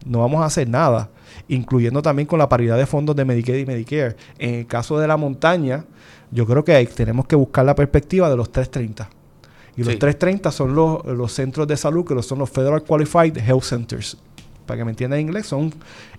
no 0.05 0.21
vamos 0.21 0.43
a 0.43 0.47
hacer 0.47 0.69
nada, 0.69 1.11
incluyendo 1.49 2.03
también 2.03 2.27
con 2.27 2.39
la 2.39 2.49
paridad 2.49 2.77
de 2.77 2.87
fondos 2.87 3.17
de 3.17 3.25
Medicaid 3.25 3.61
y 3.61 3.67
Medicare. 3.67 4.17
En 4.39 4.55
el 4.55 4.67
caso 4.67 4.99
de 4.99 5.09
la 5.09 5.17
montaña, 5.17 5.85
yo 6.31 6.47
creo 6.47 6.65
que 6.65 6.85
tenemos 6.87 7.27
que 7.27 7.37
buscar 7.37 7.65
la 7.65 7.75
perspectiva 7.75 8.29
de 8.29 8.37
los 8.37 8.51
330. 8.51 9.09
Y 9.77 9.83
los 9.83 9.99
330 9.99 10.53
son 10.53 10.75
los, 10.75 11.05
los, 11.05 11.33
centros 11.33 11.67
de 11.67 11.77
salud, 11.77 12.05
que 12.05 12.23
son 12.23 12.39
los 12.39 12.51
Federal 12.51 12.83
Qualified 12.85 13.37
Health 13.39 13.65
Centers 13.65 14.17
para 14.67 14.79
que 14.79 14.85
me 14.85 14.91
entiendan 14.91 15.21
en 15.21 15.27
inglés, 15.27 15.47
son 15.47 15.73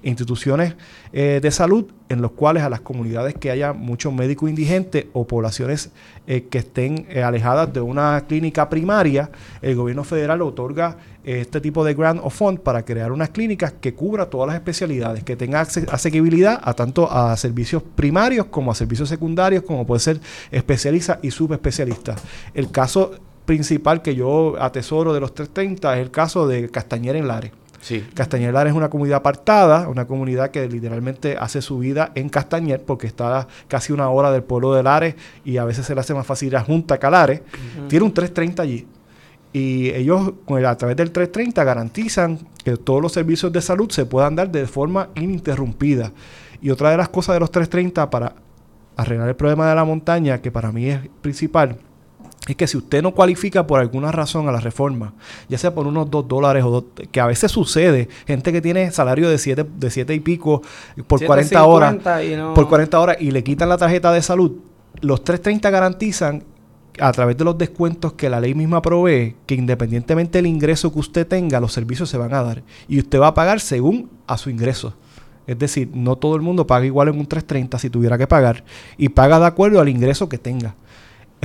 instituciones 0.04 0.76
eh, 1.14 1.40
de 1.42 1.52
salud 1.52 1.86
en 2.10 2.22
los 2.22 2.32
cuales 2.32 2.64
a 2.64 2.70
las 2.70 2.82
comunidades 2.82 3.34
que 3.36 3.52
haya 3.52 3.74
muchos 3.74 4.14
médicos 4.14 4.50
indigentes 4.50 5.06
o 5.14 5.26
poblaciones 5.26 5.92
eh, 6.28 6.46
que 6.50 6.60
estén 6.60 7.08
eh, 7.10 7.24
alejadas 7.24 7.74
de 7.74 7.82
una 7.82 8.24
clínica 8.28 8.70
primaria, 8.70 9.30
el 9.62 9.76
gobierno 9.76 10.04
federal 10.04 10.42
otorga 10.42 10.98
este 11.24 11.60
tipo 11.60 11.84
de 11.84 11.96
grant 11.96 12.22
o 12.24 12.30
fund 12.30 12.60
para 12.60 12.86
crear 12.86 13.12
unas 13.12 13.30
clínicas 13.30 13.74
que 13.82 13.96
cubra 13.96 14.30
todas 14.30 14.48
las 14.48 14.56
especialidades, 14.58 15.24
que 15.24 15.36
tenga 15.36 15.62
asequibilidad 15.62 16.62
a 16.64 16.74
tanto 16.76 17.12
a 17.12 17.36
servicios 17.36 17.82
primarios 17.82 18.46
como 18.46 18.72
a 18.72 18.76
servicios 18.76 19.10
secundarios, 19.10 19.64
como 19.64 19.88
puede 19.88 20.02
ser 20.02 20.20
especialista 20.52 21.18
y 21.24 21.32
subespecialista. 21.32 22.16
El 22.54 22.70
caso 22.70 23.14
principal 23.46 24.02
que 24.02 24.16
yo 24.16 24.56
atesoro 24.60 25.14
de 25.14 25.20
los 25.20 25.34
330 25.34 25.96
es 25.96 26.02
el 26.02 26.12
caso 26.12 26.48
de 26.48 26.70
Castañera 26.70 27.18
en 27.18 27.28
Lares. 27.28 27.52
Sí. 27.86 28.04
Castañer 28.16 28.56
es 28.66 28.74
una 28.74 28.90
comunidad 28.90 29.18
apartada, 29.18 29.88
una 29.90 30.08
comunidad 30.08 30.50
que 30.50 30.68
literalmente 30.68 31.38
hace 31.40 31.62
su 31.62 31.78
vida 31.78 32.12
en 32.16 32.30
Castañer 32.30 32.82
porque 32.82 33.06
está 33.06 33.48
casi 33.68 33.94
una 33.94 34.10
hora 34.10 34.32
del 34.32 34.42
pueblo 34.42 34.74
de 34.74 34.82
Lares 34.82 35.14
y 35.44 35.58
a 35.58 35.66
veces 35.66 35.86
se 35.86 35.94
le 35.94 36.02
hace 36.02 36.16
más 36.16 36.26
fácil 36.26 36.48
ir 36.48 36.58
a 36.58 36.62
Junta 36.62 36.98
Calares. 36.98 37.44
Tiene 37.88 38.04
un 38.04 38.12
330 38.12 38.64
allí. 38.64 38.88
Y 39.54 39.92
ellos 39.92 40.34
a 40.66 40.78
través 40.78 40.98
del 40.98 41.12
330 41.12 41.64
garantizan 41.64 42.40
que 42.64 42.76
todos 42.76 43.04
los 43.04 43.12
servicios 43.12 43.54
de 43.54 43.62
salud 43.62 43.92
se 43.92 44.08
puedan 44.08 44.36
dar 44.36 44.50
de 44.50 44.66
forma 44.66 45.10
ininterrumpida. 45.14 46.12
Y 46.64 46.72
otra 46.72 46.90
de 46.90 46.98
las 46.98 47.10
cosas 47.10 47.36
de 47.36 47.42
los 47.42 47.52
330 47.52 48.10
para 48.10 48.34
arreglar 48.96 49.30
el 49.30 49.36
problema 49.36 49.70
de 49.70 49.76
la 49.76 49.86
montaña, 49.86 50.42
que 50.42 50.52
para 50.52 50.72
mí 50.72 50.90
es 50.90 51.02
principal, 51.22 51.78
es 52.48 52.56
que 52.56 52.68
si 52.68 52.78
usted 52.78 53.02
no 53.02 53.12
cualifica 53.12 53.66
por 53.66 53.80
alguna 53.80 54.12
razón 54.12 54.48
a 54.48 54.52
la 54.52 54.60
reforma, 54.60 55.14
ya 55.50 55.58
sea 55.58 55.74
por 55.74 55.88
unos 55.88 56.10
2 56.12 56.28
dólares 56.28 56.64
o 56.64 56.70
dos, 56.70 56.84
que 57.12 57.20
a 57.20 57.26
veces 57.26 57.52
sucede, 57.52 58.08
gente 58.28 58.52
que 58.52 58.62
tiene 58.62 58.92
salario 58.92 59.30
de 59.30 59.38
7 59.38 59.66
de 59.78 59.90
siete 59.90 60.14
y 60.14 60.20
pico 60.20 60.62
por 61.08 61.26
40 61.26 61.64
horas, 61.66 61.96
por 62.54 62.70
40 62.70 63.00
horas 63.00 63.18
y 63.20 63.32
le 63.32 63.44
quitan 63.44 63.70
la 63.70 63.78
tarjeta 63.78 64.12
de 64.12 64.22
salud, 64.22 64.52
los 65.02 65.24
330 65.24 65.70
garantizan 65.70 66.44
a 67.00 67.12
través 67.12 67.36
de 67.36 67.44
los 67.44 67.58
descuentos 67.58 68.14
que 68.14 68.30
la 68.30 68.40
ley 68.40 68.54
misma 68.54 68.82
provee, 68.82 69.36
que 69.46 69.56
independientemente 69.56 70.38
del 70.38 70.48
ingreso 70.48 70.94
que 70.94 71.00
usted 71.00 71.28
tenga, 71.28 71.60
los 71.60 71.74
servicios 71.74 72.10
se 72.10 72.18
van 72.18 72.34
a 72.34 72.44
dar 72.44 72.64
y 72.88 73.00
usted 73.00 73.20
va 73.20 73.28
a 73.28 73.34
pagar 73.34 73.60
según 73.60 74.10
a 74.28 74.38
su 74.38 74.50
ingreso. 74.50 74.94
Es 75.48 75.60
decir, 75.60 75.90
no 75.94 76.16
todo 76.16 76.36
el 76.36 76.42
mundo 76.42 76.66
paga 76.66 76.86
igual 76.86 77.10
en 77.10 77.20
un 77.20 77.26
330 77.28 77.78
si 77.80 77.90
tuviera 77.90 78.18
que 78.18 78.28
pagar 78.28 78.64
y 78.98 79.10
paga 79.10 79.40
de 79.40 79.46
acuerdo 79.46 79.80
al 79.80 79.90
ingreso 79.90 80.30
que 80.30 80.38
tenga. 80.38 80.76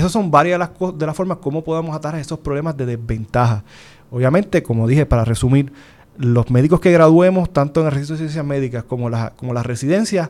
Esas 0.01 0.12
son 0.12 0.30
varias 0.30 0.55
de 0.55 0.59
las, 0.59 0.98
de 0.98 1.07
las 1.07 1.16
formas 1.16 1.38
como 1.38 1.62
podemos 1.62 1.94
atar 1.94 2.14
a 2.14 2.20
esos 2.20 2.38
problemas 2.38 2.76
de 2.76 2.86
desventaja. 2.86 3.64
Obviamente, 4.11 4.62
como 4.62 4.88
dije, 4.88 5.07
para 5.07 5.24
resumir, 5.24 5.72
los 6.16 6.51
médicos 6.51 6.80
que 6.80 6.90
graduemos, 6.90 7.53
tanto 7.53 7.80
en 7.80 7.86
el 7.86 7.92
registro 7.92 8.14
de 8.14 8.20
ciencias 8.20 8.44
médicas 8.44 8.84
como 8.84 9.09
las 9.09 9.66
residencias, 9.66 10.28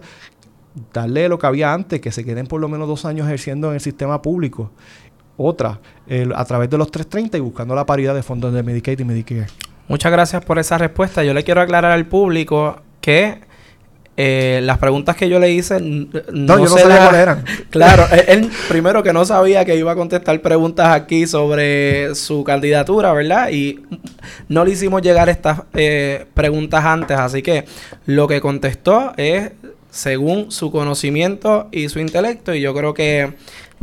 darle 0.93 1.29
lo 1.29 1.39
que 1.39 1.47
había 1.47 1.73
antes, 1.73 2.01
que 2.01 2.13
se 2.13 2.25
queden 2.25 2.47
por 2.47 2.61
lo 2.61 2.69
menos 2.69 2.87
dos 2.87 3.05
años 3.05 3.27
ejerciendo 3.27 3.69
en 3.69 3.75
el 3.75 3.81
sistema 3.81 4.23
público. 4.23 4.71
Otra, 5.37 5.81
a 6.35 6.45
través 6.45 6.69
de 6.69 6.79
los 6.79 6.91
330 6.91 7.39
y 7.39 7.41
buscando 7.41 7.75
la 7.75 7.87
paridad 7.87 8.15
de 8.15 8.23
fondos 8.23 8.53
de 8.53 8.63
Medicaid 8.63 9.01
y 9.01 9.05
Medicare. 9.05 9.47
Muchas 9.89 10.13
gracias 10.13 10.45
por 10.45 10.59
esa 10.59 10.79
respuesta. 10.79 11.25
Yo 11.25 11.33
le 11.33 11.45
quiero 11.45 11.61
aclarar 11.61 11.93
al 11.93 12.07
público 12.07 12.83
que 13.01 13.41
eh, 14.17 14.61
las 14.63 14.79
preguntas 14.79 15.17
que 15.17 15.29
yo 15.29 15.39
le 15.39 15.51
hice 15.51 15.81
no, 15.81 16.59
yo 16.59 16.65
no 16.65 16.69
sé 16.69 16.83
cuáles 16.83 17.15
eran. 17.15 17.45
Claro, 17.71 18.07
él, 18.27 18.51
primero 18.69 19.03
que 19.03 19.13
no 19.13 19.25
sabía 19.25 19.65
que 19.65 19.77
iba 19.77 19.93
a 19.93 19.95
contestar 19.95 20.41
preguntas 20.43 20.89
aquí 20.89 21.27
sobre 21.27 22.15
su 22.15 22.45
candidatura, 22.45 23.13
¿verdad? 23.13 23.51
Y 23.51 23.81
no 24.49 24.65
le 24.65 24.73
hicimos 24.73 25.03
llegar 25.03 25.29
estas 25.29 25.63
eh, 25.75 26.27
preguntas 26.35 26.85
antes, 26.85 27.17
así 27.17 27.43
que 27.43 27.65
lo 28.07 28.29
que 28.29 28.41
contestó 28.41 29.13
es 29.17 29.53
según 29.91 30.51
su 30.51 30.71
conocimiento 30.71 31.69
y 31.73 31.89
su 31.89 31.99
intelecto 31.99 32.55
y 32.55 32.61
yo 32.61 32.75
creo 32.75 32.95
que 32.95 33.35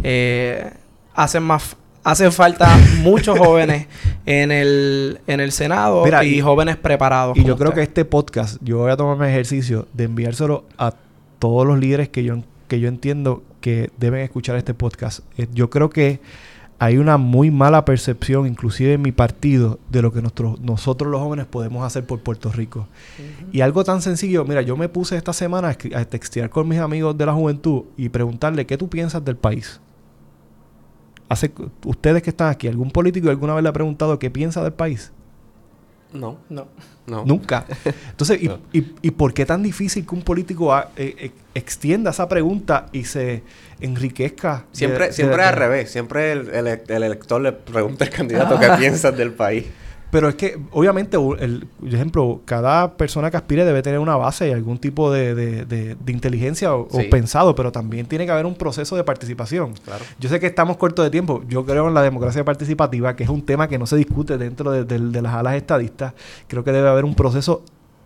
eh, 0.03 0.71
hacen 1.13 1.43
más 1.43 1.75
hacen 2.07 2.31
falta 2.31 2.77
muchos 3.01 3.37
jóvenes 3.43 3.87
en 4.25 4.51
el, 4.51 5.19
en 5.27 5.41
el 5.41 5.51
Senado 5.51 6.05
y, 6.23 6.39
jóvenes 6.39 6.77
preparados. 6.77 7.37
Y 7.37 7.43
yo 7.43 7.57
creo 7.57 7.73
que 7.73 7.81
este 7.81 8.05
podcast, 8.05 8.57
yo 8.61 8.77
voy 8.77 8.91
a 8.91 8.97
tomarme 8.97 9.29
ejercicio 9.29 9.87
de 9.93 10.05
enviárselo 10.05 10.63
a 10.77 10.93
todos 11.39 11.67
los 11.67 11.77
líderes 11.77 12.07
que 12.07 12.23
yo, 12.23 12.41
que 12.69 12.79
yo 12.79 12.87
entiendo 12.87 13.43
que 13.59 13.91
deben 13.97 14.21
escuchar 14.21 14.55
este 14.55 14.73
podcast. 14.73 15.19
Eh, 15.37 15.47
yo 15.53 15.69
creo 15.69 15.89
que 15.89 16.21
hay 16.79 16.97
una 16.97 17.17
muy 17.17 17.51
mala 17.51 17.83
percepción, 17.83 18.47
inclusive 18.47 18.93
en 18.93 19.01
mi 19.01 19.11
partido, 19.11 19.77
de 19.89 20.01
lo 20.01 20.13
que 20.13 20.21
nosotros, 20.21 20.61
nosotros 20.61 21.11
los 21.11 21.19
jóvenes 21.19 21.45
podemos 21.45 21.83
hacer 21.83 22.05
por 22.05 22.19
Puerto 22.21 22.53
Rico. 22.53 22.87
Y 23.51 23.59
algo 23.59 23.83
tan 23.83 24.01
sencillo, 24.01 24.45
mira, 24.45 24.61
yo 24.61 24.77
me 24.77 24.87
puse 24.87 25.17
esta 25.17 25.33
semana 25.33 25.69
a, 25.69 25.99
a 25.99 26.05
textear 26.05 26.49
con 26.49 26.69
mis 26.69 26.79
amigos 26.79 27.17
de 27.17 27.25
la 27.25 27.33
juventud 27.33 27.83
y 27.97 28.07
preguntarle 28.07 28.65
qué 28.65 28.77
tú 28.77 28.87
piensas 28.87 29.25
del 29.25 29.35
país 29.35 29.81
hace, 31.30 31.51
ustedes 31.86 32.23
que 32.23 32.30
están 32.30 32.49
aquí, 32.49 32.67
¿algún 32.67 32.91
político 32.91 33.30
alguna 33.30 33.53
vez 33.53 33.63
le 33.63 33.69
ha 33.69 33.73
preguntado 33.73 34.17
qué 34.19 34.30
piensa 34.30 34.63
del 34.63 34.73
país? 34.73 35.11
No, 36.13 36.38
no. 36.49 36.67
no. 37.05 37.25
Nunca. 37.25 37.65
Entonces, 38.09 38.39
y, 38.41 38.49
y, 39.01 39.11
por 39.11 39.34
qué 39.34 39.45
tan 39.45 39.61
difícil 39.61 40.05
que 40.05 40.15
un 40.15 40.21
político 40.21 40.78
eh, 40.78 40.84
eh, 40.95 41.32
extienda 41.53 42.11
esa 42.11 42.30
pregunta 42.30 42.88
y 42.93 43.03
se 43.03 43.43
enriquezca? 43.82 44.65
Siempre, 44.71 45.11
siempre 45.11 45.43
al 45.43 45.55
revés. 45.55 45.91
Siempre 45.91 46.32
el, 46.32 46.49
el, 46.49 46.67
el, 46.67 47.03
elector 47.03 47.41
le 47.41 47.51
pregunta 47.51 48.05
al 48.05 48.11
candidato 48.11 48.59
qué 48.59 48.69
piensa 48.78 49.11
del 49.11 49.32
país. 49.32 49.65
Pero 50.09 50.29
es 50.29 50.35
que, 50.35 50.57
obviamente, 50.71 51.17
el, 51.39 51.67
por 51.79 51.93
ejemplo, 51.93 52.41
cada 52.45 52.95
persona 52.95 53.29
que 53.29 53.37
aspire 53.37 53.65
debe 53.65 53.81
tener 53.81 53.99
una 53.99 54.15
base 54.15 54.47
y 54.47 54.51
algún 54.51 54.77
tipo 54.77 55.11
de, 55.11 55.35
de, 55.35 55.97
inteligencia 56.07 56.73
o, 56.73 56.87
pensado, 57.11 57.55
pero 57.55 57.71
también 57.71 58.05
tiene 58.05 58.25
que 58.25 58.31
haber 58.31 58.45
un 58.45 58.55
proceso 58.55 58.95
de 58.95 59.03
participación. 59.03 59.73
Claro. 59.83 60.05
Yo 60.19 60.29
sé 60.29 60.39
que 60.39 60.47
estamos 60.47 60.77
cortos 60.77 61.03
de 61.03 61.11
tiempo. 61.11 61.43
Yo 61.49 61.65
creo 61.65 61.89
en 61.89 61.93
la 61.93 62.01
democracia 62.01 62.45
participativa, 62.45 63.15
que 63.15 63.23
es 63.23 63.29
un 63.29 63.45
tema 63.45 63.67
que 63.67 63.77
no 63.77 63.85
se 63.85 63.97
discute 63.97 64.37
dentro 64.37 64.71
de, 64.71 65.21
las 65.21 65.33
alas 65.33 65.55
estadistas. 65.55 66.13
Creo 66.47 66.63
que 66.63 66.71
debe 66.71 66.87
haber 66.87 67.03
un 67.03 67.15
proceso 67.15 67.63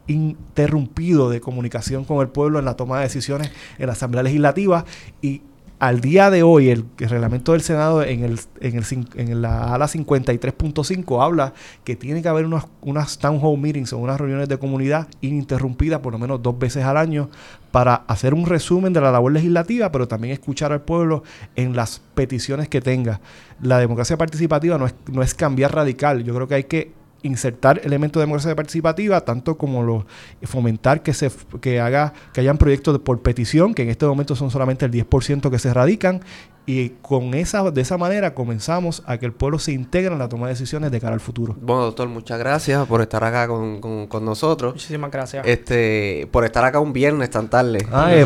interrumpido 0.08 1.30
de 1.30 1.40
comunicación 1.40 2.06
con 2.06 2.20
el 2.22 2.30
pueblo 2.30 2.58
en 2.58 2.66
la 2.66 2.76
toma 2.76 2.98
de 2.98 3.04
decisiones 3.04 3.52
en 3.78 3.86
la 3.86 3.94
Asamblea 3.94 4.24
Legislativa 4.24 4.86
y 5.22 5.44
al 5.82 6.00
día 6.00 6.30
de 6.30 6.44
hoy, 6.44 6.70
el, 6.70 6.86
reglamento 7.00 7.54
del 7.54 7.62
Senado 7.62 8.04
en, 8.04 8.24
el, 8.24 8.40
en, 8.60 8.78
el, 8.78 8.86
en 9.16 9.42
la 9.42 9.74
ala 9.74 9.88
53.5 9.88 11.24
habla 11.24 11.56
que 11.84 11.96
tiene 11.96 12.22
que 12.22 12.28
haber 12.28 12.46
unas, 12.46 12.68
unas 12.82 13.18
town 13.18 13.40
hall 13.42 13.58
meetings 13.58 13.92
o 13.92 13.98
unas 13.98 14.20
reuniones 14.20 14.48
de 14.48 14.60
comunidad 14.60 15.08
ininterrumpidas 15.22 16.00
por 16.02 16.14
lo 16.14 16.20
menos 16.20 16.44
dos 16.44 16.60
veces 16.60 16.86
al 16.86 16.98
año 16.98 17.32
para 17.72 17.96
hacer 17.96 18.36
un 18.36 18.46
resumen 18.46 18.94
de 18.94 19.02
la 19.02 19.12
labor 19.12 19.32
legislativa, 19.32 19.92
pero 19.92 20.08
también 20.08 20.34
escuchar 20.34 20.72
al 20.72 20.82
pueblo 20.82 21.24
en 21.56 21.76
las 21.76 22.00
peticiones 22.14 22.70
que 22.70 22.80
tenga. 22.80 23.20
La 23.60 23.80
democracia 23.80 24.20
participativa 24.20 24.78
no 24.78 24.86
es, 24.86 24.94
no 25.12 25.24
es 25.24 25.34
cambiar 25.34 25.74
radical. 25.74 26.24
Yo 26.24 26.36
creo 26.36 26.48
que 26.48 26.56
hay 26.56 26.64
que 26.66 26.92
insertar 27.24 27.82
elementos 27.84 28.20
de 28.20 28.26
democracia 28.26 28.56
participativa, 28.56 29.22
tanto 29.22 29.58
como 29.58 29.84
lo, 29.84 30.06
fomentar 30.44 31.04
que 31.04 31.14
se 31.14 31.32
que 31.62 31.80
haga 31.80 32.14
que 32.34 32.42
hayan 32.42 32.58
proyectos 32.58 33.00
por 33.00 33.22
petición, 33.22 33.74
que 33.74 33.84
en 33.84 33.90
este 33.90 34.06
momento 34.06 34.36
son 34.36 34.52
solamente 34.52 34.86
el 34.86 34.92
10% 34.92 35.50
que 35.50 35.60
se 35.60 35.74
radican, 35.74 36.22
y 36.66 36.90
con 37.02 37.34
esa, 37.34 37.70
de 37.72 37.82
esa 37.82 37.98
manera 37.98 38.34
comenzamos 38.34 39.02
a 39.08 39.18
que 39.18 39.26
el 39.26 39.34
pueblo 39.34 39.58
se 39.58 39.72
integre 39.72 40.14
en 40.14 40.20
la 40.20 40.30
toma 40.30 40.48
de 40.48 40.54
decisiones 40.54 40.92
de 40.92 41.02
cara 41.02 41.14
al 41.14 41.20
futuro. 41.20 41.56
Bueno, 41.60 41.84
doctor, 41.84 42.08
muchas 42.08 42.38
gracias 42.38 42.86
por 42.88 43.02
estar 43.02 43.24
acá 43.24 43.48
con, 43.48 43.82
con, 44.08 44.26
nosotros. 44.26 44.74
Muchísimas 44.74 45.10
gracias. 45.10 45.46
Este, 45.48 46.28
por 46.32 46.46
estar 46.46 46.64
acá 46.64 46.80
un 46.80 46.94
viernes 46.94 47.32
tan 47.32 47.50
tarde. 47.50 47.86
Ah, 47.92 48.10
eh, 48.14 48.26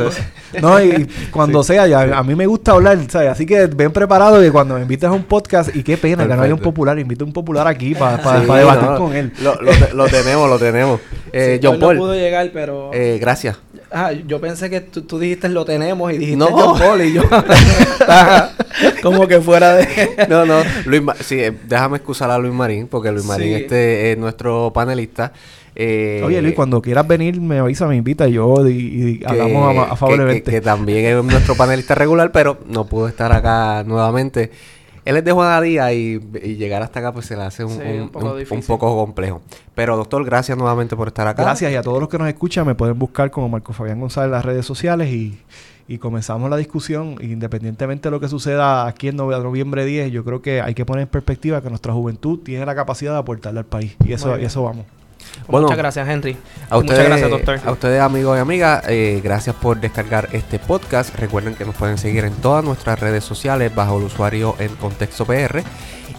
no, 0.61 0.83
y 0.83 1.07
cuando 1.31 1.63
sea, 1.63 1.87
ya, 1.87 2.17
a 2.17 2.23
mí 2.23 2.35
me 2.35 2.45
gusta 2.45 2.73
hablar, 2.73 2.99
¿sabes? 3.09 3.29
Así 3.29 3.45
que 3.45 3.67
ven 3.67 3.91
preparado 3.91 4.41
que 4.41 4.51
cuando 4.51 4.75
me 4.75 4.81
invites 4.81 5.09
a 5.09 5.13
un 5.13 5.23
podcast, 5.23 5.73
y 5.73 5.83
qué 5.83 5.97
pena 5.97 6.27
que 6.27 6.35
no 6.35 6.41
haya 6.41 6.53
un 6.53 6.59
popular, 6.59 6.99
invito 6.99 7.23
a 7.23 7.27
un 7.27 7.33
popular 7.33 7.67
aquí 7.67 7.95
para 7.95 8.41
debatir 8.41 8.97
con 8.97 9.15
él. 9.15 9.31
Lo, 9.41 9.55
lo, 9.93 10.07
tenemos, 10.07 10.49
lo 10.49 10.59
tenemos. 10.59 10.99
Eh, 11.31 11.59
John 11.63 11.79
Paul. 11.79 11.95
No 11.95 12.01
pudo 12.01 12.13
llegar, 12.15 12.49
pero... 12.53 12.91
Eh, 12.93 13.17
gracias. 13.19 13.57
Ah, 13.91 14.11
yo 14.11 14.41
pensé 14.41 14.69
que 14.69 14.81
tú, 14.81 15.19
dijiste 15.19 15.47
lo 15.47 15.63
tenemos 15.63 16.11
y 16.11 16.17
dijiste 16.17 16.45
John 16.49 16.77
Paul 16.77 17.01
y 17.01 17.13
yo... 17.13 17.23
como 19.03 19.27
que 19.27 19.41
fuera 19.41 19.75
de... 19.75 19.87
no, 20.29 20.45
no. 20.45 20.61
Luis 20.85 21.01
sí, 21.21 21.39
eh, 21.39 21.53
déjame 21.67 21.97
excusar 21.97 22.31
a 22.31 22.37
Luis 22.37 22.53
Marín, 22.53 22.87
porque 22.87 23.11
Luis 23.11 23.25
Marín 23.25 23.53
este 23.53 24.11
es 24.11 24.17
nuestro 24.17 24.71
panelista. 24.73 25.33
Eh, 25.75 26.21
Oye, 26.25 26.41
Luis, 26.41 26.55
cuando 26.55 26.81
quieras 26.81 27.05
venir, 27.07 27.39
me 27.41 27.59
avisa, 27.59 27.85
me 27.87 27.97
invita 27.97 28.27
yo 28.27 28.65
y, 28.67 29.21
hablamos 29.25 29.77
a, 29.77 29.91
a 29.91 29.95
favor 29.97 30.31
que, 30.31 30.43
que, 30.43 30.61
también 30.61 31.05
es 31.05 31.23
nuestro 31.23 31.55
panelista 31.55 31.95
regular, 31.95 32.31
pero 32.31 32.59
no 32.67 32.85
pudo 32.85 33.09
estar 33.09 33.31
acá 33.33 33.83
nuevamente. 33.85 34.51
Él 35.05 35.17
es 35.17 35.23
de 35.23 35.31
Juanadía 35.31 35.93
y, 35.93 36.19
y 36.43 36.55
llegar 36.55 36.81
hasta 36.81 36.99
acá 36.99 37.13
pues 37.13 37.27
se 37.27 37.35
le 37.35 37.43
hace 37.43 37.63
un, 37.63 37.73
un, 37.79 38.61
poco 38.63 38.95
complejo. 38.95 39.41
Pero 39.75 39.95
doctor, 39.97 40.25
gracias 40.25 40.57
nuevamente 40.57 40.95
por 40.95 41.09
estar 41.09 41.27
acá. 41.27 41.43
Gracias 41.43 41.71
y 41.71 41.75
a 41.75 41.83
todos 41.83 41.99
los 41.99 42.09
que 42.09 42.17
nos 42.17 42.27
escuchan 42.27 42.65
me 42.65 42.73
pueden 42.73 42.97
buscar 42.97 43.29
como 43.29 43.47
Marco 43.47 43.71
Fabián 43.71 43.99
González 43.99 44.25
en 44.25 44.31
las 44.31 44.45
redes 44.45 44.65
sociales 44.65 45.09
y, 45.09 45.37
y 45.87 45.97
comenzamos 45.97 46.49
la 46.49 46.57
discusión. 46.57 47.15
Independientemente 47.21 48.07
de 48.07 48.11
lo 48.11 48.19
que 48.19 48.27
suceda 48.27 48.87
aquí 48.87 49.07
en 49.07 49.17
noviembre 49.17 49.85
10, 49.85 50.11
yo 50.11 50.23
creo 50.23 50.41
que 50.41 50.61
hay 50.61 50.73
que 50.73 50.85
poner 50.85 51.03
en 51.03 51.09
perspectiva 51.09 51.61
que 51.61 51.69
nuestra 51.69 51.93
juventud 51.93 52.39
tiene 52.39 52.65
la 52.65 52.75
capacidad 52.75 53.13
de 53.13 53.19
aportarle 53.19 53.59
al 53.59 53.65
país 53.65 53.95
y 54.05 54.13
eso, 54.13 54.37
y 54.39 54.45
eso 54.45 54.63
vamos 54.63 54.85
muchas 55.47 55.77
gracias, 55.77 56.07
Henry. 56.07 56.37
A 56.69 56.77
ustedes, 56.77 56.99
muchas 56.99 57.05
gracias, 57.07 57.29
doctor. 57.29 57.59
A 57.65 57.71
ustedes, 57.71 58.01
amigos 58.01 58.37
y 58.37 58.41
amigas, 58.41 58.83
eh, 58.87 59.21
gracias 59.23 59.55
por 59.55 59.79
descargar 59.79 60.29
este 60.31 60.59
podcast. 60.59 61.15
Recuerden 61.15 61.55
que 61.55 61.65
nos 61.65 61.75
pueden 61.75 61.97
seguir 61.97 62.25
en 62.25 62.33
todas 62.35 62.63
nuestras 62.63 62.99
redes 62.99 63.23
sociales 63.23 63.73
bajo 63.73 63.97
el 63.97 64.03
usuario 64.03 64.55
en 64.59 64.75
Contexto 64.75 65.25
PR. 65.25 65.63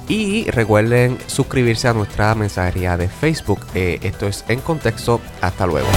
Y 0.09 0.49
recuerden 0.51 1.19
suscribirse 1.27 1.89
a 1.89 1.93
nuestra 1.93 2.35
mensajería 2.35 2.97
de 2.97 3.09
Facebook. 3.09 3.61
Eh, 3.75 3.99
esto 4.03 4.27
es 4.27 4.45
En 4.49 4.61
Contexto. 4.61 5.21
Hasta 5.41 5.67
luego. 5.67 5.89